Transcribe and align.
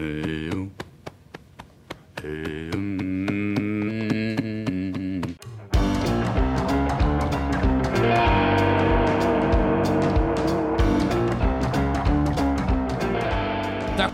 Eu. 0.00 0.70
Eu. 2.22 2.70
Tá 2.70 2.73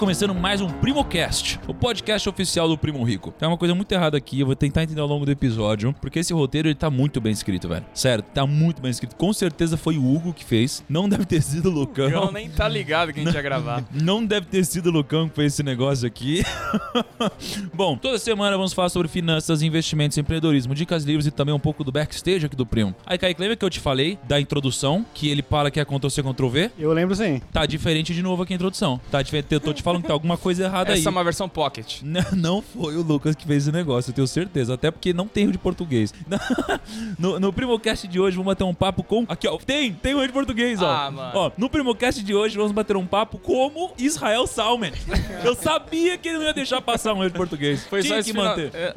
começando 0.01 0.35
mais 0.35 0.63
um 0.63 0.67
PrimoCast, 0.67 1.61
o 1.69 1.75
podcast 1.75 2.27
oficial 2.27 2.67
do 2.67 2.79
Primo 2.79 3.05
Rico. 3.05 3.35
Tem 3.39 3.47
uma 3.47 3.59
coisa 3.59 3.75
muito 3.75 3.93
errada 3.93 4.17
aqui, 4.17 4.41
eu 4.41 4.47
vou 4.47 4.57
tentar 4.57 4.83
entender 4.83 4.99
ao 5.03 5.07
longo 5.07 5.27
do 5.27 5.31
episódio, 5.31 5.95
porque 6.01 6.21
esse 6.21 6.33
roteiro 6.33 6.69
ele 6.69 6.75
tá 6.75 6.89
muito 6.89 7.21
bem 7.21 7.31
escrito, 7.31 7.69
velho. 7.69 7.85
Sério, 7.93 8.25
tá 8.25 8.47
muito 8.47 8.81
bem 8.81 8.91
escrito. 8.91 9.15
Com 9.15 9.31
certeza 9.31 9.77
foi 9.77 9.99
o 9.99 10.15
Hugo 10.15 10.33
que 10.33 10.43
fez, 10.43 10.83
não 10.89 11.07
deve 11.07 11.27
ter 11.27 11.43
sido 11.43 11.69
o 11.69 11.71
Lucão. 11.71 12.09
Não, 12.09 12.33
nem 12.33 12.49
tá 12.49 12.67
ligado 12.67 13.13
que 13.13 13.21
a 13.21 13.25
gente 13.25 13.35
ia 13.35 13.43
gravar. 13.43 13.85
Não 13.93 14.25
deve 14.25 14.47
ter 14.47 14.65
sido 14.65 14.87
o 14.87 14.91
Lucão 14.91 15.29
que 15.29 15.35
fez 15.35 15.53
esse 15.53 15.63
negócio 15.63 16.07
aqui. 16.07 16.43
Bom, 17.75 17.95
toda 17.99 18.19
semana 18.19 18.57
vamos 18.57 18.73
falar 18.73 18.89
sobre 18.89 19.07
finanças, 19.07 19.61
investimentos, 19.61 20.17
empreendedorismo, 20.17 20.75
dicas 20.75 21.05
livres 21.05 21.27
e 21.27 21.31
também 21.31 21.55
um 21.55 21.61
pouco 21.61 21.85
do 21.85 21.93
backstage 21.93 22.47
aqui 22.47 22.57
do 22.57 22.65
Primo. 22.65 22.95
Aí, 23.05 23.19
Kaique, 23.19 23.39
lembra 23.39 23.55
que 23.55 23.65
eu 23.65 23.69
te 23.69 23.81
falei 23.81 24.19
da 24.27 24.41
introdução, 24.41 25.05
que 25.13 25.29
ele 25.29 25.43
fala 25.43 25.71
que 25.71 25.79
é 25.79 25.85
Ctrl-C, 25.85 26.23
Ctrl-V? 26.23 26.71
Eu 26.79 26.91
lembro 26.95 27.15
sim. 27.15 27.43
Tá 27.53 27.67
diferente 27.67 28.15
de 28.15 28.23
novo 28.23 28.43
aqui 28.43 28.55
a 28.55 28.57
introdução. 28.57 28.99
Tá 29.11 29.21
diferente, 29.21 29.53
eu 29.53 29.61
tô 29.61 29.75
te 29.75 29.83
falando 29.83 29.90
que 29.99 30.07
tá 30.07 30.13
alguma 30.13 30.37
coisa 30.37 30.65
errada 30.65 30.93
aí. 30.93 30.99
Essa 31.01 31.09
é 31.09 31.13
uma 31.13 31.25
versão 31.25 31.49
pocket. 31.49 32.03
Não, 32.11 32.25
não 32.33 32.63
foi 32.63 32.97
o 32.97 33.03
Lucas 33.03 33.35
que 33.35 33.47
fez 33.47 33.63
esse 33.65 33.73
negócio, 33.73 34.11
eu 34.11 34.15
tenho 34.15 34.27
certeza. 34.27 34.75
Até 34.75 34.91
porque 34.91 35.13
não 35.13 35.27
tem 35.27 35.47
o 35.49 35.53
de 35.53 35.59
português. 35.59 36.13
No, 37.19 37.39
no 37.39 37.53
Primocast 37.53 38.07
de 38.09 38.19
hoje, 38.19 38.37
vamos 38.37 38.51
bater 38.53 38.65
um 38.65 38.75
papo 38.75 39.03
com. 39.03 39.25
Aqui, 39.29 39.47
ó. 39.47 39.57
Tem, 39.59 39.93
tem 39.93 40.15
o 40.15 40.27
de 40.27 40.33
português, 40.33 40.81
ó. 40.83 40.89
Ah, 40.91 41.11
mano. 41.11 41.31
Ó, 41.35 41.51
no 41.57 41.69
Primocast 41.69 42.23
de 42.23 42.35
hoje, 42.35 42.57
vamos 42.57 42.73
bater 42.73 42.97
um 42.97 43.07
papo 43.07 43.39
como 43.39 43.93
Israel 43.99 44.47
Salmen. 44.47 44.93
Eu 45.45 45.55
sabia 45.55 46.17
que 46.19 46.29
ele 46.29 46.39
não 46.39 46.45
ia 46.47 46.55
deixar 46.55 46.81
passar 46.81 47.15
um 47.15 47.23
de 47.27 47.31
português. 47.31 47.85
Foi 47.87 48.03
Tinha 48.03 48.17
só 48.17 48.23
que 48.23 48.31
final- 48.33 48.57
manter. 48.57 48.71
É. 48.75 48.95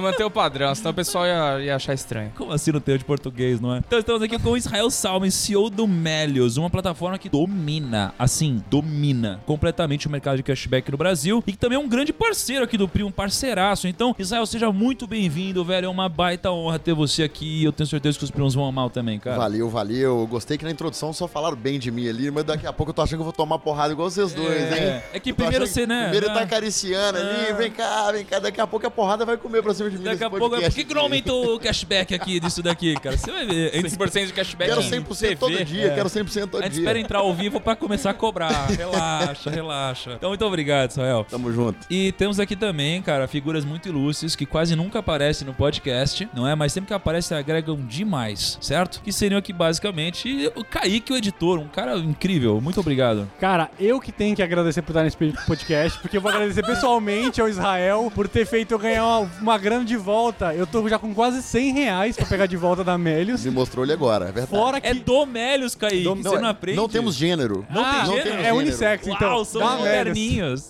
Manter 0.00 0.22
o 0.22 0.30
padrão, 0.30 0.72
senão 0.72 0.92
o 0.92 0.94
pessoal 0.94 1.26
ia, 1.26 1.64
ia 1.64 1.74
achar 1.76 1.92
estranho. 1.92 2.32
Como 2.36 2.52
assim 2.52 2.70
não 2.70 2.78
tem 2.80 2.94
o 2.94 2.98
de 2.98 3.04
português, 3.04 3.60
não 3.60 3.74
é? 3.74 3.78
Então 3.78 3.98
estamos 3.98 4.22
aqui 4.22 4.38
com 4.38 4.56
Israel 4.56 4.88
Salmen, 4.88 5.32
CEO 5.32 5.68
do 5.68 5.84
Melios, 5.84 6.56
uma 6.56 6.70
plataforma 6.70 7.18
que 7.18 7.28
domina, 7.28 8.14
assim, 8.16 8.62
domina 8.70 9.40
completamente 9.44 9.89
o 10.06 10.10
mercado 10.10 10.36
de 10.36 10.42
cashback 10.42 10.90
no 10.90 10.96
Brasil 10.96 11.42
e 11.46 11.52
que 11.52 11.58
também 11.58 11.76
é 11.76 11.78
um 11.80 11.88
grande 11.88 12.12
parceiro 12.12 12.64
aqui 12.64 12.76
do 12.76 12.88
Primo, 12.88 13.08
um 13.08 13.12
parceiraço. 13.12 13.88
Então, 13.88 14.14
Israel, 14.18 14.46
seja 14.46 14.70
muito 14.72 15.06
bem-vindo, 15.06 15.64
velho. 15.64 15.86
É 15.86 15.88
uma 15.88 16.08
baita 16.08 16.50
honra 16.50 16.78
ter 16.78 16.94
você 16.94 17.22
aqui. 17.22 17.64
Eu 17.64 17.72
tenho 17.72 17.86
certeza 17.86 18.18
que 18.18 18.24
os 18.24 18.30
primos 18.30 18.54
vão 18.54 18.66
amar 18.66 18.88
também, 18.90 19.18
cara. 19.18 19.36
Valeu, 19.36 19.68
valeu. 19.68 20.26
Gostei 20.28 20.56
que 20.58 20.64
na 20.64 20.70
introdução 20.70 21.12
só 21.12 21.26
falaram 21.28 21.56
bem 21.56 21.78
de 21.78 21.90
mim 21.90 22.08
ali, 22.08 22.30
mas 22.30 22.44
daqui 22.44 22.66
a 22.66 22.72
pouco 22.72 22.90
eu 22.90 22.94
tô 22.94 23.02
achando 23.02 23.16
que 23.16 23.20
eu 23.20 23.24
vou 23.24 23.32
tomar 23.32 23.58
porrada 23.58 23.92
igual 23.92 24.08
vocês 24.10 24.32
dois, 24.32 24.72
hein? 24.72 25.02
É 25.12 25.18
que 25.20 25.32
primeiro 25.32 25.66
você, 25.66 25.86
né? 25.86 26.02
Primeiro 26.04 26.28
né? 26.28 26.34
tá 26.34 26.40
acariciando 26.40 27.18
ali, 27.18 27.46
É. 27.48 27.52
vem 27.52 27.70
cá, 27.70 28.12
vem 28.12 28.24
cá. 28.24 28.38
Daqui 28.38 28.60
a 28.60 28.66
pouco 28.66 28.86
a 28.86 28.90
porrada 28.90 29.24
vai 29.24 29.36
comer 29.36 29.62
pra 29.62 29.74
cima 29.74 29.90
de 29.90 29.98
mim 29.98 30.04
Daqui 30.04 30.24
a 30.24 30.30
pouco, 30.30 30.48
por 30.50 30.70
que, 30.70 30.84
que 30.84 30.94
não 30.94 31.02
aumentou 31.02 31.54
o 31.54 31.60
cashback 31.60 32.14
aqui 32.14 32.38
disso 32.40 32.62
daqui, 32.62 32.94
cara? 32.94 33.16
Você 33.16 33.30
vai 33.30 33.46
ver. 33.46 33.72
Antes- 33.76 33.96
100% 33.96 34.26
de 34.26 34.32
cashback 34.32 34.70
Quero 34.70 34.82
em 34.82 34.90
100% 34.90 35.38
todo 35.38 35.50
TV. 35.52 35.64
dia, 35.64 35.90
quero 35.94 36.08
100% 36.08 36.50
todo 36.50 36.60
A 36.60 36.64
gente 36.64 36.72
dia. 36.74 36.82
espera 36.82 36.98
entrar 36.98 37.18
ao 37.20 37.34
vivo 37.34 37.60
pra 37.60 37.74
começar 37.76 38.10
a 38.10 38.14
cobrar. 38.14 38.66
Relaxa, 38.68 39.50
relaxa. 39.50 39.79
Então, 40.16 40.30
muito 40.30 40.44
obrigado, 40.44 40.90
Israel. 40.90 41.26
Tamo 41.28 41.52
junto. 41.52 41.78
E 41.90 42.12
temos 42.12 42.38
aqui 42.38 42.54
também, 42.56 43.00
cara, 43.02 43.26
figuras 43.26 43.64
muito 43.64 43.88
ilustres 43.88 44.36
que 44.36 44.44
quase 44.46 44.76
nunca 44.76 44.98
aparecem 44.98 45.46
no 45.46 45.54
podcast, 45.54 46.28
não 46.34 46.46
é? 46.46 46.54
Mas 46.54 46.72
sempre 46.72 46.88
que 46.88 46.94
aparecem 46.94 47.36
agregam 47.36 47.76
demais, 47.76 48.58
certo? 48.60 49.00
Que 49.02 49.12
seriam 49.12 49.38
aqui 49.38 49.52
basicamente 49.52 50.50
o 50.54 50.64
Kaique, 50.64 51.12
o 51.12 51.16
editor, 51.16 51.58
um 51.58 51.68
cara 51.68 51.96
incrível. 51.98 52.60
Muito 52.60 52.78
obrigado. 52.80 53.28
Cara, 53.40 53.70
eu 53.78 54.00
que 54.00 54.12
tenho 54.12 54.34
que 54.36 54.42
agradecer 54.42 54.82
por 54.82 54.90
estar 54.92 55.02
nesse 55.04 55.16
podcast, 55.46 55.98
porque 56.00 56.16
eu 56.16 56.20
vou 56.20 56.30
agradecer 56.30 56.64
pessoalmente 56.64 57.40
ao 57.40 57.48
Israel 57.48 58.10
por 58.14 58.28
ter 58.28 58.44
feito 58.46 58.72
eu 58.72 58.78
ganhar 58.78 59.04
uma, 59.06 59.30
uma 59.40 59.58
grana 59.58 59.84
de 59.84 59.96
volta. 59.96 60.54
Eu 60.54 60.66
tô 60.66 60.86
já 60.88 60.98
com 60.98 61.14
quase 61.14 61.42
100 61.42 61.72
reais 61.72 62.16
pra 62.16 62.26
pegar 62.26 62.46
de 62.46 62.56
volta 62.56 62.82
da 62.84 62.96
Melios. 62.98 63.44
Me 63.44 63.50
mostrou 63.50 63.84
ele 63.84 63.92
agora, 63.92 64.24
é 64.28 64.32
verdade. 64.32 64.48
Fora 64.50 64.80
que. 64.80 64.86
É 64.88 64.94
Domélios, 64.94 65.74
Kaique. 65.74 66.02
Dom- 66.04 66.16
você 66.16 66.38
não, 66.38 66.48
aprende? 66.48 66.76
não 66.76 66.88
temos 66.88 67.14
gênero. 67.14 67.64
Não 67.70 67.84
Ah, 67.84 67.90
tem 67.90 67.98
não 68.00 68.06
gênero? 68.16 68.22
temos 68.22 68.38
é 68.38 68.42
gênero. 68.42 68.56
unissex, 68.58 69.06
então. 69.06 69.28
Uau, 69.28 69.44
são 69.44 69.60
moderninhos. 69.78 70.68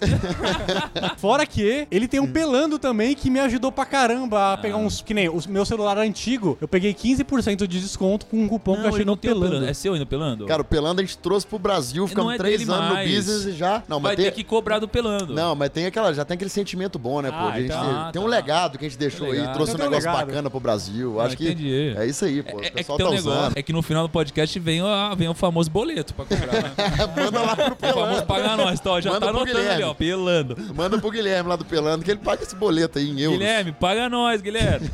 Fora 1.18 1.46
que 1.46 1.86
ele 1.90 2.06
tem 2.08 2.20
um 2.20 2.26
pelando 2.30 2.78
também 2.78 3.14
que 3.14 3.30
me 3.30 3.40
ajudou 3.40 3.70
pra 3.72 3.84
caramba 3.84 4.52
a 4.54 4.56
pegar 4.56 4.76
uns. 4.76 5.00
Que 5.02 5.14
nem 5.14 5.28
o 5.28 5.40
meu 5.48 5.64
celular 5.64 5.98
antigo, 5.98 6.56
eu 6.60 6.68
peguei 6.68 6.92
15% 6.94 7.66
de 7.66 7.80
desconto 7.80 8.26
com 8.26 8.42
um 8.42 8.48
cupom 8.48 8.74
que 8.74 8.78
eu 8.80 8.82
não, 8.84 8.88
achei 8.90 9.04
não 9.04 9.12
no 9.12 9.16
tem 9.16 9.30
pelando. 9.30 9.50
pelando. 9.52 9.68
É 9.70 9.74
seu 9.74 9.92
ainda 9.94 10.06
pelando? 10.06 10.46
Cara, 10.46 10.62
o 10.62 10.64
Pelando 10.64 11.00
a 11.00 11.04
gente 11.04 11.18
trouxe 11.18 11.46
pro 11.46 11.58
Brasil, 11.58 12.06
ficamos 12.06 12.34
é 12.34 12.36
três 12.38 12.68
anos 12.68 12.88
no 12.88 12.94
mais. 12.94 13.10
business 13.10 13.44
e 13.46 13.52
já. 13.52 13.82
Não, 13.88 13.98
Vai 14.00 14.12
mas 14.12 14.16
tem... 14.16 14.24
ter 14.26 14.32
que 14.32 14.44
cobrar 14.44 14.78
do 14.78 14.86
pelando. 14.88 15.34
Não, 15.34 15.54
mas 15.54 15.70
tem 15.70 15.86
aquela, 15.86 16.12
já 16.14 16.24
tem 16.24 16.34
aquele 16.36 16.50
sentimento 16.50 16.98
bom, 16.98 17.20
né, 17.20 17.30
pô? 17.30 17.36
Ah, 17.36 17.50
de 17.50 17.56
a 17.56 17.60
gente 17.60 17.64
então- 17.66 17.90
Ah, 17.90 18.10
tem 18.12 18.20
um 18.22 18.24
tá. 18.24 18.30
legado 18.30 18.78
que 18.78 18.86
a 18.86 18.88
gente 18.88 18.98
deixou 18.98 19.28
Tem 19.30 19.40
aí, 19.40 19.52
trouxe 19.52 19.72
um 19.72 19.76
tem 19.76 19.86
um 19.86 19.90
negócio 19.90 20.10
legado. 20.10 20.26
bacana 20.26 20.50
pro 20.50 20.60
Brasil. 20.60 21.20
Ah, 21.20 21.24
Acho 21.24 21.36
que 21.36 21.44
entendi. 21.46 21.94
é 21.96 22.06
isso 22.06 22.24
aí, 22.24 22.42
pô. 22.42 22.50
É, 22.50 22.54
o 22.54 22.60
é 22.60 22.70
que 22.70 22.76
pessoal 22.76 22.98
tem 22.98 23.06
um 23.06 23.10
tá 23.10 23.16
negócio, 23.16 23.40
usando. 23.40 23.56
é 23.58 23.62
que 23.62 23.72
no 23.72 23.82
final 23.82 24.02
do 24.06 24.10
podcast 24.10 24.58
vem, 24.58 24.82
o- 24.82 25.16
vem 25.16 25.28
o 25.28 25.34
famoso 25.34 25.70
boleto 25.70 26.14
pra 26.14 26.24
cobrar. 26.24 26.52
Né? 26.52 26.72
Manda 27.16 27.40
lá 27.42 27.56
pro 27.56 27.64
o 27.74 27.76
famoso 27.76 27.96
Pelando. 28.06 28.26
pagar 28.26 28.56
nós, 28.56 28.80
tá? 28.80 28.89
Ó, 28.90 29.00
Já 29.00 29.10
Manda 29.10 29.26
tá 29.26 29.32
pro 29.32 29.40
anotando 29.40 29.58
ali, 29.58 29.68
Guilherme. 29.68 29.84
ó, 29.90 29.94
pelando. 29.94 30.56
Manda 30.74 30.98
pro 30.98 31.10
Guilherme 31.10 31.48
lá 31.48 31.56
do 31.56 31.64
Pelando 31.64 32.04
que 32.04 32.10
ele 32.10 32.20
paga 32.20 32.42
esse 32.42 32.54
boleto 32.54 32.98
aí 32.98 33.08
em 33.10 33.20
euros. 33.20 33.38
Guilherme, 33.38 33.72
paga 33.72 34.08
nós, 34.08 34.40
Guilherme. 34.40 34.90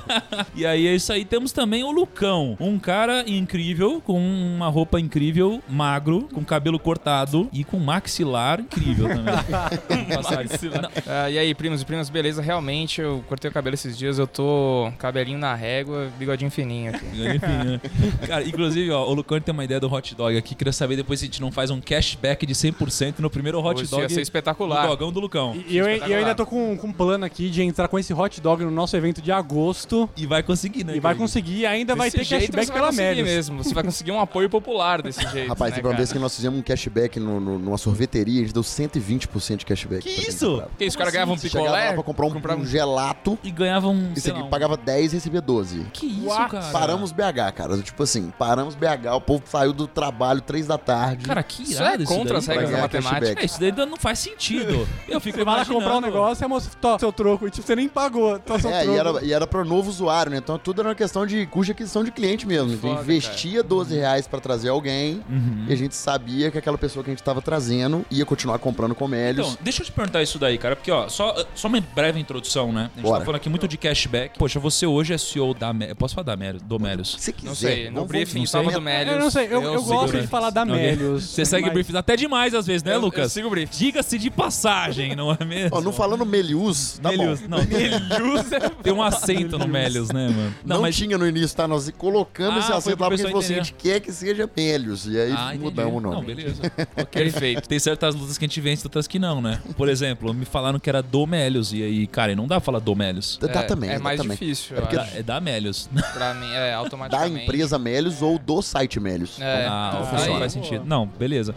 e 0.54 0.64
aí 0.66 0.86
é 0.86 0.94
isso 0.94 1.12
aí. 1.12 1.24
Temos 1.24 1.52
também 1.52 1.84
o 1.84 1.90
Lucão, 1.90 2.56
um 2.60 2.78
cara 2.78 3.24
incrível, 3.26 4.00
com 4.00 4.18
uma 4.20 4.68
roupa 4.68 5.00
incrível, 5.00 5.62
magro, 5.68 6.28
com 6.32 6.44
cabelo 6.44 6.78
cortado 6.78 7.48
e 7.52 7.64
com 7.64 7.78
maxilar 7.78 8.60
incrível 8.60 9.08
também. 9.08 9.34
Não, 10.10 10.90
Ah, 11.06 11.30
e 11.30 11.38
aí, 11.38 11.54
primos 11.54 11.82
e 11.82 11.84
primas, 11.84 12.08
beleza? 12.08 12.42
Realmente, 12.42 13.00
eu 13.00 13.24
cortei 13.28 13.50
o 13.50 13.54
cabelo 13.54 13.74
esses 13.74 13.96
dias, 13.96 14.18
eu 14.18 14.26
tô 14.26 14.90
cabelinho 14.98 15.38
na 15.38 15.54
régua, 15.54 16.08
bigodinho 16.18 16.50
fininho 16.50 16.94
aqui. 16.94 17.06
Enfim, 17.10 17.68
né? 17.68 17.80
Cara, 18.26 18.44
inclusive, 18.44 18.90
ó, 18.90 19.08
o 19.08 19.14
Lucão 19.14 19.40
tem 19.40 19.52
uma 19.52 19.64
ideia 19.64 19.80
do 19.80 19.92
hot 19.92 20.14
dog 20.14 20.36
aqui. 20.36 20.54
Queria 20.54 20.72
saber 20.72 20.96
depois 20.96 21.20
se 21.20 21.26
a 21.26 21.28
gente 21.28 21.40
não 21.40 21.50
faz 21.50 21.70
um 21.70 21.80
cashback 21.80 22.44
de 22.46 22.54
100% 22.54 23.18
no 23.18 23.30
primeiro 23.30 23.39
hot 23.48 23.82
Isso 23.82 23.90
dog 23.90 24.02
ia 24.02 24.08
ser 24.08 24.20
espetacular. 24.20 24.86
dogão 24.86 25.10
do 25.12 25.20
Lucão. 25.20 25.56
E 25.66 25.76
eu, 25.76 25.86
eu 25.88 26.18
ainda 26.18 26.34
tô 26.34 26.44
com, 26.46 26.76
com 26.76 26.86
um 26.88 26.92
plano 26.92 27.24
aqui 27.24 27.48
de 27.50 27.62
entrar 27.62 27.88
com 27.88 27.98
esse 27.98 28.12
hot 28.12 28.40
dog 28.40 28.64
no 28.64 28.70
nosso 28.70 28.96
evento 28.96 29.20
de 29.22 29.32
agosto. 29.32 30.08
E 30.16 30.26
vai 30.26 30.42
conseguir, 30.42 30.84
né? 30.84 30.96
E 30.96 31.00
vai 31.00 31.14
conseguir, 31.14 31.58
e 31.60 31.66
ainda 31.66 31.94
vai 31.94 32.10
ter 32.10 32.24
jeito 32.24 32.52
cashback 32.52 32.72
pela 32.72 32.92
Melios. 32.92 33.26
mesmo. 33.28 33.62
Você 33.64 33.74
vai 33.74 33.84
conseguir 33.84 34.12
um 34.12 34.20
apoio 34.20 34.48
popular 34.50 35.02
desse 35.02 35.26
jeito. 35.28 35.48
Rapaz, 35.48 35.70
né, 35.70 35.76
teve 35.76 35.88
uma 35.88 35.94
vez 35.96 36.12
que 36.12 36.18
nós 36.18 36.34
fizemos 36.34 36.58
um 36.58 36.62
cashback 36.62 37.18
no, 37.20 37.40
no- 37.40 37.58
numa 37.58 37.78
sorveteria, 37.78 38.40
a 38.40 38.44
gente 38.44 38.54
deu 38.54 38.62
120% 38.62 39.56
de 39.58 39.66
cashback. 39.66 40.02
Que 40.02 40.28
isso? 40.28 40.62
Porque 40.68 40.86
os 40.86 40.96
caras 40.96 41.12
ganhavam 41.12 41.34
um 41.34 41.36
assim? 41.36 41.48
Você 41.48 41.58
chegava 41.58 41.70
lá 41.70 41.78
picolé. 41.78 41.94
pra 41.94 42.02
comprar 42.02 42.26
um, 42.26 42.30
comprava 42.30 42.60
um 42.60 42.66
gelato, 42.66 43.38
E 43.42 43.50
ganhavam. 43.50 43.92
um, 43.94 44.12
e 44.16 44.30
lá, 44.30 44.38
um- 44.44 44.48
pagava 44.50 44.76
10 44.76 45.12
e 45.12 45.16
recebia 45.16 45.40
12. 45.40 45.86
Que 45.92 46.06
isso, 46.06 46.26
What? 46.26 46.50
cara? 46.50 46.66
Paramos 46.72 47.12
BH, 47.12 47.52
cara. 47.54 47.78
Tipo 47.78 48.02
assim, 48.02 48.32
paramos 48.38 48.74
BH, 48.74 49.14
o 49.14 49.20
povo 49.20 49.42
saiu 49.46 49.72
do 49.72 49.86
trabalho 49.86 50.40
3 50.40 50.66
da 50.66 50.78
tarde. 50.78 51.24
Cara, 51.26 51.42
que 51.42 51.62
Isso 51.62 51.74
irado 51.74 52.02
é 52.02 52.06
contra 52.06 52.38
as 52.38 52.46
daí, 52.46 52.56
regras 52.58 52.74
da 52.74 52.80
matemática. 52.82 53.29
É, 53.38 53.44
isso 53.44 53.60
daí 53.60 53.72
não 53.86 53.96
faz 53.96 54.18
sentido. 54.18 54.86
Eu 55.08 55.20
fico 55.20 55.38
Você 55.38 55.44
vai 55.44 55.56
lá 55.58 55.64
comprar 55.64 55.96
um 55.96 56.00
negócio 56.00 56.42
e 56.42 56.44
a 56.44 56.48
moça, 56.48 56.70
tó, 56.80 56.98
seu 56.98 57.12
troco. 57.12 57.46
E 57.46 57.50
tipo, 57.50 57.66
você 57.66 57.76
nem 57.76 57.88
pagou, 57.88 58.38
tó, 58.38 58.58
seu 58.58 58.70
É, 58.70 58.82
troco. 58.82 58.96
e 58.96 58.98
era, 59.00 59.24
e 59.26 59.32
era 59.32 59.46
pro 59.46 59.64
novo 59.64 59.88
usuário, 59.90 60.30
né? 60.32 60.38
Então 60.38 60.58
tudo 60.58 60.80
era 60.80 60.88
uma 60.88 60.94
questão 60.94 61.26
de 61.26 61.46
custo 61.46 61.66
de 61.66 61.72
aquisição 61.72 62.02
de 62.04 62.10
cliente 62.10 62.46
mesmo. 62.46 62.72
Então 62.72 62.90
Foda, 62.90 63.02
investia 63.02 63.62
12 63.62 63.94
reais 63.96 64.26
pra 64.26 64.40
trazer 64.40 64.68
alguém 64.68 65.22
Uhum. 65.28 65.66
e 65.68 65.72
a 65.72 65.76
gente 65.76 65.94
sabia 65.94 66.50
que 66.50 66.58
aquela 66.58 66.78
pessoa 66.78 67.02
que 67.04 67.10
a 67.10 67.12
gente 67.14 67.22
tava 67.22 67.40
trazendo 67.42 68.04
ia 68.10 68.24
continuar 68.24 68.58
comprando 68.58 68.94
com 68.94 69.06
Melios. 69.08 69.48
Então, 69.52 69.58
deixa 69.62 69.82
eu 69.82 69.86
te 69.86 69.92
perguntar 69.92 70.22
isso 70.22 70.38
daí, 70.38 70.56
cara, 70.58 70.74
porque, 70.76 70.90
ó, 70.90 71.08
só, 71.08 71.34
só 71.54 71.68
uma 71.68 71.80
breve 71.94 72.18
introdução, 72.20 72.72
né? 72.72 72.90
A 72.92 72.96
gente 72.96 73.02
Bora. 73.04 73.18
tá 73.20 73.24
falando 73.24 73.36
aqui 73.40 73.48
muito 73.48 73.66
de 73.68 73.76
cashback. 73.76 74.38
Poxa, 74.38 74.58
você 74.58 74.86
hoje 74.86 75.12
é 75.12 75.18
CEO 75.18 75.52
da 75.54 75.72
Melios. 75.72 75.96
Posso 75.98 76.14
falar 76.14 76.24
da 76.24 76.36
Melios? 76.36 76.62
Do 76.62 76.78
Melios. 76.78 77.16
Se 77.18 77.32
quiser. 77.32 77.48
Não 77.48 77.54
sei, 77.54 77.90
no 77.90 78.04
briefing 78.06 78.46
falava 78.46 78.72
do 78.72 78.80
Melios. 78.80 79.14
Eu 79.14 79.20
não 79.20 79.30
sei, 79.30 79.46
eu, 79.46 79.62
eu 79.62 79.82
gosto 79.82 80.06
seguro. 80.06 80.20
de 80.22 80.26
falar 80.26 80.50
da. 80.50 80.64
Melios. 80.64 81.24
Você 81.24 81.44
segue 81.44 81.68
briefs 81.70 81.94
até 81.94 82.16
demais 82.16 82.54
às 82.54 82.66
vezes, 82.66 82.82
né, 82.82 82.92
Eu- 82.92 82.96
eu 82.96 83.00
Lucas? 83.22 83.32
sigo 83.32 83.46
o 83.48 83.50
briefing. 83.50 83.76
Diga-se 83.78 84.18
de 84.18 84.30
passagem, 84.30 85.14
não 85.16 85.32
é 85.38 85.44
mesmo? 85.44 85.76
Ó, 85.76 85.80
não 85.80 85.92
falando 85.92 86.24
Melius, 86.26 86.98
tá 87.02 87.10
Melios. 87.10 87.40
bom. 87.40 87.48
Não, 87.48 87.58
Melios 87.64 88.52
é- 88.52 88.68
tem 88.82 88.92
um 88.92 89.02
acento 89.02 89.58
no 89.58 89.66
Melios, 89.68 90.10
né, 90.10 90.28
mano? 90.28 90.54
Não, 90.64 90.90
tinha 90.90 91.16
no 91.16 91.26
início, 91.26 91.56
tá? 91.56 91.66
Nós 91.68 91.90
colocamos 91.96 92.56
Ah, 92.56 92.58
esse 92.60 92.72
acento 92.72 93.02
lá 93.02 93.08
porque 93.08 93.14
a 93.14 93.16
gente 93.16 93.26
falou 93.32 93.38
assim: 93.44 93.54
a 93.54 93.56
gente 93.58 93.74
quer 93.74 94.00
que 94.00 94.12
seja 94.12 94.48
Melios. 94.56 95.06
E 95.06 95.18
aí 95.18 95.32
Ah, 95.36 95.54
mudamos 95.58 95.94
o 95.94 96.00
nome. 96.00 96.16
Não, 96.16 96.22
beleza. 96.24 96.62
Perfeito. 97.10 97.68
Tem 97.68 97.78
certas 97.78 98.14
lutas 98.14 98.36
que 98.38 98.44
a 98.44 98.48
gente 98.48 98.60
vence, 98.60 98.86
outras 98.86 99.06
que 99.06 99.18
não, 99.18 99.40
né? 99.40 99.60
Por 99.76 99.88
exemplo, 99.88 100.32
me 100.34 100.44
falaram 100.44 100.78
que 100.78 100.88
era 100.88 101.02
do 101.02 101.26
Melios. 101.26 101.72
E 101.72 101.82
aí, 101.82 102.06
cara, 102.06 102.34
não 102.34 102.46
dá 102.46 102.56
pra 102.56 102.64
falar 102.64 102.78
do 102.80 102.94
Melios. 102.94 103.38
Dá 103.40 103.62
também. 103.62 103.90
É 103.90 103.98
mais 103.98 104.20
também. 104.20 104.36
difícil, 104.36 104.76
É 104.76 104.80
porque 104.80 104.96
Da-. 104.96 105.08
É 105.14 105.22
da 105.22 105.40
Melios. 105.40 105.88
Pra 106.12 106.34
mim, 106.34 106.50
é 106.52 106.70
Da 106.70 106.76
automaticamente. 106.76 107.44
empresa 107.44 107.78
Melios 107.78 108.20
ou 108.22 108.38
do 108.38 108.60
site 108.62 108.98
Melios. 109.00 109.40
É, 109.40 109.66
ah, 109.68 109.92
então 109.94 110.06
faz 110.38 110.52
sentido. 110.52 110.84
Não, 110.84 111.06
beleza. 111.06 111.54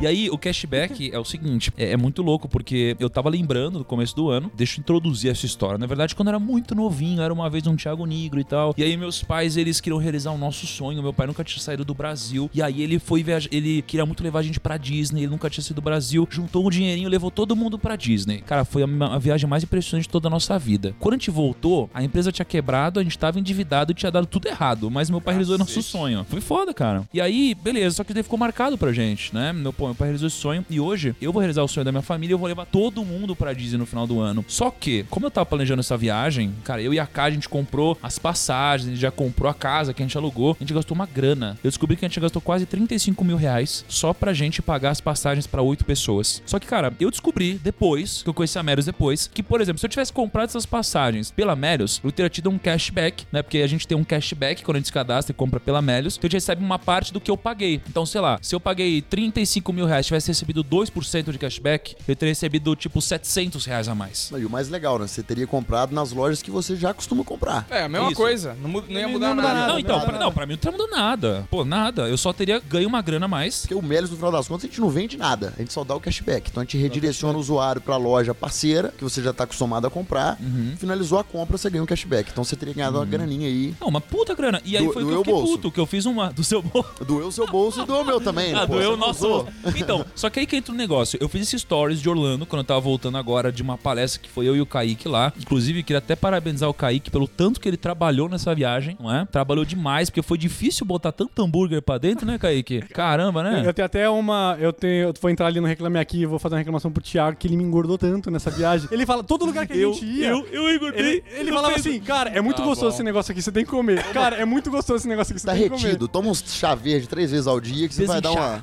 E 0.00 0.06
aí, 0.06 0.30
o 0.30 0.38
cashback 0.38 1.10
é 1.12 1.18
o 1.18 1.24
seguinte: 1.24 1.72
é, 1.76 1.90
é 1.90 1.96
muito 1.96 2.22
louco, 2.22 2.48
porque 2.48 2.96
eu 3.00 3.10
tava 3.10 3.28
lembrando 3.28 3.80
no 3.80 3.84
começo 3.84 4.14
do 4.14 4.30
ano, 4.30 4.48
deixa 4.54 4.78
eu 4.78 4.80
introduzir 4.80 5.28
essa 5.28 5.44
história. 5.44 5.76
Na 5.76 5.86
verdade, 5.86 6.14
quando 6.14 6.28
eu 6.28 6.34
era 6.34 6.38
muito 6.38 6.72
novinho, 6.72 7.20
era 7.20 7.32
uma 7.34 7.50
vez 7.50 7.66
um 7.66 7.74
Thiago 7.74 8.06
Negro 8.06 8.38
e 8.38 8.44
tal. 8.44 8.72
E 8.78 8.82
aí, 8.84 8.96
meus 8.96 9.24
pais, 9.24 9.56
eles 9.56 9.80
queriam 9.80 9.98
realizar 9.98 10.30
o 10.30 10.38
nosso 10.38 10.68
sonho. 10.68 11.02
Meu 11.02 11.12
pai 11.12 11.26
nunca 11.26 11.42
tinha 11.42 11.60
saído 11.60 11.84
do 11.84 11.94
Brasil. 11.94 12.48
E 12.54 12.62
aí, 12.62 12.80
ele 12.80 13.00
foi 13.00 13.24
viajar, 13.24 13.48
ele 13.50 13.82
queria 13.82 14.06
muito 14.06 14.22
levar 14.22 14.38
a 14.38 14.42
gente 14.42 14.60
pra 14.60 14.76
Disney, 14.76 15.22
ele 15.22 15.30
nunca 15.32 15.50
tinha 15.50 15.64
saído 15.64 15.80
do 15.80 15.84
Brasil. 15.84 16.28
Juntou 16.30 16.64
um 16.64 16.70
dinheirinho, 16.70 17.08
levou 17.08 17.30
todo 17.30 17.56
mundo 17.56 17.76
pra 17.76 17.96
Disney. 17.96 18.38
Cara, 18.42 18.64
foi 18.64 18.84
a, 18.84 18.86
a 18.86 19.18
viagem 19.18 19.50
mais 19.50 19.64
impressionante 19.64 20.04
de 20.04 20.10
toda 20.10 20.28
a 20.28 20.30
nossa 20.30 20.56
vida. 20.60 20.94
Quando 21.00 21.14
a 21.14 21.16
gente 21.16 21.30
voltou, 21.32 21.90
a 21.92 22.04
empresa 22.04 22.30
tinha 22.30 22.46
quebrado, 22.46 23.00
a 23.00 23.02
gente 23.02 23.18
tava 23.18 23.40
endividado 23.40 23.90
e 23.90 23.94
tinha 23.96 24.12
dado 24.12 24.28
tudo 24.28 24.46
errado. 24.46 24.88
Mas 24.88 25.10
meu 25.10 25.20
pai 25.20 25.34
realizou 25.34 25.56
o 25.56 25.58
nosso 25.58 25.74
Cacete. 25.74 25.90
sonho. 25.90 26.24
Foi 26.28 26.40
foda, 26.40 26.72
cara. 26.72 27.02
E 27.12 27.20
aí, 27.20 27.52
beleza, 27.56 27.96
só 27.96 28.04
que 28.04 28.14
daí 28.14 28.22
ficou 28.22 28.38
marcado 28.38 28.78
pra 28.78 28.92
gente, 28.92 29.34
né? 29.34 29.52
Meu, 29.52 29.72
pô, 29.72 29.87
meu 29.88 29.94
pai 29.94 30.08
realizou 30.08 30.28
esse 30.28 30.36
sonho 30.36 30.64
e 30.68 30.80
hoje 30.80 31.14
eu 31.20 31.32
vou 31.32 31.40
realizar 31.40 31.62
o 31.62 31.68
sonho 31.68 31.84
da 31.84 31.92
minha 31.92 32.02
família 32.02 32.32
e 32.32 32.34
eu 32.34 32.38
vou 32.38 32.48
levar 32.48 32.66
todo 32.66 33.04
mundo 33.04 33.34
pra 33.34 33.52
Disney 33.52 33.78
no 33.78 33.86
final 33.86 34.06
do 34.06 34.20
ano. 34.20 34.44
Só 34.48 34.70
que, 34.70 35.04
como 35.10 35.26
eu 35.26 35.30
tava 35.30 35.46
planejando 35.46 35.80
essa 35.80 35.96
viagem, 35.96 36.54
cara, 36.64 36.82
eu 36.82 36.92
e 36.92 36.98
a 36.98 37.06
K, 37.06 37.24
a 37.24 37.30
gente 37.30 37.48
comprou 37.48 37.98
as 38.02 38.18
passagens, 38.18 38.88
a 38.88 38.90
gente 38.92 39.00
já 39.00 39.10
comprou 39.10 39.50
a 39.50 39.54
casa 39.54 39.92
que 39.92 40.02
a 40.02 40.06
gente 40.06 40.16
alugou, 40.16 40.56
a 40.58 40.62
gente 40.62 40.74
gastou 40.74 40.94
uma 40.94 41.06
grana. 41.06 41.58
Eu 41.62 41.70
descobri 41.70 41.96
que 41.96 42.04
a 42.04 42.08
gente 42.08 42.20
gastou 42.20 42.40
quase 42.40 42.66
35 42.66 43.24
mil 43.24 43.36
reais 43.36 43.84
só 43.88 44.12
pra 44.12 44.32
gente 44.32 44.62
pagar 44.62 44.90
as 44.90 45.00
passagens 45.00 45.46
pra 45.46 45.62
oito 45.62 45.84
pessoas. 45.84 46.42
Só 46.46 46.58
que, 46.58 46.66
cara, 46.66 46.92
eu 47.00 47.10
descobri 47.10 47.54
depois, 47.54 48.22
que 48.22 48.28
eu 48.28 48.34
conheci 48.34 48.58
a 48.58 48.62
Merios 48.62 48.86
depois, 48.86 49.30
que, 49.32 49.42
por 49.42 49.60
exemplo, 49.60 49.78
se 49.78 49.86
eu 49.86 49.90
tivesse 49.90 50.12
comprado 50.12 50.48
essas 50.48 50.66
passagens 50.66 51.30
pela 51.30 51.56
Melios, 51.56 52.00
eu 52.02 52.12
teria 52.12 52.30
tido 52.30 52.50
um 52.50 52.58
cashback, 52.58 53.24
né? 53.32 53.42
Porque 53.42 53.58
a 53.58 53.66
gente 53.66 53.86
tem 53.86 53.96
um 53.96 54.04
cashback 54.04 54.62
quando 54.62 54.76
a 54.76 54.78
gente 54.80 54.86
se 54.86 54.92
cadastra 54.92 55.32
e 55.32 55.34
compra 55.34 55.60
pela 55.60 55.80
Melios, 55.80 56.16
então 56.16 56.26
a 56.26 56.28
gente 56.28 56.36
recebe 56.40 56.64
uma 56.64 56.78
parte 56.78 57.12
do 57.12 57.20
que 57.20 57.30
eu 57.30 57.36
paguei. 57.36 57.80
Então, 57.88 58.04
sei 58.04 58.20
lá, 58.20 58.38
se 58.42 58.54
eu 58.54 58.60
paguei 58.60 59.02
35 59.02 59.72
mil 59.72 59.77
reais, 59.86 60.06
tivesse 60.06 60.28
recebido 60.28 60.62
2% 60.64 61.30
de 61.32 61.38
cashback, 61.38 61.96
eu 62.06 62.16
teria 62.16 62.30
recebido, 62.32 62.74
tipo, 62.76 63.00
700 63.00 63.64
reais 63.64 63.88
a 63.88 63.94
mais. 63.94 64.30
E 64.38 64.44
o 64.44 64.50
mais 64.50 64.68
legal, 64.68 64.98
né? 64.98 65.06
Você 65.06 65.22
teria 65.22 65.46
comprado 65.46 65.94
nas 65.94 66.12
lojas 66.12 66.42
que 66.42 66.50
você 66.50 66.76
já 66.76 66.92
costuma 66.94 67.24
comprar. 67.24 67.66
É, 67.70 67.82
a 67.84 67.88
mesma 67.88 68.08
Isso. 68.08 68.16
coisa. 68.16 68.56
Não, 68.60 68.68
não 68.70 68.82
ia 68.88 69.02
Não 69.02 69.10
mudar 69.10 69.34
muda 69.34 69.42
nada. 69.42 69.54
nada. 69.54 69.72
Não, 69.72 69.78
então, 69.78 69.96
nada, 69.98 70.10
pra, 70.10 70.18
não, 70.18 70.32
pra 70.32 70.46
mim 70.46 70.52
não 70.52 70.58
tá 70.58 70.70
mudando 70.72 70.90
nada. 70.90 71.46
Pô, 71.50 71.64
nada. 71.64 72.08
Eu 72.08 72.16
só 72.16 72.32
teria 72.32 72.58
ganho 72.60 72.88
uma 72.88 73.02
grana 73.02 73.26
a 73.26 73.28
mais. 73.28 73.60
Porque 73.60 73.74
o 73.74 73.82
Melis, 73.82 74.10
no 74.10 74.16
final 74.16 74.32
das 74.32 74.46
contas, 74.48 74.64
a 74.64 74.66
gente 74.68 74.80
não 74.80 74.88
vende 74.90 75.16
nada. 75.16 75.52
A 75.56 75.60
gente 75.60 75.72
só 75.72 75.84
dá 75.84 75.94
o 75.94 76.00
cashback. 76.00 76.50
Então 76.50 76.60
a 76.60 76.64
gente 76.64 76.76
redireciona 76.78 77.36
o 77.36 77.40
usuário 77.40 77.80
pra 77.80 77.96
loja 77.96 78.34
parceira, 78.34 78.92
que 78.96 79.04
você 79.04 79.22
já 79.22 79.32
tá 79.32 79.44
acostumado 79.44 79.86
a 79.86 79.90
comprar. 79.90 80.36
Uhum. 80.40 80.74
Finalizou 80.78 81.18
a 81.18 81.24
compra, 81.24 81.56
você 81.58 81.68
ganha 81.70 81.82
um 81.82 81.86
cashback. 81.86 82.30
Então 82.30 82.44
você 82.44 82.56
teria 82.56 82.74
ganhado 82.74 82.98
uma 82.98 83.04
graninha 83.06 83.46
aí. 83.48 83.74
Não, 83.80 83.88
uma 83.88 84.00
puta 84.00 84.34
grana. 84.34 84.60
E 84.64 84.76
aí 84.76 84.86
Do- 84.86 84.92
foi 84.92 85.02
do 85.02 85.08
que 85.08 85.14
eu 85.14 85.18
fiquei 85.18 85.32
bolso. 85.34 85.52
puto, 85.52 85.70
que 85.72 85.80
eu 85.80 85.86
fiz 85.86 86.06
uma 86.06 86.32
do 86.32 86.44
seu 86.44 86.62
bolso. 86.62 87.04
Doeu 87.04 87.28
o 87.28 87.32
seu 87.32 87.46
bolso 87.46 87.82
e 87.82 87.86
doeu 87.86 88.02
o 88.02 88.04
meu 88.04 88.20
também. 88.20 88.54
Ah, 88.54 88.66
pô, 88.66 88.74
doeu 88.74 88.94
o 88.94 88.96
nosso. 88.96 89.46
Então, 89.76 90.04
só 90.14 90.28
que 90.30 90.40
aí 90.40 90.46
que 90.46 90.56
entra 90.56 90.72
o 90.72 90.76
negócio. 90.76 91.18
Eu 91.20 91.28
fiz 91.28 91.42
esse 91.42 91.58
stories 91.58 92.00
de 92.00 92.08
Orlando 92.08 92.46
quando 92.46 92.60
eu 92.60 92.64
tava 92.66 92.80
voltando 92.80 93.18
agora 93.18 93.50
de 93.52 93.62
uma 93.62 93.76
palestra 93.78 94.20
que 94.22 94.28
foi 94.28 94.46
eu 94.48 94.56
e 94.56 94.60
o 94.60 94.66
Kaique 94.66 95.08
lá. 95.08 95.32
Inclusive, 95.38 95.82
queria 95.82 95.98
até 95.98 96.14
parabenizar 96.16 96.68
o 96.68 96.74
Kaique 96.74 97.10
pelo 97.10 97.26
tanto 97.28 97.60
que 97.60 97.68
ele 97.68 97.76
trabalhou 97.76 98.28
nessa 98.28 98.54
viagem, 98.54 98.96
não 99.00 99.12
é? 99.14 99.24
Trabalhou 99.26 99.64
demais, 99.64 100.10
porque 100.10 100.22
foi 100.22 100.38
difícil 100.38 100.84
botar 100.86 101.12
tanto 101.12 101.42
hambúrguer 101.42 101.82
pra 101.82 101.98
dentro, 101.98 102.26
né, 102.26 102.38
Kaique? 102.38 102.80
Caramba, 102.92 103.42
né? 103.42 103.62
Eu 103.64 103.72
tenho 103.74 103.86
até 103.86 104.08
uma. 104.08 104.56
Eu 104.60 104.72
tenho. 104.72 105.08
Eu 105.08 105.14
vou 105.20 105.30
entrar 105.30 105.46
ali 105.46 105.60
no 105.60 105.66
Reclame 105.66 105.98
Aqui 105.98 106.20
e 106.22 106.26
vou 106.26 106.38
fazer 106.38 106.54
uma 106.54 106.58
reclamação 106.58 106.90
pro 106.90 107.02
Thiago 107.02 107.36
que 107.36 107.46
ele 107.46 107.56
me 107.56 107.64
engordou 107.64 107.96
tanto 107.98 108.30
nessa 108.30 108.50
viagem. 108.50 108.88
Ele 108.90 109.04
fala, 109.06 109.22
todo 109.24 109.44
lugar 109.44 109.66
que 109.66 109.72
a 109.72 109.76
Eu, 109.76 109.92
gente 109.92 110.04
ia. 110.06 110.28
eu, 110.28 110.46
eu 110.52 110.74
engordei. 110.74 111.00
Ele, 111.06 111.24
ele 111.32 111.52
falava 111.52 111.74
fiz- 111.74 111.86
assim, 111.86 112.00
cara, 112.00 112.30
é 112.30 112.40
muito 112.40 112.56
Tá 112.58 112.64
gostoso 112.64 112.90
bom. 112.90 112.94
esse 112.94 113.02
negócio 113.02 113.32
aqui, 113.32 113.42
você 113.42 113.52
tem 113.52 113.64
que 113.64 113.70
comer. 113.70 114.02
Cara, 114.12 114.36
é 114.36 114.44
muito 114.44 114.70
gostoso 114.70 114.98
esse 114.98 115.08
negócio 115.08 115.32
aqui, 115.32 115.40
você 115.40 115.46
Tá 115.46 115.52
tem 115.54 115.62
que 115.64 115.68
comer. 115.70 115.82
retido. 115.82 116.08
Toma 116.08 116.28
uns 116.30 116.42
chá 116.46 116.74
verde 116.74 117.06
três 117.08 117.30
vezes 117.30 117.46
ao 117.46 117.60
dia 117.60 117.88
que 117.88 117.94
você 117.94 118.06
vai 118.06 118.20
dar 118.20 118.32
uma. 118.32 118.62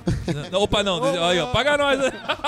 Não, 0.51 0.61
Opa, 0.61 0.83
não. 0.83 0.94
Aí, 1.03 1.39
ó, 1.39 1.47
paga 1.47 1.77
nós. 1.77 1.99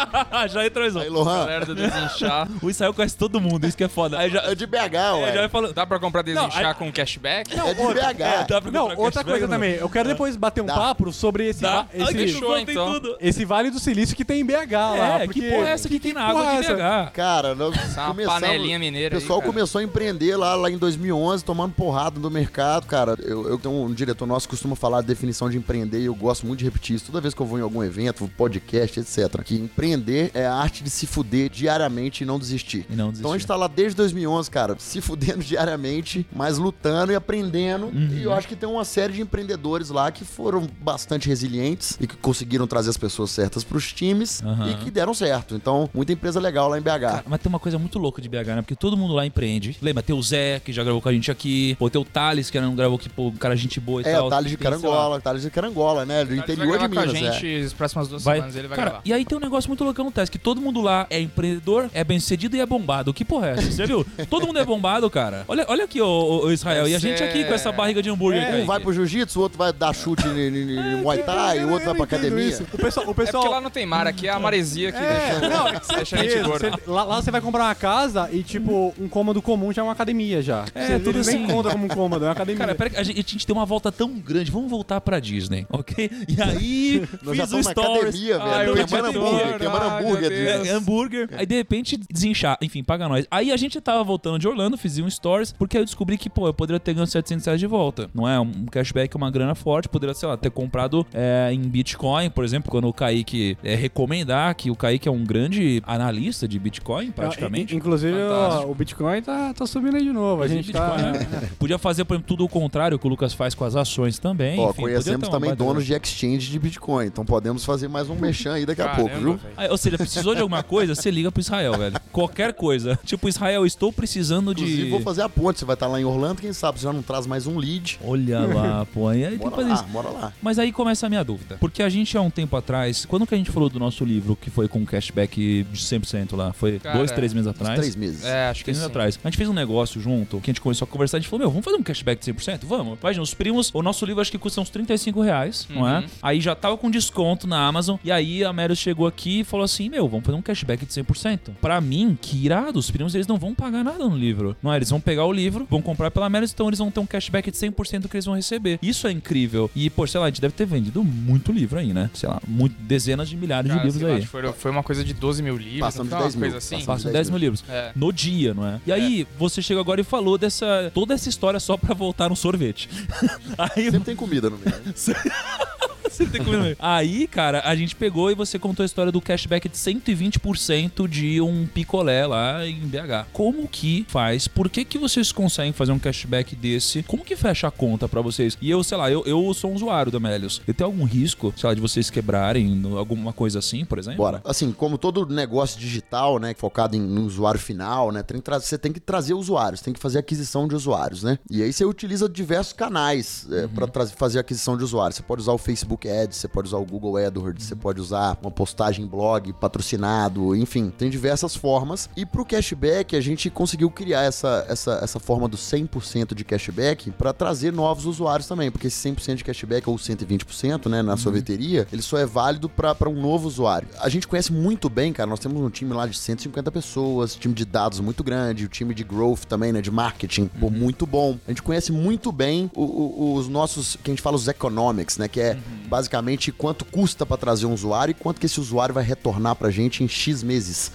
já 0.52 0.66
entrou 0.66 0.84
mais 0.84 0.96
um. 0.96 1.00
Aí, 1.00 1.10
Lohan, 1.10 1.40
Galera 1.40 1.66
do 1.66 1.76
desinchar. 1.76 2.48
O 2.62 2.70
Israel 2.70 2.94
conhece 2.94 3.18
todo 3.18 3.40
mundo, 3.42 3.66
isso 3.68 3.78
que 3.78 3.84
é 3.84 3.88
foda. 3.88 4.18
Aí 4.20 4.30
já, 4.30 4.42
é 4.44 4.56
de 4.56 4.66
BH, 4.66 4.78
é, 4.78 5.34
já 5.34 5.42
ué. 5.42 5.50
falando. 5.50 5.74
Dá 5.74 5.86
pra 5.86 6.00
comprar 6.00 6.22
desinchar 6.22 6.62
Não, 6.62 6.70
aí- 6.70 6.76
com 6.76 6.92
cashback? 6.92 7.56
Não, 7.56 7.68
É 7.68 7.74
de 7.74 7.82
outra- 7.82 8.14
BH. 8.14 8.48
Dá 8.48 8.62
pra 8.62 8.72
Não, 8.72 8.96
outra 8.98 9.24
coisa 9.24 9.48
não? 9.48 9.54
também. 9.56 9.74
Eu 9.76 9.90
quero 9.90 10.10
depois 10.10 10.36
bater 10.36 10.62
um 10.62 10.66
Dá. 10.66 10.76
papo 10.76 11.12
sobre 11.12 11.48
esse, 11.50 11.62
va- 11.62 11.86
que 11.86 11.98
esse, 12.02 12.28
show, 12.40 12.58
então. 12.58 12.94
tudo. 12.94 13.18
esse 13.20 13.46
Vale 13.46 13.70
do 13.70 13.80
Silício 13.80 14.16
que 14.16 14.26
tem 14.26 14.42
em 14.42 14.46
BH 14.46 14.72
lá. 14.98 15.20
É, 15.22 15.26
porque... 15.26 15.42
que 15.42 15.50
porra 15.50 15.68
é 15.70 15.72
essa 15.72 15.88
que 15.90 16.00
tem 16.00 16.14
na 16.14 16.24
água 16.24 16.46
é 16.54 16.60
de 16.62 16.66
essa? 16.66 16.76
BH? 16.76 17.12
Cara, 17.14 17.56
nós 17.56 17.76
é 17.76 17.80
uma 18.02 18.08
começamos- 18.08 18.26
panelinha 18.42 18.78
O 18.78 18.80
mineira 18.80 19.16
aí, 19.16 19.22
pessoal 19.22 19.42
começou 19.42 19.80
a 19.80 19.84
empreender 19.84 20.36
lá, 20.36 20.56
lá 20.56 20.70
em 20.70 20.78
2011, 20.78 21.44
tomando 21.44 21.74
porrada 21.74 22.20
no 22.20 22.30
mercado, 22.30 22.86
cara. 22.86 23.16
Eu, 23.24 23.48
eu 23.50 23.58
tenho 23.58 23.74
um 23.84 23.94
diretor 23.94 24.26
nosso 24.26 24.48
que 24.48 24.52
costuma 24.52 24.76
falar 24.76 25.00
a 25.00 25.02
definição 25.02 25.50
de 25.50 25.58
empreender 25.58 26.00
e 26.02 26.06
eu 26.06 26.16
gosto 26.16 26.46
muito 26.46 26.60
de 26.60 26.66
repetir 26.66 26.96
isso 26.96 27.06
toda 27.06 27.22
vez 27.22 27.34
que 27.34 27.42
eu 27.42 27.46
vou 27.46 27.58
em 27.60 27.62
algum 27.62 27.84
evento, 27.84 28.30
podcast, 28.38 29.00
etc. 29.00 29.42
Que 29.44 29.56
empreender 29.56 30.32
é 30.34 30.46
a 30.46 30.54
arte 30.54 30.84
de 30.84 30.90
se 30.90 31.08
fuder 31.08 31.50
diariamente 31.50 32.24
e 32.24 32.26
não 32.26 32.38
desistir. 32.40 32.86
E 32.90 32.96
não 32.96 33.10
Então 33.10 33.32
a 33.32 33.38
gente 33.38 33.46
desistir. 33.46 33.48
tá 33.48 33.56
lá 33.56 33.68
desde 33.68 33.96
2011, 33.98 34.50
cara, 34.52 34.76
se 34.80 35.02
fudendo 35.02 35.40
diariamente, 35.44 36.26
mas 36.34 36.58
lutando 36.58 37.12
e 37.12 37.16
aprendendo. 37.16 37.88
Uhum. 37.88 38.10
E 38.14 38.24
eu 38.24 38.34
acho 38.34 38.48
que 38.48 38.56
tem 38.56 38.68
uma 38.70 38.86
série 38.86 39.14
de 39.14 39.22
empreendedores 39.22 39.90
lá 39.90 40.12
que 40.12 40.24
foram 40.24 40.68
bastante 40.82 41.28
resilientes 41.28 41.98
e 42.00 42.08
que 42.08 42.16
conseguiram 42.16 42.68
trazer 42.68 42.90
as 42.90 42.98
pessoas 42.98 43.32
certas 43.32 43.64
pros 43.64 43.92
times 43.92 44.42
Aham. 44.44 44.70
e 44.72 44.76
que 44.76 44.92
deram 44.92 45.14
certo. 45.14 45.56
Então, 45.56 45.90
muita 45.94 46.14
empresa 46.14 46.40
legal 46.40 46.70
lá 46.70 46.78
em 46.78 46.82
BH. 46.82 47.00
Cara, 47.00 47.24
mas 47.28 47.40
tem 47.42 47.50
uma 47.50 47.60
coisa 47.60 47.78
muito 47.80 47.98
louca 47.98 48.22
de 48.22 48.30
BH, 48.30 48.48
né? 48.48 48.62
Porque 48.62 48.76
todo 48.76 48.96
mundo 48.96 49.14
lá 49.14 49.26
empreende. 49.26 49.76
Lembra? 49.82 50.04
Tem 50.04 50.16
o 50.16 50.22
Zé, 50.22 50.60
que 50.60 50.72
já 50.72 50.84
gravou 50.84 51.02
com 51.02 51.10
a 51.10 51.14
gente 51.14 51.32
aqui. 51.32 51.76
Pô, 51.80 51.90
tem 51.90 52.00
o 52.02 52.06
Thales, 52.06 52.50
que 52.50 52.60
não 52.60 52.76
gravou 52.76 52.98
aqui, 52.98 53.10
pô, 53.10 53.28
um 53.28 53.32
cara 53.36 53.56
gente 53.56 53.80
boa 53.80 54.02
e 54.02 54.06
É, 54.08 54.14
tal. 54.14 54.28
o 54.28 54.30
Thales 54.30 54.52
de 54.52 54.58
Carangola, 54.58 55.18
o 55.18 55.22
Thales 55.22 55.42
de 55.42 55.50
Carangola, 55.50 56.06
né? 56.06 56.24
Do 56.26 56.36
interior 56.36 56.78
de 56.80 56.88
Minas, 56.88 57.12
com 57.12 57.18
a 57.18 57.20
é. 57.20 57.32
gente 57.34 57.66
as 57.66 57.74
próximas 57.74 58.08
duas 58.08 58.17
Vai. 58.24 58.36
semanas, 58.38 58.56
ele 58.56 58.68
vai 58.68 58.76
Cara, 58.76 58.90
gravar. 58.90 59.02
e 59.06 59.14
aí 59.14 59.26
tem 59.26 59.38
um 59.38 59.42
negócio 59.42 59.70
muito 59.70 59.84
louco 59.84 59.96
que 59.96 60.02
acontece, 60.02 60.32
que 60.32 60.38
todo 60.38 60.60
mundo 60.62 60.82
lá 60.82 61.06
é 61.10 61.20
empreendedor, 61.20 61.90
é 61.94 62.04
bem 62.04 62.20
sucedido 62.20 62.56
e 62.56 62.60
é 62.60 62.66
bombado. 62.66 63.14
Que 63.14 63.24
porra 63.26 63.50
é 63.50 63.52
essa? 63.54 63.72
Você 63.72 63.86
viu? 63.86 64.06
todo 64.30 64.46
mundo 64.48 64.60
é 64.60 64.66
bombado, 64.66 65.10
cara. 65.10 65.44
Olha, 65.48 65.66
olha 65.68 65.86
aqui, 65.86 66.02
ô, 66.02 66.44
ô, 66.46 66.52
Israel. 66.52 66.88
E 66.88 66.96
a 66.96 67.00
gente 67.00 67.24
aqui 67.24 67.44
com 67.46 67.54
essa 67.54 67.72
barriga 67.72 68.02
de 68.02 68.10
hambúrguer. 68.10 68.44
É. 68.44 68.62
Um 68.62 68.66
vai 68.66 68.80
pro 68.80 68.94
jiu-jitsu, 68.94 69.40
o 69.40 69.42
outro 69.44 69.58
vai 69.58 69.72
dar 69.74 69.94
chute 69.94 70.28
em 70.28 71.02
Muay 71.02 71.20
Thai, 71.24 71.64
o 71.66 71.70
outro 71.72 71.86
vai 71.86 71.96
pra 71.96 72.04
academia. 72.06 72.46
isso. 72.46 72.64
O 72.74 72.78
pessoal, 72.78 73.06
o 73.06 73.12
É 73.12 73.14
porque 73.14 73.26
pessoal 73.32 73.50
lá 73.52 73.62
não 73.62 73.70
tem 73.70 73.86
mar, 73.86 74.08
aqui 74.08 74.28
é 74.28 74.32
a 74.32 74.40
maresia 74.40 74.92
que 74.92 74.98
É, 74.98 75.40
deixa, 75.40 75.50
não, 75.50 75.66
deixa 75.96 76.16
a 76.20 76.24
gente 76.24 76.40
gordo. 76.44 76.80
lá, 76.88 77.04
lá 77.04 77.22
você 77.22 77.32
vai 77.32 77.42
comprar 77.42 77.66
uma 77.66 77.76
casa 77.76 78.30
e, 78.32 78.44
tipo, 78.44 78.94
um 79.00 79.08
cômodo 79.08 79.42
comum 79.42 79.72
já 79.74 79.82
é 79.82 79.84
uma 79.84 79.92
academia 79.94 80.42
já. 80.42 80.66
É, 80.74 80.88
Você- 80.88 81.00
tudo 81.00 81.12
nem 81.14 81.22
assim. 81.22 81.48
conta 81.48 81.70
como 81.72 81.86
um 81.86 81.88
cômodo, 81.88 82.24
é 82.26 82.28
uma 82.28 82.34
academia. 82.34 82.58
Cara, 82.60 82.76
pera 82.76 82.92
a 83.00 83.04
gente, 83.04 83.20
a 83.20 83.22
gente 83.24 83.46
tem 83.48 83.56
uma 83.56 83.66
volta 83.66 83.92
tão 83.92 84.10
grande. 84.20 84.52
Vamos 84.52 84.70
voltar 84.70 85.00
pra 85.02 85.20
Disney, 85.20 85.66
ok? 85.70 86.10
E 86.28 86.42
aí, 86.42 87.04
fiz 87.08 87.52
o 87.52 87.60
estamos 87.60 87.68
academia, 88.08 88.38
Ai, 88.42 88.66
velho. 88.66 88.88
Queimando 88.88 89.08
hambúrguer, 89.20 89.58
queimando 89.58 89.86
Ai, 89.86 90.04
hambúrguer. 90.04 90.32
É, 90.32 90.70
hambúrguer. 90.72 91.30
Aí 91.34 91.46
de 91.46 91.56
repente 91.56 91.98
desinchar. 92.12 92.58
Enfim, 92.62 92.84
paga 92.84 93.08
nós. 93.08 93.26
Aí 93.30 93.52
a 93.52 93.58
gente 93.58 93.80
tava 93.82 94.04
voltando 94.04 94.40
de 94.40 94.48
Orlando, 94.48 94.78
fiz 94.78 94.98
um 95.00 95.10
stories, 95.10 95.52
porque 95.52 95.78
aí 95.78 95.82
eu 95.82 95.86
descobri 95.86 96.18
que, 96.18 96.30
pô, 96.30 96.48
eu 96.48 96.54
poderia 96.54 96.80
ter 96.80 96.94
ganho 96.94 97.08
700 97.08 97.46
reais 97.46 97.60
de 97.60 97.68
volta. 97.68 98.10
Não 98.14 98.28
é? 98.28 98.40
Um 98.40 98.66
cashback 98.66 99.16
é 99.16 99.18
uma 99.18 99.32
grana 99.32 99.56
forte. 99.56 99.90
Poderia, 99.90 100.14
sei 100.14 100.28
lá, 100.28 100.38
ter 100.38 100.50
comprado 100.52 101.06
é, 101.14 101.50
em 101.52 101.62
Bitcoin, 101.62 102.30
por 102.30 102.44
exemplo, 102.44 102.70
quando 102.72 102.88
o 102.88 102.94
Kaique 102.94 103.58
é, 103.64 103.76
recomendar 103.76 104.54
que 104.56 104.70
o 104.70 104.76
Kaique 104.76 105.08
é 105.08 105.12
um 105.12 105.24
grande 105.24 105.82
analista 105.86 106.48
de 106.48 106.60
Bitcoin, 106.60 107.12
praticamente. 107.12 107.74
In- 107.74 107.78
Inclusive, 107.78 108.18
ó, 108.22 108.66
o 108.66 108.76
Bitcoin 108.76 109.22
tá, 109.22 109.54
tá 109.54 109.66
subindo 109.66 109.96
aí 109.96 110.04
de 110.04 110.12
novo. 110.12 110.44
A 110.44 110.48
gente 110.48 110.72
tá. 110.72 110.90
Bitcoin, 110.96 111.12
né? 111.12 111.50
Podia 111.58 111.78
fazer, 111.78 112.06
por 112.06 112.14
exemplo, 112.16 112.28
tudo 112.28 112.44
o 112.44 112.50
contrário 112.50 113.00
que 113.00 113.06
o 113.08 113.10
Lucas 113.10 113.34
faz 113.34 113.56
com 113.56 113.64
as 113.64 113.76
ações 113.76 114.20
também. 114.20 114.60
Ó, 114.60 114.70
enfim, 114.70 114.82
conhecemos 114.82 115.30
também 115.30 115.56
donos 115.56 115.86
de 115.86 115.94
exchange 115.94 116.50
de 116.52 116.60
Bitcoin, 116.60 117.06
então 117.08 117.26
podemos 117.26 117.64
fazer 117.66 117.88
mais 117.88 117.97
um 118.10 118.16
mexão 118.16 118.54
aí 118.54 118.66
daqui 118.66 118.82
a 118.82 118.86
Caramba, 118.86 119.10
pouco, 119.10 119.20
viu? 119.24 119.40
Ah, 119.56 119.68
ou 119.70 119.78
seja, 119.78 119.98
precisou 119.98 120.34
de 120.36 120.42
alguma 120.42 120.64
coisa, 120.64 120.94
você 120.96 121.10
liga 121.12 121.32
pro 121.32 121.42
Israel, 121.42 121.78
velho. 121.78 121.96
Qualquer 122.12 122.54
coisa. 122.54 122.98
Tipo, 123.06 123.28
Israel, 123.30 123.66
estou 123.66 123.92
precisando 123.94 124.52
Inclusive, 124.52 124.84
de. 124.86 124.90
vou 124.90 125.02
fazer 125.02 125.22
a 125.22 125.30
ponte. 125.30 125.60
Você 125.60 125.66
vai 125.66 125.74
estar 125.76 125.88
lá 125.88 126.00
em 126.00 126.04
Orlando, 126.06 126.42
quem 126.42 126.54
sabe 126.54 126.80
você 126.80 126.84
já 126.86 126.94
não 126.94 127.02
traz 127.02 127.26
mais 127.28 127.48
um 127.48 127.58
lead. 127.58 128.00
Olha 128.04 128.40
lá, 128.40 128.86
pô. 128.94 129.08
Aí, 129.08 129.24
aí 129.24 129.30
tem 129.32 129.40
que 129.40 129.44
Bora 129.44 129.56
fazer 129.56 129.70
lá, 129.70 129.76
isso. 129.76 129.84
bora 129.86 130.10
lá. 130.10 130.34
Mas 130.42 130.60
aí 130.60 130.72
começa 130.72 131.06
a 131.06 131.10
minha 131.10 131.24
dúvida. 131.24 131.58
Porque 131.60 131.82
a 131.84 131.90
gente, 131.90 132.18
há 132.18 132.22
um 132.22 132.30
tempo 132.30 132.56
atrás, 132.56 133.06
quando 133.06 133.26
que 133.26 133.34
a 133.34 133.38
gente 133.38 133.52
falou 133.52 133.70
do 133.70 133.80
nosso 133.80 134.04
livro, 134.06 134.36
que 134.36 134.50
foi 134.50 134.68
com 134.68 134.86
cashback 134.86 135.64
de 135.72 135.80
100% 135.80 136.36
lá? 136.36 136.54
Foi 136.54 136.80
Cara, 136.80 136.98
dois, 136.98 137.12
três 137.12 137.34
meses 137.34 137.48
atrás? 137.48 137.80
três 137.80 137.96
meses. 137.96 138.24
É, 138.26 138.50
acho 138.50 138.60
que 138.60 138.66
Três 138.66 138.78
meses 138.78 138.86
sim. 138.86 138.92
atrás. 138.92 139.20
A 139.24 139.28
gente 139.30 139.38
fez 139.38 139.50
um 139.50 139.54
negócio 139.54 140.02
junto, 140.02 140.40
que 140.42 140.50
a 140.50 140.54
gente 140.54 140.62
começou 140.62 140.86
a 140.86 140.90
conversar, 140.90 141.18
a 141.18 141.20
gente 141.20 141.30
falou, 141.30 141.40
meu, 141.46 141.50
vamos 141.50 141.64
fazer 141.64 141.78
um 141.78 141.84
cashback 141.84 142.24
de 142.26 142.34
100%? 142.34 142.62
Vamos. 142.66 142.98
Imagina, 143.00 143.24
os 143.24 143.34
primos, 143.34 143.72
o 143.74 143.82
nosso 143.82 144.06
livro 144.06 144.22
acho 144.22 144.32
que 144.32 144.38
custa 144.38 144.60
uns 144.60 144.70
35 144.70 145.22
reais, 145.22 145.68
não 145.70 145.88
é? 145.88 146.00
Uhum. 146.00 146.06
Aí 146.22 146.42
já 146.42 146.56
tava 146.56 146.76
com 146.78 146.90
desconto 146.90 147.48
na 147.48 147.66
Amazon, 147.68 147.87
e 148.04 148.12
aí 148.12 148.44
a 148.44 148.52
Meryl 148.52 148.76
chegou 148.76 149.08
aqui 149.08 149.42
e 149.42 149.44
falou 149.44 149.64
assim, 149.64 149.90
meu, 149.90 150.08
vamos 150.08 150.26
fazer 150.26 150.38
um 150.38 150.42
cashback 150.42 150.86
de 150.86 150.92
100%. 150.92 151.52
Pra 151.62 151.80
mim, 151.80 152.18
que 152.20 152.44
irado, 152.46 152.80
os 152.80 152.90
primos, 152.92 153.14
eles 153.16 153.28
não 153.28 153.38
vão 153.38 153.54
pagar 153.54 153.84
nada 153.84 154.00
no 154.08 154.16
livro. 154.16 154.56
Não 154.62 154.74
é? 154.74 154.78
Eles 154.78 154.90
vão 154.90 155.00
pegar 155.00 155.26
o 155.26 155.32
livro, 155.32 155.68
vão 155.70 155.82
comprar 155.82 156.12
pela 156.12 156.30
Meryl, 156.30 156.50
então 156.52 156.68
eles 156.68 156.80
vão 156.80 156.90
ter 156.92 157.00
um 157.00 157.06
cashback 157.06 157.50
de 157.52 157.58
100% 157.58 158.08
que 158.08 158.16
eles 158.18 158.26
vão 158.26 158.36
receber. 158.36 158.80
Isso 158.82 159.08
é 159.08 159.12
incrível. 159.12 159.70
E, 159.76 159.90
pô, 159.90 160.06
sei 160.08 160.20
lá, 160.20 160.26
a 160.26 160.30
gente 160.30 160.42
deve 160.42 160.54
ter 160.54 160.66
vendido 160.66 161.04
muito 161.04 161.52
livro 161.52 161.80
aí, 161.80 161.94
né? 161.94 162.10
Sei 162.14 162.28
lá, 162.28 162.42
muito, 162.48 162.76
dezenas 162.80 163.30
de 163.30 163.38
milhares 163.38 163.70
Cara, 163.70 163.80
de 163.82 163.86
livros 163.86 164.04
lá, 164.10 164.16
aí. 164.16 164.26
Foi, 164.26 164.52
foi 164.54 164.72
uma 164.72 164.84
coisa 164.84 165.04
de 165.04 165.14
12 165.14 165.42
mil 165.44 165.56
livros, 165.58 165.80
Passamos 165.82 166.12
não 166.12 166.18
de 166.18 166.24
foi 166.24 166.32
10 166.32 166.36
uma 166.36 166.42
mil, 166.42 166.52
coisa 166.52 166.58
assim? 166.58 166.76
passamos. 166.76 166.86
Passam 166.86 167.12
10 167.12 167.28
10 167.28 167.30
mil 167.30 167.40
livros. 167.40 167.64
É. 167.70 167.92
No 167.96 168.12
dia, 168.12 168.54
não 168.54 168.66
é? 168.66 168.80
E 168.86 168.92
aí, 168.92 169.28
você 169.38 169.62
chega 169.62 169.80
agora 169.80 170.02
e 170.02 170.04
falou 170.04 170.38
dessa. 170.38 170.92
toda 170.94 171.14
essa 171.14 171.30
história 171.30 171.60
só 171.60 171.78
pra 171.78 171.94
voltar 171.94 172.30
no 172.30 172.36
sorvete. 172.36 172.90
aí 173.58 173.86
Sempre 173.86 174.00
tem 174.02 174.16
comida 174.16 174.50
no 174.50 174.58
meio. 174.58 174.78
Você 176.18 176.26
tem 176.26 176.44
que 176.44 176.50
comer. 176.50 176.76
Aí, 176.80 177.28
cara, 177.28 177.62
a 177.66 177.76
gente 177.76 177.96
pegou 177.96 178.32
e 178.32 178.36
você 178.36 178.58
contou 178.58 178.84
a 178.84 178.86
história 178.86 179.12
do 179.12 179.22
cashback 179.22 179.68
de 179.68 179.76
120% 179.76 181.08
de 181.08 181.42
um 181.42 181.68
picolé 181.68 182.26
lá 182.26 182.66
em 182.66 182.80
BH. 182.80 183.28
Como 183.34 183.68
que 183.68 184.06
faz? 184.08 184.48
Por 184.48 184.70
que 184.70 184.86
que 184.86 184.98
vocês 184.98 185.32
conseguem 185.32 185.74
fazer 185.74 185.92
um 185.92 186.00
cashback 186.00 186.56
desse? 186.56 187.04
Como 187.04 187.24
que 187.24 187.36
fecha 187.36 187.68
a 187.68 187.72
conta 187.72 188.08
pra 188.08 188.22
vocês? 188.22 188.58
E 188.62 188.70
eu, 188.70 188.84
sei 188.84 188.98
lá, 188.98 189.12
eu, 189.12 189.24
eu 189.26 189.54
sou 189.54 189.72
um 189.72 189.76
usuário 189.76 190.12
da 190.12 190.20
Melios. 190.20 190.62
Eu 190.68 190.74
tenho 190.74 190.90
algum 190.90 191.04
risco, 191.04 191.54
sei 191.56 191.68
lá, 191.68 191.74
de 191.74 191.82
vocês 191.82 192.10
quebrarem 192.10 192.82
alguma 192.98 193.34
coisa 193.34 193.60
assim, 193.60 193.86
por 193.86 194.00
exemplo? 194.00 194.18
Bora. 194.18 194.42
Assim, 194.44 194.72
como 194.72 194.98
todo 194.98 195.26
negócio 195.26 195.80
digital, 195.80 196.40
né, 196.40 196.54
focado 196.58 196.96
em, 196.96 197.02
no 197.02 197.26
usuário 197.26 197.60
final, 197.60 198.12
né, 198.12 198.24
tem 198.24 198.42
você 198.48 198.78
tem 198.78 198.94
que 198.94 199.00
trazer 199.00 199.34
usuários, 199.34 199.82
tem 199.82 199.94
que 199.94 200.00
fazer 200.00 200.20
aquisição 200.20 200.68
de 200.68 200.76
usuários, 200.76 201.24
né? 201.24 201.38
E 201.50 201.62
aí 201.62 201.74
você 201.74 201.84
utiliza 201.86 202.30
diversos 202.30 202.74
canais 202.74 203.48
é, 203.52 203.68
para 203.68 204.08
fazer 204.08 204.40
aquisição 204.40 204.78
de 204.78 204.84
usuários. 204.84 205.18
Você 205.18 205.24
pode 205.24 205.42
usar 205.42 205.54
o 205.54 205.58
Facebook 205.58 205.97
Ads, 206.06 206.38
você 206.38 206.48
pode 206.48 206.68
usar 206.68 206.78
o 206.78 206.86
Google 206.86 207.18
AdWords, 207.18 207.66
você 207.66 207.76
pode 207.76 208.02
usar 208.02 208.38
uma 208.42 208.52
postagem 208.52 209.06
em 209.06 209.08
blog, 209.08 209.54
patrocinado, 209.54 210.56
enfim, 210.56 210.92
tem 210.98 211.10
diversas 211.10 211.56
formas. 211.56 212.10
E 212.18 212.26
pro 212.26 212.46
cashback, 212.46 213.16
a 213.16 213.22
gente 213.22 213.50
conseguiu 213.50 213.90
criar 213.90 214.24
essa, 214.24 214.66
essa, 214.68 215.00
essa 215.02 215.20
forma 215.20 215.48
do 215.48 215.56
100% 215.58 216.34
de 216.36 216.44
cashback 216.44 217.12
para 217.12 217.32
trazer 217.32 217.72
novos 217.72 218.06
usuários 218.06 218.48
também, 218.48 218.70
porque 218.70 218.88
esse 218.88 219.10
100% 219.10 219.36
de 219.36 219.44
cashback 219.44 219.90
ou 219.90 219.96
120%, 219.96 220.88
né, 220.90 221.02
na 221.02 221.16
sorveteria, 221.18 221.88
ele 221.92 222.02
só 222.02 222.18
é 222.18 222.26
válido 222.26 222.68
para 222.70 223.10
um 223.10 223.22
novo 223.22 223.48
usuário. 223.48 223.88
A 224.00 224.10
gente 224.10 224.28
conhece 224.28 224.52
muito 224.52 224.90
bem, 224.90 225.14
cara, 225.14 225.30
nós 225.30 225.40
temos 225.40 225.62
um 225.62 225.70
time 225.70 225.94
lá 225.94 226.06
de 226.06 226.18
150 226.18 226.72
pessoas, 226.72 227.36
time 227.36 227.54
de 227.54 227.64
dados 227.66 228.00
muito 228.00 228.24
grande, 228.24 228.66
o 228.66 228.68
time 228.68 228.94
de 228.94 229.04
growth 229.04 229.46
também, 229.46 229.72
né, 229.72 229.82
de 229.82 229.92
marketing, 229.92 230.48
pô, 230.60 230.70
muito 230.70 231.06
bom. 231.06 231.38
A 231.48 231.52
gente 231.52 231.64
conhece 231.64 231.92
muito 231.92 232.32
bem 232.32 232.70
o- 232.76 232.82
o- 232.84 233.34
os 233.36 233.48
nossos, 233.48 233.96
que 234.04 234.10
a 234.10 234.14
gente 234.14 234.22
fala 234.22 234.36
os 234.36 234.48
economics, 234.48 235.18
né, 235.18 235.28
que 235.28 235.40
é 235.40 235.58
basicamente 235.88 236.52
quanto 236.52 236.86
custa 236.86 237.26
para 237.26 237.38
trazer 237.38 237.66
um 237.66 237.74
usuário 237.74 238.12
e 238.12 238.14
quanto 238.14 238.40
que 238.40 238.46
esse 238.46 238.60
usuário 238.60 238.94
vai 238.94 239.04
retornar 239.04 239.56
pra 239.56 239.72
gente 239.72 240.04
em 240.04 240.08
X 240.08 240.44
meses. 240.44 240.92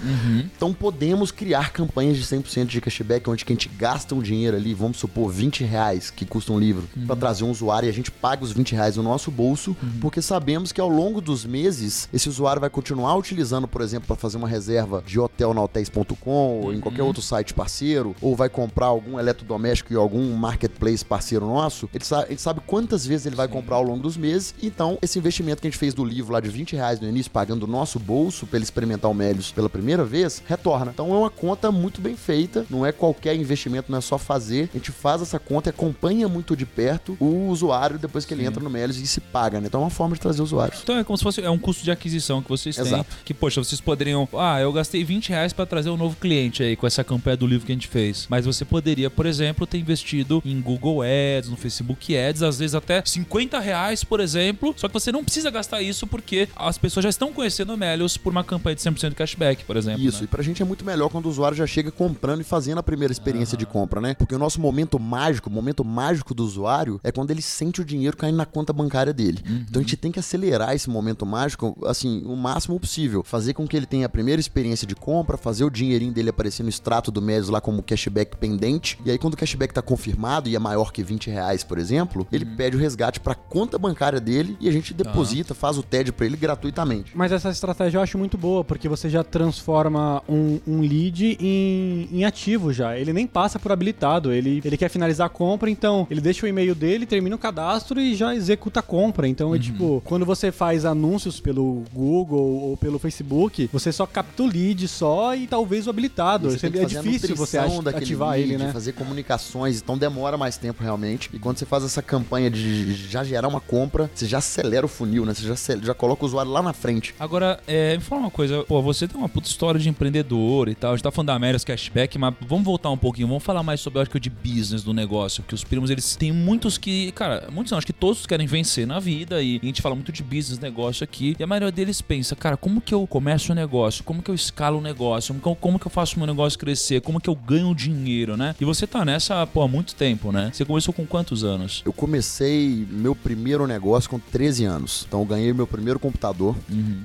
Então 0.57 0.73
podemos 0.73 1.31
criar 1.31 1.73
campanhas 1.73 2.17
de 2.17 2.25
100% 2.25 2.67
de 2.67 2.81
cashback, 2.81 3.29
onde 3.29 3.45
que 3.45 3.53
a 3.53 3.57
gente 3.57 3.69
gasta 3.69 4.15
um 4.15 4.21
dinheiro 4.21 4.57
ali, 4.57 4.75
vamos 4.75 4.99
supor, 4.99 5.31
20 5.31 5.65
reais 5.65 6.11
que 6.11 6.25
custa 6.25 6.53
um 6.53 6.59
livro, 6.59 6.89
pra 7.07 7.17
trazer 7.17 7.45
um 7.45 7.51
usuário 7.51 7.87
e 7.87 7.91
a 7.91 7.93
gente 7.93 8.11
paga 8.11 8.45
os 8.45 8.53
20 8.53 8.73
reais 8.75 8.97
no 8.97 9.03
nosso 9.03 9.31
bolso, 9.31 9.77
porque 10.01 10.21
sabemos 10.21 10.73
que 10.73 10.81
ao 10.81 10.89
longo 10.89 11.21
dos 11.21 11.45
meses, 11.45 12.09
esse 12.13 12.29
usuário 12.29 12.61
vai 12.61 12.71
continuar 12.71 13.15
utilizando, 13.17 13.67
por 13.67 13.81
exemplo, 13.81 14.07
para 14.07 14.17
fazer 14.17 14.37
uma 14.37 14.49
reserva 14.49 15.03
de 15.07 15.19
hotel 15.19 15.55
na 15.55 15.63
hotéis.com 15.63 16.61
ou 16.61 16.73
em 16.75 16.81
qualquer 16.81 17.03
outro 17.03 17.23
site 17.23 17.55
parceiro, 17.55 18.15
ou 18.21 18.35
vai 18.37 18.49
comprar 18.49 18.87
algum 18.87 19.19
eletrodoméstico 19.19 19.93
em 19.93 19.97
algum 19.97 20.33
marketplace 20.37 21.05
parceiro 21.05 21.47
nosso, 21.47 21.89
ele 21.95 22.05
sa- 22.05 22.23
a 22.25 22.29
gente 22.29 22.43
sabe 22.43 22.61
quantas 22.67 23.07
vezes 23.07 23.27
ele 23.27 23.37
vai 23.37 23.49
comprar 23.49 23.77
ao 23.77 23.83
longo 23.83 24.03
dos 24.03 24.17
meses, 24.17 24.55
então 24.63 24.82
esse 25.03 25.19
investimento 25.19 25.61
que 25.61 25.67
a 25.67 25.71
gente 25.71 25.79
fez 25.79 25.95
do 25.95 26.05
livro 26.05 26.33
lá 26.33 26.41
de 26.41 26.49
20 26.49 26.77
reais 26.77 27.01
no 27.01 27.09
início, 27.09 27.31
pagando 27.31 27.65
o 27.65 27.67
nosso 27.67 27.99
bolso 27.99 28.47
para 28.47 28.59
ele 28.59 28.65
experimentar 28.65 29.11
o 29.11 29.15
Melios 29.15 29.53
pela 29.53 29.69
primeira 29.69 30.05
vez, 30.05 30.43
retorna. 30.47 30.91
Então 30.93 31.13
é 31.13 31.19
uma 31.19 31.31
conta 31.31 31.71
muito 31.71 32.01
bem 32.01 32.17
feita, 32.17 32.67
não 32.69 32.85
é 32.85 32.93
qualquer 32.93 33.35
investimento, 33.35 33.91
não 33.91 33.99
é 33.99 34.01
só 34.01 34.19
fazer. 34.19 34.69
A 34.73 34.77
gente 34.77 34.93
faz 34.93 35.23
essa 35.23 35.39
conta 35.39 35.69
e 35.69 35.71
acompanha 35.71 36.29
muito 36.29 36.57
de 36.57 36.67
perto 36.67 37.17
o 37.21 37.49
usuário 37.49 37.99
depois 37.99 38.25
que 38.25 38.35
ele 38.35 38.45
entra 38.45 38.63
no 38.63 38.71
Melios 38.71 38.99
e 38.99 39.07
se 39.07 39.21
paga, 39.21 39.61
né? 39.61 39.67
Então 39.67 39.81
é 39.81 39.85
uma 39.85 39.91
forma 39.91 40.15
de 40.15 40.21
trazer 40.21 40.43
usuários. 40.43 40.81
Então 40.83 40.97
é 40.97 41.05
como 41.05 41.17
se 41.17 41.23
fosse 41.23 41.41
é 41.41 41.51
um 41.51 41.59
custo 41.59 41.85
de 41.85 41.91
aquisição 41.91 42.43
que 42.43 42.49
vocês 42.49 42.77
têm. 42.77 42.87
Exato. 42.87 43.17
Que, 43.25 43.35
poxa, 43.35 43.63
vocês 43.63 43.81
poderiam. 43.81 44.29
Ah, 44.35 44.61
eu 44.61 44.73
gastei 44.73 45.05
20 45.05 45.31
reais 45.31 45.53
pra 45.53 45.67
trazer 45.67 45.91
um 45.91 45.97
novo 45.97 46.17
cliente 46.17 46.63
aí 46.63 46.77
com 46.77 46.87
essa 46.87 47.03
campanha 47.05 47.37
do 47.37 47.47
livro 47.47 47.67
que 47.67 47.73
a 47.73 47.75
gente 47.75 47.89
fez. 47.89 48.27
Mas 48.29 48.45
você 48.45 48.65
poderia, 48.65 49.11
por 49.11 49.27
exemplo, 49.27 49.67
ter 49.67 49.79
investido 49.79 50.43
em 50.45 50.61
Google 50.61 51.03
Ads, 51.03 51.51
no 51.51 51.57
Facebook 51.57 52.17
Ads, 52.17 52.43
às 52.43 52.59
vezes 52.59 52.75
até 52.75 53.03
50 53.05 53.59
reais, 53.59 54.05
por 54.05 54.21
exemplo. 54.21 54.72
Só 54.77 54.89
que 54.89 54.95
você 54.95 55.13
não 55.13 55.25
precisa 55.25 55.51
gastar 55.51 55.83
isso 55.83 56.07
porque 56.07 56.49
as 56.57 56.79
pessoas 56.79 57.05
já 57.05 57.11
estão 57.11 57.33
conhecendo 57.33 57.75
o 57.75 57.77
Melios 57.77 58.17
por 58.17 58.31
uma 58.31 58.45
campanha 58.45 58.77
de 58.77 58.83
100% 58.83 59.15
cashback, 59.15 59.65
por 59.65 59.77
exemplo. 59.77 60.03
Isso, 60.03 60.19
né? 60.19 60.25
e 60.25 60.27
pra 60.27 60.43
gente 60.43 60.63
é 60.63 60.65
muito 60.65 60.85
melhor 60.85 61.09
quando 61.09 61.27
o 61.27 61.29
usuário 61.29 61.57
já 61.57 61.67
chega 61.67 61.91
comprando 61.91 62.41
e 62.41 62.45
fazendo 62.45 62.79
a 62.79 62.83
primeira 62.83 63.13
experiência 63.13 63.57
de 63.57 63.67
compra, 63.67 64.01
né? 64.01 64.15
Porque 64.15 64.35
o 64.35 64.39
nosso 64.39 64.61
momento 64.61 64.99
mágico, 64.99 65.49
o 65.49 65.53
momento 65.53 65.85
mágico 65.85 66.35
do 66.35 66.45
usuário 66.45 67.01
é 67.03 67.13
quando 67.13 67.31
ele 67.31 67.43
sente 67.43 67.81
o 67.81 67.85
dinheiro 67.85 68.17
caindo 68.17 68.37
na 68.37 68.47
conta 68.47 68.73
bancária 68.73 69.13
dele. 69.13 69.41
Então 69.69 69.81
a 69.81 69.83
gente 69.83 69.97
tem 69.97 70.13
que 70.13 70.19
acelerar 70.19 70.75
esse 70.75 70.89
momento 70.89 71.25
mágico, 71.25 71.77
assim, 71.87 72.23
o 72.25 72.37
máximo 72.37 72.79
possível. 72.79 73.23
Fazer 73.23 73.55
com 73.55 73.67
que 73.67 73.77
ele 73.77 73.87
tenha 73.87 74.07
a 74.07 74.09
primeira 74.09 74.41
experiência 74.41 74.87
de 74.87 74.95
compra, 74.95 75.37
fazer 75.37 75.65
o 75.65 75.71
dinheirinho 75.71 76.13
dele 76.13 76.31
aparecer 76.31 76.63
no 76.63 76.69
extrato 76.69 77.11
do 77.11 77.23
mês 77.23 77.49
lá 77.49 77.61
como 77.61 77.83
cashback 77.83 78.37
pendente. 78.37 78.99
E 79.05 79.11
aí 79.11 79.19
quando 79.19 79.35
o 79.35 79.37
cashback 79.37 79.73
tá 79.73 79.83
confirmado 79.83 80.49
e 80.49 80.57
é 80.57 80.59
maior 80.59 80.93
que 80.93 81.03
20 81.03 81.31
reais, 81.31 81.65
por 81.65 81.79
exemplo, 81.79 82.27
ele 82.33 82.45
pede 82.45 82.77
o 82.77 82.81
resgate 82.81 83.21
pra 83.21 83.35
conta 83.35 83.79
bancária 83.79 84.21
dele 84.21 84.57
e 84.63 84.69
a 84.69 84.73
gente 84.73 84.95
deposita, 84.95 85.55
faz 85.55 85.77
o 85.77 85.83
TED 85.83 86.13
pra 86.13 86.25
ele 86.25 86.37
gratuitamente. 86.37 87.11
Mas 87.15 87.33
essa 87.33 87.51
estratégia 87.51 87.99
eu 87.99 88.03
acho 88.03 88.17
muito 88.17 88.39
boa, 88.39 88.63
porque 88.63 88.89
você 88.89 89.11
já 89.11 89.25
transforma 89.25 90.23
um, 90.29 90.61
um 90.65 90.81
lead 90.81 91.37
em, 91.41 92.09
em 92.13 92.25
ativo 92.25 92.73
já. 92.73 92.97
Ele 92.97 93.13
nem 93.13 93.27
passa 93.27 93.59
por 93.59 93.73
habilitado, 93.73 94.33
ele, 94.33 94.63
ele 94.65 94.77
quer 94.77 94.89
finalizar 94.89 95.27
a 95.27 95.31
compra, 95.31 95.69
então 95.69 96.07
ele 96.09 96.21
deixa 96.21 96.47
o 96.47 96.49
e-mail 96.49 96.77
dele, 96.77 97.07
termina 97.07 97.35
o 97.35 97.39
cadastro 97.39 98.01
e 98.01 98.15
já 98.15 98.35
executa 98.37 98.79
a 98.79 98.83
compra. 98.83 99.27
Então 99.27 99.53
é 99.53 99.59
tipo, 99.59 100.01
quando 100.05 100.25
você 100.25 100.53
faz 100.53 100.85
anúncios 100.85 101.41
pelo 101.41 101.83
Google 101.93 102.63
ou 102.63 102.77
pelo 102.77 103.01
Facebook, 103.01 103.69
você 103.73 103.91
só 103.91 104.07
capta 104.07 104.45
o 104.45 104.47
lead 104.47 104.87
só 104.87 105.35
e 105.35 105.49
talvez 105.49 105.89
o 105.89 105.91
habilitado. 105.91 106.51
Você 106.51 106.67
é 106.67 106.85
difícil 106.85 107.35
você 107.35 107.59
ativar 107.59 108.31
lead, 108.31 108.43
ele, 108.43 108.59
né? 108.59 108.73
Fazer 108.73 108.93
comunicações, 108.93 109.83
então 109.83 109.99
demora 109.99 110.37
mais 110.37 110.57
tempo 110.57 110.85
realmente. 110.85 111.29
E 111.33 111.39
quando 111.41 111.59
você 111.59 111.67
faz 111.67 111.83
essa 111.83 112.01
campanha 112.01 112.49
de 112.49 112.95
já 112.95 113.25
gerar 113.25 113.49
uma 113.49 113.61
compra, 113.61 114.09
você 114.15 114.27
já 114.27 114.41
acelera 114.53 114.85
o 114.85 114.89
funil, 114.89 115.25
né? 115.25 115.33
Você 115.33 115.47
já, 115.47 115.55
já 115.83 115.95
coloca 115.95 116.25
o 116.25 116.27
usuário 116.27 116.51
lá 116.51 116.63
na 116.63 116.73
frente. 116.73 117.15
Agora, 117.19 117.59
é, 117.67 117.97
me 117.97 118.03
fala 118.03 118.21
uma 118.21 118.31
coisa, 118.31 118.63
pô, 118.65 118.83
você 118.83 119.09
tem 119.09 119.17
uma 119.17 119.29
puta 119.29 119.49
história 119.49 119.81
de 119.81 119.89
empreendedor 119.89 120.69
e 120.69 120.75
tal, 120.75 120.93
a 120.93 120.97
gente 120.97 121.03
tá 121.03 121.11
falando 121.11 121.29
da 121.29 121.35
Amérias 121.35 121.65
Cashback, 121.65 122.19
mas 122.19 122.35
vamos 122.47 122.65
voltar 122.65 122.91
um 122.91 122.99
pouquinho, 122.99 123.29
vamos 123.29 123.43
falar 123.43 123.63
mais 123.63 123.81
sobre, 123.81 123.99
eu 123.99 124.03
acho 124.03 124.11
que, 124.11 124.17
o 124.17 124.21
de 124.21 124.31
business 124.31 124.83
do 124.83 124.93
negócio, 124.93 125.43
porque 125.43 125.55
os 125.55 125.65
primos, 125.65 125.91
eles 125.91 126.15
têm 126.17 126.33
muitos 126.33 126.77
que, 126.77 127.11
cara, 127.13 127.49
muitos 127.51 127.71
não, 127.71 127.79
acho 127.79 127.87
que 127.87 127.93
todos 127.93 128.27
querem 128.27 128.47
vencer 128.47 128.87
na 128.87 129.01
vida 129.01 129.43
e 129.43 129.59
a 129.63 129.67
gente 129.67 129.81
fala 129.81 129.95
muito 129.95 130.13
de 130.13 130.23
business, 130.23 130.59
negócio 130.59 131.03
aqui, 131.03 131.35
e 131.39 131.43
a 131.43 131.47
maioria 131.47 131.73
deles 131.73 132.01
pensa, 132.03 132.37
cara, 132.37 132.57
como 132.57 132.81
que 132.81 132.95
eu 132.95 133.07
começo 133.07 133.53
um 133.53 133.55
negócio, 133.55 134.05
como 134.05 134.23
que 134.23 134.31
eu 134.31 134.35
escalo 134.35 134.79
um 134.79 134.83
negócio, 134.83 135.35
como, 135.41 135.57
como 135.57 135.79
que 135.79 135.87
eu 135.87 135.91
faço 135.91 136.17
o 136.17 136.19
meu 136.19 136.27
negócio 136.27 136.59
crescer, 136.59 137.01
como 137.01 137.21
que 137.21 137.29
eu 137.29 137.35
ganho 137.35 137.75
dinheiro, 137.75 138.37
né? 138.37 138.55
E 138.61 138.65
você 138.65 138.87
tá 138.87 139.05
nessa, 139.05 139.47
pô, 139.47 139.63
há 139.63 139.69
muito 139.69 139.95
tempo, 139.95 140.31
né? 140.31 140.51
Você 140.53 140.65
começou 140.65 140.93
com 140.93 141.07
quantos 141.07 141.43
anos? 141.43 141.83
Eu 141.85 141.93
comecei 141.93 142.87
meu 142.91 143.15
primeiro 143.15 143.67
negócio 143.67 144.11
com 144.11 144.19
13 144.19 144.42
anos. 144.65 145.05
Então 145.09 145.21
eu 145.21 145.27
ganhei 145.27 145.53
meu 145.53 145.67
primeiro 145.67 145.99
computador. 145.99 146.55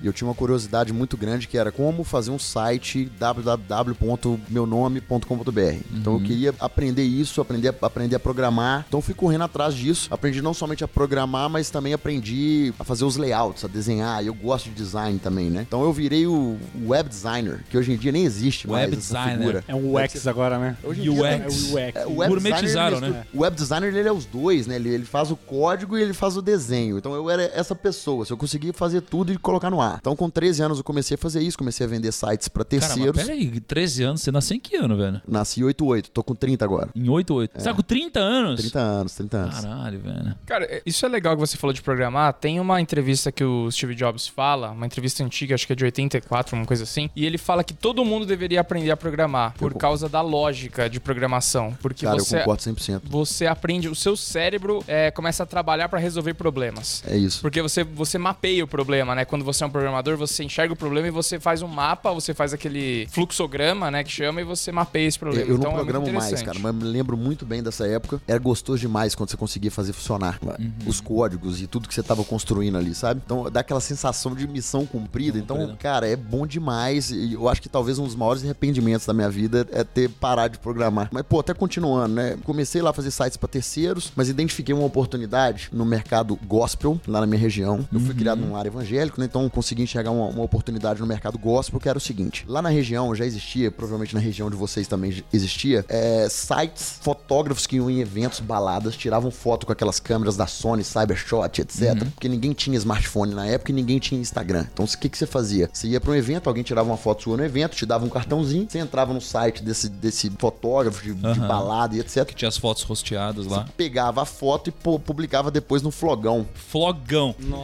E 0.01 0.06
eu 0.06 0.13
tinha 0.13 0.27
uma 0.27 0.36
curiosidade 0.36 0.94
muito 0.94 1.17
grande 1.17 1.48
que 1.48 1.58
era 1.58 1.72
como 1.72 2.03
fazer 2.03 2.32
um 2.32 2.39
site 2.39 3.10
www.meunome.com.br. 3.20 5.77
Então 5.94 6.13
eu 6.13 6.20
queria 6.22 6.53
aprender 6.60 7.03
isso, 7.03 7.41
aprender 7.41 7.70
a, 7.70 7.75
aprender 7.86 8.15
a 8.15 8.20
programar. 8.20 8.86
Então 8.88 9.00
eu 9.00 9.01
fui 9.01 9.13
correndo 9.13 9.44
atrás 9.44 9.74
disso. 9.74 10.08
Aprendi 10.12 10.41
não 10.41 10.53
somente 10.53 10.84
a 10.84 10.88
programar, 10.88 11.50
mas 11.50 11.70
também 11.70 11.94
aprendi 11.94 12.74
a 12.79 12.84
fazer 12.84 13.06
os 13.06 13.17
layouts, 13.17 13.63
a 13.65 13.67
desenhar. 13.67 14.24
E 14.24 14.27
eu 14.27 14.34
gosto 14.34 14.70
de 14.70 14.75
design 14.75 15.20
também, 15.20 15.50
né? 15.50 15.65
Então 15.67 15.84
eu 15.84 15.91
virei 15.94 16.25
o 16.27 16.58
web 16.86 17.10
designer, 17.10 17.63
que 17.70 17.77
hoje 17.77 17.91
em 17.94 17.98
dia 17.98 18.12
nem 18.12 18.25
existe 18.25 18.67
mais 18.67 18.86
Web 18.86 18.98
essa 18.98 19.13
designer. 19.13 19.38
figura. 19.38 19.63
É 19.67 19.75
um 19.75 19.96
UX 19.96 20.27
agora, 20.27 20.58
né? 20.58 20.77
Hoje 20.84 21.06
em 21.06 21.10
UX. 21.10 21.22
É 21.22 21.46
o 21.46 21.48
UX. 21.48 21.75
é, 21.96 22.06
o 22.06 22.15
web 22.17 22.34
Gourmetizaram, 22.34 23.00
designer, 23.00 23.20
né? 23.20 23.27
O 23.34 23.41
web 23.41 23.56
designer 23.56 23.94
ele 23.96 24.08
é 24.08 24.12
os 24.12 24.25
dois, 24.25 24.67
né? 24.67 24.75
Ele, 24.75 24.89
ele 24.89 25.06
faz 25.06 25.32
o 25.32 25.36
código 25.36 25.98
e 25.98 26.01
ele 26.01 26.13
faz 26.13 26.38
o 26.38 26.41
desenho. 26.41 26.98
Então 26.98 27.13
eu 27.13 27.26
era 27.29 27.43
essa 27.53 27.75
pessoa. 27.75 28.25
Se 28.25 28.31
eu 28.34 28.38
conseguia 28.38 28.74
fazer 28.74 29.01
tudo 29.01 29.31
e 29.31 29.38
colocar 29.38 29.69
no 29.69 29.81
ar. 29.81 29.98
Então 30.00 30.15
com 30.15 30.29
13 30.29 30.62
anos 30.63 30.77
eu 30.77 30.84
comecei 30.84 31.15
a 31.15 31.17
fazer 31.17 31.41
isso, 31.41 31.57
comecei 31.57 31.86
a 31.86 31.89
vender 31.89 32.12
sites 32.12 32.48
pra 32.48 32.63
Cara, 32.65 32.81
mas 32.81 32.89
terceiros. 32.89 33.24
peraí, 33.24 33.60
13 33.62 34.03
anos, 34.03 34.22
você 34.22 34.31
nasceu 34.31 34.57
em 34.57 34.60
que 34.60 34.75
ano, 34.75 34.98
velho? 34.98 35.22
Nasci 35.27 35.62
em 35.62 35.63
88, 35.63 36.12
tô 36.12 36.24
com 36.24 36.36
30 36.36 36.63
agora. 36.65 36.89
Em 36.96 37.07
88. 37.10 37.51
Você 37.62 37.63
tá 37.69 37.74
com 37.74 37.81
30 37.81 38.19
anos? 38.19 38.60
30 38.62 38.79
anos, 38.79 39.15
30 39.15 39.38
anos. 39.38 39.60
Caralho, 39.60 40.00
velho. 40.00 40.36
Cara, 40.46 40.65
é- 40.65 40.81
isso 40.86 41.05
é 41.05 41.10
legal 41.10 41.36
que 41.36 41.39
você 41.39 41.57
falou 41.57 41.74
de 41.74 41.81
programar. 41.81 42.34
Tem 42.34 42.60
uma 42.60 42.79
entrevista 42.81 43.31
que 43.31 43.43
o 43.43 43.69
Steve 43.72 43.96
Jobs 43.96 44.27
fala, 44.27 44.72
uma 44.72 44.86
entrevista 44.86 45.24
antiga, 45.24 45.55
acho 45.55 45.65
que 45.67 45.74
é 45.74 45.75
de 45.75 45.84
84, 45.86 46.55
uma 46.55 46.65
coisa 46.65 46.84
assim, 46.84 47.10
e 47.15 47.25
ele 47.25 47.38
fala 47.38 47.63
que 47.63 47.74
todo 47.74 48.03
mundo 48.05 48.25
deveria 48.25 48.62
aprender 48.62 48.91
a 48.91 48.98
programar 48.98 49.51
por 49.53 49.57
concordo. 49.74 49.79
causa 49.79 50.10
da 50.10 50.22
lógica 50.22 50.89
de 50.89 51.00
programação, 51.00 51.75
porque 51.81 52.05
Cara, 52.05 52.19
você 52.19 52.36
eu 52.36 52.39
concordo 52.39 52.62
100%. 52.63 53.01
você 53.05 53.46
aprende, 53.48 53.88
o 53.89 53.96
seu 53.96 54.15
cérebro 54.15 54.84
é, 54.88 55.12
começa 55.12 55.43
a 55.43 55.46
trabalhar 55.46 55.89
para 55.89 56.00
resolver 56.00 56.34
problemas. 56.34 57.03
É 57.07 57.16
isso. 57.17 57.41
Porque 57.41 57.62
você, 57.62 57.83
você 57.83 58.17
mapeia 58.17 58.63
o 58.63 58.67
problema, 58.67 59.13
né? 59.15 59.25
Quando 59.25 59.43
você 59.43 59.63
é 59.63 59.67
um 59.67 59.69
programador, 59.69 60.17
você 60.17 60.43
enxerga 60.43 60.74
o 60.74 60.77
problema 60.77 61.07
e 61.07 61.12
você 61.12 61.39
faz 61.39 61.62
um 61.62 61.67
mapa, 61.67 62.12
você 62.13 62.33
faz 62.33 62.53
aquele 62.53 63.07
fluxograma, 63.12 63.89
né? 63.91 64.03
Que 64.03 64.12
chama, 64.12 64.41
e 64.41 64.43
você 64.43 64.71
mapeia 64.71 65.07
esse 65.07 65.19
problema. 65.19 65.47
Eu 65.50 65.55
então, 65.57 65.71
não 65.71 65.79
é 65.79 65.83
muito 65.83 65.91
programo 65.91 66.13
mais, 66.13 66.27
interessante. 66.31 66.45
cara, 66.45 66.59
mas 66.59 66.75
me 66.75 66.83
lembro 66.89 67.17
muito 67.17 67.45
bem 67.45 67.62
dessa 67.62 67.88
época. 67.88 68.21
Era 68.27 68.39
gostoso 68.39 68.79
demais 68.79 69.15
quando 69.15 69.29
você 69.29 69.38
conseguia 69.38 69.71
fazer 69.71 69.93
funcionar 69.93 70.39
Uhum. 70.59 70.71
os 70.86 71.00
códigos 71.01 71.62
e 71.62 71.67
tudo 71.67 71.88
que 71.88 71.93
você 71.93 72.01
tava 72.03 72.24
construindo 72.24 72.77
ali, 72.77 72.93
sabe? 72.93 73.21
Então 73.24 73.50
dá 73.51 73.59
aquela 73.59 73.79
sensação 73.79 74.33
de 74.36 74.47
missão 74.47 74.86
cumprida. 74.86 75.38
Então, 75.38 75.75
cara, 75.79 76.07
é 76.07 76.15
bom 76.15 76.45
demais. 76.47 77.12
E 77.12 77.33
eu 77.33 77.47
acho 77.50 77.62
que 77.62 77.69
talvez 77.69 78.00
um 78.00 78.05
dos 78.05 78.15
maiores 78.15 78.43
arrependimentos 78.43 79.05
da 79.05 79.13
minha 79.13 79.29
vida 79.29 79.67
é 79.71 79.83
ter 79.83 80.09
parado 80.09 80.53
de 80.53 80.59
programar. 80.59 81.09
Mas, 81.12 81.24
pô, 81.24 81.39
até 81.39 81.53
continuando, 81.53 82.15
né? 82.15 82.38
Comecei 82.43 82.81
lá 82.81 82.89
a 82.91 82.93
fazer 82.93 83.12
sites 83.12 83.38
pra 83.38 83.47
terceiros, 83.47 84.12
mas 84.15 84.29
identifiquei 84.29 84.74
uma 84.74 84.86
oportunidade 84.86 85.69
no 85.71 85.86
mercado 85.86 86.36
gospel, 86.47 86.97
lá 87.08 87.22
na 87.22 87.27
minha 87.27 87.39
região. 87.39 87.88
Eu 87.92 88.00
fui 88.00 88.10
Uhum. 88.10 88.16
criado 88.16 88.39
numa 88.39 88.58
área 88.58 88.70
evangélica, 88.70 89.20
né? 89.20 89.25
Então 89.25 89.48
consegui 89.50 89.84
enxergar 89.84 90.12
uma, 90.12 90.27
uma 90.27 90.44
oportunidade 90.44 91.00
no 91.00 91.06
mercado 91.08 91.38
gospel, 91.38 91.80
que 91.80 91.88
era 91.89 91.98
o 91.98 92.01
seguinte. 92.01 92.46
Lá 92.48 92.62
na 92.62 92.70
região 92.70 93.13
já 93.16 93.25
existia, 93.25 93.70
provavelmente 93.72 94.13
na 94.16 94.20
região 94.22 94.50
de 94.50 94.56
vocês 94.56 94.88
também 94.88 95.24
existia, 95.34 95.86
é, 95.89 96.27
sites, 96.30 97.00
fotógrafos 97.01 97.66
que 97.68 97.75
iam 97.77 97.89
em 97.89 98.00
eventos, 98.00 98.39
baladas, 98.39 98.96
tiravam 98.96 99.30
foto 99.32 99.66
com 99.66 99.72
aquelas 99.72 100.00
câmeras 100.00 100.36
da 100.38 100.48
Sony, 100.48 100.84
Cybershot, 100.84 101.62
etc. 101.62 102.04
Porque 102.13 102.27
ninguém 102.30 102.54
tinha 102.54 102.77
smartphone 102.77 103.34
na 103.34 103.46
época 103.46 103.72
e 103.72 103.75
ninguém 103.75 104.00
tinha 104.00 104.20
Instagram. 104.20 104.66
Então 104.74 104.86
o 104.86 104.98
que, 104.98 105.10
que 105.10 105.18
você 105.18 105.25
fazia? 105.27 105.70
Você 105.72 105.88
ia 105.88 106.00
para 106.01 106.12
um 106.12 106.16
evento, 106.16 106.48
alguém 106.48 106.63
tirava 106.63 106.89
uma 106.89 106.98
foto 106.98 107.24
sua 107.24 107.38
no 107.38 107.44
evento, 107.44 107.75
te 107.75 107.86
dava 107.86 108.06
um 108.06 108.10
cartãozinho, 108.10 108.68
você 108.70 108.80
entrava 108.80 109.13
no 109.13 109.22
site 109.22 109.63
desse, 109.63 109.89
desse 109.89 110.30
fotógrafo 110.38 111.04
de, 111.04 111.13
de 111.13 111.25
Aham. 111.25 111.48
balada 111.48 111.96
e 111.96 112.00
etc. 112.00 112.25
Que 112.25 112.36
tinha 112.36 112.50
as 112.50 112.58
fotos 112.58 112.84
rosteadas 112.84 113.46
lá. 113.48 113.66
Pegava 113.75 114.22
a 114.22 114.25
foto 114.25 114.70
e 114.70 114.72
pu- 114.72 115.00
publicava 115.00 115.50
depois 115.51 115.82
no 115.82 115.92
flogão. 115.92 116.46
Flogão. 116.56 116.87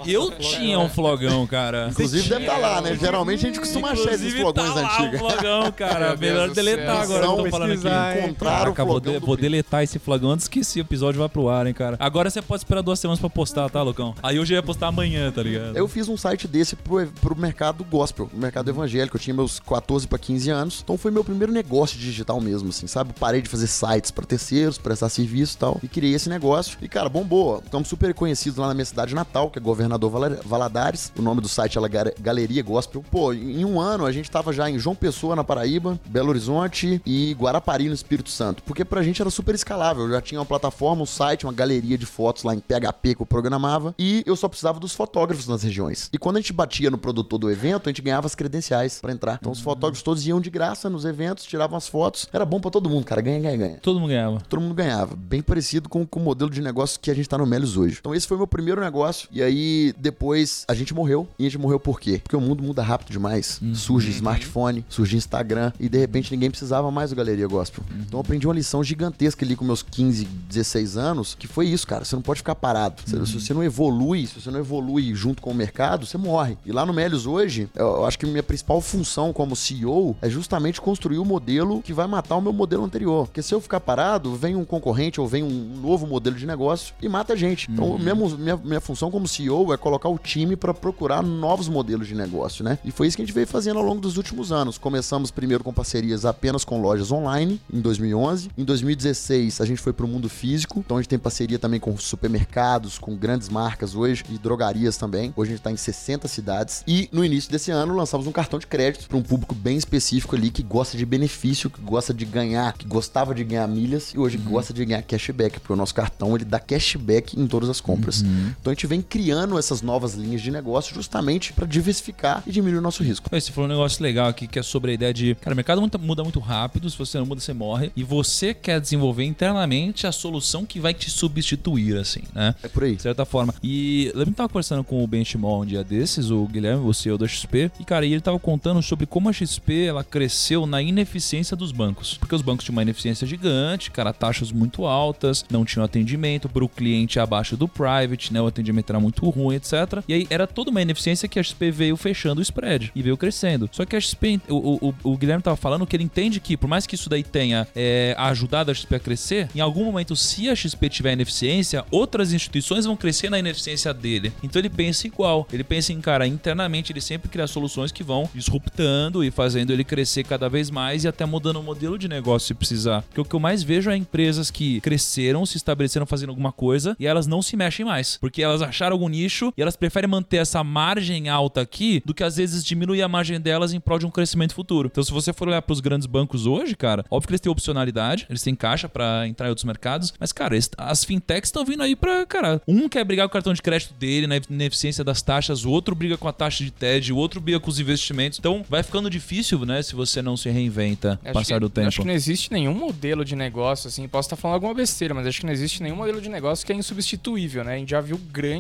Eu 0.06 0.32
tinha 0.32 0.80
um 0.80 0.89
flogão, 0.89 1.46
cara. 1.48 1.88
Inclusive 1.92 2.27
deve 2.30 2.42
estar 2.46 2.58
lá, 2.58 2.82
né? 2.82 2.96
Geralmente 2.96 3.39
a 3.46 3.48
gente 3.48 3.60
costuma 3.60 3.92
achar 3.92 4.13
esses 4.13 4.34
flogões 4.34 4.74
tá 4.74 4.82
lá 4.82 4.96
antigos. 4.98 5.20
flogão, 5.20 5.72
cara. 5.75 6.15
Melhor 6.18 6.50
deletar 6.51 7.06
céu. 7.08 7.15
agora 7.18 7.22
que 7.22 7.32
eu 7.39 7.44
tô 7.44 7.50
falando 7.50 7.72
aqui. 7.74 8.34
Caraca, 8.36 8.84
o 8.84 8.86
vou, 8.86 8.94
flogão 8.96 9.13
de- 9.13 9.25
vou 9.25 9.38
deletar 9.38 9.84
esse 9.84 10.00
flagão 10.00 10.32
antes 10.32 10.48
que 10.48 10.60
esse 10.60 10.80
episódio 10.80 11.20
vá 11.20 11.30
pro 11.30 11.50
ar, 11.50 11.68
hein, 11.68 11.74
cara. 11.74 11.98
Agora 12.00 12.30
você 12.30 12.42
pode 12.42 12.62
esperar 12.62 12.82
duas 12.82 13.00
semanas 13.00 13.20
pra 13.20 13.30
postar, 13.30 13.70
tá, 13.70 13.82
Lucão? 13.82 14.15
Aí 14.24 14.39
hoje 14.39 14.53
eu 14.53 14.58
ia 14.58 14.63
postar 14.63 14.88
amanhã, 14.88 15.32
tá 15.32 15.44
ligado? 15.44 15.75
Eu 15.77 15.88
fiz 15.88 16.08
um 16.08 16.18
site 16.18 16.48
desse 16.48 16.75
pro, 16.75 17.06
pro 17.22 17.36
mercado 17.36 17.84
gospel, 17.84 18.30
mercado 18.34 18.70
evangélico. 18.70 19.18
Eu 19.18 19.22
tinha 19.22 19.34
meus 19.34 19.60
14 19.60 20.08
para 20.08 20.18
15 20.18 20.50
anos. 20.50 20.82
Então 20.84 20.98
foi 20.98 21.12
meu 21.12 21.24
primeiro 21.24 21.51
negócio 21.51 21.98
digital 21.98 22.39
mesmo, 22.42 22.70
assim, 22.70 22.88
sabe? 22.88 23.13
Parei 23.20 23.42
de 23.42 23.50
fazer 23.50 23.68
sites 23.68 24.12
para 24.12 24.25
terceiros, 24.25 24.77
prestar 24.77 25.10
serviço 25.10 25.56
e 25.56 25.58
tal. 25.58 25.80
E 25.84 25.88
criei 25.88 26.13
esse 26.13 26.30
negócio. 26.30 26.77
E, 26.82 26.88
cara, 26.88 27.10
bombou. 27.10 27.62
Estamos 27.63 27.88
super 27.88 28.13
conhecidos 28.13 28.58
lá 28.58 28.68
na 28.68 28.74
minha 28.74 28.86
cidade 28.86 29.12
natal, 29.13 29.50
que 29.50 29.60
é 29.60 29.62
Governador 29.62 30.10
Vala- 30.10 30.39
Valadares. 30.46 31.12
O 31.17 31.22
nome 31.22 31.41
do 31.41 31.48
site 31.50 31.77
é 31.77 31.89
Ga- 31.89 32.13
Galeria 32.20 32.63
Gospel. 32.63 33.03
Pô, 33.12 33.34
em 33.34 33.63
um 33.65 33.79
ano 33.79 34.05
a 34.05 34.12
gente 34.12 34.29
tava 34.29 34.51
já 34.53 34.70
em 34.70 34.77
João 34.79 34.96
Pessoa, 34.96 35.36
na 35.36 35.43
Paraíba, 35.43 36.00
Belo 36.08 36.29
Horizonte 36.29 37.01
e 37.05 37.34
Guarapari, 37.34 37.88
no 37.88 37.93
Espírito 37.93 38.29
Santo. 38.29 38.63
Porque 38.63 38.84
pra 38.86 39.01
gente 39.03 39.22
era 39.22 39.29
super 39.29 39.55
escalável. 39.55 40.03
Eu 40.05 40.12
já 40.12 40.22
tinha 40.22 40.39
uma 40.39 40.46
plataforma, 40.46 41.03
um 41.03 41.05
site, 41.05 41.46
uma 41.46 41.53
galeria 41.53 41.98
de 41.98 42.05
fotos 42.05 42.43
lá 42.43 42.53
em 42.53 42.60
PHP 42.60 43.15
que 43.15 43.22
eu 43.22 43.25
programava. 43.25 43.93
E 43.98 44.24
eu 44.25 44.36
só 44.36 44.48
precisava 44.48 44.79
dos 44.79 44.93
fotógrafos 44.93 45.48
nas 45.48 45.63
regiões. 45.63 46.10
E 46.13 46.17
quando 46.17 46.38
a 46.38 46.39
gente 46.39 46.53
batia 46.53 46.89
no 46.89 46.98
produtor 46.98 47.39
do 47.39 47.50
evento, 47.51 47.88
a 47.88 47.91
gente 47.91 48.01
ganhava 48.01 48.27
as 48.27 48.36
credenciais 48.36 49.00
pra 49.01 49.12
entrar. 49.12 49.38
Então 49.39 49.51
os 49.51 49.60
fotógrafos 49.60 50.01
todos 50.03 50.25
iam 50.25 50.39
de 50.41 50.50
graça 50.50 50.89
nos 50.89 51.05
eventos, 51.05 51.43
tiravam 51.46 51.77
as 51.77 51.88
fotos. 51.88 52.27
Era 52.32 52.46
bom 52.46 52.60
pra 52.60 52.72
todo 52.72 52.89
mundo, 52.89 53.05
cara. 53.05 53.22
Ganha, 53.22 53.39
ganha, 53.39 53.58
ganha 53.58 53.77
Todo 53.82 54.00
mundo 54.00 54.10
ganhava. 54.10 54.41
todo 54.50 54.62
mundo 54.62 54.74
ganhava. 54.74 55.15
Bem 55.15 55.41
parecido 55.41 55.89
com, 55.89 56.05
com 56.05 56.20
o 56.20 56.24
modelo 56.24 56.50
de 56.50 56.62
negócio 56.62 57.00
que 57.00 57.10
a 57.12 57.13
gente 57.13 57.27
tá 57.27 57.38
no 57.38 57.46
Melios 57.46 57.77
hoje. 57.77 57.98
Então 58.00 58.13
esse 58.13 58.27
foi 58.27 58.38
meu 58.38 58.48
primeiro 58.48 58.82
negócio. 58.82 59.02
E 59.31 59.41
aí 59.41 59.93
depois 59.98 60.65
a 60.67 60.74
gente 60.74 60.93
morreu. 60.93 61.27
E 61.39 61.43
a 61.45 61.50
gente 61.50 61.57
morreu 61.60 61.79
por 61.79 62.00
quê? 62.00 62.19
Porque 62.24 62.36
o 62.36 62.41
mundo 62.41 62.63
muda 62.63 62.81
rápido 62.81 63.12
demais. 63.12 63.60
Surge 63.74 64.10
smartphone, 64.12 64.86
surge 64.89 65.15
Instagram. 65.17 65.72
E 65.79 65.89
de 65.89 65.98
repente 65.98 66.31
ninguém 66.31 66.50
precisava 66.50 66.89
mais 66.91 67.10
do 67.10 67.15
Galeria 67.15 67.48
Gospel. 67.48 67.83
Então 67.91 68.19
eu 68.19 68.22
aprendi 68.22 68.48
uma 68.48 68.53
lição 68.53 68.83
gigantesca 68.83 69.43
ali 69.45 69.55
com 69.55 69.65
meus 69.65 69.81
15, 69.83 70.25
16 70.25 70.98
anos. 70.98 71.36
Que 71.38 71.48
foi 71.48 71.67
isso, 71.67 71.86
cara. 71.88 72.05
Você 72.05 72.15
não 72.15 72.22
pode 72.24 72.39
ficar 72.39 72.55
parado. 72.55 73.01
Se- 73.05 73.24
Se 73.33 73.39
você 73.39 73.53
não 73.53 73.63
evolui, 73.63 74.27
se 74.27 74.39
você 74.39 74.51
não 74.51 74.60
evolui 74.60 75.13
junto 75.15 75.41
com 75.41 75.50
o 75.51 75.55
mercado, 75.55 76.05
você 76.05 76.17
morre. 76.17 76.57
E 76.65 76.72
lá 76.72 76.86
no 76.86 76.93
Melios 76.93 77.25
hoje, 77.25 77.67
eu, 77.75 78.05
acho 78.05 78.17
que 78.19 78.25
minha 78.25 78.43
principal 78.43 78.79
função 78.81 79.33
como 79.33 79.55
CEO 79.55 80.15
é 80.22 80.29
justamente 80.29 80.79
construir 80.81 81.17
o 81.17 81.25
modelo 81.25 81.81
que 81.81 81.93
vai 81.93 82.05
matar 82.07 82.36
o 82.36 82.41
meu 82.41 82.53
modelo 82.53 82.83
anterior. 82.83 83.25
Porque 83.27 83.41
se 83.41 83.53
eu 83.53 83.60
ficar 83.62 83.79
parado, 83.79 84.36
vem 84.36 84.55
um 84.55 84.63
concorrente 84.65 85.19
ou 85.19 85.27
vem 85.27 85.41
um 85.43 85.75
novo 85.81 86.05
modelo 86.05 86.36
de 86.36 86.45
negócio 86.45 86.93
e 87.01 87.10
mata 87.10 87.33
a 87.33 87.36
gente. 87.36 87.72
Então, 87.72 87.98
minha, 87.98 88.13
mu- 88.15 88.38
minha, 88.38 88.57
minha 88.57 88.81
função 88.81 88.92
como 89.12 89.27
CEO 89.27 89.73
é 89.73 89.77
colocar 89.77 90.09
o 90.09 90.17
time 90.17 90.55
para 90.55 90.73
procurar 90.73 91.21
novos 91.21 91.67
modelos 91.67 92.07
de 92.07 92.15
negócio, 92.15 92.63
né? 92.63 92.77
E 92.83 92.91
foi 92.91 93.07
isso 93.07 93.17
que 93.17 93.23
a 93.23 93.25
gente 93.25 93.33
veio 93.33 93.47
fazendo 93.47 93.79
ao 93.79 93.85
longo 93.85 94.01
dos 94.01 94.17
últimos 94.17 94.51
anos. 94.51 94.77
Começamos 94.77 95.31
primeiro 95.31 95.63
com 95.63 95.73
parcerias 95.73 96.25
apenas 96.25 96.63
com 96.63 96.81
lojas 96.81 97.12
online, 97.12 97.59
em 97.71 97.81
2011. 97.81 98.51
Em 98.57 98.63
2016, 98.63 99.62
a 99.62 99.65
gente 99.65 99.81
foi 99.81 99.93
para 99.93 100.05
o 100.05 100.09
mundo 100.09 100.29
físico. 100.29 100.79
Então, 100.79 100.97
a 100.97 101.01
gente 101.01 101.09
tem 101.09 101.19
parceria 101.19 101.59
também 101.59 101.79
com 101.79 101.97
supermercados, 101.97 102.97
com 102.97 103.15
grandes 103.15 103.49
marcas 103.49 103.95
hoje 103.95 104.23
e 104.29 104.38
drogarias 104.38 104.97
também. 104.97 105.34
Hoje 105.36 105.51
a 105.51 105.53
gente 105.53 105.60
está 105.60 105.71
em 105.71 105.77
60 105.77 106.27
cidades. 106.27 106.84
E 106.88 107.10
no 107.12 107.23
início 107.23 107.51
desse 107.51 107.71
ano, 107.71 107.95
lançamos 107.95 108.27
um 108.27 108.32
cartão 108.32 108.60
de 108.60 108.67
crédito 108.67 109.08
para 109.08 109.17
um 109.17 109.21
público 109.21 109.56
bem 109.56 109.77
específico 109.77 110.36
ali 110.36 110.49
que 110.49 110.63
gosta 110.63 110.97
de 110.97 111.06
benefício, 111.06 111.69
que 111.69 111.82
gosta 111.82 112.13
de 112.13 112.25
ganhar, 112.25 112.73
que 112.73 112.86
gostava 112.88 113.34
de 113.34 113.43
ganhar 113.43 113.67
milhas 113.67 114.13
e 114.13 114.19
hoje 114.19 114.38
gosta 114.38 114.73
de 114.73 114.84
ganhar 114.86 115.01
cashback, 115.01 115.60
porque 115.60 115.73
o 115.73 115.75
nosso 115.75 115.93
cartão 115.93 116.36
ele 116.36 116.45
dá 116.45 116.60
cashback 116.60 117.39
em 117.39 117.47
todas 117.47 117.69
as 117.69 117.79
compras. 117.79 118.21
Então 118.60 118.71
a 118.71 118.73
gente 118.73 118.83
vem 118.88 119.02
criando 119.02 119.58
essas 119.58 119.82
novas 119.82 120.13
linhas 120.15 120.41
de 120.41 120.52
negócio 120.52 120.93
justamente 120.93 121.54
para 121.54 121.65
diversificar 121.65 122.43
e 122.46 122.52
diminuir 122.52 122.80
o 122.80 122.82
nosso 122.82 123.04
risco. 123.04 123.30
Você 123.32 123.52
falou 123.52 123.69
um 123.69 123.74
negócio 123.74 124.02
legal 124.04 124.28
aqui 124.28 124.48
que 124.48 124.60
é 124.60 124.63
sobre 124.63 124.91
a 124.91 124.93
ideia 124.93 125.13
de, 125.13 125.36
cara, 125.36 125.54
o 125.54 125.56
mercado 125.56 125.82
muda- 126.00 126.24
muito 126.24 126.39
rápido, 126.39 126.89
se 126.89 126.98
você 126.98 127.17
não 127.17 127.26
muda, 127.26 127.41
você 127.41 127.54
morre. 127.54 127.91
E 127.96 128.04
você 128.04 128.54
quer 128.54 128.80
desenvolver 128.80 129.24
internamente 129.24 130.08
a 130.08 130.12
solução 130.12 130.65
que 130.65 130.80
vai 130.80 130.93
te 130.93 131.10
substituir, 131.10 131.98
assim, 131.98 132.22
né? 132.34 132.56
É 132.63 132.67
por 132.67 132.84
aí. 132.84 132.96
De 132.96 133.02
certa 133.02 133.26
forma. 133.26 133.54
E 133.63 134.12
lembra 134.15 134.32
que 134.32 134.38
tava 134.38 134.50
conversando 134.50 134.84
com 134.84 135.04
o 135.04 135.08
Benchimol 135.08 135.62
um 135.62 135.65
dia 135.65 135.84
desses, 135.84 136.30
o 136.30 136.46
Guilherme, 136.46 136.86
o 136.86 136.93
CEO 136.93 137.17
da 137.17 137.28
XP, 137.28 137.72
e 137.80 137.84
cara, 137.84 138.06
e 138.06 138.12
ele 138.13 138.22
tava 138.22 138.39
contando 138.39 138.82
sobre 138.82 139.06
como 139.06 139.30
a 139.30 139.34
XP 139.34 139.86
ela 139.86 140.04
cresceu 140.04 140.65
na 140.65 140.82
ineficiência 140.82 141.56
dos 141.56 141.72
bancos. 141.72 142.17
Porque 142.17 142.36
os 142.36 142.41
bancos 142.41 142.65
tinham 142.65 142.76
uma 142.76 142.82
ineficiência 142.82 143.26
gigante, 143.28 143.91
cara, 143.91 144.13
taxas 144.13 144.52
muito 144.52 144.86
altas, 144.86 145.46
não 145.50 145.65
tinham 145.65 145.84
atendimento 145.84 146.48
para 146.50 146.63
o 146.63 146.69
cliente 146.69 147.19
abaixo 147.19 147.56
do 147.58 147.67
private, 147.67 148.32
né? 148.34 148.41
O 148.41 148.48
atendimento 148.48 148.72
era 148.89 148.99
muito 148.99 149.27
ruim, 149.29 149.55
etc. 149.55 150.03
E 150.07 150.13
aí 150.13 150.27
era 150.29 150.47
toda 150.47 150.71
uma 150.71 150.81
ineficiência 150.81 151.27
que 151.27 151.39
a 151.39 151.43
XP 151.43 151.71
veio 151.71 151.97
fechando 151.97 152.39
o 152.39 152.41
spread 152.41 152.91
e 152.95 153.01
veio 153.01 153.17
crescendo. 153.17 153.69
Só 153.71 153.86
que 153.86 153.95
a 153.95 154.01
XP, 154.01 154.41
o, 154.49 154.88
o, 154.89 154.95
o 155.03 155.17
Guilherme 155.17 155.43
tava 155.43 155.57
falando 155.57 155.86
que 155.86 155.95
ele 155.95 156.03
entende 156.03 156.39
que, 156.39 156.57
por 156.57 156.67
mais 156.67 156.86
que 156.86 156.95
isso 156.95 157.09
daí 157.09 157.23
tenha 157.23 157.67
é, 157.75 158.15
ajudado 158.17 158.71
a 158.71 158.73
XP 158.73 158.95
a 158.95 158.99
crescer, 158.99 159.49
em 159.55 159.59
algum 159.59 159.86
momento, 159.86 160.15
se 160.15 160.49
a 160.49 160.55
XP 160.55 160.89
tiver 160.89 161.13
ineficiência, 161.13 161.86
outras 161.91 162.33
instituições 162.33 162.86
vão 162.86 162.95
crescer 162.95 163.29
na 163.29 163.39
ineficiência 163.39 163.93
dele. 163.93 164.31
Então 164.41 164.59
ele 164.59 164.69
pensa 164.69 165.07
igual. 165.07 165.47
Ele 165.51 165.63
pensa 165.63 165.93
em, 165.93 166.01
cara, 166.01 166.25
internamente 166.27 166.91
ele 166.91 167.01
sempre 167.01 167.29
cria 167.29 167.47
soluções 167.47 167.91
que 167.91 168.03
vão 168.03 168.29
disruptando 168.33 169.23
e 169.23 169.31
fazendo 169.31 169.71
ele 169.71 169.83
crescer 169.83 170.23
cada 170.23 170.49
vez 170.49 170.69
mais 170.69 171.03
e 171.03 171.07
até 171.07 171.25
mudando 171.25 171.59
o 171.59 171.63
modelo 171.63 171.97
de 171.97 172.07
negócio 172.07 172.47
se 172.47 172.53
precisar. 172.53 173.01
Porque 173.03 173.21
o 173.21 173.25
que 173.25 173.36
eu 173.36 173.39
mais 173.39 173.63
vejo 173.63 173.89
é 173.89 173.95
empresas 173.95 174.49
que 174.49 174.81
cresceram, 174.81 175.45
se 175.45 175.57
estabeleceram 175.57 176.05
fazendo 176.05 176.29
alguma 176.29 176.51
coisa 176.51 176.95
e 176.99 177.05
elas 177.05 177.27
não 177.27 177.41
se 177.41 177.55
mexem 177.55 177.86
mais. 177.86 178.17
Porque 178.17 178.41
elas 178.41 178.62
acharam 178.63 178.93
algum 178.93 179.08
nicho 179.08 179.54
e 179.58 179.62
elas 179.62 179.76
preferem 179.76 180.10
manter 180.10 180.38
essa 180.38 180.63
margem 180.63 181.30
alta 181.30 181.62
aqui 181.62 182.02
do 182.06 182.13
que 182.13 182.23
às 182.23 182.38
vezes 182.38 182.63
diminuir 182.63 183.02
a 183.02 183.08
margem 183.08 183.39
delas 183.39 183.73
em 183.73 183.80
prol 183.80 183.99
de 183.99 184.06
um 184.06 184.10
crescimento 184.10 184.54
futuro. 184.54 184.89
Então, 184.91 185.04
se 185.04 185.12
você 185.12 185.32
for 185.34 185.47
olhar 185.47 185.62
para 185.62 185.73
os 185.73 185.80
grandes 185.80 186.08
bancos 186.08 186.45
hoje, 186.45 186.76
cara, 186.76 187.06
óbvio 187.10 187.28
que 187.28 187.32
eles 187.34 187.41
têm 187.41 187.52
opcionalidade, 187.52 188.26
eles 188.30 188.41
têm 188.41 188.56
caixa 188.56 188.88
para 188.89 189.28
entrar 189.28 189.47
em 189.47 189.49
outros 189.49 189.65
mercados, 189.65 190.13
mas, 190.19 190.32
cara, 190.32 190.58
as 190.78 191.04
fintechs 191.04 191.49
estão 191.49 191.65
vindo 191.65 191.84
aí 191.84 191.95
para, 191.95 192.26
cara, 192.26 192.62
um 192.67 192.88
quer 192.88 193.04
brigar 193.04 193.28
com 193.28 193.32
o 193.32 193.34
cartão 193.34 193.54
de 193.54 193.62
crédito 193.62 193.93
dele 193.93 194.28
na 194.28 194.38
ineficiência 194.49 195.04
das 195.04 195.21
taxas, 195.21 195.65
o 195.65 195.69
outro 195.69 195.95
briga 195.95 196.17
com 196.17 196.28
a 196.28 196.34
taxa 196.34 196.63
de 196.63 196.71
TED, 196.71 197.12
o 197.12 197.17
outro 197.17 197.41
briga 197.41 197.60
com 197.60 197.69
os 197.69 197.80
investimentos. 197.80 198.39
Então, 198.39 198.63
vai 198.69 198.84
ficando 198.84 199.10
difícil, 199.10 199.65
né, 199.65 199.82
se 199.82 199.95
você 199.95 200.21
não 200.21 200.38
se 200.38 200.49
reinventa 200.49 201.19
Acho 201.23 201.34
passar 201.34 201.56
que, 201.56 201.60
do 201.60 201.69
tempo. 201.69 201.88
Acho 201.88 202.02
que 202.02 202.08
não 202.08 202.13
existe 202.13 202.52
nenhum 202.52 202.73
modelo 202.73 203.26
de 203.26 203.36
negócio, 203.36 203.88
assim, 203.88 204.08
posso 204.08 204.28
estar 204.28 204.36
falando 204.36 204.56
alguma 204.56 204.73
besteira, 204.73 205.13
mas 205.13 205.28
acho 205.28 205.39
que 205.39 205.45
não 205.45 205.54
existe 205.54 205.82
nenhum 205.82 205.95
modelo 205.95 206.21
de 206.21 206.30
negócio 206.30 206.65
que 206.65 206.71
é 206.71 206.76
insubstituível, 206.76 207.63
né? 207.63 207.76
A 207.76 207.78
gente 207.78 207.89
já 207.89 208.02
viu 208.02 208.17
grandes 208.32 208.53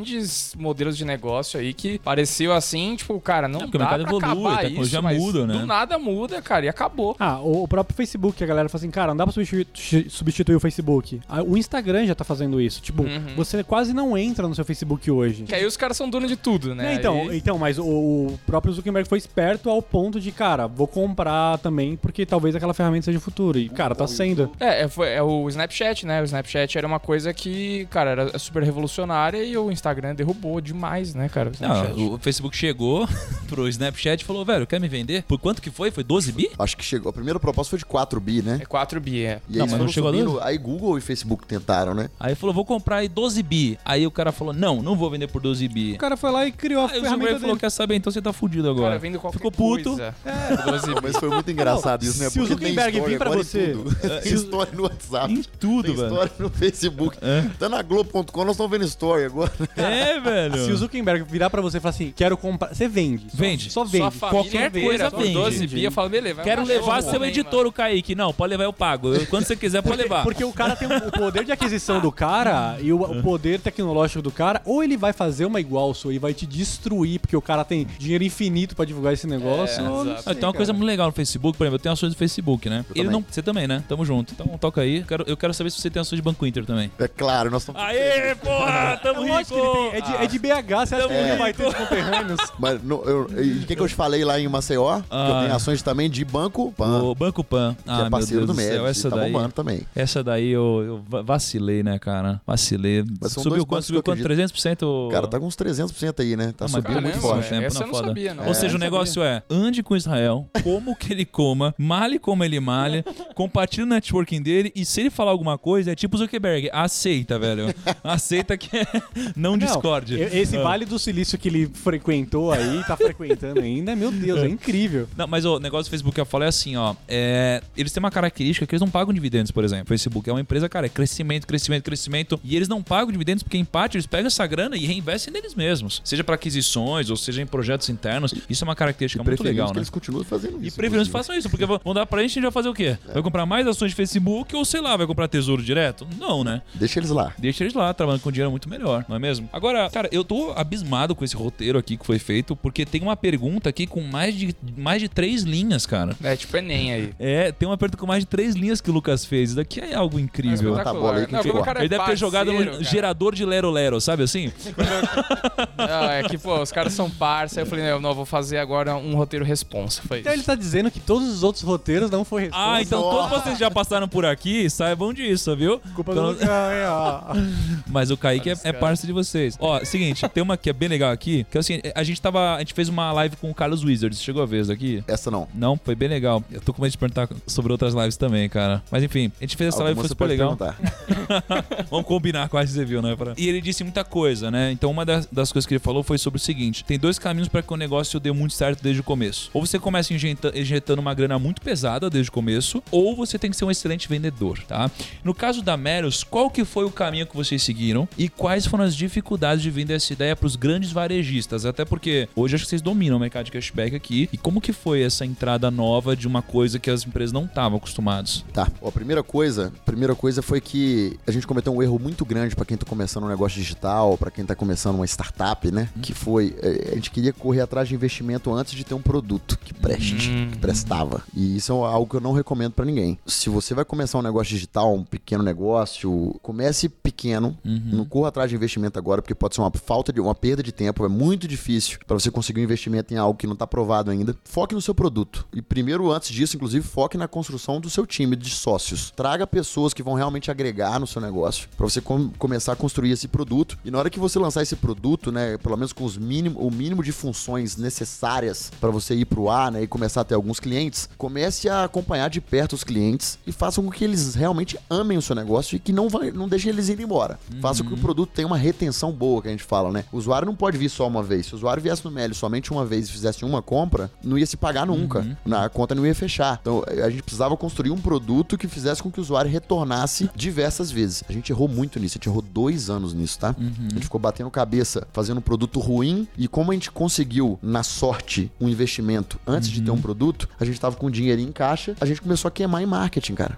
modelos 0.57 0.97
de 0.97 1.05
negócio 1.05 1.59
aí 1.59 1.73
que 1.73 1.99
pareceu 1.99 2.53
assim, 2.53 2.95
tipo, 2.95 3.19
cara, 3.19 3.47
não 3.47 3.61
É, 3.61 3.63
porque 3.63 3.77
o 3.77 3.79
dá 3.79 3.85
mercado 3.97 4.19
pra 4.19 4.29
evolui, 4.29 4.45
acabar 4.47 4.59
a 4.59 4.61
tecnologia 4.67 4.99
isso, 4.99 5.21
muda, 5.21 5.47
né? 5.47 5.53
Do 5.59 5.65
nada 5.65 5.97
muda, 5.97 6.41
cara, 6.41 6.65
e 6.65 6.69
acabou. 6.69 7.15
Ah, 7.19 7.39
o 7.39 7.63
o 7.63 7.67
próprio 7.67 7.95
Facebook, 7.95 8.43
a 8.43 8.47
galera 8.47 8.67
fala 8.67 8.79
assim, 8.79 8.91
cara, 8.91 9.07
não 9.11 9.17
dá 9.17 9.23
pra 9.25 9.31
substituir, 9.33 10.09
substituir 10.09 10.55
o 10.55 10.59
Facebook. 10.59 11.21
Ah, 11.29 11.41
O 11.43 11.57
Instagram 11.57 12.05
já 12.05 12.13
tá 12.15 12.23
fazendo 12.23 12.59
isso. 12.59 12.81
Tipo, 12.81 13.03
Uhum. 13.03 13.35
você 13.37 13.63
quase 13.63 13.93
não 13.93 14.17
entra 14.17 14.47
no 14.47 14.53
seu 14.55 14.65
Facebook 14.65 15.09
hoje. 15.09 15.43
Que 15.43 15.55
aí 15.55 15.65
os 15.65 15.77
caras 15.77 15.95
são 15.95 16.09
donos 16.09 16.29
de 16.29 16.35
tudo, 16.35 16.75
né? 16.75 16.83
Não, 16.85 16.93
então, 16.93 17.21
Aí- 17.29 17.37
então, 17.37 17.57
mas 17.57 17.77
o, 17.79 17.85
o 17.85 18.39
próprio 18.45 18.73
Zuckerberg 18.73 19.07
foi 19.07 19.17
esperto 19.17 19.69
ao 19.69 19.81
ponto 19.81 20.19
de, 20.19 20.31
cara, 20.31 20.67
vou 20.67 20.87
comprar 20.87 21.57
também, 21.59 21.95
porque 21.95 22.25
talvez 22.25 22.55
aquela 22.55 22.73
ferramenta 22.73 23.05
seja 23.05 23.17
o 23.17 23.21
futuro. 23.21 23.57
E, 23.57 23.69
cara, 23.69 23.95
tá 23.95 24.05
sendo. 24.07 24.51
É, 24.59 24.81
é, 24.83 24.87
foi, 24.89 25.09
é 25.11 25.21
o 25.23 25.47
Snapchat, 25.47 26.05
né? 26.05 26.21
O 26.21 26.25
Snapchat 26.25 26.77
era 26.77 26.85
uma 26.87 26.99
coisa 26.99 27.33
que, 27.33 27.85
cara, 27.89 28.09
era 28.11 28.39
super 28.39 28.61
revolucionária 28.63 29.43
e 29.43 29.57
o 29.57 29.71
Instagram 29.73 30.15
derrubou 30.15 30.59
demais, 30.61 31.13
né, 31.13 31.27
cara? 31.29 31.49
O 31.49 31.53
Snapchat. 31.53 31.99
Não, 31.99 32.13
o 32.13 32.17
Facebook 32.17 32.55
chegou 32.55 33.07
pro 33.47 33.67
Snapchat 33.67 34.21
e 34.23 34.25
falou, 34.25 34.45
velho, 34.45 34.65
quer 34.65 34.79
me 34.79 34.87
vender? 34.87 35.23
Por 35.23 35.37
quanto 35.39 35.61
que 35.61 35.69
foi? 35.69 35.91
Foi 35.91 36.03
12 36.03 36.31
bi? 36.31 36.49
Acho 36.57 36.77
que 36.77 36.83
chegou. 36.83 37.09
A 37.09 37.13
primeira 37.13 37.39
proposta 37.39 37.71
foi 37.71 37.79
de 37.79 37.85
4 37.85 38.19
bi, 38.21 38.41
né? 38.41 38.59
É 38.61 38.65
4 38.65 39.01
bi, 39.01 39.23
é. 39.25 39.41
E 39.49 39.53
aí 39.53 39.59
Não, 39.59 39.65
eles 39.65 39.71
mas 39.71 39.81
não 39.81 39.87
chegou 39.87 40.09
a 40.09 40.13
subindo, 40.13 40.31
12? 40.33 40.45
Aí 40.45 40.57
Google 40.57 40.97
e 40.97 41.01
Facebook 41.01 41.45
tentaram, 41.45 41.93
né? 41.93 42.09
Aí 42.19 42.35
falou, 42.35 42.53
vou 42.53 42.65
comprar 42.65 42.97
aí 42.97 43.07
12 43.09 43.41
bi. 43.43 43.77
Aí 43.83 44.05
o 44.07 44.11
cara 44.11 44.31
falou, 44.31 44.53
não, 44.53 44.81
não 44.81 44.95
vou 44.95 45.09
vender 45.09 45.27
por 45.27 45.41
12 45.41 45.67
bi. 45.67 45.93
O 45.93 45.97
cara 45.97 46.15
foi 46.15 46.31
lá 46.31 46.45
e 46.45 46.51
criou 46.51 46.81
a 46.81 46.85
Aí 46.85 46.89
o 46.99 47.01
ferramenta 47.01 47.09
Zuckerberg 47.15 47.39
falou, 47.41 47.55
dele. 47.55 47.59
quer 47.59 47.69
saber, 47.71 47.95
então 47.95 48.11
você 48.11 48.21
tá 48.21 48.31
fudido 48.33 48.69
agora. 48.69 48.87
Cara, 48.89 48.99
vendo 48.99 49.19
qualquer 49.19 49.37
Ficou 49.37 49.51
puto. 49.51 49.89
coisa. 49.89 50.15
É, 50.25 50.55
12 50.71 50.87
bi. 50.87 51.01
Mas 51.03 51.17
foi 51.17 51.29
muito 51.29 51.51
engraçado 51.51 52.03
isso, 52.03 52.19
né? 52.21 52.29
se 52.29 52.39
o 52.39 52.47
Porque 52.47 52.55
tem 52.63 52.69
Zuckerberg 52.73 52.97
história 52.97 53.09
vir 53.09 53.17
pra 53.17 53.29
você- 53.31 53.71
tudo. 53.73 53.93
Tem 54.23 54.33
história 54.33 54.71
no 54.73 54.83
WhatsApp. 54.83 55.33
Em 55.33 55.41
tudo, 55.59 55.83
Tem 55.87 55.95
velho. 55.95 56.07
história 56.07 56.31
no 56.39 56.49
Facebook. 56.49 57.17
É. 57.21 57.43
Tá 57.59 57.67
na 57.69 57.81
Globo.com, 57.81 58.43
nós 58.45 58.51
estamos 58.55 58.71
vendo 58.71 58.85
story 58.85 59.25
agora. 59.25 59.51
É, 59.75 60.19
velho. 60.19 60.65
Se 60.65 60.71
o 60.71 60.77
Zuckerberg 60.77 61.23
virar 61.29 61.49
pra 61.49 61.61
você 61.61 61.77
e 61.77 61.79
falar 61.79 61.89
assim, 61.91 62.13
quero 62.15 62.37
comprar. 62.37 62.73
Você 62.73 62.87
vende. 62.87 63.25
Só- 63.29 63.37
Vende. 63.37 63.69
Só, 63.71 63.85
Sua 63.85 63.85
vende. 63.85 64.17
família 64.17 64.29
Qualquer 64.43 64.67
inteira, 64.67 64.87
coisa 64.87 65.09
vende. 65.09 65.33
12 65.33 65.67
bi, 65.67 65.83
eu 65.83 65.91
falo, 65.91 66.09
beleza. 66.09 66.35
vai 66.35 66.43
Quero 66.45 66.61
baixar 66.65 66.73
levar 66.79 66.99
o 66.99 67.01
seu 67.03 67.15
homem, 67.15 67.29
editor, 67.29 67.65
o 67.65 67.71
Kaique. 67.71 68.15
Não, 68.15 68.33
pode 68.33 68.49
levar, 68.51 68.63
eu 68.65 68.73
pago. 68.73 69.13
Eu- 69.13 69.25
Quando 69.27 69.45
você 69.45 69.55
quiser, 69.55 69.81
pode 69.81 69.97
levar. 70.01 70.23
Porque 70.23 70.43
o 70.43 70.51
cara 70.53 70.75
tem 70.75 70.87
o 70.87 71.11
poder 71.11 71.43
de 71.43 71.51
aquisição 71.51 71.99
do 71.99 72.11
cara 72.11 72.77
e 72.81 72.91
o, 72.93 73.01
o 73.01 73.21
poder 73.23 73.59
tecnológico 73.59 74.21
do 74.21 74.31
cara, 74.31 74.61
ou 74.65 74.83
ele 74.83 74.97
vai 74.97 75.13
fazer 75.13 75.45
uma 75.45 75.59
igual 75.59 75.93
sua 75.93 76.13
e 76.13 76.19
vai 76.19 76.33
te 76.33 76.45
destruir, 76.45 77.19
porque 77.19 77.35
o 77.35 77.41
cara 77.41 77.63
tem 77.63 77.85
dinheiro 77.99 78.23
infinito 78.23 78.75
pra 78.75 78.85
divulgar 78.85 79.13
esse 79.13 79.27
negócio. 79.27 79.79
É, 79.83 79.89
ou 79.89 80.03
não 80.05 80.11
exato. 80.11 80.23
sei, 80.23 80.31
Ah, 80.31 80.35
tem 80.35 80.45
uma 80.45 80.53
coisa 80.53 80.71
cara. 80.71 80.77
muito 80.77 80.87
legal 80.87 81.07
no 81.07 81.13
Facebook, 81.13 81.57
por 81.57 81.63
exemplo, 81.65 81.75
eu 81.75 81.79
tenho 81.79 81.93
ações 81.93 82.11
do 82.13 82.17
Facebook, 82.17 82.69
né? 82.69 82.85
Eu 82.89 82.95
Ele 82.95 83.05
também. 83.05 83.11
não, 83.21 83.25
você 83.29 83.41
também, 83.41 83.67
né? 83.67 83.83
Tamo 83.87 84.05
junto. 84.05 84.33
Então 84.33 84.45
toca 84.57 84.81
aí. 84.81 84.97
Eu 84.99 85.05
quero, 85.05 85.23
eu 85.27 85.37
quero 85.37 85.53
saber 85.53 85.69
se 85.71 85.79
você 85.81 85.89
tem 85.89 86.01
ações 86.01 86.17
de 86.17 86.21
Banco 86.21 86.45
Inter 86.45 86.65
também. 86.65 86.91
É 86.99 87.07
claro, 87.07 87.49
nós 87.51 87.61
estamos. 87.63 87.81
Aê, 87.81 88.35
porra! 88.35 88.99
Tamo 89.01 89.23
É 89.23 89.27
lógico 89.29 89.52
que 89.53 89.59
ele 89.59 89.71
tem. 89.91 89.93
É 89.93 90.01
de, 90.01 90.23
é 90.23 90.27
de 90.27 90.39
BH, 90.39 90.69
você 90.87 90.95
acha 90.95 91.07
que 91.07 91.13
ele 91.13 91.35
vai 91.37 91.53
ter 91.53 91.69
de 91.69 91.75
conterrâneos? 91.75 92.39
Mas 92.59 92.83
no, 92.83 93.03
eu, 93.03 93.27
e 93.43 93.59
o 93.59 93.65
que, 93.67 93.75
que 93.75 93.81
eu 93.81 93.87
te 93.87 93.95
falei 93.95 94.23
lá 94.25 94.39
em 94.39 94.47
Maceió? 94.47 94.99
Que 95.01 95.05
eu 95.15 95.17
Ah. 95.17 95.41
tenho 95.43 95.55
ações 95.55 95.81
também 95.81 96.09
de 96.09 96.23
Banco 96.25 96.71
Pan, 96.71 97.03
O 97.03 97.15
Banco 97.15 97.43
Pan. 97.43 97.75
que 97.83 97.89
Ah, 97.89 97.99
é 97.99 98.01
meu 98.03 98.11
parceiro 98.11 98.45
Deus 98.45 98.47
do 98.47 98.53
do 98.53 98.61
céu. 98.61 98.83
Médici. 98.83 98.99
Essa 98.99 99.09
tá 99.09 99.15
daí, 99.17 99.31
bombando 99.31 99.53
também. 99.53 99.81
essa 99.95 100.23
daí 100.23 100.49
eu, 100.49 100.83
eu 100.85 101.01
va- 101.07 101.21
vacilei, 101.21 101.83
né, 101.83 101.97
cara? 101.99 102.41
Vacilei. 102.45 103.03
Subiu 103.27 103.49
dois 103.51 103.63
quanto? 103.65 103.83
Subiu 103.85 104.03
quanto? 104.03 104.21
300%? 104.23 105.09
Cara, 105.11 105.27
tá 105.27 105.39
com 105.39 105.45
uns 105.47 105.55
300% 105.55 106.19
aí, 106.21 106.35
né? 106.35 106.53
Tá 106.55 106.65
Ah, 106.65 106.67
subindo 106.67 107.01
muito 107.01 107.19
forte. 107.19 107.49
tempo 107.49 107.65
essa 107.65 107.83
eu 107.83 107.87
não 107.87 107.93
foda. 107.93 108.07
sabia, 108.07 108.33
não. 108.33 108.47
Ou 108.47 108.53
seja, 108.53 108.75
o 108.75 108.79
não 108.79 108.85
negócio 108.85 109.23
é, 109.23 109.43
ande 109.49 109.81
com 109.83 109.95
Israel, 109.95 110.47
como 110.63 110.95
que 110.95 111.13
ele 111.13 111.25
coma, 111.25 111.73
male 111.77 112.19
como 112.19 112.43
ele 112.43 112.59
malha, 112.59 113.03
compartilhe 113.35 113.83
o 113.83 113.85
networking 113.85 114.41
dele 114.41 114.71
e 114.75 114.85
se 114.85 115.01
ele 115.01 115.09
falar 115.09 115.31
alguma 115.31 115.57
coisa, 115.57 115.91
é 115.91 115.95
tipo 115.95 116.17
Zuckerberg, 116.17 116.69
aceita, 116.73 117.37
velho. 117.39 117.73
Aceita 118.03 118.57
que 118.57 118.69
é- 119.43 119.49
não 119.51 119.57
discorde. 119.57 120.15
e- 120.15 120.21
Esse 120.21 120.57
Ah. 120.57 120.63
Vale 120.63 120.85
do 120.85 120.97
Silício 120.97 121.37
que 121.37 121.47
ele 121.49 121.69
frequentou 121.73 122.51
aí, 122.51 122.83
tá 122.87 122.95
frequentando 122.97 123.59
ainda, 123.59 123.95
meu 123.95 124.11
Deus, 124.11 124.39
é 124.41 124.47
incrível. 124.47 125.07
Não, 125.17 125.27
mas 125.27 125.45
o 125.45 125.59
negócio 125.59 125.85
do 125.85 125.89
Facebook 125.91 126.15
que 126.15 126.21
eu 126.21 126.25
falo 126.25 126.43
é 126.43 126.47
assim, 126.47 126.75
ó. 126.75 126.95
é, 127.07 127.61
eles 127.75 127.91
têm 127.91 127.99
uma 128.01 128.11
característica 128.11 128.65
que 128.65 128.73
eles 128.73 128.81
não 128.81 128.89
pagam 128.89 129.13
dividendos, 129.13 129.51
por 129.51 129.63
exemplo. 129.63 129.85
O 129.85 129.87
Facebook 129.87 130.29
é 130.29 130.33
uma 130.33 130.41
empresa, 130.41 130.67
cara, 130.69 130.85
é 130.85 130.89
crescimento, 130.89 131.45
crescimento, 131.47 131.83
crescimento. 131.83 132.39
E 132.43 132.55
eles 132.55 132.67
não 132.67 132.81
pagam 132.81 133.11
dividendos 133.11 133.43
porque, 133.43 133.57
em 133.57 133.65
parte, 133.65 133.95
eles 133.97 134.05
pegam 134.07 134.27
essa 134.27 134.45
grana 134.47 134.75
e 134.77 134.85
reinvestem 134.85 135.33
neles 135.33 135.53
mesmos. 135.55 136.01
Seja 136.03 136.23
para 136.23 136.35
aquisições 136.35 137.09
ou 137.09 137.17
seja 137.17 137.41
em 137.41 137.45
projetos 137.45 137.89
internos. 137.89 138.33
Isso 138.49 138.63
é 138.63 138.65
uma 138.67 138.75
característica 138.75 139.21
muito 139.23 139.37
Preferimos 139.37 139.55
legal, 139.55 139.67
que 139.69 139.73
né? 139.75 139.79
eles 139.79 139.89
continuem 139.89 140.23
fazendo 140.23 140.57
isso. 140.57 140.67
E 140.67 140.71
preferimos 140.71 141.07
que 141.07 141.11
façam 141.11 141.35
isso, 141.35 141.49
porque 141.49 141.65
vão 141.65 141.79
dar 141.93 142.05
pra 142.05 142.21
gente 142.21 142.31
e 142.31 142.33
a 142.33 142.35
gente 142.35 142.43
vai 142.43 142.51
fazer 142.51 142.69
o 142.69 142.73
quê? 142.73 142.97
Vai 143.13 143.21
comprar 143.23 143.45
mais 143.45 143.65
ações 143.67 143.89
de 143.91 143.95
Facebook 143.95 144.55
ou, 144.55 144.63
sei 144.65 144.81
lá, 144.81 144.95
vai 144.95 145.07
comprar 145.07 145.27
tesouro 145.27 145.61
direto? 145.63 146.07
Não, 146.19 146.43
né? 146.43 146.61
Deixa 146.75 146.99
eles 146.99 147.09
lá. 147.09 147.33
Deixa 147.37 147.63
eles 147.63 147.73
lá, 147.73 147.93
trabalhando 147.93 148.21
com 148.21 148.31
dinheiro 148.31 148.51
muito 148.51 148.69
melhor, 148.69 149.05
não 149.07 149.15
é 149.15 149.19
mesmo? 149.19 149.32
Agora, 149.51 149.89
cara, 149.89 150.09
eu 150.11 150.23
tô 150.23 150.51
abismado 150.55 151.15
com 151.15 151.23
esse 151.23 151.35
roteiro 151.35 151.77
aqui 151.77 151.97
que 151.97 152.05
foi 152.05 152.19
feito, 152.19 152.55
porque 152.55 152.85
tem 152.85 153.01
uma 153.01 153.15
pergunta 153.15 153.69
aqui 153.69 153.87
com 153.87 154.01
mais 154.01 154.35
de, 154.35 154.55
mais 154.77 155.01
de 155.01 155.09
três 155.09 155.43
linhas, 155.43 155.85
cara. 155.85 156.15
É 156.23 156.35
tipo 156.35 156.55
Enem 156.57 156.91
aí. 156.93 157.13
É, 157.19 157.51
tem 157.51 157.67
uma 157.67 157.77
pergunta 157.77 157.97
com 157.97 158.05
mais 158.07 158.23
de 158.23 158.27
três 158.27 158.55
linhas 158.55 158.81
que 158.81 158.89
o 158.89 158.93
Lucas 158.93 159.25
fez. 159.25 159.49
Isso 159.49 159.55
daqui 159.57 159.79
é 159.79 159.93
algo 159.93 160.19
incrível. 160.19 160.77
A 160.79 160.83
bola 160.93 161.17
aí 161.19 161.25
que 161.25 161.31
Não, 161.33 161.39
é 161.39 161.79
Ele 161.79 161.89
deve 161.89 162.05
ter 162.05 162.17
jogado 162.17 162.47
parceiro, 162.47 162.71
no 162.71 162.77
cara. 162.77 162.83
gerador 162.83 163.35
de 163.35 163.45
Lero 163.45 163.69
Lero, 163.69 163.99
sabe 164.01 164.23
assim? 164.23 164.51
Não, 165.77 166.09
é 166.09 166.23
que, 166.23 166.37
pô, 166.37 166.61
os 166.61 166.71
caras 166.71 166.93
são 166.93 167.09
parça. 167.09 167.59
Aí 167.59 167.65
eu 167.65 167.69
falei, 167.69 167.85
não, 167.85 167.99
não, 167.99 168.13
vou 168.13 168.25
fazer 168.25 168.57
agora 168.57 168.95
um 168.95 169.15
roteiro 169.15 169.43
responsa. 169.45 170.01
Foi 170.07 170.19
Então 170.19 170.33
ele 170.33 170.43
tá 170.43 170.55
dizendo 170.55 170.89
que 170.91 170.99
todos 170.99 171.27
os 171.27 171.43
outros 171.43 171.63
roteiros 171.63 172.09
não 172.09 172.23
foi 172.23 172.43
resposta. 172.43 172.71
Ah, 172.73 172.81
então 172.81 173.01
todos 173.01 173.29
vocês 173.29 173.57
já 173.57 173.69
passaram 173.69 174.07
por 174.07 174.25
aqui, 174.25 174.69
saibam 174.69 175.13
disso, 175.13 175.55
viu? 175.55 175.79
Culpa 175.95 176.11
Então- 176.11 176.23
do 176.25 176.29
Lucas, 176.31 176.49
é, 176.49 176.87
ó. 176.89 177.21
Mas 177.87 178.09
o 178.11 178.17
Kaique 178.17 178.49
é, 178.49 178.55
é 178.63 178.73
parceiro 178.73 179.07
de 179.07 179.13
vocês. 179.13 179.22
Ó, 179.59 179.83
seguinte, 179.83 180.27
tem 180.29 180.41
uma 180.43 180.57
que 180.57 180.69
é 180.69 180.73
bem 180.73 180.89
legal 180.89 181.11
aqui, 181.11 181.45
que 181.49 181.57
é 181.57 181.59
o 181.59 181.63
seguinte, 181.63 181.91
a 181.95 182.03
gente 182.03 182.21
tava. 182.21 182.55
A 182.55 182.59
gente 182.59 182.73
fez 182.73 182.89
uma 182.89 183.11
live 183.11 183.35
com 183.37 183.49
o 183.49 183.53
Carlos 183.53 183.83
Wizards. 183.83 184.21
Chegou 184.21 184.41
a 184.41 184.45
vez 184.45 184.69
aqui? 184.69 185.03
Essa 185.07 185.29
não. 185.31 185.47
Não, 185.53 185.79
foi 185.83 185.95
bem 185.95 186.09
legal. 186.09 186.43
Eu 186.51 186.61
tô 186.61 186.73
com 186.73 186.81
medo 186.81 186.91
de 186.91 186.97
perguntar 186.97 187.29
sobre 187.47 187.71
outras 187.71 187.93
lives 187.93 188.17
também, 188.17 188.47
cara. 188.49 188.83
Mas 188.91 189.03
enfim, 189.03 189.31
a 189.39 189.43
gente 189.43 189.55
fez 189.57 189.73
essa 189.73 189.83
live, 189.83 189.99
foi 189.99 190.07
super 190.09 190.25
legal. 190.27 190.49
Vamos 191.89 192.05
combinar 192.07 192.49
quase 192.49 192.73
você 192.73 192.85
viu, 192.85 193.01
né? 193.01 193.15
pra- 193.15 193.33
E 193.37 193.47
ele 193.47 193.61
disse 193.61 193.83
muita 193.83 194.03
coisa, 194.03 194.49
né? 194.51 194.71
Então 194.71 194.89
uma 194.91 195.05
das, 195.05 195.25
das 195.31 195.51
coisas 195.51 195.67
que 195.67 195.73
ele 195.73 195.79
falou 195.79 196.03
foi 196.03 196.17
sobre 196.17 196.37
o 196.37 196.41
seguinte: 196.41 196.83
tem 196.83 196.97
dois 196.99 197.17
caminhos 197.19 197.47
para 197.47 197.61
que 197.61 197.73
o 197.73 197.77
negócio 197.77 198.19
dê 198.19 198.31
muito 198.31 198.53
certo 198.53 198.81
desde 198.81 199.01
o 199.01 199.03
começo. 199.03 199.49
Ou 199.53 199.65
você 199.65 199.79
começa 199.79 200.13
injeta- 200.13 200.51
injetando 200.57 201.01
uma 201.01 201.13
grana 201.13 201.37
muito 201.39 201.61
pesada 201.61 202.09
desde 202.09 202.29
o 202.29 202.33
começo, 202.33 202.81
ou 202.91 203.15
você 203.15 203.37
tem 203.39 203.49
que 203.49 203.57
ser 203.57 203.65
um 203.65 203.71
excelente 203.71 204.07
vendedor, 204.07 204.59
tá? 204.67 204.89
No 205.23 205.33
caso 205.33 205.61
da 205.61 205.75
Meros, 205.77 206.23
qual 206.23 206.49
que 206.49 206.63
foi 206.65 206.85
o 206.85 206.91
caminho 206.91 207.25
que 207.27 207.35
vocês 207.35 207.61
seguiram 207.63 208.07
e 208.17 208.29
quais 208.29 208.65
foram 208.65 208.83
as 208.83 208.95
dificuldades 209.17 209.61
de 209.61 209.69
vender 209.69 209.93
essa 209.93 210.11
ideia 210.11 210.35
para 210.35 210.47
os 210.47 210.55
grandes 210.55 210.91
varejistas? 210.91 211.65
Até 211.65 211.85
porque 211.85 212.27
hoje 212.35 212.55
acho 212.55 212.63
que 212.63 212.69
vocês 212.71 212.81
dominam 212.81 213.17
o 213.17 213.19
mercado 213.19 213.45
de 213.45 213.51
cashback 213.51 213.95
aqui. 213.95 214.27
E 214.33 214.37
como 214.37 214.59
que 214.59 214.73
foi 214.73 215.01
essa 215.03 215.23
entrada 215.25 215.69
nova 215.69 216.15
de 216.15 216.27
uma 216.27 216.41
coisa 216.41 216.79
que 216.79 216.89
as 216.89 217.05
empresas 217.05 217.31
não 217.31 217.45
estavam 217.45 217.77
acostumadas? 217.77 218.43
Tá. 218.51 218.67
Ó, 218.81 218.89
a 218.89 218.91
primeira 218.91 219.21
coisa, 219.21 219.71
a 219.81 219.85
primeira 219.85 220.15
coisa 220.15 220.41
foi 220.41 220.59
que 220.59 221.17
a 221.27 221.31
gente 221.31 221.45
cometeu 221.45 221.73
um 221.75 221.81
erro 221.83 221.99
muito 221.99 222.25
grande 222.25 222.55
pra 222.55 222.65
quem 222.65 222.75
tá 222.75 222.85
começando 222.85 223.25
um 223.25 223.29
negócio 223.29 223.59
digital, 223.61 224.17
pra 224.17 224.31
quem 224.31 224.43
tá 224.45 224.55
começando 224.55 224.95
uma 224.95 225.05
startup, 225.05 225.69
né? 225.71 225.89
Que 226.01 226.13
foi 226.13 226.55
eh, 226.61 226.89
a 226.91 226.95
gente 226.95 227.11
queria 227.11 227.31
correr 227.31 227.61
atrás 227.61 227.87
de 227.87 227.93
investimento 227.93 228.51
antes 228.51 228.73
de 228.73 228.83
ter 228.83 228.95
um 228.95 229.01
produto 229.01 229.59
que 229.63 229.73
preste, 229.73 230.29
Hum. 230.31 230.49
que 230.51 230.57
prestava. 230.57 231.21
E 231.35 231.57
isso 231.57 231.71
é 231.71 231.75
algo 231.75 232.09
que 232.09 232.15
eu 232.15 232.21
não 232.21 232.31
recomendo 232.33 232.71
pra 232.73 232.83
ninguém. 232.85 233.17
Se 233.27 233.49
você 233.49 233.73
vai 233.75 233.85
começar 233.85 234.17
um 234.17 234.21
negócio 234.23 234.53
digital, 234.53 234.93
um 234.95 235.03
pequeno 235.03 235.43
negócio, 235.43 236.35
comece 236.41 236.89
pequeno, 236.89 237.55
não 237.63 238.05
corra 238.05 238.29
atrás 238.29 238.49
de 238.49 238.55
investimento 238.55 238.97
agora, 239.03 239.21
porque 239.21 239.35
pode 239.35 239.55
ser 239.55 239.61
uma 239.61 239.71
falta 239.71 240.13
de 240.13 240.21
uma 240.21 240.33
perda 240.33 240.63
de 240.63 240.71
tempo, 240.71 241.05
é 241.05 241.09
muito 241.09 241.47
difícil 241.47 241.99
pra 242.07 242.17
você 242.17 242.31
conseguir 242.31 242.61
um 242.61 242.63
investimento 242.63 243.13
em 243.13 243.17
algo 243.17 243.37
que 243.37 243.45
não 243.45 243.55
tá 243.55 243.67
provado 243.67 244.09
ainda. 244.09 244.35
Foque 244.45 244.73
no 244.73 244.81
seu 244.81 244.95
produto. 244.95 245.45
E 245.53 245.61
primeiro, 245.61 246.11
antes 246.11 246.29
disso, 246.29 246.55
inclusive, 246.55 246.85
foque 246.85 247.17
na 247.17 247.27
construção 247.27 247.81
do 247.81 247.89
seu 247.89 248.05
time 248.05 248.35
de 248.35 248.49
sócios. 248.49 249.11
Traga 249.15 249.45
pessoas 249.45 249.93
que 249.93 250.01
vão 250.01 250.13
realmente 250.13 250.49
agregar 250.49 250.99
no 250.99 251.07
seu 251.07 251.21
negócio 251.21 251.67
pra 251.75 251.87
você 251.87 251.99
com- 252.01 252.29
começar 252.37 252.71
a 252.73 252.75
construir 252.75 253.11
esse 253.11 253.27
produto. 253.27 253.77
E 253.83 253.91
na 253.91 253.99
hora 253.99 254.09
que 254.09 254.19
você 254.19 254.39
lançar 254.39 254.61
esse 254.61 254.75
produto, 254.75 255.31
né, 255.31 255.57
pelo 255.57 255.75
menos 255.75 255.91
com 255.91 256.05
os 256.05 256.17
mínimo, 256.17 256.59
o 256.59 256.71
mínimo 256.71 257.03
de 257.03 257.11
funções 257.11 257.75
necessárias 258.07 258.71
pra 258.79 258.89
você 258.89 259.15
ir 259.15 259.25
pro 259.25 259.49
ar, 259.49 259.71
né, 259.71 259.83
e 259.83 259.87
começar 259.87 260.21
a 260.21 260.23
ter 260.23 260.35
alguns 260.35 260.59
clientes, 260.59 261.09
comece 261.17 261.67
a 261.69 261.83
acompanhar 261.83 262.29
de 262.29 262.39
perto 262.41 262.73
os 262.73 262.83
clientes 262.83 263.37
e 263.45 263.51
faça 263.51 263.81
com 263.81 263.89
que 263.89 264.03
eles 264.03 264.35
realmente 264.35 264.77
amem 264.89 265.17
o 265.17 265.21
seu 265.21 265.35
negócio 265.35 265.75
e 265.75 265.79
que 265.79 265.91
não 265.91 266.09
vai, 266.09 266.31
não 266.31 266.47
deixem 266.47 266.69
eles 266.71 266.89
ir 266.89 266.99
embora. 266.99 267.39
Faça 267.61 267.83
com 267.83 267.89
que 267.89 267.95
o 267.95 267.97
produto 268.01 268.31
tenha 268.33 268.47
uma 268.47 268.57
retenção 268.57 268.82
boa, 269.11 269.41
que 269.41 269.47
a 269.47 269.51
gente 269.51 269.63
fala, 269.63 269.91
né? 269.91 270.05
O 270.11 270.17
usuário 270.17 270.45
não 270.45 270.55
pode 270.55 270.77
vir 270.77 270.89
só 270.89 271.07
uma 271.07 271.23
vez. 271.23 271.47
Se 271.47 271.53
o 271.53 271.55
usuário 271.55 271.81
viesse 271.81 272.03
no 272.03 272.11
Melio 272.11 272.35
somente 272.35 272.71
uma 272.71 272.85
vez 272.85 273.07
e 273.07 273.11
fizesse 273.11 273.45
uma 273.45 273.61
compra, 273.61 274.11
não 274.23 274.37
ia 274.37 274.45
se 274.45 274.57
pagar 274.57 274.85
nunca. 274.85 275.25
Na 275.45 275.63
a 275.65 275.69
conta 275.69 275.95
não 275.95 276.05
ia 276.05 276.13
fechar. 276.13 276.59
Então 276.61 276.83
a 276.87 277.09
gente 277.09 277.23
precisava 277.23 277.55
construir 277.55 277.91
um 277.91 277.97
produto 277.97 278.57
que 278.57 278.67
fizesse 278.67 279.01
com 279.01 279.09
que 279.11 279.19
o 279.19 279.21
usuário 279.21 279.49
retornasse 279.49 280.29
diversas 280.35 280.91
vezes. 280.91 281.23
A 281.27 281.33
gente 281.33 281.51
errou 281.51 281.67
muito 281.67 281.99
nisso, 281.99 282.17
a 282.17 282.19
gente 282.19 282.27
errou 282.27 282.41
dois 282.41 282.89
anos 282.89 283.13
nisso, 283.13 283.39
tá? 283.39 283.55
A 283.57 283.93
gente 283.93 284.03
ficou 284.03 284.19
batendo 284.19 284.49
cabeça, 284.49 285.07
fazendo 285.13 285.37
um 285.37 285.41
produto 285.41 285.79
ruim 285.79 286.27
e 286.37 286.47
como 286.47 286.71
a 286.71 286.73
gente 286.73 286.91
conseguiu, 286.91 287.57
na 287.61 287.83
sorte, 287.83 288.51
um 288.59 288.67
investimento 288.67 289.39
antes 289.47 289.69
de 289.69 289.81
ter 289.81 289.91
um 289.91 290.01
produto, 290.01 290.49
a 290.59 290.65
gente 290.65 290.79
tava 290.79 290.95
com 290.95 291.09
dinheiro 291.09 291.41
em 291.41 291.51
caixa, 291.51 291.95
a 291.99 292.05
gente 292.05 292.21
começou 292.21 292.49
a 292.49 292.51
queimar 292.51 292.81
em 292.81 292.85
marketing, 292.85 293.35
cara. 293.35 293.57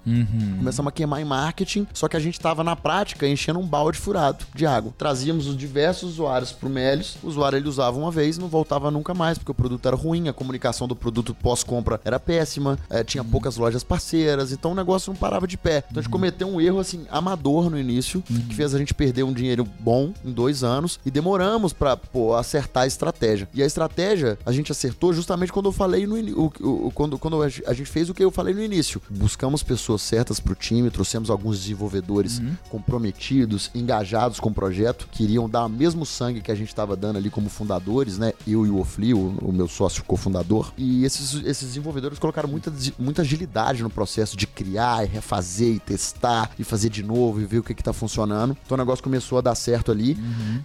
Começamos 0.58 0.88
a 0.90 0.92
queimar 0.92 1.20
em 1.20 1.24
marketing, 1.24 1.86
só 1.92 2.08
que 2.08 2.16
a 2.16 2.20
gente 2.20 2.38
tava 2.38 2.62
na 2.62 2.76
prática 2.76 3.26
enchendo 3.26 3.58
um 3.58 3.66
balde 3.66 3.98
furado 3.98 4.44
de 4.54 4.66
água. 4.66 4.94
Trazíamos 5.16 5.46
os 5.46 5.56
diversos 5.56 6.10
usuários 6.10 6.52
pro 6.52 6.68
Melios, 6.68 7.16
o 7.22 7.28
usuário 7.28 7.56
ele 7.56 7.68
usava 7.68 7.96
uma 7.98 8.10
vez, 8.10 8.36
não 8.36 8.48
voltava 8.48 8.90
nunca 8.90 9.14
mais, 9.14 9.38
porque 9.38 9.50
o 9.50 9.54
produto 9.54 9.86
era 9.86 9.96
ruim, 9.96 10.28
a 10.28 10.32
comunicação 10.32 10.86
do 10.86 10.94
produto 10.94 11.34
pós-compra 11.34 11.98
era 12.04 12.20
péssima, 12.20 12.78
eh, 12.90 13.02
tinha 13.02 13.24
poucas 13.24 13.56
lojas 13.56 13.82
parceiras, 13.82 14.52
então 14.52 14.72
o 14.72 14.74
negócio 14.74 15.10
não 15.12 15.18
parava 15.18 15.46
de 15.46 15.56
pé. 15.56 15.84
Então 15.88 16.00
a 16.00 16.02
gente 16.02 16.10
cometeu 16.10 16.46
um 16.48 16.60
erro 16.60 16.78
assim 16.78 17.06
amador 17.10 17.70
no 17.70 17.78
início, 17.78 18.20
que 18.22 18.54
fez 18.54 18.74
a 18.74 18.78
gente 18.78 18.92
perder 18.92 19.22
um 19.22 19.32
dinheiro 19.32 19.66
bom 19.80 20.12
em 20.24 20.30
dois 20.30 20.62
anos 20.62 21.00
e 21.06 21.10
demoramos 21.10 21.72
pô, 22.12 22.34
acertar 22.34 22.82
a 22.82 22.86
estratégia. 22.86 23.48
E 23.54 23.62
a 23.62 23.66
estratégia 23.66 24.38
a 24.44 24.52
gente 24.52 24.70
acertou 24.70 25.12
justamente 25.14 25.50
quando 25.52 25.66
eu 25.66 25.72
falei 25.72 26.06
no 26.06 26.16
o, 26.16 26.52
o- 26.60 26.90
quando, 26.92 27.18
quando 27.18 27.42
a 27.42 27.48
gente 27.48 27.86
fez 27.86 28.10
o 28.10 28.14
que 28.14 28.22
eu 28.22 28.30
falei 28.30 28.52
no 28.54 28.62
início. 28.62 29.00
Buscamos 29.08 29.62
pessoas 29.62 30.02
certas 30.02 30.38
pro 30.40 30.54
time, 30.54 30.90
trouxemos 30.90 31.30
alguns 31.30 31.58
desenvolvedores 31.58 32.40
comprometidos, 32.68 33.70
engajados 33.74 34.40
com 34.40 34.48
o 34.50 34.54
projeto, 34.54 35.05
queriam 35.10 35.48
dar 35.48 35.66
o 35.66 35.68
mesmo 35.68 36.04
sangue 36.04 36.40
que 36.40 36.50
a 36.50 36.54
gente 36.54 36.68
estava 36.68 36.96
dando 36.96 37.16
ali 37.16 37.30
como 37.30 37.48
fundadores, 37.48 38.18
né? 38.18 38.32
Eu 38.46 38.66
e 38.66 38.70
o 38.70 38.78
Ofli, 38.78 39.14
o, 39.14 39.34
o 39.42 39.52
meu 39.52 39.68
sócio 39.68 40.04
cofundador. 40.04 40.72
E 40.76 41.04
esses, 41.04 41.34
esses 41.44 41.68
desenvolvedores 41.68 42.18
colocaram 42.18 42.48
muita, 42.48 42.72
muita 42.98 43.22
agilidade 43.22 43.82
no 43.82 43.90
processo 43.90 44.36
de 44.36 44.46
criar 44.46 45.04
e 45.04 45.08
refazer 45.08 45.74
e 45.74 45.78
testar 45.78 46.50
e 46.58 46.64
fazer 46.64 46.90
de 46.90 47.02
novo 47.02 47.40
e 47.40 47.44
ver 47.44 47.58
o 47.58 47.62
que, 47.62 47.74
que 47.74 47.82
tá 47.82 47.92
funcionando. 47.92 48.56
Então 48.64 48.76
o 48.76 48.78
negócio 48.78 49.02
começou 49.02 49.38
a 49.38 49.40
dar 49.40 49.54
certo 49.54 49.90
ali. 49.90 50.16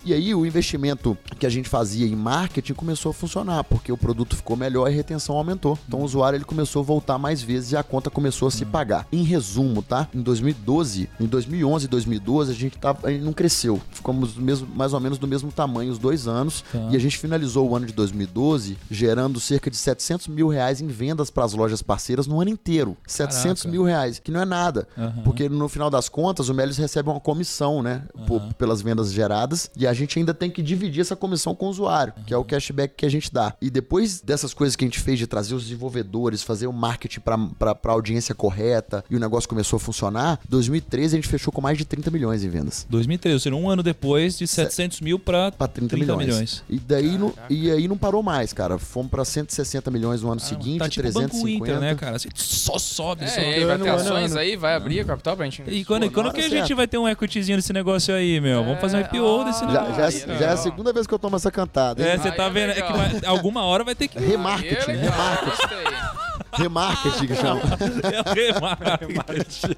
E 0.04 0.14
aí 0.14 0.34
o 0.34 0.46
investimento 0.46 1.18
que 1.40 1.46
a 1.46 1.50
gente 1.50 1.70
fazia 1.70 2.06
em 2.08 2.16
marketing 2.16 2.74
começou 2.74 3.12
a 3.12 3.14
funcionar, 3.14 3.64
porque 3.64 3.92
o 3.92 3.98
produto 3.98 4.36
ficou 4.36 4.56
melhor 4.56 4.90
e 4.90 4.94
a 4.94 4.96
retenção 4.96 5.36
aumentou. 5.36 5.78
Então 5.88 6.02
o 6.02 6.04
usuário 6.04 6.38
ele 6.38 6.46
começou 6.46 6.82
a 6.82 6.86
voltar 6.86 7.18
mais 7.18 7.42
vezes 7.42 7.72
e 7.72 7.78
a 7.78 7.84
conta 7.84 8.10
começou 8.10 8.48
a 8.48 8.52
se 8.52 8.66
pagar. 8.66 9.08
Em 9.12 9.24
resumo, 9.24 9.82
tá? 9.82 10.08
Em 10.14 10.22
2012, 10.22 11.10
em 11.20 11.26
2011 11.26 11.86
e 11.86 11.88
2012 11.88 12.52
a 12.52 12.56
gente 12.56 12.78
tava, 12.78 13.08
a 13.08 13.12
gente 13.12 13.24
não 13.24 13.34
cresceu. 13.34 13.82
Ficamos 13.92 14.31
menos, 14.36 14.62
do 14.62 14.68
mesmo, 14.68 14.76
mais 14.76 14.94
ou 14.94 15.00
menos 15.00 15.18
do 15.18 15.28
mesmo 15.28 15.52
tamanho 15.52 15.92
os 15.92 15.98
dois 16.00 16.28
anos. 16.28 16.64
Tá. 16.72 16.90
E 16.92 16.96
a 16.96 17.00
gente 17.00 17.18
finalizou 17.18 17.70
o 17.70 17.76
ano 17.76 17.86
de 17.86 17.94
2012 17.94 18.78
gerando 18.90 19.40
cerca 19.40 19.70
de 19.70 19.78
700 19.78 20.28
mil 20.28 20.48
reais 20.48 20.82
em 20.82 20.88
vendas 20.88 21.30
para 21.30 21.44
as 21.44 21.54
lojas 21.54 21.82
parceiras 21.82 22.28
no 22.28 22.40
ano 22.42 22.50
inteiro. 22.50 22.96
700 23.08 23.64
Caraca. 23.64 23.72
mil 23.72 23.84
reais, 23.84 24.20
que 24.20 24.32
não 24.32 24.42
é 24.42 24.46
nada. 24.46 24.88
Aham. 24.98 25.22
Porque 25.24 25.48
no 25.50 25.68
final 25.70 25.90
das 25.90 26.10
contas, 26.10 26.50
o 26.50 26.54
Melios 26.54 26.78
recebe 26.78 27.10
uma 27.10 27.20
comissão, 27.20 27.82
né? 27.82 28.04
por- 28.28 28.42
pelas 28.56 28.82
vendas 28.82 29.12
geradas. 29.12 29.70
E 29.76 29.86
a 29.88 29.94
gente 29.94 30.18
ainda 30.20 30.34
tem 30.34 30.50
que 30.50 30.62
dividir 30.62 31.02
essa 31.02 31.16
comissão 31.16 31.56
com 31.56 31.68
o 31.68 31.70
usuário, 31.70 32.14
que 32.26 32.34
é 32.34 32.38
o 32.38 32.44
cashback 32.44 32.96
que 32.96 33.06
a 33.06 33.10
gente 33.10 33.32
dá. 33.34 33.54
E 33.62 33.70
depois 33.70 34.22
dessas 34.22 34.54
coisas 34.54 34.76
que 34.76 34.84
a 34.84 34.88
gente 34.88 35.00
fez 35.00 35.18
de 35.20 35.28
trazer 35.28 35.56
os 35.56 35.64
desenvolvedores, 35.64 36.44
fazer 36.44 36.68
o 36.68 36.74
marketing 36.74 37.20
para 37.22 37.38
a 37.84 37.92
audiência 37.92 38.34
correta 38.36 39.04
e 39.10 39.16
o 39.16 39.20
negócio 39.20 39.48
começou 39.50 39.78
a 39.78 39.80
funcionar, 39.80 40.40
2013 40.48 41.16
a 41.16 41.18
gente 41.18 41.28
fechou 41.28 41.52
com 41.52 41.62
mais 41.62 41.78
de 41.78 41.86
30 41.86 42.10
milhões 42.12 42.44
em 42.44 42.50
vendas. 42.50 42.86
2013, 42.90 43.34
ou 43.34 43.40
seja, 43.40 43.56
um 43.56 43.70
ano 43.70 43.82
depois, 43.84 44.21
de 44.30 44.48
700 44.48 45.02
mil 45.02 45.18
pra 45.20 45.52
Pra 45.52 45.68
30, 45.68 45.96
30 45.96 45.96
milhões. 46.16 46.28
milhões. 46.28 46.64
E 46.70 46.80
daí 46.80 47.18
não, 47.18 47.34
e 47.50 47.70
aí 47.72 47.88
não 47.88 47.98
parou 47.98 48.22
mais, 48.24 48.54
cara. 48.54 48.78
Fomos 48.78 49.10
pra 49.12 49.24
160 49.26 49.90
milhões 49.92 50.22
no 50.22 50.32
ano 50.32 50.40
seguinte, 50.40 50.80
tá 50.80 50.90
tipo 50.90 51.08
o 51.08 51.12
350. 51.12 51.54
Banco 51.60 51.66
Inter, 51.66 51.80
né, 51.80 51.96
cara? 51.96 52.16
Assim, 52.16 52.30
só 52.36 52.78
sobe, 52.78 53.28
só 53.30 53.40
É, 53.42 53.52
e 53.52 53.54
aí, 53.56 53.66
vai 53.66 53.76
ano, 53.76 53.84
ter 53.84 53.90
ações 53.92 54.32
ano. 54.32 54.40
aí, 54.40 54.56
vai 54.56 54.76
abrir 54.76 55.00
a 55.02 55.06
capital 55.06 55.36
pra 55.36 55.46
gente. 55.46 55.64
E 55.68 55.84
quando, 55.86 56.04
Pô, 56.08 56.12
quando 56.12 56.34
que 56.34 56.42
a 56.42 56.50
gente 56.50 56.74
vai 56.74 56.88
ter 56.88 56.98
um 56.98 57.08
equityzinho 57.08 57.58
desse 57.58 57.74
negócio 57.74 58.14
aí, 58.14 58.40
meu? 58.40 58.64
Vamos 58.64 58.80
fazer 58.80 58.98
um 58.98 59.02
IPO 59.02 59.42
ah, 59.42 59.44
desse 59.46 59.60
Já, 59.62 59.66
negócio. 59.68 59.96
já, 59.96 60.06
Aí, 60.06 60.12
já 60.12 60.26
é 60.28 60.34
a 60.36 60.40
legal. 60.40 60.58
segunda 60.58 60.94
vez 60.94 61.08
que 61.08 61.14
eu 61.14 61.20
tomo 61.20 61.36
essa 61.36 61.52
cantada. 61.52 62.02
É, 62.04 62.14
hein? 62.14 62.20
você 62.22 62.30
Aí 62.30 62.36
tá 62.36 62.46
é 62.46 62.50
vendo 62.50 62.72
é 62.72 62.82
vai- 62.82 63.22
alguma 63.26 63.64
hora 63.64 63.84
vai 63.84 63.96
ter 63.96 64.08
que. 64.08 64.20
Remarketing, 64.20 64.92
Aí 64.92 64.98
é 64.98 65.02
remarketing. 65.02 66.31
Remarketing 66.54 67.28
que 67.28 67.36
chama. 67.36 67.62
É 68.02 69.06
remarketing. 69.08 69.76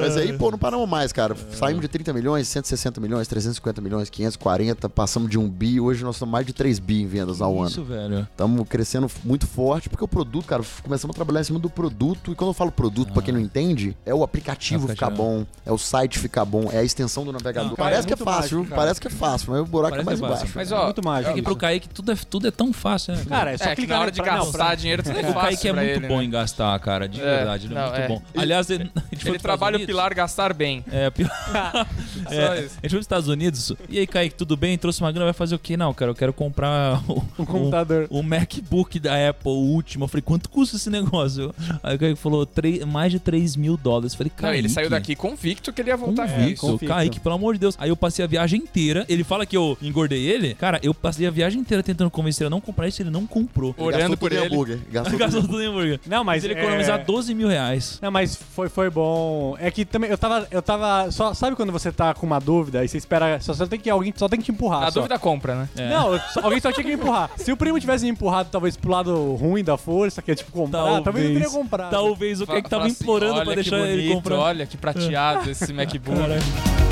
Mas 0.00 0.16
aí, 0.16 0.32
pô, 0.36 0.50
não 0.50 0.58
paramos 0.58 0.88
mais, 0.88 1.12
cara. 1.12 1.36
Saímos 1.52 1.80
de 1.82 1.88
30 1.88 2.12
milhões, 2.12 2.48
160 2.48 3.00
milhões, 3.00 3.26
350 3.28 3.80
milhões, 3.80 4.10
540, 4.10 4.88
passamos 4.88 5.30
de 5.30 5.38
1 5.38 5.48
bi. 5.48 5.80
Hoje 5.80 6.04
nós 6.04 6.16
estamos 6.16 6.32
mais 6.32 6.46
de 6.46 6.52
3 6.52 6.78
bi 6.78 7.02
em 7.02 7.06
vendas 7.06 7.40
ao 7.40 7.58
ano. 7.58 7.68
Isso, 7.70 7.84
velho. 7.84 8.20
Estamos 8.30 8.66
crescendo 8.68 9.10
muito 9.24 9.46
forte, 9.46 9.88
porque 9.88 10.04
o 10.04 10.08
produto, 10.08 10.46
cara, 10.46 10.62
começamos 10.82 11.14
a 11.14 11.16
trabalhar 11.16 11.40
em 11.40 11.44
cima 11.44 11.58
do 11.58 11.70
produto. 11.70 12.32
E 12.32 12.34
quando 12.34 12.50
eu 12.50 12.54
falo 12.54 12.70
produto, 12.72 13.12
pra 13.12 13.22
quem 13.22 13.32
não 13.34 13.40
entende, 13.40 13.96
é 14.04 14.14
o 14.14 14.22
aplicativo 14.22 14.86
É 14.86 14.90
ficar 14.90 15.10
bom, 15.10 15.44
é 15.64 15.72
o 15.72 15.78
site 15.78 16.18
ficar 16.18 16.44
bom, 16.44 16.68
é 16.72 16.78
a 16.78 16.84
extensão 16.84 17.24
do 17.24 17.32
navegador. 17.32 17.70
Não, 17.70 17.76
cara, 17.76 17.90
parece 17.90 18.06
é 18.06 18.08
que 18.08 18.12
é 18.14 18.16
fácil, 18.24 18.58
mágico, 18.58 18.76
parece 18.76 19.00
que 19.00 19.06
é 19.08 19.10
fácil, 19.10 19.52
mas 19.52 19.60
o 19.60 19.64
buraco 19.66 19.96
é 19.96 20.04
Parece 20.04 20.20
mais 20.20 20.20
é 20.20 20.22
fácil. 20.22 20.44
embaixo. 20.48 20.52
Mas 20.56 20.72
É 20.72 20.74
ó, 20.74 20.84
muito 20.86 21.04
mágico. 21.04 21.30
É 21.30 21.34
que 21.34 21.42
pro 21.42 21.56
Kaique 21.56 21.88
tudo 21.88 22.12
é, 22.12 22.16
tudo 22.28 22.48
é 22.48 22.50
tão 22.50 22.72
fácil, 22.72 23.14
né? 23.14 23.24
Cara, 23.28 23.52
é 23.52 23.56
só 23.58 23.64
é 23.64 23.68
que 23.70 23.76
clicar 23.76 23.96
na 23.96 24.02
hora 24.02 24.10
de 24.10 24.22
pra- 24.22 24.36
não, 24.36 24.44
gastar 24.44 24.58
pra- 24.66 24.74
dinheiro 24.74 25.02
tudo 25.02 25.18
é 25.18 25.22
fácil 25.32 25.53
Kaique 25.56 25.68
é 25.68 25.72
muito 25.72 25.88
ele, 25.90 26.08
bom 26.08 26.18
né? 26.18 26.24
em 26.24 26.30
gastar, 26.30 26.78
cara. 26.80 27.08
De 27.08 27.20
É, 27.20 27.24
verdade, 27.36 27.66
ele 27.66 27.74
é 27.74 27.76
não, 27.76 27.88
muito 27.88 28.00
é. 28.00 28.08
bom. 28.08 28.22
Aliás, 28.36 28.70
ele, 28.70 28.90
a 28.94 29.00
gente 29.12 29.22
foi 29.22 29.30
Ele 29.32 29.38
trabalha 29.38 29.76
o 29.78 29.86
pilar 29.86 30.14
gastar 30.14 30.52
bem. 30.54 30.84
É, 30.90 31.10
pilar. 31.10 31.34
Só 32.28 32.32
É, 32.32 32.36
isso. 32.36 32.38
a 32.54 32.58
gente 32.58 32.80
foi 32.80 32.88
pros 32.90 33.00
Estados 33.04 33.28
Unidos. 33.28 33.72
E 33.88 33.98
aí, 33.98 34.06
Kaique, 34.06 34.34
tudo 34.34 34.56
bem? 34.56 34.76
Trouxe 34.78 35.00
uma 35.00 35.10
grana, 35.12 35.26
vai 35.26 35.32
fazer 35.34 35.54
o 35.54 35.58
quê? 35.58 35.76
Não, 35.76 35.92
cara, 35.94 36.10
eu 36.10 36.14
quero 36.14 36.32
comprar 36.32 37.02
o, 37.08 37.24
Um 37.38 37.44
computador. 37.44 38.06
o, 38.10 38.18
o 38.20 38.22
MacBook 38.22 38.98
da 38.98 39.28
Apple, 39.28 39.50
o 39.50 39.54
último. 39.54 40.04
Eu 40.04 40.08
falei, 40.08 40.22
quanto 40.22 40.48
custa 40.48 40.76
esse 40.76 40.90
negócio? 40.90 41.54
Aí 41.82 41.96
o 41.96 41.98
Kaique 41.98 42.16
falou, 42.20 42.44
"Três- 42.46 42.84
mais 42.84 43.10
de 43.12 43.18
3 43.18 43.56
mil 43.56 43.76
dólares. 43.76 44.12
Eu 44.12 44.18
falei, 44.18 44.32
Não, 44.34 44.40
Kaique. 44.42 44.58
ele 44.58 44.68
saiu 44.68 44.90
daqui 44.90 45.14
convicto 45.14 45.72
que 45.72 45.80
ele 45.82 45.90
ia 45.90 45.96
voltar 45.96 46.28
Convicto, 46.28 46.52
isso. 46.52 46.60
convicto. 46.66 46.86
Kaique, 46.86 47.20
pelo 47.20 47.34
amor 47.34 47.54
de 47.54 47.60
Deus. 47.60 47.74
Aí 47.78 47.88
eu 47.90 47.96
passei 47.96 48.24
a 48.24 48.28
viagem 48.28 48.60
inteira. 48.60 49.04
Ele 49.08 49.24
fala 49.24 49.46
que 49.46 49.56
eu 49.56 49.76
engordei 49.82 50.24
ele. 50.26 50.54
Cara, 50.54 50.78
eu 50.82 50.92
passei 50.94 51.26
a 51.26 51.30
viagem 51.30 51.60
inteira 51.60 51.82
tentando 51.82 52.10
convencer 52.10 52.42
ele 52.44 52.48
a 52.48 52.50
não 52.50 52.60
comprar 52.60 52.88
isso, 52.88 53.02
ele 53.02 53.10
não 53.10 53.26
comprou. 53.26 53.74
Orando 53.78 53.98
Gastou 54.00 54.16
por 54.16 54.32
ele. 54.32 54.46
hambúrguer. 54.46 54.78
Gastou 54.90 55.18
Gastou 55.24 55.42
em 55.62 55.66
hambúrguer. 55.66 56.00
Não, 56.06 56.22
mas 56.24 56.44
ele 56.44 56.54
é- 56.54 56.58
economizar 56.60 57.04
12 57.04 57.34
mil 57.34 57.48
reais. 57.48 57.98
Não, 58.02 58.10
mas 58.10 58.36
foi, 58.36 58.68
foi 58.68 58.90
bom. 58.90 59.56
É 59.58 59.70
que 59.70 59.84
também 59.84 60.10
eu 60.10 60.18
tava. 60.18 60.46
Eu 60.50 60.62
tava. 60.62 61.10
Só, 61.10 61.34
sabe 61.34 61.56
quando 61.56 61.72
você 61.72 61.90
tá 61.92 62.14
com 62.14 62.26
uma 62.26 62.38
dúvida 62.40 62.84
e 62.84 62.88
você 62.88 62.98
espera. 62.98 63.38
Só, 63.40 63.52
só 63.54 63.66
tem 63.66 63.78
que 63.78 63.88
alguém 63.90 64.12
só 64.16 64.28
tem 64.28 64.38
que 64.38 64.44
te 64.46 64.52
empurrar. 64.52 64.80
Na 64.82 64.90
só. 64.90 65.00
dúvida, 65.00 65.18
compra, 65.18 65.54
né? 65.54 65.68
É. 65.76 65.88
Não, 65.90 66.18
só- 66.32 66.40
alguém 66.42 66.60
só 66.60 66.70
tinha 66.72 66.84
que 66.84 66.90
me 66.90 67.00
empurrar. 67.00 67.30
Se 67.36 67.50
o 67.52 67.56
primo 67.56 67.78
tivesse 67.80 68.04
me 68.04 68.10
empurrado, 68.10 68.48
talvez 68.50 68.76
pro 68.76 68.90
lado 68.90 69.34
ruim 69.34 69.62
da 69.64 69.76
força, 69.76 70.22
que 70.22 70.30
é 70.30 70.34
tipo 70.34 70.52
comprar, 70.52 71.02
talvez, 71.02 71.26
eu 71.28 71.32
teria 71.34 71.50
comprado. 71.50 71.90
Talvez 71.90 72.40
o 72.40 72.46
Kaique 72.46 72.68
tava 72.70 72.82
Fala 72.82 72.92
assim, 72.92 73.02
implorando 73.02 73.34
olha 73.34 73.44
pra 73.44 73.54
que 73.54 73.60
deixar 73.62 73.78
ele 73.78 74.02
bonito, 74.02 74.14
comprar. 74.14 74.36
Olha 74.38 74.66
que 74.66 74.76
prateado 74.76 75.50
esse 75.50 75.72
MacBook. 75.72 76.83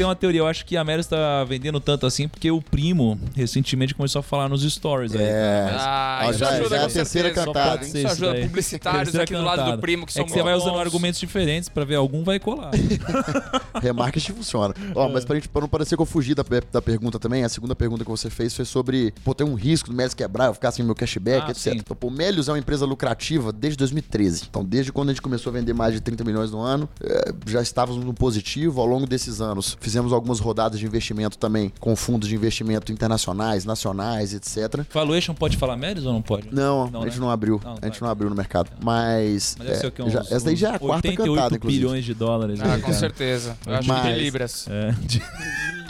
Tenho 0.00 0.08
uma 0.08 0.16
teoria. 0.16 0.40
Eu 0.40 0.46
acho 0.46 0.64
que 0.64 0.76
a 0.78 0.82
Mary 0.84 1.00
está 1.00 1.44
vendendo 1.44 1.78
tanto 1.78 2.06
assim 2.06 2.26
porque 2.26 2.50
o 2.50 2.62
primo 2.62 3.20
recentemente 3.36 3.94
começou 3.94 4.20
a 4.20 4.22
falar 4.22 4.48
nos 4.48 4.62
stories 4.62 5.14
aí. 5.14 5.20
É. 5.22 5.68
Ah, 5.72 6.30
já- 6.32 6.48
ajuda 6.48 6.68
já 6.70 6.76
é 6.76 6.84
a 6.84 6.88
terceira 6.88 7.30
cantada, 7.30 7.84
Isso 7.86 8.06
ajuda 8.06 8.32
daí. 8.32 8.42
publicitários 8.46 9.02
Terceira 9.02 9.24
aqui 9.24 9.34
do 9.34 9.42
lado 9.42 9.58
cantada. 9.58 9.76
do 9.76 9.80
primo 9.80 10.06
que 10.06 10.12
É 10.12 10.14
são 10.14 10.24
que 10.24 10.32
você 10.32 10.42
vai 10.42 10.54
usando 10.54 10.72
bons. 10.72 10.80
argumentos 10.80 11.20
diferentes 11.20 11.68
pra 11.68 11.84
ver 11.84 11.96
algum 11.96 12.24
vai 12.24 12.38
colar. 12.40 12.70
Remarketing 13.82 14.32
funciona. 14.34 14.74
Ó, 14.94 15.08
mas 15.08 15.24
pra, 15.24 15.34
gente, 15.36 15.48
pra 15.48 15.60
não 15.60 15.68
parecer 15.68 15.96
que 15.96 16.02
eu 16.02 16.06
fugi 16.06 16.34
da, 16.34 16.44
da 16.72 16.80
pergunta 16.82 17.18
também, 17.18 17.44
a 17.44 17.48
segunda 17.48 17.74
pergunta 17.76 18.04
que 18.04 18.10
você 18.10 18.30
fez 18.30 18.54
foi 18.54 18.64
sobre, 18.64 19.12
pô, 19.24 19.34
tem 19.34 19.46
um 19.46 19.54
risco 19.54 19.90
do 19.90 19.96
Melios 19.96 20.14
quebrar, 20.14 20.46
eu 20.46 20.54
ficar 20.54 20.70
sem 20.70 20.84
meu 20.84 20.94
cashback, 20.94 21.46
Ah, 21.46 21.50
etc. 21.50 21.72
sim. 21.74 21.78
Então, 21.78 21.96
pô, 21.96 22.08
o 22.08 22.10
Melios 22.10 22.48
é 22.48 22.52
uma 22.52 22.58
empresa 22.58 22.84
lucrativa 22.86 23.52
desde 23.52 23.76
2013. 23.78 24.44
Então, 24.48 24.64
desde 24.64 24.92
quando 24.92 25.10
a 25.10 25.12
gente 25.12 25.22
começou 25.22 25.50
a 25.50 25.52
vender 25.54 25.72
mais 25.74 25.92
de 25.94 26.00
30 26.00 26.24
milhões 26.24 26.50
no 26.50 26.60
ano, 26.60 26.88
eh, 27.02 27.32
já 27.46 27.60
estávamos 27.62 28.04
no 28.04 28.14
positivo 28.14 28.80
ao 28.80 28.86
longo 28.86 29.06
desses 29.06 29.40
anos. 29.40 29.76
Fizemos 29.90 30.12
algumas 30.12 30.38
rodadas 30.38 30.78
de 30.78 30.86
investimento 30.86 31.36
também, 31.36 31.72
com 31.80 31.96
fundos 31.96 32.28
de 32.28 32.34
investimento 32.36 32.92
internacionais, 32.92 33.64
nacionais, 33.64 34.32
etc. 34.32 34.84
Valuation 34.92 35.34
pode 35.34 35.56
falar 35.56 35.76
Meris 35.76 36.04
ou 36.06 36.12
não 36.12 36.22
pode? 36.22 36.46
Não, 36.54 36.88
Não, 36.88 37.00
a 37.02 37.06
gente 37.06 37.14
né? 37.14 37.20
não 37.20 37.30
abriu. 37.30 37.60
Não, 37.64 37.72
a 37.82 37.86
gente 37.86 37.98
vai. 37.98 38.06
não 38.06 38.08
abriu 38.10 38.30
no 38.30 38.36
mercado. 38.36 38.70
Mas. 38.80 39.56
Mas 39.58 39.82
é, 39.82 39.90
que? 39.90 40.00
Uns, 40.00 40.12
já- 40.12 40.20
essa 40.20 40.44
daí 40.44 40.54
já 40.54 40.68
é 40.70 40.74
a 40.76 40.78
quarta 40.78 41.08
88 41.08 41.34
cantada, 41.34 41.56
inclusive. 41.56 41.82
bilhões 41.82 42.04
de 42.04 42.14
dólares. 42.14 42.60
Ah, 42.60 42.68
né, 42.68 42.74
com 42.76 42.82
cara? 42.82 42.94
certeza. 42.94 43.58
Eu 43.66 43.74
acho 43.74 43.88
Mas- 43.88 44.02
que 44.02 44.12
de 44.14 44.20
libras. 44.20 44.66
É, 44.68 44.92
de- 45.00 45.22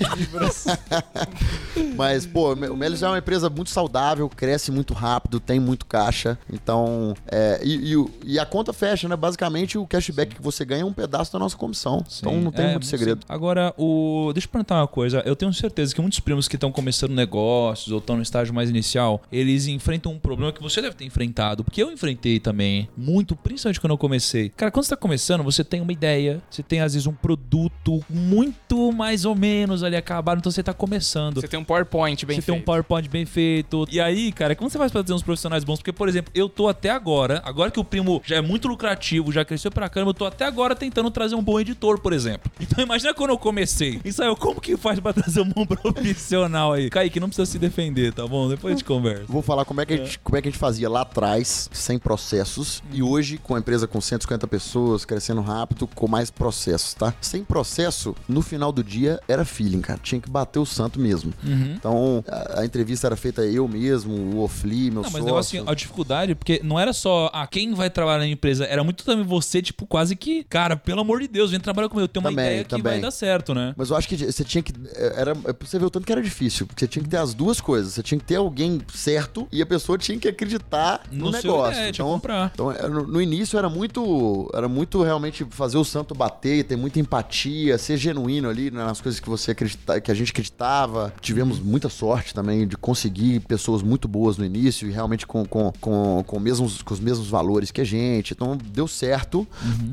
Mas, 1.94 2.24
pô, 2.26 2.54
o 2.54 2.76
Melis 2.76 3.02
é 3.02 3.08
uma 3.08 3.18
empresa 3.18 3.50
muito 3.50 3.68
saudável, 3.68 4.28
cresce 4.30 4.70
muito 4.72 4.94
rápido, 4.94 5.38
tem 5.38 5.60
muito 5.60 5.84
caixa. 5.84 6.38
Então, 6.50 7.14
é, 7.30 7.60
e, 7.62 7.92
e 7.94 8.04
e 8.24 8.38
a 8.38 8.46
conta 8.46 8.72
fecha, 8.72 9.06
né? 9.08 9.14
Basicamente, 9.16 9.76
o 9.76 9.86
cashback 9.86 10.36
que 10.36 10.42
você 10.42 10.64
ganha 10.64 10.82
é 10.82 10.84
um 10.86 10.92
pedaço 10.92 11.30
da 11.32 11.38
nossa 11.38 11.54
comissão. 11.56 12.02
Então, 12.18 12.40
não 12.40 12.50
tem 12.50 12.64
É, 12.66 12.70
muito 12.70 12.86
segredo. 12.86 13.20
sim. 13.20 13.26
Agora, 13.28 13.74
o... 13.76 13.89
deixa 14.32 14.46
eu 14.46 14.50
perguntar 14.50 14.76
uma 14.76 14.86
coisa. 14.86 15.22
Eu 15.24 15.36
tenho 15.36 15.52
certeza 15.52 15.94
que 15.94 16.00
muitos 16.00 16.20
primos 16.20 16.48
que 16.48 16.56
estão 16.56 16.70
começando 16.72 17.12
negócios 17.12 17.92
ou 17.92 17.98
estão 17.98 18.16
no 18.16 18.22
estágio 18.22 18.54
mais 18.54 18.70
inicial, 18.70 19.22
eles 19.30 19.66
enfrentam 19.66 20.12
um 20.12 20.18
problema 20.18 20.52
que 20.52 20.62
você 20.62 20.80
deve 20.80 20.94
ter 20.94 21.04
enfrentado. 21.04 21.64
Porque 21.64 21.82
eu 21.82 21.90
enfrentei 21.90 22.38
também 22.40 22.88
muito, 22.96 23.36
principalmente 23.36 23.80
quando 23.80 23.92
eu 23.92 23.98
comecei. 23.98 24.50
Cara, 24.50 24.70
quando 24.70 24.84
você 24.84 24.90
tá 24.90 24.96
começando, 24.96 25.42
você 25.42 25.64
tem 25.64 25.80
uma 25.80 25.92
ideia, 25.92 26.42
você 26.50 26.62
tem 26.62 26.80
às 26.80 26.94
vezes 26.94 27.06
um 27.06 27.12
produto 27.12 28.02
muito 28.08 28.92
mais 28.92 29.24
ou 29.24 29.34
menos 29.34 29.82
ali 29.82 29.96
acabado, 29.96 30.38
então 30.38 30.50
você 30.50 30.62
tá 30.62 30.72
começando. 30.74 31.40
Você 31.40 31.48
tem 31.48 31.58
um 31.58 31.64
PowerPoint 31.64 32.24
bem 32.26 32.36
você 32.36 32.42
tem 32.42 32.54
um 32.54 32.58
feito. 32.58 32.66
PowerPoint 32.66 33.08
bem 33.08 33.24
feito. 33.26 33.86
E 33.90 34.00
aí, 34.00 34.32
cara, 34.32 34.54
como 34.54 34.70
você 34.70 34.78
faz 34.78 34.90
pra 34.92 35.02
ter 35.02 35.12
uns 35.12 35.22
profissionais 35.22 35.64
bons? 35.64 35.78
Porque, 35.78 35.92
por 35.92 36.08
exemplo, 36.08 36.32
eu 36.34 36.48
tô 36.48 36.68
até 36.68 36.90
agora, 36.90 37.42
agora 37.44 37.70
que 37.70 37.80
o 37.80 37.84
primo 37.84 38.22
já 38.24 38.36
é 38.36 38.40
muito 38.40 38.68
lucrativo, 38.68 39.32
já 39.32 39.44
cresceu 39.44 39.70
pra 39.70 39.88
caramba, 39.88 40.10
eu 40.10 40.14
tô 40.14 40.24
até 40.24 40.44
agora 40.44 40.74
tentando 40.74 41.10
trazer 41.10 41.34
um 41.34 41.42
bom 41.42 41.58
editor, 41.58 42.00
por 42.00 42.12
exemplo. 42.12 42.50
Então 42.70 42.84
imagina 42.84 43.12
quando 43.12 43.30
eu 43.30 43.38
comecei. 43.38 43.69
Isso 44.04 44.22
aí, 44.22 44.34
como 44.36 44.60
que 44.60 44.76
faz 44.76 44.98
pra 45.00 45.12
trazer 45.12 45.40
um 45.40 45.48
bom 45.48 45.64
profissional 45.66 46.72
aí? 46.72 46.90
Kaique, 46.90 47.20
não 47.20 47.28
precisa 47.28 47.46
se 47.46 47.58
defender, 47.58 48.12
tá 48.12 48.26
bom? 48.26 48.48
Depois 48.48 48.72
a 48.72 48.76
gente 48.76 48.84
conversa. 48.84 49.24
Vou 49.28 49.42
falar 49.42 49.64
como 49.64 49.80
é, 49.80 49.86
que 49.86 49.94
a 49.94 49.96
gente, 49.96 50.18
como 50.18 50.36
é 50.36 50.42
que 50.42 50.48
a 50.48 50.50
gente 50.50 50.60
fazia 50.60 50.88
lá 50.88 51.02
atrás, 51.02 51.68
sem 51.72 51.98
processos, 51.98 52.82
e 52.92 53.02
hoje, 53.02 53.38
com 53.38 53.54
a 53.54 53.58
empresa 53.58 53.86
com 53.86 54.00
150 54.00 54.46
pessoas, 54.46 55.04
crescendo 55.04 55.40
rápido, 55.40 55.86
com 55.86 56.08
mais 56.08 56.30
processos, 56.30 56.94
tá? 56.94 57.14
Sem 57.20 57.44
processo, 57.44 58.14
no 58.28 58.42
final 58.42 58.72
do 58.72 58.82
dia, 58.82 59.20
era 59.28 59.44
feeling, 59.44 59.80
cara. 59.80 59.98
Tinha 60.02 60.20
que 60.20 60.28
bater 60.30 60.58
o 60.58 60.66
santo 60.66 60.98
mesmo. 61.00 61.32
Uhum. 61.44 61.74
Então, 61.76 62.24
a, 62.28 62.60
a 62.60 62.64
entrevista 62.64 63.06
era 63.06 63.16
feita 63.16 63.42
eu 63.42 63.66
mesmo, 63.68 64.12
o 64.14 64.42
Ofli, 64.42 64.90
meu 64.90 65.02
Não, 65.02 65.02
mas 65.02 65.06
o 65.06 65.10
sócio. 65.12 65.24
negócio 65.26 65.60
assim, 65.60 65.70
a 65.70 65.74
dificuldade, 65.74 66.34
porque 66.34 66.60
não 66.62 66.78
era 66.78 66.92
só 66.92 67.30
ah, 67.32 67.46
quem 67.46 67.74
vai 67.74 67.90
trabalhar 67.90 68.18
na 68.18 68.26
empresa, 68.28 68.64
era 68.64 68.82
muito 68.84 69.04
também 69.04 69.24
você, 69.24 69.62
tipo, 69.62 69.86
quase 69.86 70.16
que, 70.16 70.44
cara, 70.44 70.76
pelo 70.76 71.00
amor 71.00 71.20
de 71.20 71.28
Deus, 71.28 71.50
vem 71.50 71.60
trabalhar 71.60 71.88
comigo, 71.88 72.04
eu 72.04 72.08
tenho 72.08 72.24
uma 72.24 72.30
Também, 72.30 72.46
ideia 72.46 72.64
que 72.64 72.70
também. 72.70 72.92
vai 72.92 73.00
dar 73.00 73.10
certo, 73.10 73.54
né? 73.54 73.59
Mas 73.76 73.90
eu 73.90 73.96
acho 73.96 74.08
que 74.08 74.16
você 74.16 74.44
tinha 74.44 74.62
que. 74.62 74.72
Era, 74.94 75.32
é 75.44 75.52
pra 75.52 75.66
você 75.66 75.76
o 75.78 75.90
tanto 75.90 76.06
que 76.06 76.12
era 76.12 76.22
difícil. 76.22 76.66
Porque 76.66 76.80
você 76.84 76.88
tinha 76.88 77.02
que 77.02 77.08
ter 77.08 77.16
as 77.18 77.34
duas 77.34 77.60
coisas. 77.60 77.92
Você 77.94 78.02
tinha 78.02 78.18
que 78.18 78.24
ter 78.24 78.36
alguém 78.36 78.80
certo 78.94 79.46
e 79.52 79.60
a 79.62 79.66
pessoa 79.66 79.96
tinha 79.98 80.18
que 80.18 80.28
acreditar 80.28 81.02
no, 81.10 81.26
No 81.26 81.30
negócio. 81.30 81.72
ideia, 81.72 81.90
então, 81.90 82.06
comprar. 82.08 82.50
então 82.54 82.70
era- 82.70 82.88
no, 82.88 83.06
no 83.06 83.20
início 83.22 83.58
era 83.58 83.68
muito. 83.68 84.50
Era 84.54 84.68
muito 84.68 85.02
realmente 85.02 85.44
fazer 85.50 85.78
o 85.78 85.84
santo 85.84 86.14
bater, 86.14 86.64
ter 86.64 86.76
muita 86.76 86.98
empatia, 87.00 87.78
ser 87.78 87.96
genuíno 87.96 88.48
ali 88.48 88.70
nas 88.70 89.00
coisas 89.00 89.20
que 89.20 89.28
você 89.28 89.50
acredita, 89.52 90.00
que 90.00 90.10
a 90.10 90.14
gente 90.14 90.30
acreditava. 90.30 91.12
Tivemos 91.20 91.58
muita 91.60 91.88
sorte 91.88 92.34
também 92.34 92.66
de 92.66 92.76
conseguir 92.76 93.40
pessoas 93.40 93.82
muito 93.82 94.06
boas 94.08 94.36
no 94.36 94.44
início 94.44 94.88
e 94.88 94.92
realmente 94.92 95.26
com, 95.26 95.44
com, 95.44 95.72
com, 95.80 96.24
com, 96.26 96.40
mesmos, 96.40 96.82
com 96.82 96.94
os 96.94 97.00
mesmos 97.00 97.28
valores 97.28 97.70
que 97.70 97.80
a 97.80 97.84
gente. 97.84 98.32
Então 98.32 98.56
deu 98.72 98.86
certo. 98.88 99.46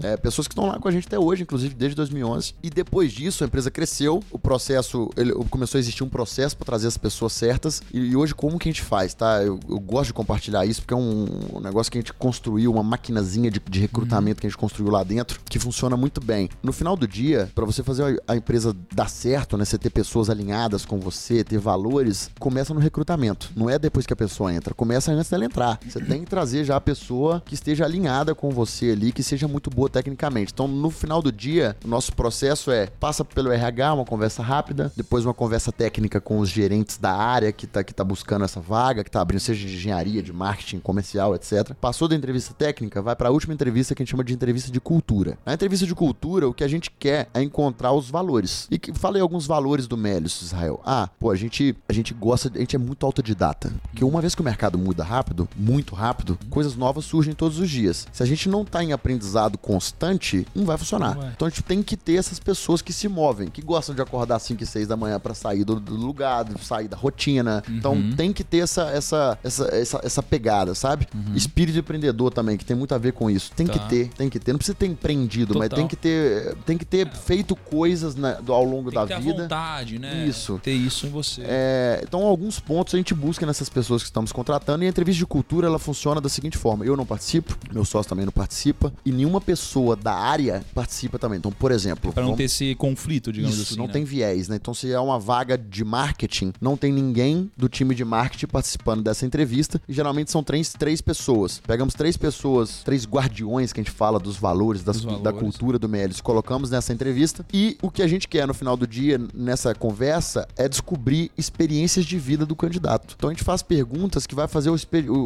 É, 0.04 0.18
pessoas 0.18 0.48
que 0.48 0.54
estão 0.54 0.68
lá 0.68 0.80
com 0.80 0.88
a 0.88 0.92
gente 0.92 1.08
até 1.08 1.18
hoje, 1.20 1.44
inclusive 1.44 1.74
desde 1.76 1.96
2011. 1.96 2.54
E 2.64 2.70
depois 2.70 3.12
disso, 3.12 3.44
a 3.44 3.48
empresa 3.58 3.72
cresceu, 3.72 4.24
o 4.32 4.38
processo, 4.38 5.10
ele, 5.18 5.34
começou 5.50 5.80
a 5.80 5.82
existir 5.82 6.04
um 6.04 6.10
processo 6.10 6.56
para 6.56 6.66
trazer 6.66 6.88
as 6.88 6.98
pessoas 6.98 7.34
certas. 7.34 7.82
E, 7.92 8.00
e 8.00 8.16
hoje, 8.16 8.36
como 8.36 8.60
que 8.60 8.70
a 8.70 8.72
gente 8.72 8.84
faz, 8.84 9.16
tá? 9.16 9.42
Eu, 9.42 9.60
eu 9.68 9.80
gosto 9.80 10.08
de 10.08 10.14
compartilhar 10.14 10.66
isso 10.66 10.82
porque 10.82 10.94
é 10.94 10.98
um, 10.98 11.26
um 11.56 11.60
negócio 11.60 11.92
que 11.92 11.98
a 11.98 12.02
gente 12.02 12.14
construiu, 12.14 12.72
uma 12.72 12.84
maquinazinha 12.84 13.50
de, 13.50 13.60
de 13.60 13.80
recrutamento 13.80 14.42
que 14.42 14.48
a 14.48 14.50
gente 14.50 14.58
construiu 14.58 14.92
lá 14.92 15.04
dentro, 15.04 15.40
que 15.46 15.58
funciona 15.58 15.98
muito 15.98 16.22
bem. 16.22 16.50
No 16.62 16.72
final 16.72 16.96
do 16.96 17.08
dia, 17.08 17.50
para 17.56 17.66
você 17.66 17.82
fazer 17.82 18.22
a 18.28 18.36
empresa 18.36 18.76
dar 18.94 19.10
certo, 19.10 19.58
né? 19.58 19.66
Você 19.66 19.78
ter 19.78 19.90
pessoas 19.90 20.30
alinhadas 20.30 20.86
com 20.86 21.00
você, 21.00 21.44
ter 21.44 21.58
valores, 21.58 22.30
começa 22.40 22.74
no 22.74 22.80
recrutamento. 22.80 23.50
Não 23.56 23.70
é 23.70 23.80
depois 23.80 24.06
que 24.06 24.14
a 24.14 24.16
pessoa 24.16 24.54
entra, 24.54 24.74
começa 24.74 25.12
antes 25.12 25.32
dela 25.32 25.46
entrar. 25.46 25.80
Você 25.88 26.00
tem 26.00 26.20
que 26.24 26.30
trazer 26.30 26.64
já 26.64 26.76
a 26.76 26.82
pessoa 26.82 27.42
que 27.44 27.56
esteja 27.56 27.86
alinhada 27.86 28.36
com 28.36 28.52
você 28.52 28.92
ali, 28.92 29.12
que 29.12 29.24
seja 29.24 29.48
muito 29.48 29.72
boa 29.72 29.90
tecnicamente. 29.90 30.52
Então, 30.54 30.68
no 30.68 30.92
final 30.92 31.22
do 31.22 31.32
dia, 31.32 31.76
o 31.84 31.88
nosso 31.88 32.14
processo 32.14 32.70
é 32.70 32.88
passa 33.00 33.24
pelo 33.24 33.47
RH, 33.52 33.94
uma 33.94 34.06
conversa 34.06 34.42
rápida, 34.42 34.92
depois 34.96 35.26
uma 35.26 35.34
conversa 35.34 35.72
técnica 35.72 36.20
com 36.20 36.40
os 36.40 36.50
gerentes 36.50 36.98
da 36.98 37.14
área 37.14 37.52
que 37.52 37.68
tá, 37.68 37.84
que 37.84 37.94
tá 37.94 38.04
buscando 38.04 38.46
essa 38.46 38.60
vaga, 38.60 39.04
que 39.04 39.12
tá 39.12 39.22
abrindo, 39.22 39.40
seja 39.40 39.68
de 39.68 39.76
engenharia, 39.76 40.22
de 40.22 40.34
marketing, 40.34 40.80
comercial, 40.80 41.36
etc. 41.36 41.74
Passou 41.80 42.08
da 42.08 42.16
entrevista 42.16 42.54
técnica, 42.54 43.02
vai 43.02 43.16
para 43.16 43.30
a 43.30 43.32
última 43.32 43.54
entrevista 43.54 43.94
que 43.94 44.02
a 44.02 44.06
gente 44.06 44.12
chama 44.12 44.24
de 44.24 44.34
entrevista 44.34 44.72
de 44.72 44.80
cultura. 44.80 45.38
Na 45.46 45.54
entrevista 45.54 45.86
de 45.86 45.94
cultura, 45.94 46.48
o 46.48 46.54
que 46.54 46.64
a 46.64 46.68
gente 46.68 46.92
quer 46.92 47.30
é 47.34 47.42
encontrar 47.42 47.92
os 47.94 48.10
valores. 48.10 48.68
E 48.72 48.80
que, 48.80 48.94
falei 48.94 49.22
alguns 49.22 49.46
valores 49.46 49.88
do 49.88 49.98
Melius, 49.98 50.42
Israel. 50.42 50.82
Ah, 50.86 51.10
pô, 51.20 51.32
a 51.32 51.36
gente, 51.36 51.76
a 51.88 51.94
gente 51.94 52.14
gosta, 52.14 52.52
a 52.54 52.60
gente 52.60 52.76
é 52.76 52.80
muito 52.80 53.06
autodidata. 53.06 53.72
Porque 53.84 54.04
uma 54.04 54.22
vez 54.22 54.34
que 54.34 54.42
o 54.42 54.46
mercado 54.46 54.78
muda 54.78 55.04
rápido, 55.04 55.48
muito 55.56 55.96
rápido, 55.96 56.38
coisas 56.50 56.76
novas 56.76 57.06
surgem 57.06 57.34
todos 57.34 57.60
os 57.60 57.70
dias. 57.70 58.08
Se 58.12 58.24
a 58.24 58.26
gente 58.26 58.50
não 58.50 58.64
tá 58.64 58.84
em 58.84 58.94
aprendizado 58.94 59.58
constante, 59.58 60.48
não 60.56 60.66
vai 60.66 60.78
funcionar. 60.78 61.16
Vai. 61.16 61.32
Então 61.36 61.48
a 61.48 61.50
gente 61.50 61.64
tem 61.64 61.84
que 61.84 61.98
ter 61.98 62.16
essas 62.16 62.40
pessoas 62.40 62.82
que 62.82 62.94
se 62.94 63.08
movem, 63.08 63.37
que 63.46 63.62
gostam 63.62 63.94
de 63.94 64.02
acordar 64.02 64.38
às 64.38 64.44
5 64.44 64.64
e 64.64 64.66
6 64.66 64.88
da 64.88 64.98
manhã 64.98 65.20
para 65.20 65.34
sair 65.36 65.64
do, 65.64 65.80
do 65.80 65.96
lugar, 65.96 66.46
sair 66.62 66.88
da 66.88 66.98
rotina. 66.98 67.64
Então 67.70 67.96
tem 68.16 68.34
que 68.34 68.44
ter 68.44 68.60
essa, 68.60 68.90
essa, 68.90 69.38
essa, 69.44 69.66
essa, 69.76 70.02
essa 70.04 70.24
pegada, 70.24 70.74
sabe? 70.74 71.08
Espírito 71.36 71.78
empreendedor 71.78 72.34
também, 72.34 72.58
que 72.58 72.66
tem 72.66 72.76
muito 72.76 72.96
a 72.96 72.98
ver 72.98 73.14
com 73.14 73.30
isso. 73.30 73.52
Tem 73.56 73.68
Tá. 73.68 73.74
que 73.74 73.90
ter, 73.90 74.08
tem 74.10 74.30
que 74.30 74.40
ter. 74.40 74.52
Não 74.54 74.58
precisa 74.58 74.76
ter 74.76 74.88
empreendido, 74.88 75.54
mas 75.58 75.70
Total. 75.70 75.78
tem 75.80 75.88
que 75.88 75.96
ter, 75.96 76.56
tem 76.66 76.78
que 76.78 76.86
ter 76.86 77.08
feito 77.12 77.56
coisas 77.56 78.16
né, 78.16 78.38
do- 78.42 78.54
ao 78.54 78.64
longo 78.64 78.90
Tem 78.90 79.00
da 79.00 79.02
que 79.02 79.08
ter 79.10 79.14
a 79.14 79.20
vida. 79.20 79.42
vontade, 79.44 80.00
né? 80.00 80.26
Isso. 80.26 80.60
Ter 80.64 80.72
isso 80.74 81.06
em 81.06 81.10
você. 81.10 81.42
É, 81.46 82.02
então, 82.04 82.22
alguns 82.26 82.60
pontos 82.60 82.94
a 82.94 82.98
gente 82.98 83.14
busca 83.14 83.46
nessas 83.46 83.68
pessoas 83.70 84.02
que 84.02 84.08
estamos 84.08 84.32
contratando 84.32 84.84
e 84.84 84.88
a 84.88 84.90
entrevista 84.90 85.20
de 85.20 85.26
cultura 85.26 85.68
ela 85.68 85.78
funciona 85.80 86.22
da 86.22 86.30
seguinte 86.30 86.58
forma: 86.58 86.86
eu 86.86 86.96
não 86.96 87.06
participo, 87.06 87.58
meu 87.74 87.84
sócio 87.84 88.08
também 88.10 88.26
não 88.26 88.32
participa 88.32 88.94
e 89.06 89.12
nenhuma 89.12 89.42
pessoa 89.42 89.96
da 89.96 90.14
área 90.14 90.64
participa 90.74 91.20
também. 91.20 91.38
Então, 91.40 91.52
por 91.52 91.72
exemplo, 91.72 92.14
Pra 92.14 92.22
não 92.22 92.30
vamos- 92.30 92.38
ter 92.38 92.44
esse 92.46 92.74
conflito, 92.76 93.27
digamos 93.32 93.56
isso, 93.58 93.72
assim. 93.74 93.78
não 93.78 93.88
né? 93.88 93.94
tem 93.94 94.04
viés, 94.04 94.48
né? 94.48 94.56
Então, 94.56 94.74
se 94.74 94.92
é 94.92 95.00
uma 95.00 95.20
vaga 95.20 95.58
de 95.58 95.84
marketing, 95.84 96.54
não 96.62 96.76
tem 96.78 96.92
ninguém 96.92 97.52
do 97.58 97.68
time 97.70 97.94
de 97.96 98.04
marketing 98.06 98.48
participando 98.48 99.04
dessa 99.04 99.26
entrevista. 99.26 99.82
E 99.88 99.94
geralmente 99.94 100.32
são 100.32 100.44
três, 100.44 100.74
três 100.74 101.02
pessoas. 101.02 101.62
Pegamos 101.66 101.94
três 101.94 102.16
pessoas, 102.18 102.82
três 102.84 103.06
guardiões 103.06 103.74
que 103.74 103.80
a 103.80 103.84
gente 103.84 103.92
fala 103.94 104.20
dos 104.20 104.38
valores, 104.38 104.84
das- 104.84 104.98
Dos 105.02 105.06
da 105.06 105.32
valores. 105.32 105.40
cultura 105.40 105.78
do 105.80 105.88
Melis, 105.88 106.22
colocamos 106.22 106.70
nessa 106.70 106.94
entrevista. 106.94 107.46
E 107.54 107.78
o 107.82 107.90
que 107.92 108.02
a 108.02 108.08
gente 108.08 108.28
quer 108.28 108.48
no 108.48 108.54
final 108.54 108.76
do 108.78 108.86
dia, 108.88 109.20
nessa 109.34 109.74
conversa, 109.76 110.48
é 110.58 110.68
descobrir 110.68 111.32
experiências 111.38 112.06
de 112.06 112.18
vida 112.18 112.46
do 112.46 112.56
candidato. 112.56 113.16
Então, 113.18 113.30
a 113.30 113.34
gente 113.34 113.44
faz 113.44 113.62
perguntas 113.62 114.26
que 114.28 114.36
vai 114.36 114.48
fazer 114.48 114.70
o, 114.70 114.76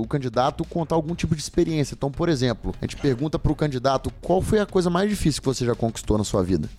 o 0.02 0.08
candidato 0.08 0.64
contar 0.66 0.96
algum 0.96 1.16
tipo 1.16 1.36
de 1.36 1.42
experiência. 1.42 1.94
Então, 1.94 2.12
por 2.12 2.30
exemplo, 2.30 2.74
a 2.82 2.86
gente 2.86 2.98
pergunta 2.98 3.38
pro 3.40 3.56
candidato 3.56 4.12
qual 4.22 4.42
foi 4.42 4.60
a 4.60 4.66
coisa 4.66 4.90
mais 4.90 5.10
difícil 5.10 5.42
que 5.42 5.48
você 5.48 5.66
já 5.66 5.76
conquistou 5.76 6.18
na 6.18 6.24
sua 6.24 6.44
vida. 6.44 6.70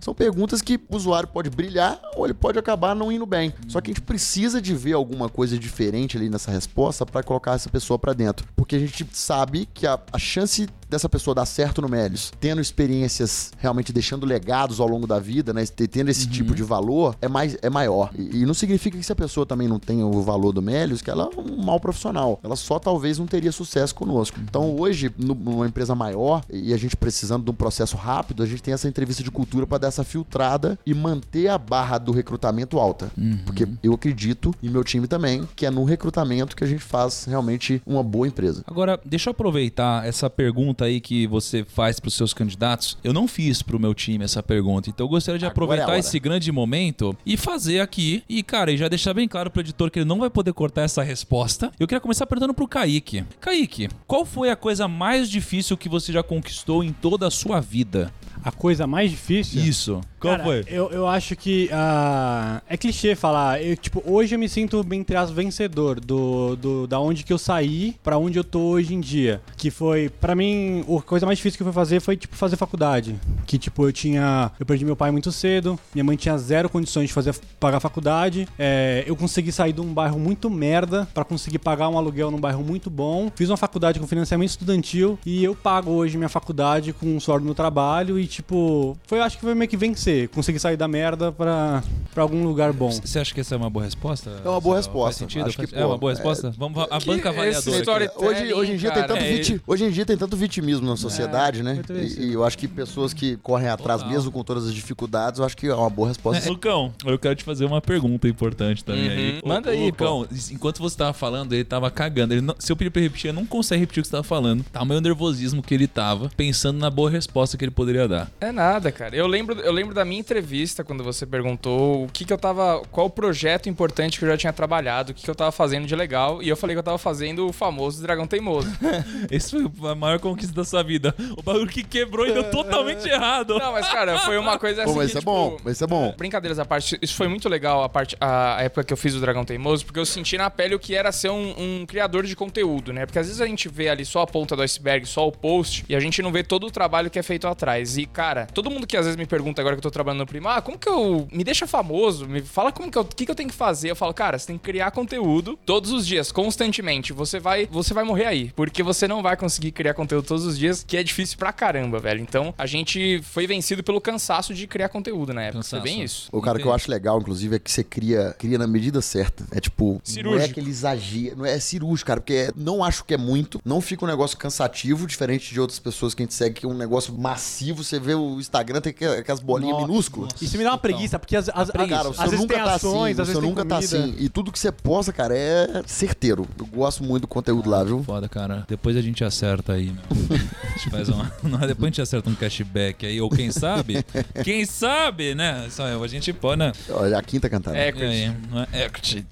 São 0.00 0.14
perguntas 0.14 0.60
que 0.62 0.69
o 0.76 0.96
usuário 0.96 1.28
pode 1.28 1.50
brilhar 1.50 2.00
ou 2.14 2.24
ele 2.24 2.34
pode 2.34 2.58
acabar 2.58 2.94
não 2.94 3.10
indo 3.10 3.26
bem. 3.26 3.52
Só 3.68 3.80
que 3.80 3.90
a 3.90 3.94
gente 3.94 4.02
precisa 4.02 4.60
de 4.60 4.74
ver 4.74 4.92
alguma 4.92 5.28
coisa 5.28 5.58
diferente 5.58 6.16
ali 6.16 6.28
nessa 6.28 6.50
resposta 6.50 7.06
para 7.06 7.22
colocar 7.22 7.54
essa 7.54 7.68
pessoa 7.68 7.98
para 7.98 8.12
dentro. 8.12 8.46
Porque 8.56 8.76
a 8.76 8.78
gente 8.78 9.06
sabe 9.12 9.66
que 9.72 9.86
a, 9.86 9.98
a 10.12 10.18
chance 10.18 10.68
dessa 10.90 11.08
pessoa 11.08 11.34
dar 11.34 11.46
certo 11.46 11.80
no 11.80 11.88
Melios, 11.88 12.32
tendo 12.40 12.60
experiências 12.60 13.52
realmente 13.58 13.92
deixando 13.92 14.26
legados 14.26 14.80
ao 14.80 14.88
longo 14.88 15.06
da 15.06 15.18
vida, 15.18 15.52
né, 15.52 15.64
tendo 15.66 16.10
esse 16.10 16.26
tipo 16.28 16.54
de 16.54 16.62
valor, 16.62 17.16
é, 17.20 17.28
mais, 17.28 17.56
é 17.62 17.70
maior. 17.70 18.10
E, 18.16 18.42
e 18.42 18.46
não 18.46 18.54
significa 18.54 18.98
que 18.98 19.04
se 19.04 19.12
a 19.12 19.16
pessoa 19.16 19.46
também 19.46 19.68
não 19.68 19.78
tem 19.78 20.02
o 20.02 20.22
valor 20.22 20.52
do 20.52 20.60
Melios, 20.60 21.00
que 21.00 21.10
ela 21.10 21.30
é 21.32 21.40
um 21.40 21.62
mau 21.62 21.78
profissional. 21.78 22.40
Ela 22.42 22.56
só 22.56 22.78
talvez 22.78 23.18
não 23.18 23.26
teria 23.26 23.52
sucesso 23.52 23.94
conosco. 23.94 24.38
Então 24.42 24.76
hoje, 24.76 25.12
numa 25.16 25.66
empresa 25.66 25.94
maior, 25.94 26.42
e 26.50 26.74
a 26.74 26.76
gente 26.76 26.96
precisando 26.96 27.44
de 27.44 27.50
um 27.50 27.54
processo 27.54 27.96
rápido, 27.96 28.42
a 28.42 28.46
gente 28.46 28.62
tem 28.62 28.74
essa 28.74 28.88
entrevista 28.88 29.22
de 29.22 29.30
cultura 29.30 29.66
para 29.66 29.78
dar 29.78 29.88
essa 29.88 30.04
filtrada 30.04 30.78
e 30.84 30.92
manter 30.92 31.48
a 31.48 31.58
barra 31.58 31.98
do 31.98 32.12
recrutamento 32.12 32.78
alta. 32.78 33.10
Porque 33.44 33.68
eu 33.82 33.94
acredito, 33.94 34.54
e 34.62 34.68
meu 34.68 34.82
time 34.82 35.06
também, 35.06 35.48
que 35.54 35.66
é 35.66 35.70
no 35.70 35.84
recrutamento 35.84 36.56
que 36.56 36.64
a 36.64 36.66
gente 36.66 36.82
faz 36.82 37.24
realmente 37.24 37.80
uma 37.86 38.02
boa 38.02 38.26
empresa. 38.26 38.64
Agora, 38.66 38.98
deixa 39.04 39.28
eu 39.28 39.32
aproveitar 39.32 40.06
essa 40.06 40.28
pergunta 40.28 40.79
aí 40.84 41.00
que 41.00 41.26
você 41.26 41.64
faz 41.64 41.98
pros 42.00 42.14
seus 42.14 42.32
candidatos. 42.32 42.96
Eu 43.02 43.12
não 43.12 43.26
fiz 43.28 43.62
pro 43.62 43.78
meu 43.78 43.94
time 43.94 44.24
essa 44.24 44.42
pergunta, 44.42 44.90
então 44.90 45.06
eu 45.06 45.10
gostaria 45.10 45.38
de 45.38 45.44
Agora 45.44 45.50
é 45.50 45.54
aproveitar 45.54 45.90
hora. 45.92 45.98
esse 45.98 46.18
grande 46.18 46.50
momento 46.52 47.16
e 47.24 47.36
fazer 47.36 47.80
aqui. 47.80 48.22
E, 48.28 48.42
cara, 48.42 48.72
e 48.72 48.76
já 48.76 48.88
deixar 48.88 49.14
bem 49.14 49.28
claro 49.28 49.50
pro 49.50 49.60
editor 49.60 49.90
que 49.90 49.98
ele 49.98 50.06
não 50.08 50.18
vai 50.18 50.30
poder 50.30 50.52
cortar 50.52 50.82
essa 50.82 51.02
resposta. 51.02 51.70
Eu 51.78 51.86
queria 51.86 52.00
começar 52.00 52.26
perguntando 52.26 52.54
pro 52.54 52.68
Kaique. 52.68 53.24
Kaique, 53.40 53.88
qual 54.06 54.24
foi 54.24 54.50
a 54.50 54.56
coisa 54.56 54.86
mais 54.88 55.30
difícil 55.30 55.76
que 55.76 55.88
você 55.88 56.12
já 56.12 56.22
conquistou 56.22 56.82
em 56.84 56.92
toda 56.92 57.26
a 57.26 57.30
sua 57.30 57.60
vida? 57.60 58.12
A 58.42 58.50
coisa 58.50 58.86
mais 58.86 59.10
difícil. 59.10 59.62
Isso. 59.62 60.00
Qual 60.20 60.36
Cara, 60.36 60.44
foi? 60.44 60.64
Eu, 60.68 60.90
eu 60.90 61.06
acho 61.06 61.34
que 61.34 61.70
ah, 61.72 62.60
é 62.68 62.76
clichê 62.76 63.14
falar. 63.14 63.62
Eu, 63.62 63.74
tipo, 63.74 64.02
hoje 64.04 64.34
eu 64.34 64.38
me 64.38 64.50
sinto, 64.50 64.86
entre 64.92 65.16
as 65.16 65.30
vencedor 65.30 65.98
do, 65.98 66.54
do, 66.56 66.86
da 66.86 67.00
onde 67.00 67.24
que 67.24 67.32
eu 67.32 67.38
saí 67.38 67.96
pra 68.02 68.18
onde 68.18 68.38
eu 68.38 68.44
tô 68.44 68.60
hoje 68.60 68.94
em 68.94 69.00
dia. 69.00 69.40
Que 69.56 69.70
foi, 69.70 70.10
pra 70.10 70.34
mim, 70.34 70.84
a 70.86 71.02
coisa 71.02 71.24
mais 71.24 71.38
difícil 71.38 71.56
que 71.56 71.62
eu 71.62 71.66
fui 71.66 71.72
fazer 71.72 72.00
foi, 72.00 72.18
tipo, 72.18 72.36
fazer 72.36 72.56
faculdade. 72.56 73.16
Que, 73.46 73.58
tipo, 73.58 73.86
eu 73.86 73.92
tinha. 73.92 74.52
Eu 74.60 74.66
perdi 74.66 74.84
meu 74.84 74.94
pai 74.94 75.10
muito 75.10 75.32
cedo, 75.32 75.80
minha 75.94 76.04
mãe 76.04 76.16
tinha 76.16 76.36
zero 76.36 76.68
condições 76.68 77.08
de 77.08 77.14
fazer 77.14 77.34
pagar 77.58 77.80
faculdade. 77.80 78.46
É, 78.58 79.04
eu 79.06 79.16
consegui 79.16 79.50
sair 79.50 79.72
de 79.72 79.80
um 79.80 79.94
bairro 79.94 80.18
muito 80.18 80.50
merda 80.50 81.08
pra 81.14 81.24
conseguir 81.24 81.60
pagar 81.60 81.88
um 81.88 81.96
aluguel 81.96 82.30
num 82.30 82.38
bairro 82.38 82.62
muito 82.62 82.90
bom. 82.90 83.32
Fiz 83.34 83.48
uma 83.48 83.56
faculdade 83.56 83.98
com 83.98 84.06
financiamento 84.06 84.50
estudantil 84.50 85.18
e 85.24 85.42
eu 85.42 85.54
pago 85.54 85.90
hoje 85.92 86.18
minha 86.18 86.28
faculdade 86.28 86.92
com 86.92 87.16
o 87.16 87.20
suor 87.20 87.38
do 87.38 87.46
meu 87.46 87.54
trabalho 87.54 88.18
e, 88.18 88.26
tipo, 88.26 88.98
foi, 89.06 89.20
acho 89.20 89.36
que 89.38 89.42
foi 89.42 89.54
meio 89.54 89.68
que 89.68 89.78
vencer. 89.78 90.09
Consegui 90.34 90.58
sair 90.58 90.76
da 90.76 90.86
merda 90.88 91.32
pra, 91.32 91.82
pra 92.12 92.22
algum 92.22 92.44
lugar 92.44 92.72
bom. 92.72 92.90
Você 92.90 93.18
acha 93.18 93.32
que 93.34 93.40
essa 93.40 93.54
é 93.54 93.58
uma 93.58 93.70
boa 93.70 93.84
resposta? 93.84 94.30
É 94.44 94.48
uma 94.48 94.60
boa 94.60 94.76
Faz 94.76 94.86
resposta. 94.86 95.18
sentido? 95.20 95.46
Acho 95.46 95.58
que, 95.58 95.66
Faz- 95.66 95.82
é 95.82 95.84
uma 95.84 95.94
pô, 95.94 96.00
boa 96.00 96.12
é- 96.12 96.14
resposta? 96.14 96.54
Vamos 96.56 96.82
a 96.90 96.98
banca 97.00 97.28
avaliadora. 97.30 98.04
aqui. 98.04 98.24
Hoje, 98.24 98.54
hoje, 98.54 98.72
em 98.72 98.76
dia 98.76 98.90
tem 98.92 99.02
tanto 99.06 99.20
é- 99.22 99.32
viti- 99.32 99.60
hoje 99.66 99.84
em 99.84 99.90
dia 99.90 100.06
tem 100.06 100.16
tanto 100.16 100.36
vitimismo 100.36 100.86
na 100.88 100.96
sociedade, 100.96 101.62
né? 101.62 101.74
muito 101.74 101.92
isso. 101.94 102.20
E, 102.20 102.30
e 102.30 102.32
eu 102.34 102.44
acho 102.44 102.56
que 102.58 102.66
pessoas 102.68 103.12
que 103.12 103.36
correm 103.38 103.68
atrás 103.68 104.00
Total. 104.00 104.14
mesmo 104.14 104.30
com 104.30 104.42
todas 104.42 104.66
as 104.66 104.74
dificuldades, 104.74 105.38
eu 105.40 105.46
acho 105.46 105.56
que 105.56 105.66
é 105.66 105.74
uma 105.74 105.90
boa 105.90 106.08
resposta. 106.08 106.46
É, 106.46 106.50
Lucão, 106.50 106.92
eu 107.04 107.18
quero 107.18 107.34
te 107.34 107.44
fazer 107.44 107.64
uma 107.64 107.80
pergunta 107.80 108.28
importante 108.28 108.84
também 108.84 109.04
Uhum. 109.06 109.10
aí. 109.10 109.42
Manda 109.44 109.70
Ô, 109.70 109.72
aí, 109.72 109.86
Lucão, 109.86 110.26
enquanto 110.50 110.78
você 110.80 110.96
tava 110.96 111.12
falando, 111.12 111.52
ele 111.52 111.64
tava 111.64 111.90
cagando. 111.90 112.34
Ele 112.34 112.40
não- 112.40 112.54
se 112.58 112.70
eu 112.70 112.76
pedir 112.76 112.90
pra 112.90 113.00
ele 113.00 113.08
repetir, 113.08 113.28
ele 113.30 113.36
não 113.38 113.46
consegue 113.46 113.80
repetir 113.80 114.00
o 114.00 114.02
que 114.02 114.08
você 114.08 114.12
tava 114.12 114.24
falando. 114.24 114.64
Tá 114.72 114.82
o 114.82 114.86
meu 114.86 115.00
nervosismo 115.00 115.62
que 115.62 115.74
ele 115.74 115.86
tava, 115.86 116.30
pensando 116.36 116.78
na 116.78 116.90
boa 116.90 117.10
resposta 117.10 117.56
que 117.56 117.64
ele 117.64 117.70
poderia 117.70 118.06
dar. 118.08 118.30
É 118.40 118.52
nada, 118.52 118.90
cara. 118.92 119.14
Eu 119.14 119.26
lembro, 119.26 119.58
eu 119.60 119.72
lembro 119.72 119.94
da 119.94 119.99
minha 120.04 120.20
entrevista 120.20 120.82
quando 120.84 121.04
você 121.04 121.26
perguntou 121.26 122.04
o 122.04 122.08
que 122.08 122.24
que 122.24 122.32
eu 122.32 122.38
tava. 122.38 122.82
Qual 122.90 123.06
o 123.06 123.10
projeto 123.10 123.68
importante 123.68 124.18
que 124.18 124.24
eu 124.24 124.28
já 124.28 124.36
tinha 124.36 124.52
trabalhado, 124.52 125.12
o 125.12 125.14
que 125.14 125.22
que 125.22 125.30
eu 125.30 125.34
tava 125.34 125.52
fazendo 125.52 125.86
de 125.86 125.94
legal. 125.94 126.42
E 126.42 126.48
eu 126.48 126.56
falei 126.56 126.74
que 126.74 126.78
eu 126.78 126.84
tava 126.84 126.98
fazendo 126.98 127.46
o 127.46 127.52
famoso 127.52 128.02
Dragão 128.02 128.26
Teimoso. 128.26 128.70
Esse 129.30 129.50
foi 129.50 129.90
a 129.90 129.94
maior 129.94 130.18
conquista 130.18 130.54
da 130.54 130.64
sua 130.64 130.82
vida. 130.82 131.14
O 131.36 131.42
bagulho 131.42 131.66
que 131.66 131.82
quebrou 131.82 132.26
e 132.26 132.32
deu 132.32 132.50
totalmente 132.50 133.06
errado. 133.08 133.58
Não, 133.58 133.72
mas, 133.72 133.88
cara, 133.88 134.18
foi 134.20 134.38
uma 134.38 134.58
coisa 134.58 134.82
assim. 134.82 134.92
Pô, 134.92 134.98
mas 134.98 135.06
que, 135.06 135.10
isso 135.10 135.18
é 135.18 135.20
tipo, 135.20 135.32
bom, 135.32 135.56
mas 135.64 135.74
isso 135.74 135.84
é 135.84 135.86
bom. 135.86 136.14
Brincadeiras 136.16 136.58
à 136.58 136.64
parte, 136.64 136.98
isso 137.00 137.14
foi 137.14 137.28
muito 137.28 137.48
legal 137.48 137.82
a, 137.82 137.88
parte, 137.88 138.16
a 138.20 138.40
a 138.60 138.62
época 138.62 138.84
que 138.84 138.92
eu 138.92 138.96
fiz 138.96 139.14
o 139.14 139.20
Dragão 139.20 139.44
Teimoso, 139.44 139.84
porque 139.84 139.98
eu 139.98 140.06
senti 140.06 140.36
na 140.36 140.50
pele 140.50 140.74
o 140.74 140.78
que 140.78 140.94
era 140.94 141.12
ser 141.12 141.30
um, 141.30 141.54
um 141.58 141.86
criador 141.86 142.24
de 142.24 142.34
conteúdo, 142.34 142.92
né? 142.92 143.06
Porque 143.06 143.18
às 143.18 143.26
vezes 143.26 143.40
a 143.40 143.46
gente 143.46 143.68
vê 143.68 143.88
ali 143.88 144.04
só 144.04 144.22
a 144.22 144.26
ponta 144.26 144.56
do 144.56 144.62
iceberg, 144.62 145.06
só 145.06 145.26
o 145.26 145.32
post, 145.32 145.84
e 145.88 145.94
a 145.94 146.00
gente 146.00 146.22
não 146.22 146.32
vê 146.32 146.42
todo 146.42 146.66
o 146.66 146.70
trabalho 146.70 147.10
que 147.10 147.18
é 147.18 147.22
feito 147.22 147.46
atrás. 147.46 147.96
E, 147.96 148.06
cara, 148.06 148.46
todo 148.46 148.70
mundo 148.70 148.86
que 148.86 148.96
às 148.96 149.04
vezes 149.04 149.16
me 149.16 149.26
pergunta 149.26 149.60
agora 149.60 149.76
que 149.76 149.78
eu 149.78 149.82
tô 149.82 149.89
tô 149.90 149.94
trabalhando 149.94 150.20
no 150.20 150.26
Primo, 150.26 150.48
ah, 150.48 150.60
como 150.62 150.78
que 150.78 150.88
eu. 150.88 151.26
Me 151.32 151.42
deixa 151.44 151.66
famoso, 151.66 152.26
me 152.26 152.40
fala 152.40 152.72
como 152.72 152.90
que 152.90 152.96
eu. 152.98 153.02
O 153.02 153.04
que, 153.04 153.24
que 153.24 153.30
eu 153.30 153.34
tenho 153.34 153.48
que 153.48 153.54
fazer? 153.54 153.90
Eu 153.90 153.96
falo, 153.96 154.12
cara, 154.14 154.38
você 154.38 154.46
tem 154.46 154.58
que 154.58 154.64
criar 154.64 154.90
conteúdo 154.90 155.58
todos 155.66 155.90
os 155.92 156.06
dias, 156.06 156.30
constantemente. 156.32 157.12
Você 157.12 157.38
vai, 157.40 157.66
você 157.66 157.92
vai 157.94 158.04
morrer 158.04 158.26
aí. 158.26 158.52
Porque 158.54 158.82
você 158.82 159.06
não 159.08 159.22
vai 159.22 159.36
conseguir 159.36 159.72
criar 159.72 159.94
conteúdo 159.94 160.26
todos 160.26 160.44
os 160.44 160.58
dias, 160.58 160.84
que 160.86 160.96
é 160.96 161.02
difícil 161.02 161.38
pra 161.38 161.52
caramba, 161.52 161.98
velho. 161.98 162.20
Então 162.20 162.54
a 162.56 162.66
gente 162.66 163.20
foi 163.22 163.46
vencido 163.46 163.82
pelo 163.82 164.00
cansaço 164.00 164.54
de 164.54 164.66
criar 164.66 164.88
conteúdo 164.88 165.32
na 165.32 165.42
época. 165.42 165.58
Cansaço. 165.58 165.82
Foi 165.82 165.90
bem 165.90 166.02
isso. 166.02 166.28
O 166.32 166.40
cara 166.40 166.58
que 166.58 166.66
eu 166.66 166.72
acho 166.72 166.90
legal, 166.90 167.18
inclusive, 167.20 167.56
é 167.56 167.58
que 167.58 167.70
você 167.70 167.82
cria, 167.84 168.34
cria 168.38 168.58
na 168.58 168.66
medida 168.66 169.00
certa. 169.00 169.44
É 169.52 169.60
tipo, 169.60 169.84
não 169.92 169.96
é 169.96 170.00
Cirúrgico. 170.04 170.50
aquele 170.50 170.70
exagero, 170.70 171.36
não 171.38 171.46
é 171.46 171.58
cirúrgico, 171.58 172.06
cara, 172.06 172.20
porque 172.20 172.34
é- 172.34 172.50
não 172.56 172.82
acho 172.84 173.04
que 173.04 173.14
é 173.14 173.18
muito, 173.18 173.60
não 173.64 173.80
fica 173.80 174.04
um 174.04 174.08
negócio 174.08 174.36
cansativo, 174.36 175.06
diferente 175.06 175.52
de 175.52 175.60
outras 175.60 175.78
pessoas 175.78 176.14
que 176.14 176.22
a 176.22 176.24
gente 176.24 176.34
segue, 176.34 176.60
que 176.60 176.66
é 176.66 176.68
um 176.68 176.74
negócio 176.74 177.12
massivo. 177.16 177.82
Você 177.82 177.98
vê 177.98 178.14
o 178.14 178.38
Instagram, 178.38 178.80
tem 178.80 178.90
aqu- 178.90 179.18
aquelas 179.20 179.40
bolinhas 179.40 179.76
Nossa, 179.80 179.88
minúsculas. 179.92 180.32
Isso 180.42 180.56
me 180.58 180.64
dá 180.64 180.70
uma 180.70 180.78
preguiça, 180.78 181.18
porque 181.18 181.36
às, 181.36 181.48
às, 181.48 181.70
Cara, 181.70 182.08
às 182.08 182.16
você 182.16 182.22
vezes 182.24 182.38
nunca 182.40 182.54
tem 182.54 182.64
tá 182.64 182.74
ações, 182.74 182.94
assim, 182.94 183.10
às 183.10 183.16
você 183.16 183.32
vezes 183.32 183.40
tem 183.40 183.48
nunca 183.50 183.64
tá 183.64 183.74
comida. 183.76 183.98
assim. 183.98 184.14
E 184.18 184.28
tudo 184.28 184.52
que 184.52 184.58
você 184.58 184.72
posta, 184.72 185.12
cara, 185.12 185.36
é 185.36 185.82
certeiro. 185.86 186.46
Eu 186.58 186.66
gosto 186.66 187.02
muito 187.04 187.22
do 187.22 187.28
conteúdo 187.28 187.68
lá, 187.70 187.82
viu? 187.84 188.02
Foda, 188.02 188.28
cara. 188.28 188.64
Depois 188.68 188.96
a 188.96 189.00
gente 189.02 189.22
acerta 189.24 189.72
aí, 189.74 189.86
meu. 189.92 190.38
A 190.64 190.78
gente 190.78 190.90
faz 190.90 191.08
uma... 191.08 191.24
Depois 191.66 191.82
a 191.82 191.86
gente 191.86 192.02
acerta 192.02 192.30
um 192.30 192.34
cashback 192.34 193.06
aí. 193.06 193.20
Ou 193.20 193.28
quem 193.30 193.50
sabe? 193.50 194.04
Quem 194.44 194.64
sabe, 194.64 195.34
né? 195.34 195.66
Só 195.70 195.84
a 196.02 196.08
gente 196.08 196.32
pode, 196.32 196.58
né? 196.58 196.72
Olha, 196.90 197.18
a 197.18 197.22
quinta 197.22 197.48
cantada. 197.48 197.76
É, 197.76 197.90
E 197.94 198.02
aí, 198.02 198.32
não 198.50 198.60
é? 198.72 198.84
Equity. 198.86 199.24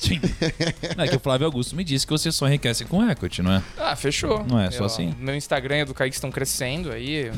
Não, 0.97 1.05
é 1.05 1.09
que 1.09 1.17
o 1.17 1.21
Flávio 1.21 1.47
Augusto 1.47 1.75
me 1.77 1.85
disse 1.85 2.07
que 2.07 2.13
você 2.13 2.31
só 2.33 2.47
enriquece 2.47 2.85
com 2.85 3.09
equity, 3.09 3.43
não 3.43 3.53
é? 3.53 3.63
Ah, 3.79 3.97
fechou. 3.97 4.45
Não 4.45 4.59
é 4.61 4.71
só 4.71 4.81
Eu- 4.83 4.87
assim? 4.87 5.15
Meu 5.19 5.35
Instagram 5.35 5.79
e 5.81 5.85
do 5.85 5.95
Kaique 5.95 6.15
estão 6.15 6.31
crescendo 6.31 6.91
aí. 6.91 7.31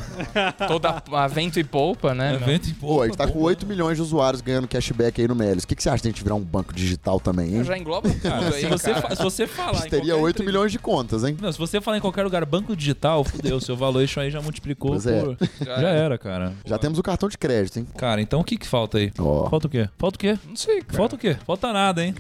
Toda 0.69 1.03
a 1.13 1.27
vento 1.29 1.59
e 1.59 1.65
polpa, 1.65 2.15
né? 2.15 2.31
meu? 2.33 2.41
Evento 2.43 2.69
e 2.69 2.75
Pô, 3.01 3.05
a 3.05 3.07
gente 3.07 3.17
tá 3.17 3.27
com 3.27 3.39
8 3.41 3.67
milhões 3.67 3.97
de 3.97 4.03
usuários 4.03 4.41
ganhando 4.43 4.69
cashback 4.69 5.21
aí 5.21 5.27
no 5.29 5.35
Melis. 5.35 5.65
O 5.65 5.67
que, 5.67 5.75
que 5.75 5.83
você 5.83 5.89
acha 5.89 6.03
de 6.03 6.09
a 6.09 6.11
gente 6.13 6.23
virar 6.23 6.35
um 6.35 6.41
banco 6.41 6.75
digital 6.75 7.19
também, 7.19 7.57
hein? 7.57 7.65
Já 7.65 7.79
engloba 7.79 8.09
tudo 8.11 8.21
Cara, 8.21 8.47
aí, 8.55 8.61
se 8.61 8.67
você, 8.67 8.91
cara. 8.95 9.09
fa- 9.09 9.17
se 9.17 9.23
você 9.23 9.47
falar. 9.47 9.73
Isso 9.79 9.87
em 9.87 9.91
teria 9.91 10.05
qualquer 10.13 10.15
8 10.25 10.35
entrevista- 10.37 10.45
milhões 10.45 10.73
de 10.73 10.79
contas, 10.79 11.25
hein? 11.25 11.37
Não, 11.41 11.51
se 11.53 11.59
você 11.59 11.81
falar 11.81 11.97
em 11.97 12.01
qualquer 12.01 12.23
lugar 12.25 12.45
banco 12.45 12.77
digital, 12.77 13.25
fudeu, 13.25 13.61
seu 13.61 13.77
valuation 13.77 14.21
aí 14.21 14.31
já 14.31 14.41
multiplicou 14.43 14.91
Pois 14.91 15.07
é. 15.07 15.21
por. 15.23 15.37
Já 15.65 15.89
era, 15.89 16.19
cara. 16.19 16.53
Já 16.67 16.77
temos 16.79 16.99
o 16.99 17.03
cartão 17.03 17.29
de 17.29 17.39
crédito, 17.39 17.79
hein? 17.79 17.87
Cara, 17.97 18.21
então 18.21 18.41
o 18.41 18.45
que 18.45 18.57
que 18.59 18.67
falta 18.67 18.99
aí? 18.99 19.11
Ó. 19.19 19.49
Falta 19.49 19.67
o 19.67 19.71
quê? 19.71 19.89
Falta 19.99 20.17
o 20.17 20.19
quê? 20.19 20.39
Não 20.47 20.57
sei, 20.57 20.83
cara. 20.83 20.97
Falta 20.99 21.15
o 21.17 21.19
quê? 21.19 21.37
Falta 21.47 21.73
nada, 21.73 22.05
hein? 22.05 22.15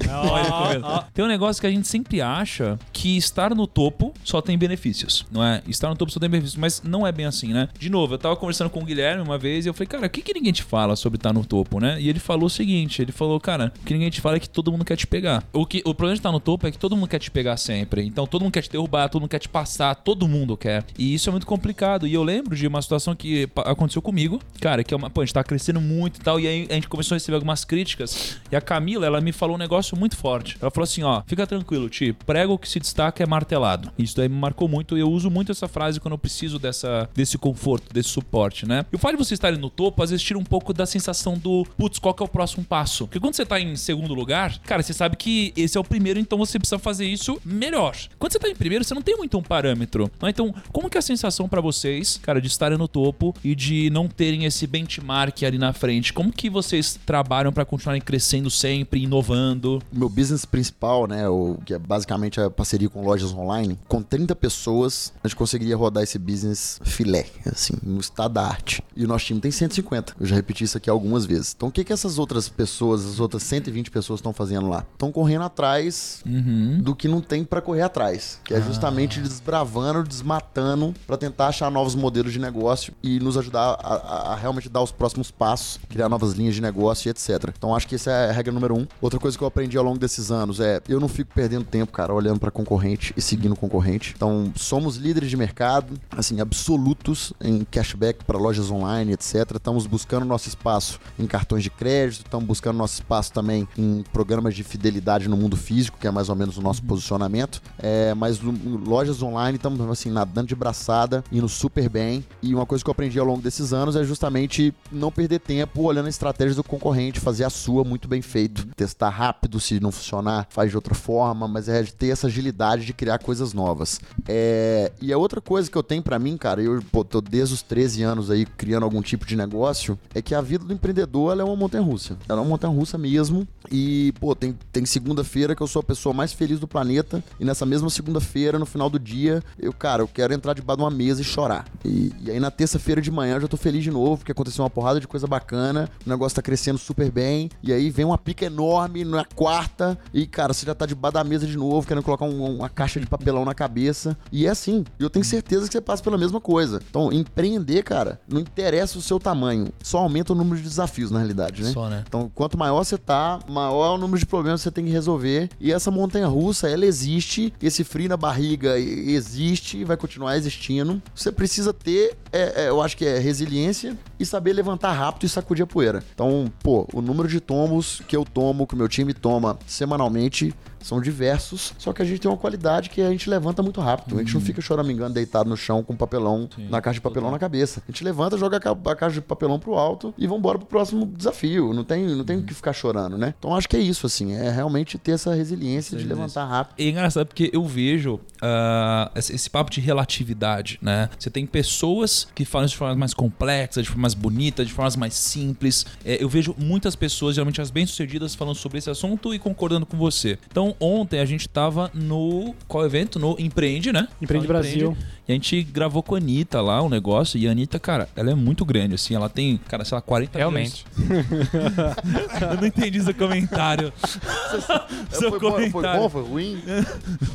Tem 1.14 1.24
um 1.24 1.28
negócio 1.28 1.61
que 1.61 1.66
a 1.66 1.70
gente 1.70 1.87
sempre 1.87 2.20
acha 2.20 2.78
que 2.93 3.16
estar 3.16 3.55
no 3.55 3.66
topo 3.66 4.12
só 4.24 4.41
tem 4.41 4.57
benefícios, 4.57 5.26
não 5.31 5.43
é? 5.45 5.62
Estar 5.68 5.89
no 5.89 5.97
topo 5.97 6.11
só 6.12 6.20
tem 6.20 6.28
benefícios, 6.28 6.59
mas 6.59 6.83
não 6.83 7.07
é 7.07 7.12
bem 7.12 7.26
assim, 7.26 7.53
né? 7.53 7.68
De 7.78 7.91
novo, 7.91 8.14
eu 8.14 8.18
tava 8.18 8.37
conversando 8.37 8.70
com 8.70 8.81
o 8.81 8.85
Guilherme 8.85 9.22
uma 9.22 9.39
vez 9.39 9.66
e 9.66 9.68
eu 9.68 9.74
falei, 9.74 9.87
cara, 9.89 10.07
o 10.07 10.11
que, 10.11 10.22
que 10.22 10.33
ninguém 10.35 10.53
te 10.53 10.62
fala 10.70 10.94
sobre 10.94 11.16
estar 11.16 11.32
no 11.32 11.44
topo, 11.44 11.80
né? 11.80 12.00
E 12.00 12.08
ele 12.08 12.20
falou 12.20 12.46
o 12.46 12.50
seguinte: 12.50 13.02
ele 13.02 13.10
falou, 13.10 13.40
cara, 13.40 13.72
o 13.80 13.84
que 13.84 13.92
ninguém 13.92 14.08
te 14.08 14.20
fala 14.20 14.36
é 14.36 14.40
que 14.40 14.48
todo 14.48 14.70
mundo 14.70 14.84
quer 14.84 14.96
te 14.96 15.06
pegar. 15.06 15.42
O, 15.52 15.66
que, 15.66 15.78
o 15.84 15.92
problema 15.92 16.14
de 16.14 16.20
estar 16.20 16.30
no 16.30 16.38
topo 16.38 16.66
é 16.66 16.70
que 16.70 16.78
todo 16.78 16.96
mundo 16.96 17.08
quer 17.08 17.18
te 17.18 17.30
pegar 17.30 17.56
sempre. 17.56 18.06
Então 18.06 18.26
todo 18.26 18.42
mundo 18.42 18.52
quer 18.52 18.62
te 18.62 18.70
derrubar, 18.70 19.08
todo 19.08 19.22
mundo 19.22 19.30
quer 19.30 19.40
te 19.40 19.48
passar, 19.48 19.94
todo 19.96 20.28
mundo 20.28 20.56
quer. 20.56 20.84
E 20.96 21.12
isso 21.12 21.28
é 21.28 21.32
muito 21.32 21.46
complicado. 21.46 22.06
E 22.06 22.14
eu 22.14 22.22
lembro 22.22 22.54
de 22.54 22.66
uma 22.66 22.80
situação 22.80 23.16
que 23.16 23.48
aconteceu 23.56 24.00
comigo, 24.00 24.40
cara, 24.60 24.84
que 24.84 24.94
é 24.94 24.96
uma. 24.96 25.10
Pô, 25.10 25.22
a 25.22 25.24
gente 25.24 25.34
tá 25.34 25.42
crescendo 25.42 25.80
muito 25.80 26.18
e 26.18 26.20
tal. 26.20 26.38
E 26.38 26.46
aí 26.46 26.68
a 26.70 26.74
gente 26.74 26.88
começou 26.88 27.16
a 27.16 27.16
receber 27.16 27.34
algumas 27.34 27.64
críticas. 27.64 28.38
E 28.50 28.56
a 28.56 28.60
Camila, 28.60 29.06
ela 29.06 29.20
me 29.20 29.32
falou 29.32 29.56
um 29.56 29.58
negócio 29.58 29.96
muito 29.96 30.16
forte. 30.16 30.56
Ela 30.60 30.70
falou 30.70 30.84
assim: 30.84 31.02
ó, 31.02 31.22
fica 31.26 31.46
tranquilo, 31.46 31.88
Ti, 31.88 32.12
prego 32.12 32.56
que 32.56 32.68
se 32.68 32.78
destaca 32.78 33.22
é 33.22 33.26
martelado. 33.26 33.90
Isso 33.98 34.16
daí 34.16 34.28
me 34.28 34.36
marcou 34.36 34.68
muito. 34.68 34.96
E 34.96 35.00
eu 35.00 35.10
uso 35.10 35.30
muito 35.30 35.50
essa 35.50 35.66
frase 35.66 35.98
quando 35.98 36.12
eu 36.12 36.18
preciso 36.18 36.58
dessa, 36.58 37.08
desse 37.14 37.36
conforto, 37.36 37.92
desse 37.92 38.10
suporte, 38.10 38.66
né? 38.66 38.84
E 38.92 38.96
o 38.96 38.98
fato 38.98 39.16
de 39.16 39.24
você 39.24 39.34
estarem 39.34 39.58
no 39.58 39.70
topo, 39.70 40.02
às 40.02 40.10
vezes 40.10 40.24
tira 40.24 40.38
um 40.38 40.44
pouco 40.51 40.74
da 40.74 40.84
sensação 40.84 41.38
do, 41.38 41.64
putz, 41.78 42.01
qual 42.01 42.12
que 42.12 42.22
é 42.22 42.26
o 42.26 42.28
próximo 42.28 42.64
passo? 42.64 43.07
Porque 43.07 43.20
quando 43.20 43.34
você 43.34 43.46
tá 43.46 43.61
em 43.61 43.76
segundo 43.76 44.12
lugar, 44.12 44.59
cara, 44.61 44.82
você 44.82 44.92
sabe 44.92 45.16
que 45.16 45.53
esse 45.57 45.78
é 45.78 45.80
o 45.80 45.84
primeiro, 45.84 46.18
então 46.18 46.36
você 46.36 46.59
precisa 46.59 46.78
fazer 46.78 47.07
isso 47.07 47.40
melhor. 47.44 47.96
Quando 48.18 48.32
você 48.32 48.38
tá 48.38 48.48
em 48.48 48.57
primeiro, 48.57 48.84
você 48.84 48.94
não 48.94 49.03
tem 49.03 49.16
muito 49.16 49.38
um 49.38 49.42
parâmetro. 49.42 50.11
Não 50.20 50.26
é? 50.26 50.30
Então, 50.30 50.53
como 50.72 50.90
que 50.90 50.98
é 50.98 51.01
a 51.01 51.03
sensação 51.03 51.48
pra 51.48 51.61
vocês, 51.61 52.18
cara, 52.20 52.40
de 52.40 52.48
estarem 52.48 52.76
no 52.76 52.88
topo 52.88 53.34
e 53.44 53.55
de 53.55 53.88
não 53.90 54.09
terem 54.09 54.44
esse 54.44 54.66
benchmark 54.66 55.44
ali 55.44 55.59
na 55.59 55.72
frente? 55.72 56.12
Como 56.12 56.32
que 56.32 56.51
vocês 56.51 56.98
trabalham 57.07 57.53
pra 57.53 57.64
continuarem 57.64 58.03
crescendo 58.03 58.51
sempre, 58.51 59.03
inovando? 59.03 59.80
meu 59.92 60.09
business 60.09 60.44
principal, 60.44 61.07
né, 61.07 61.28
o 61.28 61.59
que 61.64 61.74
é 61.74 61.78
basicamente 61.78 62.40
a 62.40 62.51
parceria 62.51 62.88
com 62.88 63.05
lojas 63.05 63.32
online, 63.32 63.78
com 63.86 64.03
30 64.03 64.34
pessoas, 64.34 65.12
a 65.22 65.28
gente 65.28 65.36
conseguiria 65.36 65.76
rodar 65.76 66.03
esse 66.03 66.18
business 66.18 66.80
filé, 66.82 67.26
assim, 67.46 67.74
no 67.82 68.01
estado 68.01 68.34
da 68.34 68.42
arte. 68.42 68.82
E 68.96 69.05
o 69.05 69.09
nosso 69.09 69.26
time 69.26 69.40
tem 69.40 69.51
150. 69.51 70.14
Eu 70.18 70.26
já 70.26 70.36
repeti 70.41 70.64
isso 70.64 70.76
aqui 70.76 70.88
algumas 70.91 71.24
vezes. 71.26 71.55
Então, 71.57 71.68
o 71.68 71.72
que 71.72 71.84
que 71.84 71.93
essas 71.93 72.18
outras 72.18 72.49
pessoas, 72.49 73.05
as 73.07 73.20
outras 73.20 73.43
120 73.43 73.91
pessoas 73.91 74.18
estão 74.18 74.32
fazendo 74.32 74.68
lá? 74.68 74.84
Estão 74.93 75.12
correndo 75.12 75.43
atrás 75.45 76.22
Uhum. 76.26 76.80
do 76.82 76.95
que 76.95 77.09
não 77.09 77.20
tem 77.20 77.45
pra 77.45 77.61
correr 77.61 77.82
atrás, 77.82 78.41
que 78.45 78.55
é 78.55 78.61
justamente 78.61 79.20
desbravando, 79.20 80.03
desmatando 80.03 80.95
pra 81.07 81.16
tentar 81.16 81.49
achar 81.49 81.70
novos 81.70 81.95
modelos 81.95 82.32
de 82.32 82.38
negócio 82.38 82.93
e 83.03 83.18
nos 83.20 83.36
ajudar 83.36 83.78
a, 83.82 83.95
a- 83.95 84.32
a 84.32 84.36
realmente 84.36 84.68
dar 84.68 84.82
os 84.82 84.93
próximos 84.93 85.30
passos, 85.30 85.78
criar 85.88 86.09
novas 86.09 86.32
linhas 86.32 86.55
de 86.55 86.61
negócio 86.61 87.09
e 87.09 87.11
etc. 87.11 87.53
Então 87.57 87.74
acho 87.74 87.86
que 87.88 87.95
essa 87.95 88.11
é 88.11 88.30
a 88.30 88.32
regra 88.32 88.53
número 88.53 88.76
um. 88.76 88.86
Outra 89.01 89.18
coisa 89.18 89.36
que 89.36 89.43
eu 89.45 89.49
aprendi 89.49 89.76
ao 89.76 89.84
longo 89.84 89.99
desses 89.99 90.30
anos 90.30 90.61
é 90.61 90.80
eu 90.88 91.01
não 91.01 91.09
fico 91.09 91.30
perdendo 91.34 91.64
tempo, 91.64 91.93
cara, 91.93 92.12
olhando 92.14 92.38
pra 92.41 92.51
concorrente 92.51 93.12
e 93.16 93.20
seguindo 93.22 93.53
o 93.53 93.57
concorrente. 93.57 94.12
Então 94.16 94.53
somos 94.57 94.97
líderes 94.97 95.30
de 95.30 95.36
mercado, 95.36 95.95
assim 96.16 96.41
absolutos 96.41 97.32
em 97.41 97.64
cashback 97.64 98.24
para 98.24 98.38
lojas 98.38 98.70
online, 98.70 99.12
etc. 99.12 99.57
Estamos 99.57 99.86
buscando 99.86 100.24
nosso 100.31 100.49
espaço 100.49 100.99
em 101.18 101.26
cartões 101.26 101.62
de 101.62 101.70
crédito, 101.70 102.24
estamos 102.24 102.47
buscando 102.47 102.76
nosso 102.76 102.95
espaço 102.95 103.33
também 103.33 103.68
em 103.76 104.03
programas 104.12 104.55
de 104.55 104.64
fidelidade 104.64 105.28
no 105.28 105.37
mundo 105.37 105.57
físico, 105.57 105.99
que 105.99 106.07
é 106.07 106.11
mais 106.11 106.28
ou 106.28 106.37
menos 106.37 106.57
o 106.57 106.62
nosso 106.62 106.83
posicionamento. 106.83 107.61
É, 107.78 108.14
mas 108.14 108.41
lojas 108.41 109.22
online 109.22 109.57
estamos 109.57 109.81
assim 109.91 110.11
nadando 110.11 110.49
de 110.49 110.55
braçada, 110.55 111.22
indo 111.31 111.49
super 111.49 111.89
bem. 111.89 112.24
E 112.43 112.55
uma 112.55 112.66
coisa 112.66 112.83
que 112.83 112.89
eu 112.89 112.93
aprendi 112.93 113.18
ao 113.18 113.26
longo 113.26 113.43
desses 113.43 113.72
anos 113.72 113.97
é 113.97 114.05
justamente 114.05 114.74
não 114.91 115.11
perder 115.11 115.41
tempo 115.41 115.83
olhando 115.83 116.07
a 116.07 116.11
estratégia 116.11 116.55
do 116.55 116.64
concorrente, 116.64 117.20
fazer 117.20 117.45
a 117.45 117.51
sua 117.51 117.85
muito 117.85 118.09
bem 118.09 118.22
feito, 118.22 118.66
testar 118.76 119.11
rápido, 119.11 119.61
se 119.61 119.81
não 119.81 119.91
funcionar, 119.93 120.47
faz 120.51 120.70
de 120.70 120.76
outra 120.76 120.95
forma, 120.95 121.47
mas 121.47 121.68
é 121.68 121.83
de 121.83 121.93
ter 121.93 122.09
essa 122.09 122.26
agilidade 122.26 122.85
de 122.85 122.93
criar 122.93 123.18
coisas 123.18 123.53
novas. 123.53 124.01
É, 124.28 124.93
e 125.01 125.12
a 125.12 125.18
outra 125.18 125.41
coisa 125.41 125.70
que 125.70 125.76
eu 125.76 125.83
tenho 125.83 126.03
pra 126.03 126.18
mim, 126.18 126.37
cara, 126.37 126.62
eu 126.62 126.83
pô, 126.91 127.05
tô 127.05 127.20
desde 127.20 127.55
os 127.55 127.62
13 127.62 128.03
anos 128.03 128.31
aí 128.31 128.47
criando 128.47 128.85
algum 128.85 129.03
tipo 129.03 129.26
de 129.26 129.37
negócio, 129.37 129.99
é 130.14 130.19
que 130.22 130.34
a 130.34 130.40
vida 130.40 130.64
do 130.64 130.72
empreendedor 130.72 131.38
é 131.38 131.44
uma 131.44 131.56
montanha 131.56 131.82
russa. 131.84 132.16
Ela 132.28 132.38
é 132.38 132.42
uma 132.42 132.48
montanha 132.48 132.72
russa 132.74 132.96
mesmo. 132.98 133.46
E, 133.70 134.12
pô, 134.20 134.34
tem, 134.34 134.56
tem 134.72 134.84
segunda-feira 134.84 135.54
que 135.54 135.62
eu 135.62 135.66
sou 135.66 135.80
a 135.80 135.82
pessoa 135.82 136.12
mais 136.14 136.32
feliz 136.32 136.58
do 136.58 136.66
planeta. 136.68 137.22
E 137.38 137.44
nessa 137.44 137.64
mesma 137.66 137.88
segunda-feira, 137.90 138.58
no 138.58 138.66
final 138.66 138.88
do 138.90 138.98
dia, 138.98 139.42
eu, 139.58 139.72
cara, 139.72 140.02
eu 140.02 140.08
quero 140.08 140.32
entrar 140.34 140.54
debaixo 140.54 140.78
de 140.78 140.84
uma 140.84 140.90
mesa 140.90 141.20
e 141.20 141.24
chorar. 141.24 141.64
E, 141.84 142.12
e 142.22 142.30
aí 142.30 142.40
na 142.40 142.50
terça-feira 142.50 143.00
de 143.00 143.10
manhã 143.10 143.34
eu 143.36 143.40
já 143.42 143.48
tô 143.48 143.56
feliz 143.56 143.82
de 143.82 143.90
novo, 143.90 144.18
porque 144.18 144.32
aconteceu 144.32 144.62
uma 144.64 144.70
porrada 144.70 145.00
de 145.00 145.06
coisa 145.08 145.26
bacana, 145.26 145.88
o 146.06 146.08
negócio 146.08 146.36
tá 146.36 146.42
crescendo 146.42 146.78
super 146.78 147.10
bem. 147.10 147.48
E 147.62 147.72
aí 147.72 147.90
vem 147.90 148.04
uma 148.04 148.18
pica 148.18 148.44
enorme 148.44 149.04
na 149.04 149.24
quarta, 149.24 149.98
e, 150.12 150.26
cara, 150.26 150.52
você 150.52 150.66
já 150.66 150.74
tá 150.74 150.86
debaixo 150.86 151.14
da 151.14 151.24
mesa 151.24 151.46
de 151.46 151.56
novo, 151.56 151.86
querendo 151.86 152.04
colocar 152.04 152.24
um- 152.24 152.56
uma 152.56 152.68
caixa 152.68 153.00
de 153.00 153.06
papelão 153.06 153.44
na 153.44 153.54
cabeça. 153.54 154.16
E 154.32 154.46
é 154.46 154.50
assim. 154.50 154.84
Eu 154.98 155.08
tenho 155.10 155.24
certeza 155.24 155.66
que 155.66 155.72
você 155.72 155.80
passa 155.80 156.02
pela 156.02 156.18
mesma 156.18 156.40
coisa. 156.40 156.80
Então, 156.90 157.12
empreender, 157.12 157.82
cara, 157.82 158.20
não 158.28 158.40
interessa 158.40 158.98
o 158.98 159.02
seu 159.02 159.18
tamanho, 159.18 159.68
só 159.82 159.98
aumenta 160.11 160.32
o 160.32 160.36
número 160.36 160.56
de 160.56 160.68
desafios, 160.68 161.11
na 161.11 161.18
realidade, 161.20 161.62
né? 161.62 161.70
Só, 161.70 161.88
né? 161.88 162.04
Então, 162.06 162.30
quanto 162.34 162.58
maior 162.58 162.82
você 162.82 162.98
tá, 162.98 163.38
maior 163.48 163.92
é 163.92 163.94
o 163.94 163.98
número 163.98 164.18
de 164.18 164.26
problemas 164.26 164.61
que 164.61 164.64
você 164.64 164.70
tem 164.70 164.84
que 164.84 164.90
resolver. 164.90 165.48
E 165.61 165.72
essa 165.72 165.90
montanha 165.90 166.26
russa, 166.26 166.68
ela 166.68 166.84
existe. 166.84 167.54
Esse 167.62 167.84
frio 167.84 168.08
na 168.08 168.16
barriga 168.16 168.78
existe 168.78 169.78
e 169.78 169.84
vai 169.84 169.96
continuar 169.96 170.36
existindo. 170.36 171.00
Você 171.14 171.30
precisa 171.30 171.72
ter, 171.72 172.16
é, 172.32 172.64
é, 172.64 172.68
eu 172.68 172.82
acho 172.82 172.96
que 172.96 173.06
é 173.06 173.18
resiliência 173.18 173.96
e 174.18 174.26
saber 174.26 174.52
levantar 174.52 174.92
rápido 174.92 175.24
e 175.24 175.28
sacudir 175.28 175.62
a 175.62 175.66
poeira. 175.66 176.02
Então, 176.12 176.52
pô, 176.62 176.86
o 176.92 177.00
número 177.00 177.28
de 177.28 177.40
tombos 177.40 178.02
que 178.08 178.16
eu 178.16 178.24
tomo, 178.24 178.66
que 178.66 178.74
o 178.74 178.76
meu 178.76 178.88
time 178.88 179.14
toma 179.14 179.58
semanalmente, 179.66 180.52
são 180.83 181.01
diversos, 181.01 181.72
só 181.78 181.93
que 181.93 182.03
a 182.03 182.05
gente 182.05 182.20
tem 182.20 182.31
uma 182.31 182.37
qualidade 182.37 182.91
que 182.91 183.01
a 183.01 183.11
gente 183.11 183.28
levanta 183.28 183.62
muito 183.62 183.81
rápido. 183.81 184.16
A 184.16 184.18
gente 184.22 184.35
não 184.35 184.41
fica 184.41 184.61
choramingando 184.61 185.14
deitado 185.14 185.49
no 185.49 185.57
chão 185.57 185.83
com 185.83 185.95
papelão, 185.97 186.49
Sim, 186.55 186.68
na 186.68 186.81
caixa 186.81 186.95
de 186.95 187.01
papelão 187.01 187.31
na 187.31 187.39
cabeça. 187.39 187.83
A 187.87 187.91
gente 187.91 188.03
levanta, 188.05 188.37
joga 188.39 188.57
a 188.57 188.61
ca- 188.61 188.76
a 188.87 188.97
caixa 188.97 189.14
de 189.14 189.20
papelão 189.20 189.59
pro 189.59 189.74
alto 189.74 190.14
e 190.16 190.26
vambora 190.26 190.59
pro 190.59 190.66
próximo 190.66 191.07
desafio. 191.07 191.72
Não 191.72 191.85
tem, 191.85 192.05
não 192.07 192.24
tem 192.24 192.39
o 192.39 192.43
que 192.43 192.55
ficar 192.55 192.72
chorando, 192.72 193.16
né? 193.18 193.35
Então 193.39 193.55
acho 193.55 193.68
que 193.68 193.76
é 193.76 193.81
isso, 193.81 194.07
assim, 194.07 194.33
é 194.33 194.51
realmente 194.51 194.99
ter 194.99 195.12
essa 195.12 195.35
resiliência 195.35 195.97
de 195.99 196.05
levantar 196.05 196.45
rápido. 196.47 196.81
É 196.81 196.89
engraçado 196.89 197.26
porque 197.26 197.51
eu 197.53 197.64
vejo 197.64 198.20
ah, 198.41 199.11
esse, 199.14 199.51
papo 199.51 199.70
de 199.70 199.81
relatividade, 199.81 200.78
né? 200.83 201.09
Você 201.18 201.31
tem 201.31 201.47
pessoas 201.47 202.26
que 202.35 202.45
falam 202.45 202.66
de 202.66 202.76
formas 202.76 202.97
mais 202.97 203.14
complexas, 203.14 203.85
de 203.85 203.89
formas 203.89 204.14
mais 204.14 204.14
bonitas, 204.14 204.66
de 204.66 204.72
formas 204.72 204.97
mais 204.97 205.14
simples. 205.14 205.85
É, 206.05 206.22
eu 206.22 206.28
vejo 206.28 206.55
muitas 206.59 206.97
pessoas, 206.97 207.35
geralmente 207.35 207.61
as 207.61 207.70
bem-sucedidas, 207.70 208.35
falando 208.35 208.55
sobre 208.57 208.78
esse 208.78 208.89
assunto 208.91 209.35
e 209.35 209.39
concordando 209.39 209.85
com 209.87 209.97
você. 209.97 210.39
Então, 210.51 210.69
ontem 210.78 211.20
a 211.20 211.24
gente 211.24 211.48
tava 211.48 211.90
no. 211.94 212.54
Qual 212.68 212.84
evento? 212.84 213.18
No 213.18 213.36
Empreende, 213.38 213.92
né? 213.92 214.08
Empreende 214.20 214.46
Fala 214.46 214.60
Brasil. 214.60 214.96
E 215.28 215.32
a 215.32 215.34
gente 215.34 215.62
gravou 215.62 216.02
com 216.02 216.14
a 216.14 216.18
Anitta 216.18 216.60
lá 216.60 216.82
um 216.82 216.88
negócio. 216.88 217.38
E 217.38 217.46
a 217.46 217.52
Anitta, 217.52 217.78
cara, 217.78 218.08
ela 218.16 218.32
é 218.32 218.34
muito 218.34 218.64
grande, 218.64 218.94
assim. 218.96 219.14
Ela 219.14 219.28
tem, 219.28 219.56
cara, 219.68 219.84
sei 219.84 219.94
lá, 219.94 220.02
40 220.02 220.36
Realmente. 220.38 220.84
Eu 222.50 222.56
não 222.56 222.66
entendi 222.66 223.00
seu 223.02 223.14
comentário. 223.14 223.92
seu 225.10 225.30
foi, 225.30 225.38
bom, 225.38 225.50
foi 225.52 225.70
comentário. 225.70 226.00
bom, 226.02 226.08
foi 226.08 226.22
ruim? 226.22 226.62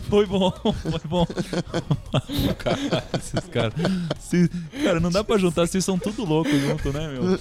Foi 0.09 0.25
bom, 0.27 0.51
foi 0.51 1.01
bom. 1.09 1.25
Caralho, 2.59 3.03
esses 3.17 3.49
caras. 3.51 3.73
Cara, 4.83 4.99
não 4.99 5.09
dá 5.09 5.23
pra 5.23 5.37
juntar, 5.37 5.65
vocês 5.67 5.83
são 5.83 5.97
tudo 5.97 6.23
loucos 6.23 6.53
junto, 6.61 6.93
né, 6.93 7.07
meu? 7.07 7.39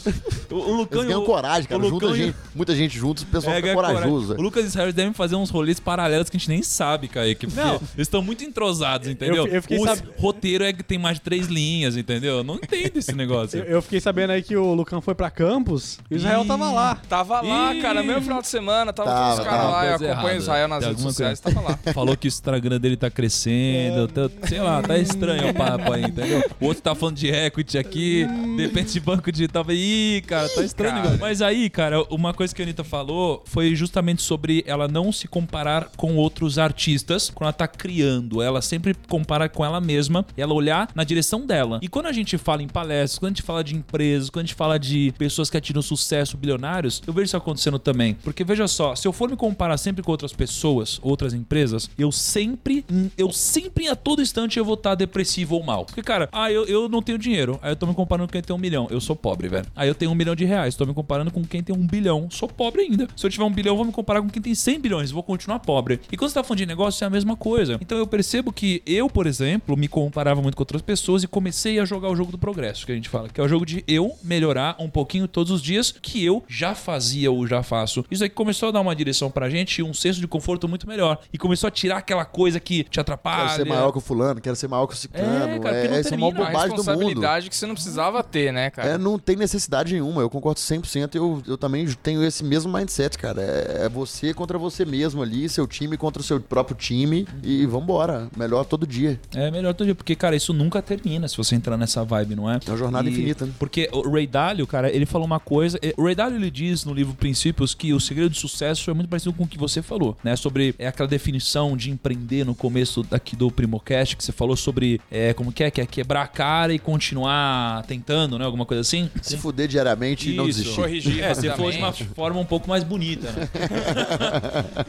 O, 0.50 0.70
o 0.70 0.76
Lucão 0.78 1.00
Eles 1.00 1.08
ganham 1.08 1.22
o- 1.22 1.26
coragem, 1.26 1.68
cara. 1.68 1.80
o 1.80 1.84
Junta 1.88 2.06
Lucão 2.06 2.16
e- 2.16 2.26
gente, 2.26 2.36
muita 2.54 2.74
gente 2.74 2.98
juntos, 2.98 3.22
o 3.22 3.26
pessoal 3.26 3.54
É, 3.54 3.60
fica 3.60 3.74
corajoso. 3.74 4.08
coragem. 4.28 4.36
O 4.38 4.42
Lucas 4.42 4.62
e 4.64 4.66
o 4.66 4.68
Israel 4.68 4.92
devem 4.92 5.12
fazer 5.12 5.36
uns 5.36 5.50
rolês 5.50 5.78
paralelos 5.78 6.30
que 6.30 6.36
a 6.36 6.40
gente 6.40 6.48
nem 6.48 6.62
sabe, 6.62 7.06
Kaique. 7.08 7.46
Porque 7.46 7.60
Não. 7.60 7.74
eles 7.74 7.90
estão 7.98 8.22
muito 8.22 8.42
entrosados, 8.44 9.08
entendeu? 9.08 9.46
eu 9.46 9.62
fiquei 9.62 9.78
o 9.78 9.84
sab- 9.84 10.06
roteiro 10.34 10.64
é 10.64 10.72
que 10.72 10.82
tem 10.82 10.98
mais 10.98 11.16
de 11.16 11.22
três 11.22 11.46
linhas, 11.46 11.96
entendeu? 11.96 12.38
Eu 12.38 12.44
Não 12.44 12.56
entendo 12.56 12.96
esse 12.96 13.14
negócio. 13.14 13.58
Eu, 13.64 13.64
eu 13.64 13.82
fiquei 13.82 14.00
sabendo 14.00 14.30
aí 14.30 14.42
que 14.42 14.56
o 14.56 14.74
Lucão 14.74 15.00
foi 15.00 15.14
pra 15.14 15.30
Campos 15.30 15.98
e 16.10 16.14
o 16.14 16.16
Israel 16.16 16.42
Ih. 16.44 16.46
tava 16.48 16.70
lá. 16.70 16.94
Tava 17.08 17.40
lá, 17.40 17.74
Ih. 17.74 17.80
cara, 17.80 18.02
mesmo 18.02 18.22
final 18.22 18.40
de 18.42 18.48
semana, 18.48 18.92
tava, 18.92 19.10
Tava, 19.10 19.26
todos 19.26 19.38
os 19.38 19.44
caras 19.44 19.70
lá, 19.70 19.86
eu 19.86 19.94
acompanho 19.94 20.12
o 20.12 20.20
errada. 20.22 20.36
Israel 20.38 20.68
nas 20.68 20.78
Tem 20.80 20.88
redes 20.88 21.02
sociais, 21.02 21.40
coisa. 21.40 21.56
tava 21.60 21.68
lá. 21.70 21.78
Falou 21.94 22.16
que 22.16 22.26
o 22.26 22.28
Instagram 22.28 22.80
dele 22.80 22.96
tá 22.96 23.10
crescendo. 23.10 24.08
tá- 24.08 24.30
sei 24.48 24.60
lá, 24.60 24.82
tá 24.82 24.98
estranho 24.98 25.50
o 25.50 25.54
papo 25.54 25.92
aí, 25.92 26.02
entendeu? 26.04 26.42
O 26.60 26.66
outro 26.66 26.82
tá 26.82 26.94
falando 26.94 27.16
de 27.16 27.28
equity 27.28 27.78
aqui, 27.78 28.26
de 28.56 28.62
repente 28.62 28.92
de 28.92 29.00
banco 29.00 29.30
digital. 29.30 29.64
Ih, 29.70 30.22
cara, 30.26 30.48
tá 30.48 30.62
estranho 30.62 30.94
Cara. 31.02 31.16
Mas 31.20 31.40
aí, 31.42 31.68
cara, 31.70 32.02
uma 32.10 32.32
coisa 32.34 32.54
que 32.54 32.60
a 32.62 32.64
Anitta 32.64 32.84
falou 32.84 33.42
foi 33.46 33.74
justamente 33.74 34.22
sobre 34.22 34.62
ela 34.66 34.86
não 34.88 35.10
se 35.12 35.26
comparar 35.26 35.90
com 35.96 36.16
outros 36.16 36.58
artistas 36.58 37.30
quando 37.30 37.44
ela 37.48 37.52
tá 37.52 37.66
criando. 37.66 38.42
Ela 38.42 38.60
sempre 38.62 38.94
compara 39.08 39.48
com 39.48 39.64
ela 39.64 39.80
mesma 39.80 40.23
e 40.36 40.42
ela 40.42 40.54
olhar 40.54 40.88
na 40.94 41.04
direção 41.04 41.46
dela. 41.46 41.78
E 41.82 41.88
quando 41.88 42.06
a 42.06 42.12
gente 42.12 42.36
fala 42.38 42.62
em 42.62 42.68
palestras, 42.68 43.18
quando 43.18 43.32
a 43.32 43.34
gente 43.34 43.42
fala 43.42 43.64
de 43.64 43.74
empresas, 43.74 44.30
quando 44.30 44.44
a 44.44 44.46
gente 44.46 44.54
fala 44.54 44.78
de 44.78 45.12
pessoas 45.18 45.50
que 45.50 45.56
atingiram 45.56 45.82
sucesso, 45.82 46.36
bilionários, 46.36 47.02
eu 47.06 47.12
vejo 47.12 47.26
isso 47.26 47.36
acontecendo 47.36 47.78
também. 47.78 48.14
Porque 48.14 48.44
veja 48.44 48.66
só, 48.68 48.94
se 48.94 49.06
eu 49.06 49.12
for 49.12 49.30
me 49.30 49.36
comparar 49.36 49.76
sempre 49.76 50.02
com 50.02 50.10
outras 50.10 50.32
pessoas, 50.32 50.98
outras 51.02 51.34
empresas, 51.34 51.88
eu 51.98 52.10
sempre, 52.12 52.84
eu 53.16 53.30
sempre 53.32 53.88
a 53.88 53.96
todo 53.96 54.22
instante 54.22 54.58
eu 54.58 54.64
vou 54.64 54.74
estar 54.74 54.94
depressivo 54.94 55.56
ou 55.56 55.62
mal. 55.62 55.84
Porque, 55.84 56.02
cara, 56.02 56.28
ah, 56.32 56.50
eu, 56.50 56.64
eu 56.66 56.88
não 56.88 57.02
tenho 57.02 57.18
dinheiro. 57.18 57.58
Aí 57.62 57.72
eu 57.72 57.76
tô 57.76 57.86
me 57.86 57.94
comparando 57.94 58.28
com 58.28 58.32
quem 58.32 58.42
tem 58.42 58.54
um 58.54 58.58
milhão. 58.58 58.86
Eu 58.90 59.00
sou 59.00 59.16
pobre, 59.16 59.48
velho. 59.48 59.66
Aí 59.74 59.88
eu 59.88 59.94
tenho 59.94 60.10
um 60.10 60.14
milhão 60.14 60.34
de 60.34 60.44
reais. 60.44 60.74
Tô 60.74 60.84
me 60.86 60.94
comparando 60.94 61.30
com 61.30 61.42
quem 61.44 61.62
tem 61.62 61.74
um 61.74 61.86
bilhão. 61.86 62.28
Sou 62.30 62.48
pobre 62.48 62.82
ainda. 62.82 63.08
Se 63.16 63.26
eu 63.26 63.30
tiver 63.30 63.44
um 63.44 63.50
bilhão, 63.50 63.72
eu 63.72 63.76
vou 63.76 63.84
me 63.84 63.92
comparar 63.92 64.22
com 64.22 64.28
quem 64.28 64.42
tem 64.42 64.54
100 64.54 64.80
bilhões. 64.80 65.10
Vou 65.10 65.22
continuar 65.22 65.58
pobre. 65.60 66.00
E 66.10 66.16
quando 66.16 66.30
você 66.30 66.34
tá 66.34 66.44
falando 66.44 66.58
de 66.58 66.66
negócio, 66.66 67.04
é 67.04 67.06
a 67.06 67.10
mesma 67.10 67.36
coisa. 67.36 67.78
Então 67.80 67.98
eu 67.98 68.06
percebo 68.06 68.52
que 68.52 68.82
eu, 68.86 69.08
por 69.08 69.26
exemplo, 69.26 69.76
me 69.76 69.88
comparava 70.14 70.40
muito 70.40 70.56
com 70.56 70.62
outras 70.62 70.80
pessoas 70.80 71.24
e 71.24 71.26
comecei 71.26 71.80
a 71.80 71.84
jogar 71.84 72.08
o 72.08 72.14
jogo 72.14 72.30
do 72.30 72.38
progresso, 72.38 72.86
que 72.86 72.92
a 72.92 72.94
gente 72.94 73.08
fala. 73.08 73.28
Que 73.28 73.40
é 73.40 73.44
o 73.44 73.48
jogo 73.48 73.66
de 73.66 73.82
eu 73.88 74.12
melhorar 74.22 74.76
um 74.78 74.88
pouquinho 74.88 75.26
todos 75.26 75.50
os 75.50 75.60
dias, 75.60 75.90
que 75.90 76.24
eu 76.24 76.44
já 76.46 76.72
fazia 76.72 77.32
ou 77.32 77.44
já 77.48 77.64
faço. 77.64 78.04
Isso 78.08 78.22
aí 78.22 78.30
começou 78.30 78.68
a 78.68 78.72
dar 78.72 78.80
uma 78.80 78.94
direção 78.94 79.28
pra 79.28 79.50
gente 79.50 79.78
e 79.78 79.82
um 79.82 79.92
senso 79.92 80.20
de 80.20 80.28
conforto 80.28 80.68
muito 80.68 80.86
melhor. 80.86 81.18
E 81.32 81.38
começou 81.38 81.66
a 81.66 81.70
tirar 81.70 81.96
aquela 81.96 82.24
coisa 82.24 82.60
que 82.60 82.84
te 82.84 83.00
atrapalha. 83.00 83.48
Quero 83.48 83.56
ser 83.56 83.64
maior 83.66 83.90
que 83.90 83.98
o 83.98 84.00
fulano, 84.00 84.40
quero 84.40 84.54
ser 84.54 84.68
maior 84.68 84.86
que 84.86 84.94
o 84.94 84.96
ciclano. 84.96 85.54
É, 85.54 85.58
cara, 85.58 85.76
É, 85.76 85.98
essa 85.98 86.10
é 86.10 86.14
a 86.14 86.18
maior 86.18 86.30
termina. 86.30 86.40
Uma 86.40 86.46
bobagem 86.46 86.68
do 86.68 86.76
mundo. 86.76 86.86
responsabilidade 86.86 87.50
que 87.50 87.56
você 87.56 87.66
não 87.66 87.74
precisava 87.74 88.22
ter, 88.22 88.52
né, 88.52 88.70
cara? 88.70 88.90
É, 88.90 88.98
não 88.98 89.18
tem 89.18 89.34
necessidade 89.34 89.92
nenhuma, 89.92 90.22
eu 90.22 90.30
concordo 90.30 90.60
100%. 90.60 91.16
Eu, 91.16 91.42
eu 91.44 91.58
também 91.58 91.86
tenho 92.02 92.22
esse 92.22 92.44
mesmo 92.44 92.72
mindset, 92.72 93.18
cara. 93.18 93.42
É, 93.42 93.86
é 93.86 93.88
você 93.88 94.32
contra 94.32 94.56
você 94.56 94.84
mesmo 94.84 95.22
ali, 95.22 95.48
seu 95.48 95.66
time 95.66 95.96
contra 95.96 96.22
o 96.22 96.24
seu 96.24 96.40
próprio 96.40 96.76
time. 96.76 97.26
E 97.42 97.66
vambora. 97.66 98.28
Melhor 98.36 98.64
todo 98.64 98.86
dia. 98.86 99.18
É 99.34 99.50
melhor 99.50 99.74
todo 99.74 99.86
dia, 99.86 99.94
porque, 100.04 100.14
cara, 100.14 100.36
isso 100.36 100.52
nunca 100.52 100.82
termina 100.82 101.26
se 101.26 101.34
você 101.34 101.54
entrar 101.54 101.78
nessa 101.78 102.04
vibe, 102.04 102.36
não 102.36 102.50
é? 102.50 102.60
É 102.66 102.70
uma 102.70 102.76
jornada 102.76 103.08
E- 103.08 103.12
infinita, 103.12 103.46
né? 103.46 103.52
Porque 103.58 103.88
o 103.90 104.10
Ray 104.10 104.26
Dalio, 104.26 104.66
cara, 104.66 104.94
ele 104.94 105.06
falou 105.06 105.26
uma 105.26 105.40
coisa. 105.40 105.78
eh, 105.82 105.94
O 105.96 106.04
Ray 106.04 106.14
Dalio 106.14 106.36
ele 106.36 106.50
diz 106.50 106.84
no 106.84 106.92
livro 106.92 107.14
Princípios 107.14 107.72
que 107.74 107.94
o 107.94 107.98
segredo 107.98 108.28
do 108.28 108.36
sucesso 108.36 108.90
é 108.90 108.94
muito 108.94 109.08
parecido 109.08 109.32
com 109.32 109.44
o 109.44 109.48
que 109.48 109.56
você 109.56 109.80
falou, 109.80 110.14
né? 110.22 110.36
Sobre 110.36 110.74
é 110.78 110.86
aquela 110.86 111.08
definição 111.08 111.74
de 111.74 111.90
empreender 111.90 112.44
no 112.44 112.54
começo 112.54 113.02
daqui 113.02 113.34
do 113.34 113.50
Primocast, 113.50 114.14
que 114.14 114.22
você 114.22 114.30
falou 114.32 114.56
sobre 114.56 115.00
é, 115.10 115.32
como 115.32 115.50
que 115.50 115.64
é, 115.64 115.70
que 115.70 115.80
é 115.80 115.86
quebrar 115.86 116.22
a 116.22 116.26
cara 116.26 116.74
e 116.74 116.78
continuar 116.78 117.82
tentando, 117.86 118.38
né? 118.38 118.44
Alguma 118.44 118.66
coisa 118.66 118.82
assim. 118.82 119.08
Se 119.22 119.38
fuder 119.38 119.66
diariamente 119.68 120.30
e 120.30 120.34
não 120.34 120.46
Isso. 120.46 120.58
desistir. 120.58 120.80
Corrigir 120.80 121.24
É, 121.24 121.32
você 121.34 121.48
falou 121.50 121.70
de 121.70 121.78
uma 121.78 121.92
forma 121.92 122.38
um 122.40 122.44
pouco 122.44 122.68
mais 122.68 122.84
bonita, 122.84 123.32
né? 123.32 123.48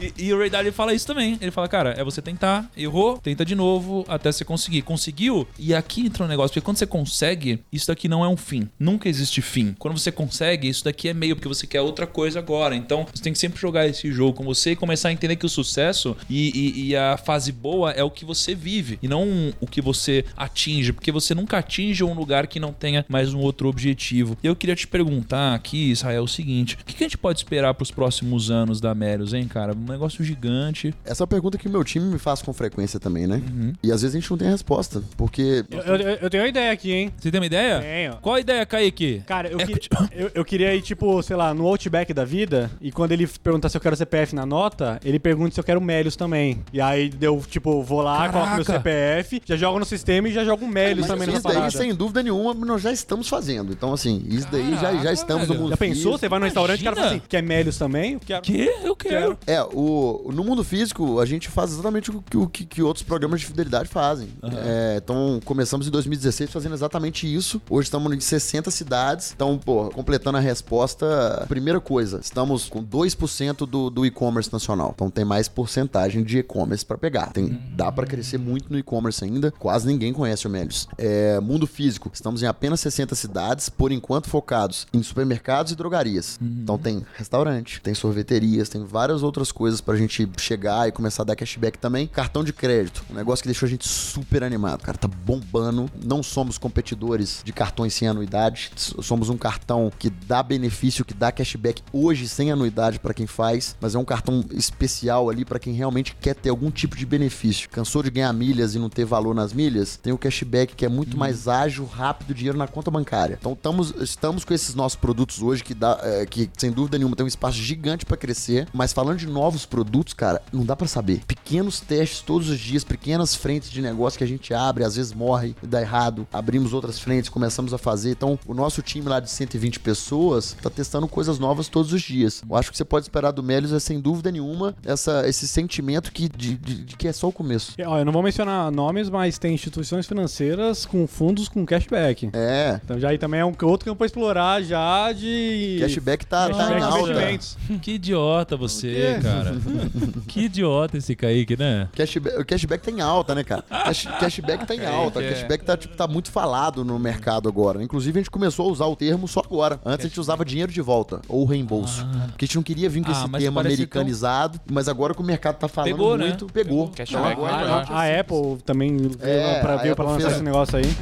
e, 0.18 0.26
e 0.26 0.32
o 0.34 0.38
Ray 0.38 0.50
Dalio 0.50 0.72
fala 0.72 0.92
isso 0.92 1.06
também. 1.06 1.38
Ele 1.40 1.50
fala, 1.50 1.68
cara, 1.68 1.94
é 1.96 2.04
você 2.04 2.20
tentar, 2.20 2.70
errou, 2.76 3.16
tenta 3.18 3.44
de 3.46 3.54
novo 3.54 4.04
até 4.08 4.30
você 4.30 4.44
conseguir. 4.44 4.82
Conseguiu? 5.06 5.46
E 5.56 5.72
aqui 5.72 6.04
entra 6.06 6.24
um 6.24 6.26
negócio, 6.26 6.50
porque 6.50 6.64
quando 6.64 6.78
você 6.78 6.86
consegue, 6.86 7.60
isso 7.72 7.86
daqui 7.86 8.08
não 8.08 8.24
é 8.24 8.28
um 8.28 8.36
fim. 8.36 8.68
Nunca 8.78 9.08
existe 9.08 9.40
fim. 9.40 9.72
Quando 9.78 9.96
você 9.96 10.10
consegue, 10.10 10.68
isso 10.68 10.82
daqui 10.84 11.08
é 11.08 11.14
meio, 11.14 11.36
porque 11.36 11.46
você 11.46 11.64
quer 11.64 11.80
outra 11.80 12.06
coisa 12.08 12.40
agora. 12.40 12.74
Então, 12.74 13.06
você 13.14 13.22
tem 13.22 13.32
que 13.32 13.38
sempre 13.38 13.60
jogar 13.60 13.86
esse 13.86 14.10
jogo 14.10 14.32
com 14.32 14.44
você 14.44 14.72
e 14.72 14.76
começar 14.76 15.10
a 15.10 15.12
entender 15.12 15.36
que 15.36 15.46
o 15.46 15.48
sucesso 15.48 16.16
e, 16.28 16.50
e- 16.50 16.88
e 16.88 16.96
a 16.96 17.16
fase 17.16 17.52
boa 17.52 17.92
é 17.92 18.02
o 18.02 18.10
que 18.10 18.24
você 18.24 18.52
vive 18.52 18.98
e 19.00 19.06
não 19.06 19.52
o 19.60 19.66
que 19.66 19.80
você 19.80 20.24
atinge, 20.36 20.92
porque 20.92 21.12
você 21.12 21.34
nunca 21.36 21.58
atinge 21.58 22.02
um 22.02 22.12
lugar 22.14 22.48
que 22.48 22.58
não 22.58 22.72
tenha 22.72 23.04
mais 23.08 23.32
um 23.32 23.38
outro 23.38 23.68
objetivo. 23.68 24.36
E 24.42 24.46
eu 24.48 24.56
queria 24.56 24.74
te 24.74 24.88
perguntar 24.88 25.54
aqui, 25.54 25.90
Israel, 25.92 26.24
o 26.24 26.28
seguinte: 26.28 26.76
o 26.82 26.84
que 26.84 27.04
a 27.04 27.06
gente 27.06 27.16
pode 27.18 27.38
esperar 27.38 27.74
pros 27.74 27.92
próximos 27.92 28.50
anos 28.50 28.80
da 28.80 28.92
Melios, 28.94 29.32
hein, 29.32 29.46
cara? 29.46 29.72
Um 29.72 29.88
negócio 29.92 30.24
gigante. 30.24 30.92
Essa 31.04 31.22
é 31.22 31.24
uma 31.24 31.28
pergunta 31.28 31.56
que 31.58 31.68
o 31.68 31.70
meu 31.70 31.84
time 31.84 32.06
me 32.06 32.18
faz 32.18 32.42
com 32.42 32.52
frequência 32.52 32.98
também, 32.98 33.26
né? 33.28 33.36
Uhum. 33.36 33.72
E 33.82 33.92
às 33.92 34.02
vezes 34.02 34.16
a 34.16 34.20
gente 34.20 34.30
não 34.30 34.38
tem 34.38 34.48
resposta. 34.50 34.95
Porque. 35.16 35.64
Eu, 35.70 35.96
eu- 35.96 36.18
eu 36.22 36.30
tenho 36.30 36.42
uma 36.42 36.48
ideia 36.48 36.72
aqui, 36.72 36.92
hein? 36.92 37.12
Você 37.18 37.30
tem 37.30 37.40
uma 37.40 37.46
ideia? 37.46 37.80
Tenho. 37.80 38.16
Qual 38.20 38.34
a 38.34 38.40
ideia, 38.40 38.64
Kaique? 38.66 39.22
Cara, 39.26 39.48
eu, 39.48 39.60
É, 39.60 39.66
que- 39.66 39.88
eu, 40.12 40.30
eu 40.34 40.44
queria 40.44 40.74
ir, 40.74 40.82
tipo, 40.82 41.22
sei 41.22 41.36
lá, 41.36 41.52
no 41.54 41.66
Outback 41.66 42.12
da 42.12 42.24
vida, 42.24 42.70
e 42.80 42.90
quando 42.92 43.12
ele 43.12 43.26
perguntar 43.26 43.68
se 43.68 43.76
eu 43.76 43.80
quero 43.80 43.96
CPF 43.96 44.34
na 44.34 44.46
nota, 44.46 44.98
ele 45.04 45.18
pergunta 45.18 45.54
se 45.54 45.60
eu 45.60 45.64
quero 45.64 45.80
Melios 45.80 46.16
também. 46.16 46.62
E 46.72 46.80
aí 46.80 47.10
eu, 47.20 47.42
tipo, 47.48 47.82
vou 47.82 48.02
lá, 48.02 48.28
coloco 48.28 48.54
meu 48.54 48.64
Caraca. 48.64 48.72
CPF, 48.84 49.42
já 49.44 49.56
jogo 49.56 49.78
no 49.78 49.84
sistema 49.84 50.28
e 50.28 50.32
já 50.32 50.44
jogo 50.44 50.66
Melios 50.66 51.00
Mas 51.00 51.08
também 51.08 51.26
nessa 51.26 51.38
isso 51.38 51.46
daí, 51.48 51.54
parada. 51.56 51.70
sem 51.78 51.94
dúvida 51.94 52.22
nenhuma, 52.22 52.54
nós 52.54 52.82
já 52.82 52.92
estamos 52.92 53.28
fazendo. 53.28 53.72
Então, 53.72 53.92
assim, 53.92 54.22
isso 54.28 54.48
daí 54.50 54.70
já, 54.72 54.76
já 54.76 54.90
Caraca, 54.92 55.12
estamos 55.12 55.42
velho. 55.48 55.54
no 55.54 55.60
mundo 55.64 55.70
Já 55.70 55.76
pensou? 55.76 55.94
físico. 55.96 56.18
Você 56.18 56.28
vai 56.28 56.38
no 56.38 56.44
restaurante 56.44 56.78
e 56.78 56.82
o 56.82 56.84
cara 56.84 56.96
fala 56.96 57.06
Imagina. 57.08 57.22
assim, 57.22 57.28
quer 57.28 57.42
Melios 57.42 57.78
também? 57.78 58.12
Eu 58.14 58.20
quero. 58.20 58.42
Que? 58.42 58.74
Eu 58.84 58.96
quero. 58.96 59.38
É, 59.46 59.62
o, 59.62 60.30
no 60.32 60.42
mundo 60.44 60.62
físico, 60.64 61.20
a 61.20 61.26
gente 61.26 61.48
faz 61.48 61.72
exatamente 61.72 62.10
o 62.10 62.22
que, 62.22 62.36
o 62.36 62.46
que, 62.48 62.64
que 62.64 62.82
outros 62.82 63.04
programas 63.04 63.40
de 63.40 63.46
fidelidade 63.46 63.88
fazem. 63.88 64.28
É, 64.42 64.85
então, 64.96 65.40
começamos 65.44 65.86
em 65.86 65.90
2016 65.90 66.50
fazendo 66.50 66.74
exatamente 66.74 67.32
isso. 67.32 67.60
Hoje 67.68 67.86
estamos 67.86 68.12
em 68.12 68.20
60 68.20 68.70
cidades. 68.70 69.32
Então, 69.34 69.58
pô, 69.58 69.88
completando 69.90 70.38
a 70.38 70.40
resposta, 70.40 71.44
primeira 71.48 71.80
coisa, 71.80 72.20
estamos 72.22 72.68
com 72.68 72.84
2% 72.84 73.66
do, 73.66 73.90
do 73.90 74.06
e-commerce 74.06 74.52
nacional. 74.52 74.92
Então, 74.94 75.10
tem 75.10 75.24
mais 75.24 75.48
porcentagem 75.48 76.22
de 76.22 76.38
e-commerce 76.38 76.84
para 76.84 76.98
pegar. 76.98 77.32
Tem, 77.32 77.60
dá 77.74 77.90
para 77.90 78.06
crescer 78.06 78.38
muito 78.38 78.70
no 78.70 78.78
e-commerce 78.78 79.24
ainda. 79.24 79.50
Quase 79.50 79.86
ninguém 79.86 80.12
conhece 80.12 80.46
o 80.46 80.50
Melios. 80.50 80.86
É, 80.98 81.40
mundo 81.40 81.66
físico, 81.66 82.10
estamos 82.12 82.42
em 82.42 82.46
apenas 82.46 82.80
60 82.80 83.14
cidades, 83.14 83.68
por 83.68 83.92
enquanto 83.92 84.28
focados 84.28 84.86
em 84.92 85.02
supermercados 85.02 85.72
e 85.72 85.76
drogarias. 85.76 86.38
Então, 86.40 86.78
tem 86.78 87.04
restaurante, 87.14 87.80
tem 87.80 87.94
sorveterias, 87.94 88.68
tem 88.68 88.84
várias 88.84 89.22
outras 89.22 89.50
coisas 89.50 89.80
pra 89.80 89.96
gente 89.96 90.28
chegar 90.38 90.88
e 90.88 90.92
começar 90.92 91.22
a 91.22 91.26
dar 91.26 91.36
cashback 91.36 91.78
também. 91.78 92.06
Cartão 92.06 92.44
de 92.44 92.52
crédito, 92.52 93.04
um 93.10 93.14
negócio 93.14 93.42
que 93.42 93.48
deixou 93.48 93.66
a 93.66 93.70
gente 93.70 93.88
super 93.88 94.42
animado. 94.42 94.75
Cara, 94.82 94.98
tá 94.98 95.08
bombando. 95.08 95.90
Não 96.04 96.22
somos 96.22 96.58
competidores 96.58 97.42
de 97.44 97.52
cartões 97.52 97.94
sem 97.94 98.08
anuidade. 98.08 98.70
Somos 98.76 99.28
um 99.28 99.36
cartão 99.36 99.90
que 99.98 100.10
dá 100.10 100.42
benefício, 100.42 101.04
que 101.04 101.14
dá 101.14 101.32
cashback 101.32 101.82
hoje 101.92 102.28
sem 102.28 102.50
anuidade 102.50 102.98
pra 102.98 103.14
quem 103.14 103.26
faz, 103.26 103.76
mas 103.80 103.94
é 103.94 103.98
um 103.98 104.04
cartão 104.04 104.44
especial 104.52 105.28
ali 105.30 105.44
pra 105.44 105.58
quem 105.58 105.72
realmente 105.72 106.16
quer 106.20 106.34
ter 106.34 106.50
algum 106.50 106.70
tipo 106.70 106.96
de 106.96 107.06
benefício. 107.06 107.68
Cansou 107.70 108.02
de 108.02 108.10
ganhar 108.10 108.32
milhas 108.32 108.74
e 108.74 108.78
não 108.78 108.88
ter 108.88 109.04
valor 109.04 109.34
nas 109.34 109.52
milhas? 109.52 109.96
Tem 109.96 110.12
o 110.12 110.18
cashback 110.18 110.74
que 110.74 110.84
é 110.84 110.88
muito 110.88 111.16
mais 111.16 111.48
ágil, 111.48 111.84
rápido, 111.86 112.34
dinheiro 112.34 112.58
na 112.58 112.66
conta 112.66 112.90
bancária. 112.90 113.36
Então 113.38 113.52
estamos, 113.52 113.94
estamos 114.00 114.44
com 114.44 114.54
esses 114.54 114.74
nossos 114.74 114.96
produtos 114.96 115.42
hoje 115.42 115.62
que 115.62 115.74
dá, 115.74 115.98
é, 116.02 116.26
que 116.26 116.50
sem 116.56 116.70
dúvida 116.70 116.98
nenhuma 116.98 117.16
tem 117.16 117.24
um 117.24 117.28
espaço 117.28 117.58
gigante 117.58 118.04
pra 118.04 118.16
crescer, 118.16 118.68
mas 118.72 118.92
falando 118.92 119.18
de 119.18 119.26
novos 119.26 119.64
produtos, 119.66 120.14
cara, 120.14 120.42
não 120.52 120.64
dá 120.64 120.76
pra 120.76 120.86
saber. 120.86 121.22
Pequenos 121.26 121.80
testes 121.80 122.20
todos 122.20 122.48
os 122.48 122.58
dias, 122.58 122.84
pequenas 122.84 123.34
frentes 123.34 123.70
de 123.70 123.80
negócio 123.80 124.18
que 124.18 124.24
a 124.24 124.28
gente 124.28 124.52
abre, 124.52 124.65
às 124.84 124.96
vezes 124.96 125.12
morre 125.12 125.54
e 125.62 125.66
dá 125.66 125.80
errado. 125.80 126.26
Abrimos 126.32 126.72
outras 126.72 126.98
frentes, 126.98 127.28
começamos 127.30 127.72
a 127.74 127.78
fazer. 127.78 128.10
Então, 128.10 128.38
o 128.46 128.54
nosso 128.54 128.82
time 128.82 129.08
lá 129.08 129.20
de 129.20 129.30
120 129.30 129.80
pessoas 129.80 130.56
tá 130.62 130.70
testando 130.70 131.06
coisas 131.08 131.38
novas 131.38 131.68
todos 131.68 131.92
os 131.92 132.02
dias. 132.02 132.42
Eu 132.48 132.56
acho 132.56 132.70
que 132.70 132.76
você 132.76 132.84
pode 132.84 133.04
esperar 133.04 133.30
do 133.32 133.42
Melios 133.42 133.72
é 133.72 133.78
sem 133.80 134.00
dúvida 134.00 134.30
nenhuma 134.30 134.74
essa, 134.84 135.28
esse 135.28 135.46
sentimento 135.48 136.12
que, 136.12 136.28
de, 136.28 136.56
de- 136.56 136.84
de 136.84 136.96
que 136.96 137.08
é 137.08 137.12
só 137.12 137.28
o 137.28 137.32
começo. 137.32 137.72
E, 137.78 137.82
Ó, 137.82 137.98
eu 137.98 138.04
não 138.04 138.12
vou 138.12 138.22
mencionar 138.22 138.70
nomes, 138.70 139.08
mas 139.10 139.38
tem 139.38 139.54
instituições 139.54 140.06
financeiras 140.06 140.84
com 140.86 141.06
fundos 141.06 141.48
com 141.48 141.64
cashback. 141.66 142.30
É, 142.32 142.80
Então 142.84 142.98
já 142.98 143.10
aí 143.10 143.18
também 143.18 143.40
é 143.40 143.44
um 143.44 143.54
outro 143.62 143.84
campo 143.86 144.02
a 144.02 144.06
explorar 144.06 144.62
já 144.62 145.12
de... 145.12 145.78
cashback 145.80 146.26
tá, 146.26 146.48
tá 146.48 146.54
cashback 146.56 146.74
em 146.74 146.78
de 146.78 146.82
alta. 146.84 147.76
Que 147.82 147.92
idiota 147.92 148.56
você, 148.56 149.18
cara. 149.22 149.54
que 150.26 150.40
idiota 150.42 150.96
esse 150.96 151.14
Kaique, 151.14 151.56
né? 151.56 151.88
Cashback, 151.94 152.40
o 152.40 152.44
cashback 152.44 152.84
tem 152.84 153.00
alta, 153.00 153.34
né, 153.34 153.44
cara? 153.44 153.62
Cash- 153.62 154.08
cashback 154.18 154.45
cashback 154.46 154.66
tá 154.66 154.74
em 154.74 154.86
alta. 154.86 155.20
que 155.20 155.26
é- 155.26 155.30
Cashback 155.30 155.64
tá, 155.64 155.76
tipo, 155.76 155.96
tá 155.96 156.06
muito 156.06 156.30
falado 156.30 156.84
no 156.84 156.98
mercado 156.98 157.48
agora. 157.48 157.82
Inclusive, 157.82 158.18
a 158.18 158.22
gente 158.22 158.30
começou 158.30 158.68
a 158.68 158.72
usar 158.72 158.86
o 158.86 158.96
termo 158.96 159.26
só 159.26 159.40
agora. 159.40 159.80
Antes 159.84 160.06
a 160.06 160.08
gente 160.08 160.20
usava 160.20 160.44
dinheiro 160.44 160.72
de 160.72 160.80
volta 160.80 161.20
ou 161.28 161.44
reembolso. 161.44 162.06
Porque 162.28 162.44
a 162.44 162.46
gente 162.46 162.56
não 162.56 162.62
queria 162.62 162.88
vir 162.88 163.02
com 163.04 163.10
Ah, 163.10 163.12
esse 163.12 163.28
termo 163.28 163.60
americanizado, 163.60 164.60
mas 164.70 164.88
agora 164.88 165.14
que 165.14 165.20
o 165.20 165.24
mercado 165.24 165.56
tá 165.56 165.68
falando 165.68 165.90
Pegou, 165.90 166.16
né? 166.16 166.26
muito, 166.28 166.46
pegou. 166.46 166.88
Cashback 166.88 167.10
Então, 167.12 167.46
agora 167.46 167.54
a 167.74 167.78
gente- 167.84 167.92
A 167.92 168.20
Apple 168.20 168.62
também 168.64 168.96
veio 168.96 169.16
É, 169.20 169.60
pra, 169.60 169.74
a 169.74 169.76
veio 169.76 169.94
pra 169.96 170.04
lançar 170.04 170.20
fez- 170.22 170.32
esse 170.34 170.42
negócio 170.42 170.76
aí. 170.78 170.96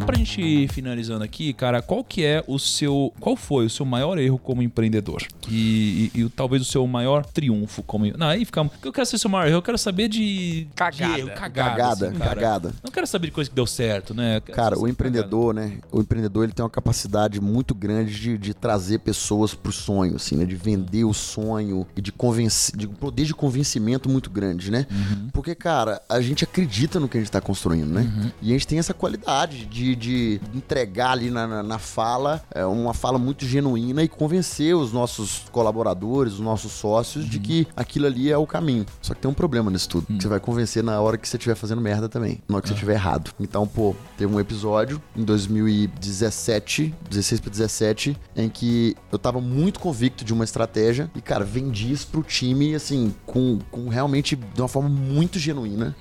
Só 0.00 0.06
pra 0.06 0.16
gente 0.16 0.40
ir 0.40 0.68
finalizando 0.68 1.22
aqui, 1.24 1.52
cara, 1.52 1.82
qual 1.82 2.02
que 2.04 2.24
é 2.24 2.42
o 2.46 2.58
seu. 2.58 3.12
Qual 3.20 3.36
foi 3.36 3.66
o 3.66 3.70
seu 3.70 3.84
maior 3.86 4.18
erro 4.18 4.38
como 4.38 4.62
empreendedor? 4.62 5.22
E, 5.48 6.10
e- 6.14 6.20
e 6.22 6.28
talvez 6.30 6.62
o 6.62 6.64
seu 6.64 6.86
maior 6.86 7.24
triunfo 7.24 7.82
como. 7.82 8.06
Não, 8.16 8.28
aí 8.28 8.44
fica. 8.44 8.68
Eu 8.84 8.92
quero 8.92 9.06
ser 9.06 9.18
seu 9.18 9.30
maior 9.30 9.46
erro, 9.46 9.56
eu 9.58 9.62
quero 9.62 9.78
saber 9.78 10.08
de. 10.08 10.66
Cagada. 10.74 11.14
de 11.14 11.20
erro, 11.20 11.30
cagada. 11.30 11.70
Cagada, 11.70 12.08
assim, 12.08 12.18
cara. 12.18 12.34
cagada. 12.34 12.74
Não 12.82 12.90
quero 12.90 13.06
saber 13.06 13.26
de 13.28 13.32
coisa 13.32 13.50
que 13.50 13.56
deu 13.56 13.66
certo, 13.66 14.14
né? 14.14 14.40
Cara, 14.40 14.78
o 14.78 14.84
de 14.84 14.90
empreendedor, 14.90 15.54
né? 15.54 15.78
O 15.90 16.00
empreendedor 16.00 16.44
ele 16.44 16.52
tem 16.52 16.62
uma 16.64 16.70
capacidade 16.70 17.40
muito 17.40 17.74
grande 17.74 18.18
de, 18.18 18.38
de 18.38 18.54
trazer 18.54 18.98
pessoas 19.00 19.54
pro 19.54 19.72
sonho, 19.72 20.16
assim, 20.16 20.36
né? 20.36 20.44
De 20.44 20.56
vender 20.56 21.04
o 21.04 21.12
sonho 21.14 21.86
e 21.96 22.00
de 22.00 22.12
convencer, 22.12 22.76
de 22.76 22.86
um 22.86 22.92
poder 22.94 23.24
de 23.24 23.34
convencimento 23.34 24.08
muito 24.08 24.30
grande, 24.30 24.70
né? 24.70 24.86
Porque, 25.32 25.54
cara, 25.54 26.00
a 26.08 26.20
gente 26.20 26.44
acredita 26.44 26.98
no 27.00 27.08
que 27.08 27.16
a 27.16 27.20
gente 27.20 27.30
tá 27.30 27.40
construindo, 27.40 27.88
né? 27.90 28.32
E 28.42 28.50
a 28.50 28.52
gente 28.52 28.66
tem 28.66 28.78
essa 28.78 28.94
qualidade 28.94 29.66
de, 29.66 29.89
de 29.94 30.40
entregar 30.54 31.12
ali 31.12 31.30
na, 31.30 31.46
na, 31.46 31.62
na 31.62 31.78
fala 31.78 32.42
é, 32.50 32.64
uma 32.64 32.94
fala 32.94 33.18
muito 33.18 33.44
genuína 33.44 34.02
e 34.02 34.08
convencer 34.08 34.74
os 34.74 34.92
nossos 34.92 35.44
colaboradores, 35.50 36.34
os 36.34 36.40
nossos 36.40 36.72
sócios 36.72 37.28
de 37.28 37.38
que 37.38 37.66
aquilo 37.76 38.06
ali 38.06 38.30
é 38.30 38.36
o 38.36 38.46
caminho. 38.46 38.86
Só 39.00 39.14
que 39.14 39.20
tem 39.20 39.30
um 39.30 39.34
problema 39.34 39.70
nisso 39.70 39.88
tudo. 39.88 40.06
que 40.06 40.22
Você 40.22 40.28
vai 40.28 40.40
convencer 40.40 40.82
na 40.82 41.00
hora 41.00 41.16
que 41.16 41.28
você 41.28 41.36
estiver 41.36 41.54
fazendo 41.54 41.80
merda 41.80 42.08
também. 42.08 42.40
Na 42.48 42.56
hora 42.56 42.62
que 42.62 42.68
você 42.68 42.74
estiver 42.74 42.94
errado. 42.94 43.32
Então, 43.38 43.66
pô, 43.66 43.94
teve 44.16 44.32
um 44.32 44.40
episódio 44.40 45.00
em 45.16 45.24
2017, 45.24 46.94
16 47.08 47.40
para 47.40 47.50
17, 47.50 48.16
em 48.36 48.48
que 48.48 48.96
eu 49.10 49.18
tava 49.18 49.40
muito 49.40 49.80
convicto 49.80 50.24
de 50.24 50.32
uma 50.32 50.44
estratégia 50.44 51.10
e, 51.14 51.20
cara, 51.20 51.44
vendi 51.44 51.90
isso 51.90 52.06
pro 52.08 52.22
time, 52.22 52.74
assim, 52.74 53.14
com, 53.26 53.58
com 53.70 53.88
realmente 53.88 54.36
de 54.36 54.60
uma 54.60 54.68
forma 54.68 54.88
muito 54.88 55.38
genuína. 55.38 55.94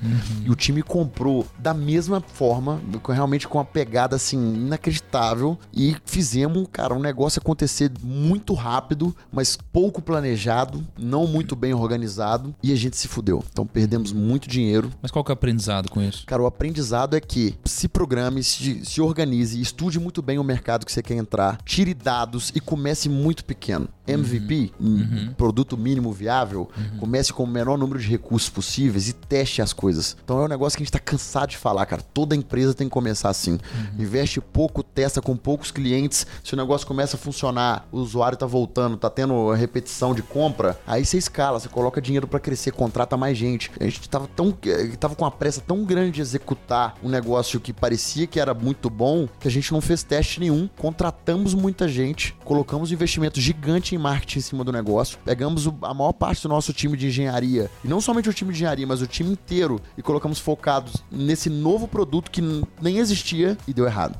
E 0.45 0.49
o 0.49 0.55
time 0.55 0.81
comprou 0.81 1.45
da 1.57 1.73
mesma 1.73 2.21
forma, 2.21 2.79
realmente 3.07 3.47
com 3.47 3.57
uma 3.57 3.65
pegada, 3.71 4.15
assim, 4.15 4.37
inacreditável. 4.37 5.57
E 5.73 5.95
fizemos, 6.05 6.67
cara, 6.71 6.93
um 6.93 6.99
negócio 6.99 7.39
acontecer 7.39 7.91
muito 8.01 8.53
rápido, 8.53 9.15
mas 9.31 9.57
pouco 9.71 10.01
planejado, 10.01 10.85
não 10.97 11.27
muito 11.27 11.55
bem 11.55 11.73
organizado. 11.73 12.53
E 12.61 12.71
a 12.71 12.75
gente 12.75 12.97
se 12.97 13.07
fudeu. 13.07 13.43
Então 13.51 13.65
perdemos 13.65 14.11
muito 14.11 14.47
dinheiro. 14.47 14.91
Mas 15.01 15.11
qual 15.11 15.23
que 15.23 15.31
é 15.31 15.33
o 15.33 15.37
aprendizado 15.39 15.89
com 15.89 16.01
isso? 16.01 16.25
Cara, 16.25 16.41
o 16.41 16.45
aprendizado 16.45 17.15
é 17.15 17.21
que 17.21 17.55
se 17.65 17.87
programe, 17.87 18.43
se, 18.43 18.83
se 18.85 19.01
organize, 19.01 19.59
estude 19.61 19.99
muito 19.99 20.21
bem 20.21 20.37
o 20.37 20.43
mercado 20.43 20.85
que 20.85 20.91
você 20.91 21.01
quer 21.01 21.15
entrar, 21.15 21.59
tire 21.63 21.93
dados 21.93 22.51
e 22.55 22.59
comece 22.59 23.09
muito 23.09 23.45
pequeno. 23.45 23.87
MVP, 24.07 24.71
um 24.79 25.33
produto 25.33 25.77
mínimo 25.77 26.11
viável, 26.11 26.67
comece 26.99 27.31
com 27.31 27.43
o 27.43 27.47
menor 27.47 27.77
número 27.77 27.99
de 27.99 28.07
recursos 28.07 28.49
possíveis 28.49 29.07
e 29.07 29.13
teste 29.13 29.61
as 29.61 29.71
coisas. 29.71 30.17
Então 30.23 30.41
é 30.41 30.45
um 30.45 30.47
negócio 30.47 30.77
que 30.77 30.83
a 30.83 30.85
gente 30.85 30.91
tá 30.93 30.99
cansado 30.99 31.49
de 31.49 31.57
falar, 31.57 31.85
cara. 31.85 32.01
Toda 32.01 32.35
empresa 32.35 32.73
tem 32.73 32.87
que 32.87 32.93
começar 32.93 33.29
assim. 33.29 33.58
Investe 33.97 34.41
pouco, 34.41 34.83
testa 34.83 35.21
com 35.21 35.35
poucos 35.35 35.71
clientes. 35.71 36.25
Se 36.43 36.53
o 36.53 36.57
negócio 36.57 36.87
começa 36.87 37.15
a 37.15 37.19
funcionar, 37.19 37.87
o 37.91 37.99
usuário 37.99 38.37
tá 38.37 38.45
voltando, 38.45 38.97
tá 38.97 39.09
tendo 39.09 39.51
repetição 39.51 40.13
de 40.13 40.21
compra, 40.21 40.79
aí 40.85 41.05
você 41.05 41.17
escala, 41.17 41.59
você 41.59 41.69
coloca 41.69 42.01
dinheiro 42.01 42.27
pra 42.27 42.39
crescer, 42.39 42.71
contrata 42.71 43.17
mais 43.17 43.37
gente. 43.37 43.71
A 43.79 43.83
gente 43.83 44.07
tava 44.09 44.27
tão 44.27 44.55
eh, 44.65 44.95
tava 44.99 45.15
com 45.15 45.23
uma 45.23 45.31
pressa 45.31 45.61
tão 45.61 45.83
grande 45.83 46.11
de 46.11 46.21
executar 46.21 46.95
um 47.03 47.09
negócio 47.09 47.59
que 47.59 47.73
parecia 47.73 48.27
que 48.27 48.39
era 48.39 48.53
muito 48.53 48.89
bom, 48.89 49.27
que 49.39 49.47
a 49.47 49.51
gente 49.51 49.71
não 49.71 49.81
fez 49.81 50.03
teste 50.03 50.39
nenhum, 50.39 50.69
contratamos 50.77 51.53
muita 51.53 51.87
gente, 51.87 52.35
colocamos 52.43 52.91
um 52.91 52.93
investimento 52.93 53.39
gigante 53.39 53.95
em 53.95 53.97
marketing 53.97 54.39
em 54.39 54.41
cima 54.41 54.63
do 54.63 54.71
negócio, 54.71 55.17
pegamos 55.23 55.67
a 55.81 55.93
maior 55.93 56.13
parte 56.13 56.43
do 56.43 56.49
nosso 56.49 56.73
time 56.73 56.97
de 56.97 57.07
engenharia, 57.07 57.69
e 57.83 57.87
não 57.87 58.01
somente 58.01 58.29
o 58.29 58.33
time 58.33 58.51
de 58.51 58.57
engenharia, 58.57 58.87
mas 58.87 59.01
o 59.01 59.07
time 59.07 59.31
inteiro, 59.31 59.81
e 59.97 60.01
colocamos 60.01 60.39
focados 60.39 61.03
nesse 61.11 61.49
novo 61.49 61.87
produto 61.87 62.31
que 62.31 62.41
nem 62.81 62.97
existia 62.97 63.48
e 63.67 63.73
deu 63.73 63.85
errado. 63.85 64.17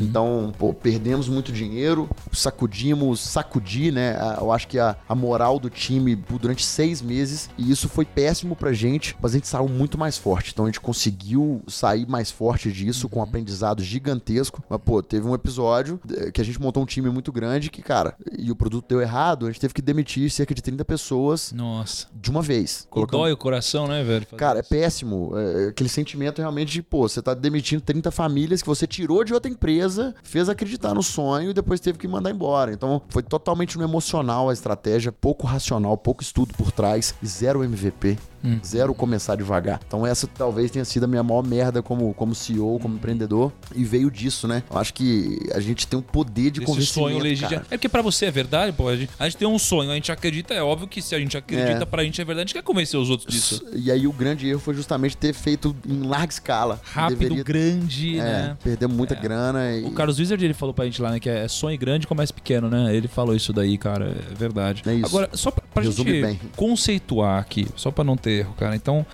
Então, 0.00 0.52
pô, 0.58 0.72
perdemos 0.72 1.28
muito 1.28 1.52
dinheiro, 1.52 2.08
sacudimos, 2.32 3.20
sacudi, 3.20 3.90
né? 3.90 4.16
Eu 4.38 4.52
acho 4.52 4.68
que 4.68 4.78
a, 4.78 4.96
a 5.08 5.14
moral 5.14 5.58
do 5.58 5.70
time 5.70 6.14
durante 6.16 6.64
seis 6.64 7.02
meses, 7.02 7.50
e 7.56 7.70
isso 7.70 7.88
foi 7.88 8.04
péssimo 8.04 8.56
pra 8.56 8.72
gente, 8.72 9.16
mas 9.20 9.32
a 9.32 9.34
gente 9.34 9.48
saiu 9.48 9.68
muito 9.68 9.98
mais 9.98 10.16
forte. 10.16 10.50
Então 10.52 10.64
a 10.64 10.68
gente 10.68 10.80
conseguiu 10.80 11.62
sair 11.66 12.06
mais 12.08 12.30
forte 12.30 12.70
disso 12.72 13.08
com 13.08 13.20
um 13.20 13.22
aprendizado 13.22 13.82
gigantesco. 13.82 14.62
Mas, 14.68 14.80
pô, 14.84 15.02
teve 15.02 15.26
um 15.26 15.34
episódio 15.34 16.00
eh, 16.10 16.30
que 16.30 16.40
a 16.40 16.44
gente 16.44 16.60
montou 16.60 16.82
um 16.82 16.86
time 16.86 17.08
muito 17.10 17.32
grande 17.32 17.70
que, 17.70 17.82
cara, 17.82 18.14
e 18.36 18.50
o 18.50 18.56
produto 18.56 18.86
deu 18.88 19.00
errado, 19.00 19.46
a 19.46 19.50
gente 19.50 19.60
teve 19.60 19.74
que 19.74 19.82
demitir 19.82 20.30
cerca 20.30 20.54
de 20.54 20.62
30 20.62 20.84
pessoas 20.84 21.52
Nossa. 21.52 22.06
de 22.14 22.30
uma 22.30 22.42
vez. 22.42 22.88
E 22.94 23.06
dói 23.06 23.32
o 23.32 23.36
coração, 23.36 23.86
né, 23.86 24.02
velho? 24.02 24.26
Cara, 24.36 24.58
é 24.58 24.60
isso. 24.60 24.70
péssimo. 24.70 25.32
É, 25.36 25.68
aquele 25.68 25.88
sentimento 25.88 26.38
realmente 26.38 26.72
de, 26.72 26.82
pô, 26.82 27.08
você 27.08 27.20
tá 27.22 27.34
demitindo 27.34 27.82
30 27.82 28.10
famílias 28.10 28.62
que 28.62 28.68
você 28.74 28.86
tirou 28.86 29.24
de 29.24 29.34
outra 29.34 29.50
empresa, 29.50 30.14
fez 30.22 30.48
acreditar 30.48 30.94
no 30.94 31.02
sonho 31.02 31.50
e 31.50 31.54
depois 31.54 31.80
teve 31.80 31.98
que 31.98 32.06
mandar 32.06 32.30
embora. 32.30 32.72
Então, 32.72 33.02
foi 33.08 33.22
totalmente 33.22 33.76
no 33.76 33.84
emocional 33.84 34.48
a 34.48 34.52
estratégia, 34.52 35.10
pouco 35.10 35.46
racional, 35.46 35.96
pouco 35.96 36.22
estudo 36.22 36.54
por 36.54 36.70
trás, 36.70 37.14
e 37.22 37.26
zero 37.26 37.64
MVP. 37.64 38.16
Hum. 38.44 38.58
Zero 38.64 38.94
começar 38.94 39.36
devagar. 39.36 39.80
Então, 39.86 40.06
essa 40.06 40.26
talvez 40.26 40.70
tenha 40.70 40.84
sido 40.84 41.04
a 41.04 41.06
minha 41.06 41.22
maior 41.22 41.46
merda 41.46 41.82
como, 41.82 42.12
como 42.14 42.34
CEO, 42.34 42.78
como 42.80 42.94
empreendedor. 42.96 43.52
E 43.74 43.84
veio 43.84 44.10
disso, 44.10 44.48
né? 44.48 44.62
Eu 44.70 44.78
acho 44.78 44.94
que 44.94 45.38
a 45.54 45.60
gente 45.60 45.86
tem 45.86 45.98
um 45.98 46.02
poder 46.02 46.50
de 46.50 46.60
Esse 46.60 46.66
convencimento. 46.66 46.92
sonho 47.10 47.18
legítimo. 47.18 47.60
É 47.70 47.76
porque 47.76 47.88
pra 47.88 48.02
você 48.02 48.26
é 48.26 48.30
verdade, 48.30 48.72
pô. 48.72 48.88
A 48.88 48.96
gente, 48.96 49.10
a 49.18 49.24
gente 49.24 49.36
tem 49.36 49.46
um 49.48 49.58
sonho, 49.58 49.90
a 49.90 49.94
gente 49.94 50.10
acredita, 50.10 50.54
é 50.54 50.62
óbvio 50.62 50.88
que 50.88 51.02
se 51.02 51.14
a 51.14 51.18
gente 51.18 51.36
acredita, 51.36 51.82
É. 51.82 51.84
pra 51.84 52.02
gente 52.04 52.20
é 52.20 52.24
verdade, 52.24 52.44
a 52.44 52.46
gente 52.46 52.54
quer 52.54 52.62
convencer 52.62 52.98
os 52.98 53.10
outros 53.10 53.32
disso. 53.32 53.64
E 53.74 53.90
aí, 53.90 54.06
o 54.06 54.12
grande 54.12 54.48
erro 54.48 54.60
foi 54.60 54.74
justamente 54.74 55.16
ter 55.16 55.32
feito 55.34 55.74
em 55.86 56.00
larga 56.02 56.32
escala. 56.32 56.80
Rápido, 56.82 57.18
Deveria- 57.18 57.44
grande, 57.44 58.18
É, 58.18 58.22
né? 58.22 58.56
perdemos 58.62 58.96
muita 58.96 59.14
É. 59.14 59.20
grana. 59.20 59.76
E... 59.76 59.84
O 59.84 59.90
Carlos 59.92 60.18
Wizard, 60.18 60.42
ele 60.44 60.54
falou 60.54 60.74
pra 60.74 60.84
gente 60.86 61.00
lá, 61.02 61.10
né, 61.10 61.20
que 61.20 61.28
é 61.28 61.46
sonho 61.48 61.78
grande 61.78 62.06
começa 62.06 62.32
pequeno, 62.32 62.68
né? 62.70 62.94
Ele 62.94 63.08
falou 63.08 63.34
isso 63.36 63.52
daí, 63.52 63.76
cara, 63.76 64.16
é 64.30 64.34
verdade. 64.34 64.82
É 64.86 64.94
isso. 64.94 65.06
Agora, 65.06 65.28
só 65.34 65.50
pra, 65.50 65.62
pra 65.74 65.82
gente 65.82 66.02
bem. 66.04 66.40
conceituar 66.56 67.40
aqui, 67.40 67.66
só 67.76 67.90
pra 67.90 68.02
não 68.04 68.16
ter 68.16 68.29
erro, 68.30 68.54
cara. 68.58 68.74
Então, 68.76 69.04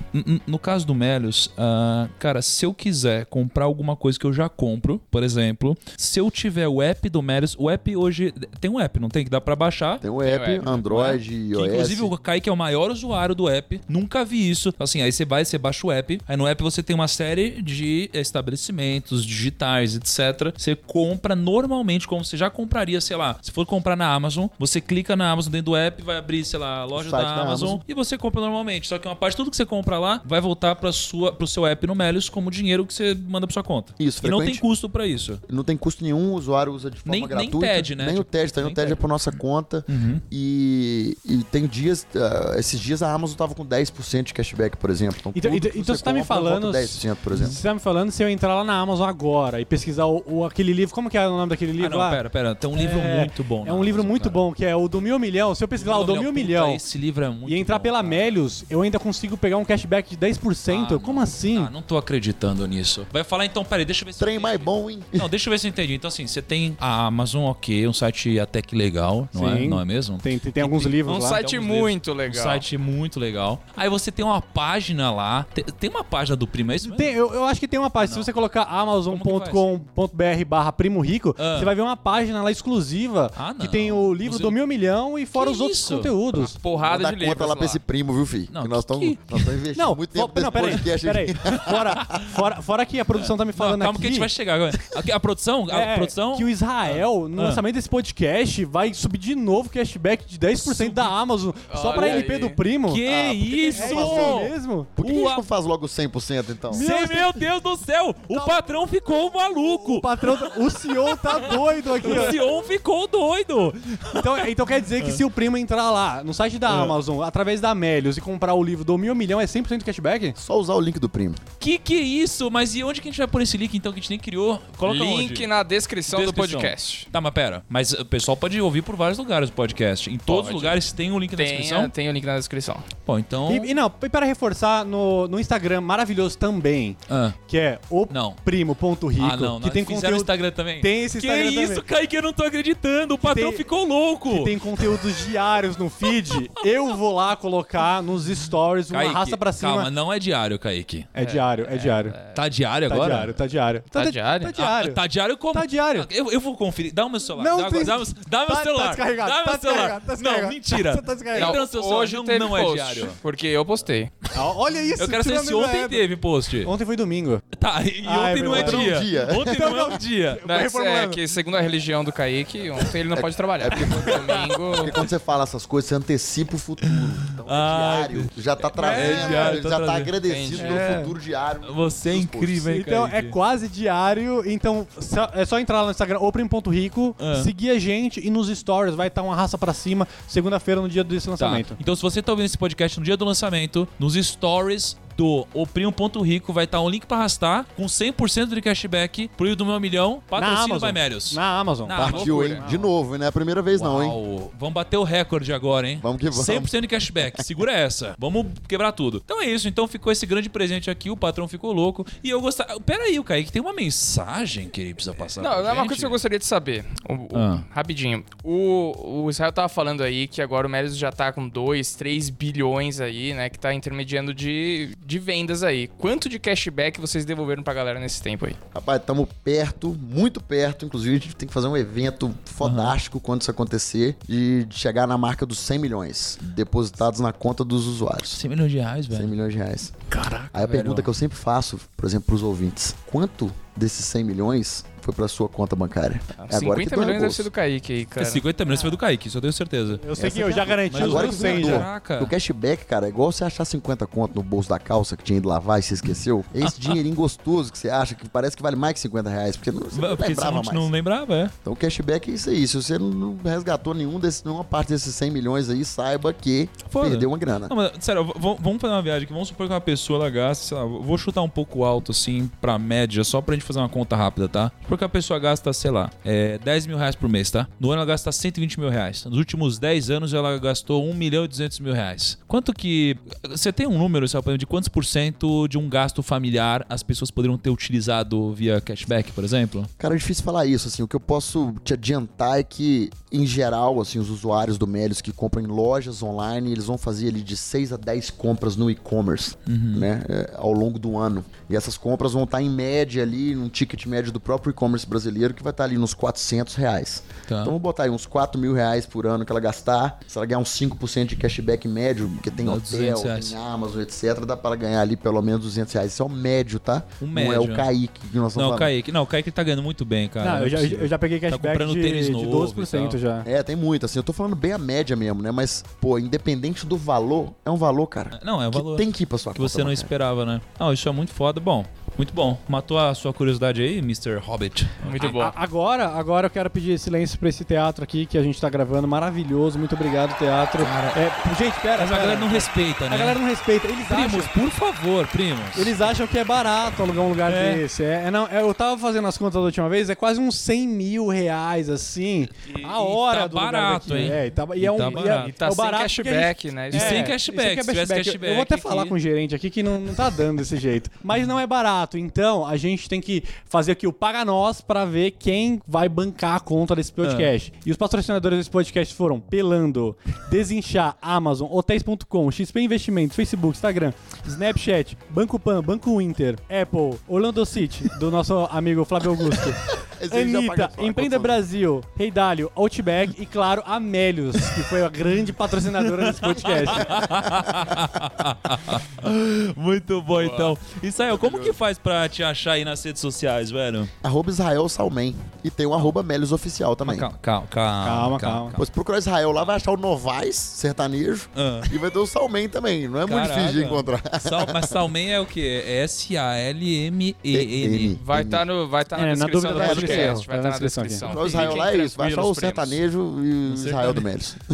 no 0.47 0.59
caso 0.59 0.87
do 0.87 0.95
Melios, 0.95 1.51
ah, 1.57 2.09
cara, 2.19 2.43
se 2.43 2.65
eu 2.67 2.73
quiser 2.75 3.27
comprar 3.27 3.65
alguma 3.65 3.97
coisa 3.97 4.19
que 4.19 4.27
eu 4.27 4.33
já 4.33 4.49
compro, 4.49 5.01
por 5.11 5.23
exemplo, 5.23 5.77
se 5.97 6.19
eu 6.21 6.31
tiver 6.31 6.69
o 6.69 6.81
app 6.83 7.09
do 7.09 7.23
Melios, 7.23 7.57
o 7.59 7.69
app 7.71 7.97
hoje 7.97 8.33
tem 8.61 8.71
um 8.71 8.79
app, 8.81 8.99
não 9.01 9.09
tem? 9.09 9.25
Que 9.25 9.31
dá 9.31 9.41
pra 9.41 9.57
baixar. 9.57 9.99
Tem 9.99 10.11
o 10.11 10.19
Tem 10.19 10.29
o 10.29 10.35
app, 10.35 10.51
app, 10.57 10.69
Android, 10.69 11.29
Que, 11.29 11.35
iOS. 11.53 11.67
inclusive 11.73 12.03
o 12.03 12.19
Kaique 12.19 12.49
é 12.49 12.53
o 12.53 12.57
maior 12.57 12.91
usuário 12.91 13.35
do 13.35 13.49
app, 13.49 13.81
nunca 13.89 14.25
vi 14.25 14.49
isso. 14.51 14.73
Assim, 14.79 15.03
aí 15.03 15.13
você 15.13 15.25
vai, 15.25 15.45
você 15.45 15.59
baixa 15.59 15.87
o 15.87 15.93
app, 15.93 16.21
aí 16.27 16.37
no 16.37 16.47
app 16.47 16.63
você 16.63 16.83
tem 16.83 16.95
uma 16.95 17.09
série 17.09 17.63
de 17.63 18.11
estabelecimentos 18.51 19.25
digitais, 19.25 19.97
etc. 19.97 20.53
Você 20.57 20.75
compra 20.77 21.35
normalmente 21.37 22.07
como 22.07 22.25
você 22.25 22.37
já 22.37 22.49
compraria, 22.51 23.01
sei 23.01 23.17
lá, 23.17 23.37
se 23.43 23.51
for 23.51 23.67
comprar 23.67 23.97
na 23.97 24.13
Amazon, 24.13 24.47
você 24.59 24.81
clica 24.81 25.17
na 25.17 25.31
Amazon 25.31 25.53
dentro 25.53 25.67
do 25.67 25.77
app, 25.77 26.03
vai 26.03 26.17
abrir, 26.17 26.45
sei 26.45 26.59
lá, 26.59 26.81
a 26.81 26.85
loja 26.85 27.11
da 27.11 27.17
da 27.23 27.29
Amazon, 27.43 27.69
Amazon. 27.71 27.81
e 27.89 27.95
você 27.95 28.17
compra 28.17 28.41
normalmente. 28.41 28.87
Só 28.87 28.99
que 28.99 29.06
uma 29.09 29.17
parte, 29.17 29.37
tudo 29.37 29.51
que 29.51 29.57
você 29.57 29.65
compra 29.67 29.99
lá, 29.99 30.21
vai 30.25 30.41
voltar 30.41 30.75
para 30.77 30.93
sua 30.93 31.33
pro 31.33 31.47
seu 31.47 31.67
app 31.67 31.87
no 31.87 31.95
Melios 31.95 32.29
como 32.29 32.51
dinheiro 32.51 32.85
que 32.87 32.93
você 32.95 33.15
manda 33.29 33.47
pra 33.47 33.55
sua 33.55 33.63
conta. 33.63 33.93
Isso, 33.99 34.21
E 34.27 34.31
não 34.31 34.39
tem 34.39 34.47
frequente. 34.49 34.61
custo 34.61 34.89
pra 34.89 35.07
isso. 35.07 35.41
Não 35.49 35.63
tem 35.65 35.77
custo 35.77 36.03
nenhum, 36.05 36.33
o 36.33 36.35
usuário 36.35 36.73
usa 36.73 36.91
de 36.91 36.99
forma 36.99 37.13
Nem- 37.13 37.21
nem 37.21 37.29
gratuita. 37.51 37.67
TED, 37.67 37.95
né? 37.97 38.07
Nem 38.07 38.15
o 38.15 38.19
Tipo, 38.19 38.31
TED, 38.31 38.53
tá? 38.53 38.61
nem 38.63 38.71
o 38.71 38.75
TED 38.75 38.93
é 38.93 38.95
por 38.95 39.09
nossa 39.09 39.31
conta. 39.33 39.85
E, 40.31 41.17
e 41.25 41.39
tem 41.45 41.67
dias, 41.67 42.07
ah, 42.17 42.55
esses 42.59 42.79
dias 42.81 43.03
a 43.03 43.13
Amazon 43.13 43.37
tava 43.37 43.55
com 43.55 43.65
10% 43.65 44.25
de 44.25 44.35
cashback, 44.35 44.77
por 44.77 44.91
exemplo. 44.91 45.17
Então, 45.21 45.33
Então, 45.35 45.55
então, 45.55 45.71
então 45.75 45.85
você 45.95 45.99
você 45.99 46.05
tá 46.05 46.13
me 46.13 46.25
falando. 46.25 46.65
volta 46.73 46.79
10%, 46.79 47.17
por 47.23 47.33
exemplo. 47.33 47.53
Você 47.53 47.63
tá 47.63 47.75
me 47.75 47.81
falando 47.81 48.11
se 48.11 48.23
eu 48.23 48.29
entrar 48.29 48.55
lá 48.55 48.65
na 48.65 48.75
Amazon 48.79 49.09
agora 49.09 49.61
e 49.61 49.65
pesquisar 49.65 50.07
o, 50.07 50.23
o- 50.27 50.45
aquele 50.45 50.73
livro. 50.73 50.95
Como 50.95 51.09
que 51.09 51.17
é 51.17 51.27
o 51.27 51.31
nome 51.31 51.51
daquele 51.51 51.73
livro 51.73 51.87
ah, 51.87 51.91
não, 51.91 51.99
lá? 51.99 52.11
pera, 52.11 52.31
pera. 52.31 52.55
Tem 52.55 52.69
um 52.69 52.77
livro 52.77 52.99
É, 52.99 53.19
muito 53.19 53.43
bom. 53.45 53.65
É 53.67 53.73
um 53.73 53.83
livro 53.83 54.01
Amazon, 54.01 54.11
muito 54.11 54.23
cara. 54.25 54.33
bom, 54.35 54.53
que 54.53 54.65
é 54.65 54.75
o 54.77 54.89
do 54.89 55.01
Mil 55.01 55.19
Milhão. 55.19 55.55
Se 55.55 55.63
eu 55.65 55.69
pesquisar 55.69 55.93
lá 55.93 56.01
o 56.01 56.05
do 56.05 56.13
Mil 56.15 56.23
puta, 56.25 56.33
Milhão 56.33 56.75
Esse 56.75 56.99
livro 56.99 57.25
é 57.25 57.29
muito 57.31 57.51
e 57.53 57.57
entrar 57.59 57.79
bom, 57.79 57.83
pela 57.83 57.99
cara. 57.99 58.09
Melius, 58.09 58.65
eu 58.69 58.83
ainda 58.83 58.96
ainda 58.97 58.99
consigo 58.99 59.37
pegar 59.37 59.57
um 59.59 59.65
cashback 59.65 60.17
de 60.17 60.17
10%. 60.27 60.87
Ah, 60.95 60.99
Como 60.99 61.17
não. 61.17 61.23
assim? 61.23 61.59
Ah, 61.59 61.71
não 61.71 61.83
tô 61.83 61.97
acreditando 61.97 62.67
nisso. 62.67 63.07
Vai 63.13 63.23
falar 63.25 63.45
então, 63.45 63.65
peraí, 63.65 63.85
deixa 63.85 64.03
eu 64.03 64.07
ver 64.07 64.13
se 64.13 64.19
Trem 64.19 64.39
mais 64.39 64.59
bom, 64.59 64.89
hein? 64.91 65.01
Não, 65.13 65.29
deixa 65.29 65.49
eu 65.49 65.53
ver 65.53 65.59
se 65.59 65.67
eu 65.67 65.71
entendi. 65.71 65.95
Então, 65.95 66.09
assim, 66.09 66.27
você 66.27 66.41
tem 66.43 66.77
a 66.81 67.07
Amazon, 67.07 67.45
ok, 67.45 67.87
um 67.87 67.93
site 67.93 68.41
até 68.41 68.61
que 68.63 68.75
legal, 68.75 69.29
não, 69.33 69.49
é? 69.49 69.59
Sim. 69.59 69.69
não 69.69 69.81
é 69.81 69.85
mesmo? 69.85 70.19
Tem, 70.19 70.39
tem, 70.39 70.51
tem 70.51 70.63
alguns 70.63 70.85
livros 70.85 71.17
Um 71.17 71.21
lá. 71.21 71.29
site 71.29 71.59
muito 71.59 72.11
Um 72.13 72.15
legal. 72.15 72.43
site 72.43 72.77
muito 72.79 73.21
legal. 73.21 73.63
Aí 73.77 73.89
você 73.89 74.11
tem 74.11 74.25
uma 74.25 74.41
página 74.41 75.11
lá. 75.13 75.47
Tem, 75.55 75.65
tem 75.65 75.91
uma 75.91 76.03
página 76.03 76.35
do 76.37 76.47
Primo, 76.47 76.73
é 76.73 76.77
isso 76.77 76.89
mesmo? 76.89 76.97
Tem, 76.99 77.15
eu, 77.15 77.33
eu 77.33 77.45
acho 77.45 77.61
que 77.61 77.69
tem 77.69 77.79
uma 77.79 77.91
página. 77.91 78.17
Não. 78.17 78.23
Se 78.23 78.27
você 78.27 78.33
colocar 78.33 78.63
amazon.com.br 78.63 80.45
barra 80.47 80.73
primo 80.73 81.01
rico, 81.01 81.35
Ah. 81.39 81.59
você 81.59 81.65
vai 81.65 81.75
ver 81.75 81.83
uma 81.83 81.97
página 81.97 82.43
lá 82.43 82.51
exclusiva 82.51 83.31
Ah, 83.37 83.55
que 83.55 83.69
tem 83.69 83.93
o 83.93 84.13
livro 84.13 84.39
do 84.39 84.51
Mil 84.51 84.67
Milhão 84.67 85.19
e 85.19 85.27
fora 85.27 85.47
Que 85.47 85.53
os 85.53 85.61
outros 85.61 85.81
isso? 85.81 85.97
conteúdos. 85.97 86.57
Porrada 86.57 87.03
Dá 87.05 87.11
de 87.11 87.17
conta 87.17 87.29
livros 87.29 87.49
lá 87.49 87.57
pra 87.57 87.65
esse 87.67 87.79
primo, 87.79 88.13
viu, 88.15 88.27
filho? 88.27 88.49
Não, 88.53 88.63
que 88.63 88.69
nós 88.69 88.81
estamos 88.95 89.55
investindo 89.55 89.77
Não, 89.79 89.95
muito 89.95 90.11
tempo 90.11 90.29
nesse 90.35 90.45
não, 90.45 90.53
peraí, 90.53 90.71
podcast 90.73 91.07
peraí. 91.07 91.31
aqui. 91.31 91.71
Fora, 91.71 92.05
fora, 92.35 92.63
fora 92.63 92.87
que 92.87 93.01
a 93.01 93.05
produção 93.05 93.37
tá 93.37 93.45
me 93.45 93.51
Não, 93.53 93.57
falando 93.57 93.81
calma 93.83 93.93
aqui... 93.93 94.01
que 94.03 94.07
a 94.07 94.11
gente 94.11 94.21
vai 94.21 94.29
chegar 94.29 94.55
agora. 94.55 94.73
A, 94.95 95.17
a 95.17 95.21
produção, 95.21 95.67
a 95.71 95.79
é, 95.81 95.95
produção... 95.97 96.37
que 96.37 96.45
o 96.45 96.49
Israel, 96.49 97.29
no 97.29 97.43
Ah. 97.43 97.45
lançamento 97.47 97.75
desse 97.75 97.89
podcast, 97.89 98.65
vai 98.65 98.93
subir 98.95 99.19
de 99.19 99.35
novo 99.35 99.69
o 99.69 99.73
cashback 99.73 100.25
de 100.27 100.39
10% 100.39 100.93
da 100.93 101.05
Amazon 101.07 101.51
só 101.75 101.93
pra 101.93 102.03
Olha 102.03 102.13
LP 102.13 102.35
aí. 102.35 102.39
do 102.41 102.51
primo. 102.51 102.93
Que 102.93 103.07
Ah, 103.07 103.33
isso? 103.33 103.83
É 103.83 103.95
Não, 103.95 104.41
isso 104.43 104.51
mesmo? 104.53 104.87
Por 104.95 105.05
que, 105.05 105.13
que 105.13 105.19
a 105.19 105.23
gente 105.29 105.37
não 105.37 105.43
faz 105.43 105.65
logo 105.65 105.87
100% 105.87 106.51
então? 106.51 106.73
Cê- 106.73 107.07
meu 107.07 107.33
Deus 107.33 107.61
do 107.61 107.77
céu! 107.77 108.15
O 108.29 108.41
patrão 108.41 108.87
ficou 108.87 109.33
maluco! 109.33 109.97
O 109.97 110.01
patrão, 110.01 110.37
o 110.59 110.71
CEO 110.71 111.17
tá 111.17 111.39
doido 111.39 111.93
aqui, 111.95 112.07
O. 112.09 112.31
Sion 112.31 112.63
ficou 112.63 113.07
doido! 113.09 113.75
Então, 114.15 114.39
então 114.47 114.67
quer 114.67 114.81
dizer 114.81 115.03
que 115.05 115.13
se 115.13 115.25
o 115.25 115.31
primo 115.31 115.57
entrar 115.57 115.91
lá 115.91 116.23
no 116.25 116.33
site 116.35 116.59
da 116.59 116.69
Amazon, 116.69 117.23
através 117.23 117.61
da 117.61 117.71
Amélios, 117.71 118.17
e 118.17 118.21
comprar 118.21 118.55
o 118.55 118.63
livro 118.63 118.76
do 118.85 118.97
Mil 118.99 119.15
Milhão, 119.15 119.41
é 119.41 119.45
100% 119.47 119.83
cashback? 119.85 120.33
Só 120.37 120.59
usar 120.59 120.75
o 120.75 120.81
link 120.81 120.99
do 120.99 121.09
primo. 121.09 121.35
Que 121.59 121.79
que 121.79 121.95
é 121.95 122.01
isso? 122.01 122.51
Mas 122.51 122.75
e 122.75 122.83
onde 122.85 123.01
que 123.01 123.09
a 123.09 123.11
gente 123.11 123.19
vai 123.19 123.27
pôr 123.27 123.43
esse 123.43 123.57
link 123.57 123.75
então 123.77 123.93
que 123.93 123.99
a 123.99 124.03
gente 124.03 124.11
nem 124.11 124.19
criou? 124.19 124.61
Coloca 124.77 124.99
Link 124.99 125.33
onde? 125.33 125.47
na 125.47 125.63
descrição, 125.63 126.21
do 126.21 126.27
Descrição. 126.33 126.61
podcast. 126.61 127.09
Tá, 127.11 127.21
mas 127.21 127.33
pera. 127.33 127.65
Mas 127.69 127.93
o 127.93 128.05
pessoal 128.05 128.37
pode 128.37 128.61
ouvir 128.61 128.83
por 128.83 128.97
vários 128.97 129.19
lugares 129.19 129.49
o 129.49 129.53
podcast. 129.53 130.11
Em 130.11 130.19
todos 130.19 130.49
os 130.49 130.55
lugares 130.55 130.93
tem 130.93 131.11
um 131.13 131.19
link 131.19 131.33
na 131.33 131.37
Tem, 131.39 131.47
descrição? 131.47 131.89
tem 131.91 132.09
o 132.09 132.13
link 132.13 132.25
na 132.25 132.37
descrição. 132.37 132.77
Bom, 133.07 133.19
então... 133.19 133.53
E, 133.65 133.71
e 133.71 133.75
não, 133.75 133.93
e 134.03 134.09
para 134.09 134.27
reforçar, 134.27 134.85
no, 134.85 135.27
no 135.29 135.39
Instagram 135.41 135.81
maravilhoso 135.81 136.37
também, 136.39 136.97
Ah. 137.11 137.33
que 137.47 137.59
é 137.59 137.79
o 137.91 138.07
Não. 138.11 138.35
primo.rico, 138.45 139.23
Ah, 139.25 139.37
não. 139.37 139.61
que 139.61 139.71
tem 139.71 139.85
Fizeram 139.85 139.97
conteúdo... 140.01 140.15
o 140.15 140.17
Instagram 140.17 140.51
também? 140.51 140.81
Tem 140.81 141.05
esse 141.05 141.21
que 141.21 141.27
Instagram 141.27 141.51
isso, 141.51 141.75
também. 141.75 141.85
Kaique? 141.85 142.17
Eu 142.17 142.23
não 142.23 142.33
tô 142.33 142.45
acreditando. 142.45 143.15
O 143.15 143.19
patrão 143.19 143.49
tem- 143.49 143.57
ficou 143.59 143.87
louco. 143.87 144.31
que 144.39 144.45
tem 144.45 144.59
conteúdos 144.59 145.27
diários 145.27 145.77
no 145.77 145.89
feed, 145.89 146.51
eu 146.65 146.95
vou 146.97 147.15
lá 147.15 147.37
colocar 147.37 148.03
nos 148.03 148.27
stories 148.27 148.57
uma 148.75 149.01
Kaique, 149.01 149.15
raça 149.15 149.37
pra 149.37 149.53
cima. 149.53 149.73
Calma, 149.75 149.91
não 149.91 150.13
é 150.13 150.19
diário, 150.19 150.59
Kaique. 150.59 151.07
É 151.15 151.25
diário, 151.25 151.67
é 151.69 151.77
diário. 151.77 152.13
Tá 152.35 152.49
diário 152.49 152.89
Tá 152.89 152.95
agora? 152.95 153.15
diário, 153.15 153.35
tá 153.35 153.47
diário. 153.47 153.83
Tá 153.91 154.05
de- 154.05 154.11
diário? 154.13 154.47
Tá 154.47 154.53
diário. 154.53 154.91
Ah, 154.91 154.95
tá 154.95 155.07
diário 155.07 155.37
como? 155.37 155.55
Tá 155.55 155.67
diário. 155.67 156.07
Eu, 156.11 156.31
eu 156.33 156.41
vou 156.41 156.57
conferir. 156.57 156.93
Dá 156.93 157.05
o 157.07 157.11
meu 157.11 157.21
celular. 157.21 157.45
Não 157.45 157.57
dá, 157.59 157.71
tem- 157.71 157.85
dá, 157.85 157.97
meu- 157.97 158.07
dá 158.29 158.39
meu 158.39 158.47
Tá- 158.49 158.55
tá 158.57 158.63
celular. 158.63 158.87
descarregado, 158.89 159.31
dá 159.31 159.43
tá 159.45 159.51
meu 159.51 159.61
celular. 159.61 160.01
descarregado, 160.01 160.23
tá 160.25 160.43
não, 160.43 160.49
mentira. 160.49 160.97
Tá 161.07 161.15
descarregado. 161.15 161.51
Entra 161.51 161.61
no 161.63 161.67
seu 161.69 161.83
celular. 161.83 162.01
hoje 162.03 162.17
não, 162.17 162.25
não 162.25 162.57
é 162.57 162.63
post, 162.63 162.75
diário. 162.75 163.09
porque 163.23 163.47
eu 163.47 163.65
postei. 163.65 164.11
Ah, 164.35 164.45
Olha 164.57 164.83
isso. 164.83 165.03
Eu 165.03 165.09
quero 165.09 165.23
saber 165.25 165.39
se 165.41 165.55
ontem 165.55 165.89
teve 165.89 166.17
post. 166.17 166.65
Ontem 166.67 166.85
foi 166.85 166.97
domingo. 166.97 167.41
Tá, 167.59 167.83
e 167.83 168.05
Ah, 168.07 168.31
é 168.31 168.33
ontem 168.33 168.43
não 168.43 168.57
é 168.57 168.63
dia. 168.63 168.77
Não 168.77 168.81
é 168.97 169.01
dia. 169.01 169.29
Ontem 169.33 169.59
não 169.59 169.77
é 169.79 169.85
um 169.85 169.99
dia. 169.99 170.41
É, 170.49 171.05
é 171.05 171.09
que 171.09 171.27
segundo 171.29 171.57
a 171.57 171.61
religião 171.61 172.03
do 172.05 172.13
Kaique, 172.13 172.71
ontem 172.71 173.01
ele 173.01 173.09
não 173.09 173.17
pode 173.17 173.37
trabalhar. 173.37 173.71
Porque 173.71 173.85
Domingo. 173.85 174.93
quando 174.93 175.09
você 175.09 175.19
fala 175.19 175.45
essas 175.45 175.65
coisas, 175.67 175.89
você 175.89 175.95
antecipa 175.95 176.57
o 176.57 176.59
futuro. 176.59 176.91
Então 177.35 177.47
Ah, 177.49 178.01
é 178.05 178.09
diário. 178.09 178.31
Já 178.37 178.56
tá 178.57 178.71
trazendo, 178.71 179.21
É 179.23 179.29
diário, 179.29 179.57
ele 179.59 179.63
tá 179.63 179.69
já 179.71 179.79
tá 179.79 179.85
trazendo. 179.85 180.03
agradecido 180.03 180.45
Entendi. 180.57 180.63
pelo 180.63 180.79
É. 180.79 180.99
futuro 180.99 181.21
diário. 181.21 181.75
Você 181.75 182.11
é 182.11 182.15
incrível, 182.17 182.75
hein, 182.75 182.81
Então 182.87 183.07
é 183.07 183.23
quase 183.23 183.69
diário. 183.69 184.43
Então 184.51 184.87
é 185.35 185.45
só 185.45 185.59
entrar 185.61 185.79
lá 185.81 185.85
no 185.87 185.91
Instagram, 185.91 186.19
oprimo.rico, 186.19 187.15
Ah. 187.19 187.43
seguir 187.43 187.71
a 187.71 187.79
gente 187.79 188.25
e 188.25 188.31
nos 188.31 188.49
stories 188.49 188.95
vai 188.95 189.09
estar 189.09 189.23
uma 189.23 189.35
raça 189.37 189.57
pra 189.59 189.73
cima 189.73 190.07
segunda-feira 190.27 190.81
no 190.81 190.89
dia 190.89 191.05
desse 191.05 191.27
Tá. 191.27 191.31
lançamento. 191.33 191.77
Então, 191.81 191.95
se 191.95 192.03
você 192.03 192.21
tá 192.23 192.33
ouvindo 192.33 192.47
esse 192.47 192.59
podcast 192.59 192.99
no 192.99 193.05
dia 193.05 193.17
do 193.17 193.25
lançamento, 193.25 193.87
nos 193.99 194.15
stories 194.15 194.97
do 195.17 195.47
Oprimo.rico 195.55 196.53
vai 196.53 196.65
estar 196.65 196.81
um 196.81 196.89
link 196.89 197.07
pra 197.07 197.17
arrastar 197.19 197.65
com 197.77 197.87
100% 197.87 198.55
de 198.55 198.61
cashback 198.61 199.29
pro 199.37 199.45
livro 199.47 199.57
do 199.57 199.67
meu 199.67 199.81
milhão, 199.81 200.17
Na 200.17 200.21
patrocínio 200.29 200.65
Amazon. 200.65 200.89
by 200.89 200.95
Melios. 200.95 201.33
Na 201.33 201.59
Amazon. 201.59 201.89
Na- 201.89 201.97
Partiu, 201.97 202.37
loucura. 202.37 202.59
hein? 202.59 202.63
De 202.69 202.79
novo, 202.79 203.15
hein? 203.15 203.19
não 203.21 203.27
é 203.27 203.29
a 203.29 203.33
primeira 203.33 203.63
vez 203.63 203.81
não, 203.81 204.03
hein? 204.03 204.09
Uau, 204.11 204.53
Vamos 204.59 204.75
bater 204.75 204.97
o 204.97 205.05
recorde 205.05 205.53
agora, 205.53 205.89
hein? 205.89 205.99
Vamos 206.03 206.21
que 206.21 206.29
vamos. 206.31 206.47
100% 206.47 206.81
de 206.83 206.89
cashback. 206.89 207.43
Segura 207.43 207.73
essa. 207.73 208.15
Vamos 208.19 208.47
quebrar 208.69 208.93
tudo. 208.93 209.23
Então 209.25 209.41
é 209.43 209.47
isso. 209.47 209.69
Então 209.69 209.87
ficou 209.89 210.13
esse 210.13 210.27
grande 210.27 210.49
presente 210.49 210.91
aqui. 210.91 211.11
O 211.11 211.17
patrão 211.17 211.49
ficou 211.49 211.73
louco. 211.73 212.05
E 212.23 212.31
eu 212.31 212.41
gostava. 212.41 212.79
Pera 212.81 213.05
aí, 213.05 213.19
o 213.19 213.25
Kaique 213.25 213.51
tem 213.53 213.63
uma 213.63 213.73
mensagem 213.73 214.69
que 214.69 214.81
ele 214.81 214.95
precisa 214.95 215.15
passar. 215.15 215.43
Não, 215.43 215.53
é 215.53 215.61
uma 215.63 215.75
gente? 215.77 215.87
coisa 215.89 216.01
que 216.01 216.07
eu 216.07 216.11
gostaria 216.11 216.39
de 216.39 216.47
saber. 216.47 216.85
O- 217.09 217.15
o- 217.15 217.29
Ah. 217.37 217.63
Rapidinho. 217.71 218.25
O, 218.45 219.23
o 219.25 219.31
Israel 219.31 219.53
tava 219.53 219.69
falando 219.69 220.03
aí 220.03 220.27
que 220.29 220.41
agora 220.43 220.67
o 220.67 220.71
Melios 220.71 220.97
já 220.97 221.11
tá 221.11 221.33
com 221.33 221.49
2, 221.49 221.95
3 221.95 222.31
bilhões 222.31 223.01
aí, 223.01 223.35
né? 223.35 223.49
Que 223.49 223.59
tá 223.59 223.73
intermediando 223.75 224.33
de, 224.35 224.91
de 225.07 225.21
vendas 225.21 225.63
aí. 225.63 225.87
Quanto 225.87 226.29
de 226.29 226.39
cashback 226.39 227.01
vocês 227.01 227.25
devolveram 227.25 227.63
pra 227.63 227.73
galera 227.73 228.01
nesse 228.01 228.21
tempo 228.21 228.45
aí? 228.45 228.57
Rapaz, 228.75 229.01
estamos 229.01 229.29
perto, 229.45 229.97
muito 230.01 230.43
perto. 230.43 230.85
Inclusive, 230.85 231.17
a 231.17 231.19
gente 231.21 231.37
tem 231.37 231.47
que 231.47 231.55
fazer 231.55 231.69
um 231.69 231.77
evento 231.77 232.35
fodástico 232.45 233.21
quando 233.21 233.43
isso 233.43 233.51
acontecer, 233.51 234.17
de, 234.27 234.65
de 234.65 234.75
chegar 234.77 235.07
na 235.07 235.17
marca 235.17 235.47
dos 235.47 235.59
100 235.61 235.79
milhões 235.79 236.39
depositados 236.43 237.21
na 237.21 237.33
conta 237.33 237.65
dos 237.65 237.87
usuários. 237.87 238.31
100 238.37 238.51
milhões 238.51 238.71
de 238.73 238.79
reais, 238.79 239.07
100 239.07 239.17
velho. 239.17 239.29
milhões 239.29 239.53
de 239.53 239.59
reais. 239.59 239.93
Caraca. 240.09 240.51
Aí 240.53 240.63
a 240.63 240.67
velho. 240.67 240.71
pergunta 240.83 241.03
que 241.03 241.09
eu 241.09 241.15
sempre 241.15 241.37
faço, 241.37 241.79
por 241.97 242.07
exemplo, 242.07 242.27
pros 242.27 242.43
ouvintes: 242.43 242.95
quanto 243.07 243.51
desses 243.77 244.05
100 244.07 244.25
milhões 244.25 244.85
foi 245.03 245.13
pra 245.15 245.29
sua 245.29 245.49
conta 245.49 245.77
bancária? 245.77 246.21
É 246.51 246.57
agora 246.57 246.81
que 246.81 246.85
50 246.89 246.97
dói 246.97 246.99
no 246.99 247.07
milhões 247.07 247.23
deve 247.23 247.35
ser 247.35 247.43
do 247.45 247.51
Kaique 247.51 247.93
aí, 247.93 248.03
É 248.03 248.05
cara. 248.07 248.27
50 248.27 248.65
milhões 248.65 248.81
foi 248.81 248.91
do 248.91 248.99
Kaique, 248.99 249.29
isso 249.29 249.37
eu 249.37 249.41
tenho 249.41 249.53
certeza. 249.53 250.01
Eu 250.03 250.17
sei 250.17 250.27
Essa 250.29 250.37
que 250.37 250.43
eu 250.43 250.49
é 250.49 250.53
já 250.53 250.63
a- 250.63 250.65
garanti 250.65 250.97
os 250.97 251.03
agora 251.03 251.29
que 251.29 251.35
100 251.35 251.57
deu. 251.61 251.71
já. 251.71 251.79
Caraca. 251.79 252.25
O 252.25 252.27
cashback, 252.27 252.85
cara, 252.87 253.07
é 253.07 253.09
igual 253.11 253.31
você 253.31 253.45
achar 253.45 253.65
50 253.65 254.05
conto 254.07 254.35
no 254.35 254.43
bolso 254.43 254.69
da 254.69 254.79
calça 254.81 255.17
que 255.17 255.23
tinha 255.23 255.37
ido 255.37 255.49
lavar 255.49 255.79
e 255.79 255.83
se 255.83 255.95
esqueceu. 255.95 256.45
É 256.53 256.61
esse 256.61 256.81
dinheirinho 256.81 257.15
gostoso 257.15 257.71
que 257.71 257.79
você 257.79 257.89
acha 257.89 258.15
que 258.17 258.29
parece 258.29 258.57
que 258.57 258.63
vale 258.63 258.75
mais 258.75 258.95
que 258.95 259.01
50 259.01 259.29
reais, 259.31 259.57
porque 259.57 259.71
não, 259.71 259.81
você 259.83 260.01
não 260.01 260.09
Porque 260.17 260.29
lembrava 260.31 260.57
gente 260.57 260.67
mais. 260.67 260.79
não 260.81 260.91
lembrava, 260.91 261.35
é. 261.37 261.51
Então 261.61 261.73
o 261.73 261.77
cashback 261.77 262.29
é 262.31 262.35
isso 262.35 262.51
aí. 262.51 262.67
Se 262.67 262.77
você 262.83 262.99
não 262.99 263.37
resgatou 263.45 263.95
nenhum 263.95 264.19
desses, 264.19 264.43
nenhuma 264.43 264.65
parte 264.65 264.89
desses 264.89 265.15
100 265.15 265.31
milhões 265.31 265.71
aí, 265.71 265.85
saiba 265.85 266.33
que 266.33 266.69
Foda. 266.91 267.11
perdeu 267.11 267.29
uma 267.29 267.39
grana. 267.39 267.69
Não, 267.69 267.77
mas, 267.77 267.93
sério, 268.01 268.25
vamos 268.59 268.81
fazer 268.81 268.95
uma 268.95 269.03
viagem 269.03 269.23
aqui. 269.25 269.33
Vamos 269.33 269.49
supor 269.49 269.69
que 269.69 269.73
uma 269.73 269.81
pessoa 269.81 269.96
ela 270.17 270.31
gasta, 270.31 270.65
sei 270.65 270.77
lá, 270.77 270.85
vou 270.85 271.17
chutar 271.19 271.43
um 271.43 271.49
pouco 271.49 271.85
alto, 271.85 272.13
assim, 272.13 272.51
pra 272.61 272.79
média, 272.79 273.23
só 273.25 273.41
pra 273.41 273.55
gente 273.55 273.65
fazer 273.65 273.79
uma 273.79 273.89
conta 273.89 274.17
rápida, 274.17 274.49
tá? 274.49 274.73
Porque 274.89 275.05
a 275.05 275.09
pessoa 275.09 275.39
gasta, 275.39 275.73
sei 275.73 275.91
lá, 275.91 276.11
é, 276.25 276.59
10 276.59 276.87
mil 276.87 276.97
reais 276.97 277.15
por 277.15 277.29
mês, 277.29 277.51
tá? 277.51 277.69
No 277.79 277.91
ano 277.91 278.01
ela 278.01 278.07
gasta 278.07 278.31
120 278.31 278.81
mil 278.81 278.91
reais. 278.91 279.25
Nos 279.25 279.39
últimos 279.39 279.79
10 279.79 280.11
anos 280.11 280.35
ela 280.35 280.59
gastou 280.59 281.05
1 281.09 281.15
milhão 281.15 281.45
e 281.45 281.49
200 281.49 281.81
mil 281.81 281.93
reais. 281.93 282.39
Quanto 282.47 282.73
que. 282.73 283.17
Você 283.49 283.73
tem 283.73 283.87
um 283.87 283.99
número, 283.99 284.27
sabe, 284.29 284.57
de 284.57 284.67
quantos 284.67 284.89
por 284.89 285.05
cento 285.05 285.67
de 285.69 285.79
um 285.79 285.89
gasto 285.89 286.23
familiar 286.23 286.85
as 286.89 287.03
pessoas 287.03 287.31
poderiam 287.31 287.59
ter 287.59 287.71
utilizado 287.71 288.53
via 288.53 288.81
cashback, 288.81 289.33
por 289.33 289.45
exemplo? 289.45 289.85
Cara, 289.99 290.15
é 290.15 290.19
difícil 290.19 290.45
falar 290.45 290.67
isso, 290.67 290.89
assim. 290.89 291.03
O 291.03 291.09
que 291.09 291.17
eu 291.17 291.21
posso 291.21 291.75
te 291.85 291.95
adiantar 291.95 292.59
é 292.59 292.63
que, 292.63 293.11
em 293.33 293.47
geral, 293.47 294.01
assim, 294.01 294.19
os 294.19 294.31
usuários 294.31 294.79
do 294.79 294.87
Melios 294.87 295.21
que 295.21 295.33
compram 295.33 295.63
em 295.63 295.67
lojas 295.67 296.23
online, 296.23 296.73
eles 296.73 296.85
vão 296.87 296.99
fazer 296.99 297.29
ali 297.29 297.43
de 297.43 297.57
6 297.57 297.93
a 297.93 297.97
10 297.97 298.31
compras 298.31 298.77
no 298.77 298.91
e-commerce, 298.91 299.57
né? 299.87 300.23
é, 300.29 300.51
ao 300.57 300.73
longo 300.73 300.99
do 300.99 301.17
ano. 301.17 301.45
E 301.69 301.77
essas 301.77 301.97
compras 301.97 302.33
vão 302.33 302.45
estar 302.45 302.63
em 302.63 302.71
média 302.71 303.23
ali, 303.23 303.55
num 303.55 303.69
ticket 303.69 304.07
médio 304.07 304.31
do 304.33 304.39
próprio 304.41 304.71
e-commerce 304.71 305.07
brasileiro, 305.07 305.53
que 305.53 305.63
vai 305.63 305.73
estar 305.73 305.85
ali 305.85 305.99
nos 305.99 306.15
400 306.15 306.75
reais. 306.77 307.23
Tá. 307.49 307.57
Então 307.57 307.65
vamos 307.67 307.83
botar 307.83 308.05
aí 308.05 308.11
uns 308.11 308.25
4 308.27 308.61
mil 308.61 308.73
reais 308.73 309.05
por 309.07 309.27
ano 309.27 309.45
que 309.45 309.51
ela 309.53 309.61
gastar. 309.61 310.19
Se 310.27 310.39
ela 310.39 310.47
ganhar 310.47 310.59
uns 310.61 310.71
5% 310.71 311.27
de 311.27 311.37
cashback 311.37 311.89
médio, 311.89 312.29
porque 312.29 312.51
tem 312.51 312.67
Dá 312.67 312.73
hotel, 312.73 312.83
200 312.91 313.23
reais. 313.23 313.49
tem 313.51 313.59
Amazon, 313.59 314.03
etc., 314.03 314.45
dá 314.47 314.57
para 314.57 314.69
ela 314.71 314.77
ganhar 314.77 315.01
ali 315.01 315.17
pelo 315.17 315.43
menos 315.43 315.63
200 315.63 315.93
reais. 315.95 316.13
Isso 316.13 316.23
é 316.23 316.27
o 316.27 316.29
médio, 316.29 316.79
tá? 316.79 317.03
O 317.21 317.27
Não 317.27 317.43
é 317.43 317.49
médio. 317.49 317.73
o 317.73 317.77
Kaique 317.77 318.21
que 318.21 318.37
nós 318.39 318.53
estamos 318.53 318.69
Não, 318.69 318.77
o. 318.77 318.79
Kaique. 318.79 319.13
Não, 319.13 319.23
o 319.23 319.27
Kaique 319.27 319.51
tá 319.51 319.63
ganhando 319.63 319.83
muito 319.83 320.05
bem, 320.05 320.29
cara. 320.29 320.53
Não, 320.53 320.59
eu 320.61 320.69
já, 320.69 320.83
eu 320.83 321.09
já 321.09 321.19
peguei 321.19 321.39
Tá 321.41 321.51
cashback 321.51 321.73
comprando 321.79 321.95
de, 321.95 322.03
tênis 322.03 322.27
de 322.27 322.33
novo 322.33 322.47
e 322.65 322.73
12% 322.85 323.09
tal. 323.11 323.19
já. 323.19 323.43
É, 323.45 323.63
tem 323.63 323.75
muito, 323.77 324.07
assim, 324.07 324.19
eu 324.19 324.23
tô 324.23 324.33
falando 324.33 324.55
bem 324.57 324.73
a 324.73 324.79
média 324.79 325.17
mesmo, 325.17 325.43
né? 325.43 325.51
Mas, 325.51 325.85
pô, 326.01 326.19
independente 326.19 326.87
do 326.87 326.97
valor, 326.97 327.53
é 327.65 327.71
um 327.71 327.77
valor, 327.77 328.07
cara. 328.07 328.41
Não, 328.45 328.63
é 328.63 328.71
que 328.71 328.77
valor. 328.77 328.97
tem 328.97 329.11
que 329.11 329.25
ir 329.25 329.27
pra 329.27 329.39
sua 329.39 329.53
que 329.53 329.59
conta 329.59 329.69
você 329.77 329.85
não 329.85 329.93
esperava, 329.93 330.45
né? 330.45 330.61
Não, 330.79 330.93
isso 330.93 331.09
é 331.09 331.13
muito 331.13 331.33
foda. 331.33 331.61
Bom, 331.61 331.85
Muito 332.17 332.33
bom. 332.33 332.59
Matou 332.67 332.99
a 332.99 333.15
sua 333.15 333.31
curiosidade 333.33 333.83
aí, 333.83 333.99
Mr. 333.99 334.37
Hobbit? 334.39 334.89
Muito 335.05 335.29
bom. 335.31 335.43
A- 335.43 335.53
agora, 335.55 336.09
agora 336.09 336.47
eu 336.47 336.51
quero 336.51 336.71
pedir 336.71 336.99
silêncio 336.99 337.39
pra 337.39 337.51
esse 337.51 337.63
teatro 337.63 338.03
aqui 338.03 338.25
que 338.25 338.39
a 338.39 338.43
gente 338.43 338.59
tá 338.59 338.71
gravando. 338.71 339.07
Maravilhoso. 339.07 339.79
Muito 339.79 339.95
obrigado, 339.95 340.35
teatro. 340.39 340.83
É, 340.83 341.55
gente, 341.63 341.79
pera. 341.81 341.99
Mas 341.99 342.13
a 342.13 342.17
galera 342.17 342.41
não 342.41 342.49
respeita, 342.49 343.09
né? 343.11 343.17
A 343.17 343.19
galera 343.19 343.39
não 343.39 343.47
respeita. 343.47 343.87
Eles 343.87 344.07
Primos, 344.07 344.35
acham, 344.35 344.49
por 344.63 344.71
favor, 344.71 345.27
primos. 345.27 345.77
eles 345.77 346.01
acham 346.01 346.27
que 346.27 346.39
é 346.39 346.45
barato 346.45 347.03
alugar 347.03 347.23
um 347.23 347.29
lugar 347.29 347.53
É. 347.53 347.75
desse. 347.75 348.03
É, 348.03 348.25
é, 348.27 348.31
não, 348.31 348.49
é, 348.51 348.63
eu 348.63 348.73
tava 348.73 348.97
fazendo 348.97 349.29
as 349.29 349.37
contas 349.37 349.55
da 349.55 349.61
última 349.61 349.89
vez, 349.91 350.09
é 350.09 350.15
quase 350.15 350.41
uns 350.41 350.57
100 350.59 350.89
mil 350.89 351.27
reais, 351.29 351.91
assim, 351.91 352.49
E- 352.75 352.83
a 352.83 352.99
hora 353.01 353.41
tá 353.41 353.47
do 353.49 353.57
lugar 353.57 353.73
barato, 353.73 354.09
daqui. 354.09 354.23
hein? 354.23 354.31
É, 354.33 354.47
e, 354.47 354.51
tá, 354.51 354.67
e, 354.75 354.79
E 354.81 354.87
é 354.87 354.93
um, 354.93 354.97
tá 354.97 355.05
e 355.05 355.09
é- 355.09 355.11
barato. 355.11 355.49
E 355.51 355.53
tá 355.53 355.67
é 355.67 355.69
o 355.69 355.73
sem 355.75 355.85
a 355.85 355.89
gente- 355.89 355.99
cashback, 356.01 356.71
né? 356.71 356.89
E 356.89 356.99
sem 357.01 357.19
é- 357.19 357.23
cashback. 357.25 357.67
É 357.67 357.71
tivesse 357.83 357.87
cashback. 357.95 358.25
cashback 358.25 358.47
Eu 358.49 358.55
vou 358.55 358.63
até 358.63 358.75
aqui- 358.77 358.83
falar 358.83 359.05
com 359.05 359.15
o 359.15 359.19
gerente 359.19 359.55
aqui 359.55 359.69
que 359.69 359.83
não, 359.83 360.01
não 360.01 360.15
tá 360.15 360.31
dando 360.31 360.59
desse 360.59 360.79
jeito. 360.79 361.11
Mas 361.23 361.47
não 361.47 361.61
é 361.61 361.67
barato. 361.67 362.06
Então, 362.15 362.67
a 362.67 362.77
gente 362.77 363.09
tem 363.09 363.21
que 363.21 363.43
fazer 363.65 363.93
aqui 363.93 364.07
o 364.07 364.13
Paga 364.13 364.45
Nós 364.45 364.81
pra 364.81 365.05
ver 365.05 365.33
quem 365.33 365.81
vai 365.87 366.09
bancar 366.09 366.57
a 366.57 366.61
conta 366.61 366.95
desse 366.95 367.13
podcast. 367.13 367.73
Ah. 367.75 367.81
E 367.87 367.91
os 367.91 367.97
patrocinadores 367.97 368.59
desse 368.59 368.71
podcast 368.71 369.15
foram 369.15 369.41
Pelando, 369.41 370.17
Desinchar, 370.51 371.17
Amazon, 371.21 371.69
Hotéis.com, 371.71 372.51
XP 372.51 372.81
Investimentos, 372.81 373.35
Facebook, 373.35 373.77
Instagram, 373.77 374.13
Snapchat, 374.47 375.17
Banco 375.31 375.59
Pan, 375.59 375.83
Banco 375.83 376.21
Inter, 376.21 376.57
Apple, 376.69 377.19
Orlando 377.27 377.65
City, 377.65 378.09
do 378.19 378.31
nosso 378.31 378.69
amigo 378.71 379.05
Flávio 379.05 379.31
Augusto. 379.31 379.69
Anitta, 380.33 380.91
Empreenda 380.99 381.37
quantos 381.37 381.43
Brasil, 381.43 382.01
Rei 382.17 382.31
Dálio, 382.31 382.73
Outback 382.75 383.41
e, 383.41 383.45
claro, 383.45 383.83
Amélios, 383.85 384.57
que 384.57 384.83
foi 384.83 385.03
a 385.03 385.09
grande 385.09 385.53
patrocinadora 385.53 386.27
desse 386.27 386.41
podcast. 386.41 386.95
Muito 389.77 390.23
bom, 390.23 390.43
então. 390.43 390.79
Israel, 391.03 391.39
como 391.39 391.59
que 391.59 391.73
faz 391.73 391.96
pra 391.99 392.29
te 392.29 392.43
achar 392.43 392.73
aí 392.73 392.85
nas 392.85 393.03
redes 393.05 393.21
sociais, 393.21 393.71
velho? 393.71 394.09
Arroba 394.23 394.51
Israel 394.51 394.89
Salmen. 394.89 395.35
E 395.65 395.71
tem 395.71 395.87
o 395.87 395.95
arroba 395.95 396.23
Melios 396.23 396.53
Oficial 396.53 396.95
também. 396.97 397.17
Calma, 397.19 397.39
calma, 397.43 397.67
calma. 397.69 398.07
Calma, 398.07 398.39
calma. 398.41 398.73
Pois 398.77 398.89
procura 398.91 399.19
Israel 399.19 399.53
lá, 399.53 399.65
vai 399.65 399.77
achar 399.77 399.93
o 399.93 399.97
Novaes, 399.97 400.57
sertanejo, 400.57 401.49
Ah. 401.57 401.81
e 401.93 401.99
vai 401.99 402.11
ter 402.11 402.19
o 402.19 402.27
Salmen 402.27 402.69
também. 402.69 403.09
Não 403.09 403.19
é 403.21 403.27
muito 403.27 403.35
Caraca. 403.41 403.55
difícil 403.61 403.81
de 403.81 403.87
encontrar. 403.87 404.21
Sal, 404.41 404.67
mas 404.73 404.87
Salmen 404.89 405.33
é 405.33 405.41
o 405.41 405.47
quê? 405.47 405.83
É 405.87 406.03
S-A-L-M-E-N. 406.05 408.19
Vai 408.23 408.43
estar 408.43 408.65
no, 408.65 408.89
vai 408.89 409.05
tá 409.05 409.17
na 409.17 409.23
É, 409.23 409.27
na 409.37 409.47
descrição 409.47 409.61
dúvida 409.61 409.75
do 409.75 409.79
tá 409.81 409.87
na 409.87 409.95
podcast. 409.95 410.17
descrição, 410.17 410.47
Vai 410.47 410.47
tá 410.47 410.57
estar 410.57 410.63
na 410.63 410.71
na 410.71 410.79
descrição 410.79 411.37
o 411.37 411.47
Israel 411.47 411.77
lá 411.77 411.93
é 411.93 411.97
isso, 411.99 412.17
vai 412.17 412.29
achar 412.29 412.43
o 412.43 412.55
sertanejo 412.55 413.19
e 413.43 413.71
o 413.71 413.75
Israel 413.75 414.13
do 414.15 414.23
Melios. 414.23 414.57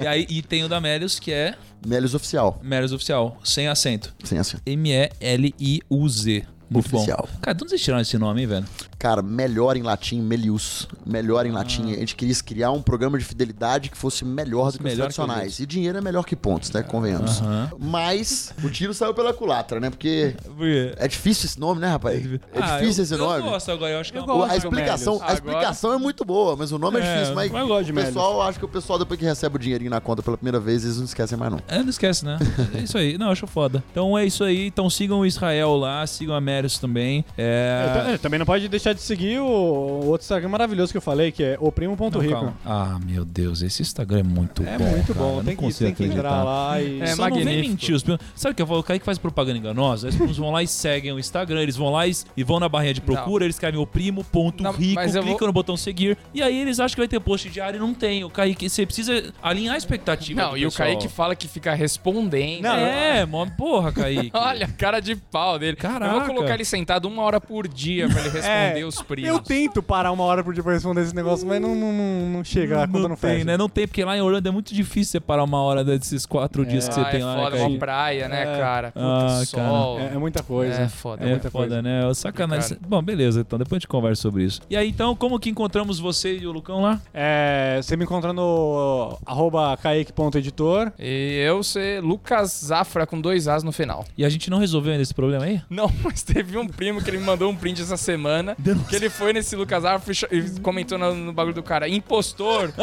E 0.00 0.06
aí 0.06 0.26
e 0.28 0.42
tem 0.42 0.64
o 0.64 0.68
da 0.68 0.80
Melius, 0.80 1.18
que 1.18 1.32
é 1.32 1.54
Melios 1.86 2.14
Oficial, 2.14 2.60
Melius 2.62 2.92
Oficial, 2.92 3.38
sem 3.44 3.68
acento. 3.68 4.14
sem 4.24 4.38
assim. 4.38 4.58
M-E-L-I-U-Z. 4.66 6.44
Muito 6.72 6.94
Oficial. 6.96 7.28
bom. 7.30 7.38
Cara, 7.40 7.54
de 7.54 7.62
onde 7.62 7.70
vocês 7.70 7.82
tiraram 7.82 8.02
esse 8.02 8.18
nome, 8.18 8.40
hein, 8.42 8.46
velho? 8.46 8.66
Cara, 8.98 9.20
melhor 9.22 9.76
em 9.76 9.82
latim, 9.82 10.20
Melius. 10.20 10.86
Melhor 11.04 11.44
em 11.46 11.50
latim. 11.50 11.92
A 11.92 11.96
gente 11.96 12.14
queria 12.14 12.34
criar 12.36 12.70
um 12.70 12.80
programa 12.80 13.18
de 13.18 13.24
fidelidade 13.24 13.90
que 13.90 13.96
fosse 13.96 14.24
melhor 14.24 14.70
do 14.72 14.78
que 14.78 14.84
Melhor 14.84 15.08
os 15.08 15.14
que 15.14 15.20
tradicionais. 15.20 15.58
e 15.58 15.66
dinheiro 15.66 15.98
é 15.98 16.00
melhor 16.00 16.24
que 16.24 16.36
pontos, 16.36 16.70
né? 16.70 16.82
Convenhamos. 16.82 17.40
Mas 17.78 18.54
o 18.62 18.70
tiro 18.70 18.94
saiu 18.94 19.12
pela 19.12 19.32
culatra, 19.34 19.80
né? 19.80 19.90
Porque 19.90 20.34
Por 20.56 20.66
é 20.66 21.08
difícil 21.08 21.46
esse 21.46 21.58
nome, 21.58 21.80
né, 21.80 21.88
rapaz? 21.88 22.24
É 22.24 22.38
Ah, 22.60 22.78
difícil 22.78 23.02
eu, 23.02 23.04
esse 23.04 23.16
nome. 23.16 23.38
Eu 23.46 23.50
gosto 23.50 23.70
agora, 23.70 23.92
eu 23.92 24.00
acho 24.00 24.12
que 24.12 24.18
Eu 24.18 24.22
é 24.22 24.24
O- 24.24 24.26
gosto 24.28 24.52
a 24.52 24.56
explicação, 24.56 25.20
a 25.22 25.32
explicação 25.32 25.92
é 25.92 25.98
muito 25.98 26.24
boa, 26.24 26.54
mas 26.56 26.70
o 26.72 26.78
nome 26.78 27.00
é, 27.00 27.02
É, 27.04 27.12
difícil. 27.14 27.34
Mas, 27.34 27.52
eu 27.52 27.66
o 27.66 27.94
pessoal, 27.94 28.42
acho 28.42 28.58
que 28.58 28.64
o 28.64 28.68
pessoal, 28.68 28.98
depois 28.98 29.18
que 29.18 29.26
recebe 29.26 29.56
o 29.56 29.58
dinheirinho 29.58 29.90
na 29.90 30.00
conta 30.00 30.22
pela 30.22 30.36
primeira 30.36 30.60
vez, 30.60 30.84
eles 30.84 30.98
não 30.98 31.04
esquecem 31.04 31.36
mais, 31.36 31.50
não. 31.52 31.60
É, 31.68 31.78
não 31.82 31.90
esquece, 31.90 32.24
né? 32.24 32.38
É 32.74 32.78
isso 32.80 32.96
aí. 32.96 33.18
Não, 33.18 33.26
eu 33.26 33.32
acho 33.32 33.46
foda. 33.46 33.82
Então 33.90 34.16
é 34.16 34.24
isso 34.24 34.44
aí. 34.44 34.66
Então 34.66 34.88
sigam 34.88 35.20
o 35.20 35.26
Israel 35.26 35.76
lá, 35.76 36.06
sigam 36.06 36.34
a 36.34 36.40
Também. 36.78 37.24
É. 37.38 38.12
É, 38.14 38.18
também 38.18 38.38
não 38.38 38.46
pode 38.46 38.68
deixar 38.68 38.92
de 38.92 39.00
seguir 39.00 39.38
o, 39.40 39.44
o 39.46 40.06
outro 40.06 40.24
Instagram 40.24 40.48
maravilhoso 40.48 40.92
que 40.92 40.96
eu 40.98 41.02
falei, 41.02 41.30
que 41.32 41.42
é 41.42 41.56
Não, 41.56 41.66
oprimo.rico. 41.68 42.32
calma. 42.34 42.54
Ah, 42.64 42.98
meu 43.04 43.24
Deus, 43.24 43.62
esse 43.62 43.82
Instagram 43.82 44.20
é 44.20 44.22
muito 44.22 44.62
É 44.64 44.78
bom. 44.78 44.84
muito 44.84 45.14
cara. 45.14 45.18
bom, 45.26 45.36
Não 45.36 45.44
tem 45.44 45.56
que, 45.56 45.74
tem 45.74 45.94
que 45.94 46.04
entrar 46.04 46.42
lá 46.42 46.80
e... 46.80 47.00
É, 47.00 47.06
Só 47.08 47.28
não 47.28 47.36
vem 47.36 47.44
magnífico. 47.44 47.68
mentir. 47.70 47.94
Os 47.94 48.02
primos- 48.02 48.20
Sabe 48.34 48.52
o 48.52 48.56
que 48.56 48.62
eu 48.62 48.66
falo? 48.66 48.80
O 48.80 48.82
Kaique 48.82 49.04
faz 49.04 49.18
propaganda 49.18 49.58
enganosa. 49.58 50.06
Eles 50.06 50.16
primos 50.16 50.36
vão 50.36 50.50
lá 50.50 50.62
e 50.62 50.66
seguem 50.66 51.12
o 51.12 51.18
Instagram. 51.18 51.60
Eles 51.62 51.76
vão 51.76 51.90
lá 51.90 52.06
e, 52.06 52.12
e 52.36 52.42
vão 52.44 52.58
na 52.60 52.68
barrinha 52.68 52.94
de 52.94 53.00
procura. 53.00 53.44
Eles 53.44 53.56
escrevem 53.56 53.80
o 53.80 53.86
primo.rico, 53.86 54.62
Não, 54.62 54.72
clicam 54.74 55.04
eu 55.04 55.22
vou- 55.22 55.46
no 55.46 55.52
botão 55.52 55.76
seguir. 55.76 56.16
E 56.34 56.42
aí 56.42 56.58
eles 56.60 56.78
acham 56.80 56.94
que 56.94 57.00
vai 57.00 57.08
ter 57.08 57.20
post 57.20 57.48
diário 57.48 57.76
e 57.76 57.80
não 57.80 57.94
tem. 57.94 58.24
O 58.24 58.30
Kaique, 58.30 58.68
você 58.68 58.84
precisa 58.86 59.32
alinhar 59.42 59.74
a 59.74 59.78
expectativa. 59.78 60.40
Não, 60.42 60.56
e 60.56 60.64
o 60.66 60.70
pessoal. 60.70 60.88
Kaique 60.88 61.08
fala 61.08 61.34
que 61.36 61.48
fica 61.48 61.74
respondendo. 61.74 62.62
Não, 62.62 62.74
É, 62.76 63.24
mó 63.26 63.46
porra, 63.56 63.92
Kaique. 63.92 64.30
Olha 64.34 64.66
cara 64.68 65.00
de 65.00 65.16
pau 65.16 65.58
dele. 65.58 65.72
Eu 65.72 65.76
Caraca. 65.76 66.12
vou 66.12 66.34
colocar 66.34 66.51
ele 66.54 66.64
sentado 66.64 67.06
uma 67.08 67.22
hora 67.22 67.40
por 67.40 67.66
dia 67.68 68.08
pra 68.08 68.20
ele 68.20 68.30
responder 68.30 68.80
É, 68.80 68.84
os 68.84 69.00
primos. 69.02 69.28
Eu 69.30 69.38
tento 69.40 69.82
parar 69.82 70.12
uma 70.12 70.24
hora 70.24 70.42
por 70.42 70.52
dia 70.54 70.62
pra 70.62 70.72
responder 70.72 71.02
esse 71.02 71.14
negócio, 71.14 71.46
mas 71.46 71.60
não, 71.60 71.74
não, 71.74 71.92
não, 71.92 72.28
não 72.30 72.44
chega, 72.44 72.82
a 72.82 72.86
conta 72.86 72.98
não, 73.00 73.08
não 73.10 73.16
tem, 73.16 73.30
fecha. 73.32 73.44
né? 73.44 73.56
Não 73.56 73.68
tem, 73.68 73.86
porque 73.86 74.04
lá 74.04 74.16
em 74.16 74.20
Orlando 74.20 74.48
é 74.48 74.52
muito 74.52 74.74
difícil 74.74 75.12
separar 75.12 75.44
uma 75.44 75.60
hora 75.62 75.84
desses 75.84 76.26
quatro 76.26 76.64
dias 76.64 76.88
que 76.88 76.94
você 76.94 77.00
Ah, 77.00 77.04
tem 77.06 77.20
é 77.20 77.24
lá, 77.24 77.34
né, 77.36 77.42
foda, 77.44 77.56
Kaique? 77.56 77.70
uma 77.72 77.78
praia, 77.78 78.28
né, 78.28 78.42
É. 78.42 78.58
cara? 78.58 78.92
Puta, 78.92 79.04
Ah, 79.06 79.44
sol. 79.44 79.98
É, 80.00 80.06
é 80.14 80.18
muita 80.18 80.42
coisa. 80.42 80.82
É 80.82 80.88
foda. 80.88 81.24
É, 81.24 81.28
muita 81.30 81.50
foda, 81.50 81.66
coisa. 81.68 81.82
né? 81.82 82.08
É 82.10 82.14
Sacanagem. 82.14 82.78
Bom, 82.86 83.02
beleza, 83.02 83.40
então 83.40 83.58
depois 83.58 83.72
a 83.72 83.78
gente 83.80 83.88
conversa 83.88 84.22
sobre 84.22 84.44
isso. 84.44 84.60
E 84.70 84.76
aí, 84.76 84.88
então, 84.88 85.14
como 85.16 85.38
que 85.38 85.50
encontramos 85.50 85.98
você 85.98 86.36
e 86.36 86.46
o 86.46 86.52
Lucão 86.52 86.80
lá? 86.82 87.00
É, 87.12 87.80
você 87.82 87.96
me 87.96 88.04
encontra 88.04 88.32
no 88.32 89.18
arroba 89.26 89.76
kaique.editor. 89.76 90.92
E 90.98 91.42
eu 91.46 91.62
ser 91.62 92.02
Lucas 92.02 92.62
Zafra 92.66 93.06
com 93.06 93.20
dois 93.20 93.48
As 93.48 93.62
no 93.62 93.72
final. 93.72 94.04
E 94.16 94.24
a 94.24 94.28
gente 94.28 94.50
não 94.50 94.58
resolveu 94.58 94.92
ainda 94.92 95.02
esse 95.02 95.14
problema 95.14 95.44
aí? 95.44 95.60
Não, 95.68 95.90
mas 96.02 96.22
teve 96.32 96.56
um 96.58 96.66
primo 96.66 97.02
que 97.02 97.10
ele 97.10 97.18
me 97.18 97.24
mandou 97.24 97.50
um 97.50 97.56
print 97.56 97.82
essa 97.82 97.96
semana. 97.96 98.56
Que 98.88 98.96
ele 98.96 99.08
foi 99.10 99.32
nesse 99.32 99.54
Lucas 99.56 99.82
Zafra 99.82 100.12
e 100.30 100.60
comentou 100.60 100.98
no, 100.98 101.14
no 101.14 101.32
bagulho 101.32 101.54
do 101.54 101.62
cara: 101.62 101.88
impostor. 101.88 102.72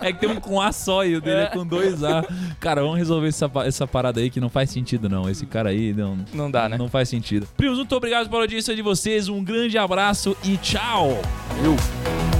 É 0.00 0.12
que 0.12 0.20
tem 0.20 0.28
um 0.28 0.40
com 0.40 0.60
A 0.60 0.72
só 0.72 1.04
e 1.04 1.16
o 1.16 1.20
dele 1.20 1.40
é, 1.40 1.44
É. 1.44 1.46
com 1.46 1.66
dois 1.66 2.02
A. 2.04 2.24
Cara, 2.60 2.82
vamos 2.82 2.98
resolver 2.98 3.28
essa, 3.28 3.50
essa 3.64 3.86
parada 3.86 4.20
aí 4.20 4.28
que 4.30 4.40
não 4.40 4.48
faz 4.50 4.70
sentido, 4.70 5.08
não. 5.08 5.28
Esse 5.28 5.46
cara 5.46 5.70
aí 5.70 5.92
não, 5.92 6.18
Não 6.34 6.50
dá, 6.50 6.68
né? 6.68 6.76
não 6.76 6.88
faz 6.88 7.08
sentido. 7.08 7.46
Primos, 7.56 7.78
muito 7.78 7.94
obrigado 7.96 8.28
pela 8.28 8.42
audiência 8.42 8.74
de 8.74 8.82
vocês. 8.82 9.28
Um 9.28 9.42
grande 9.42 9.78
abraço 9.78 10.36
e 10.44 10.56
tchau! 10.58 11.20
Eu. 11.64 12.31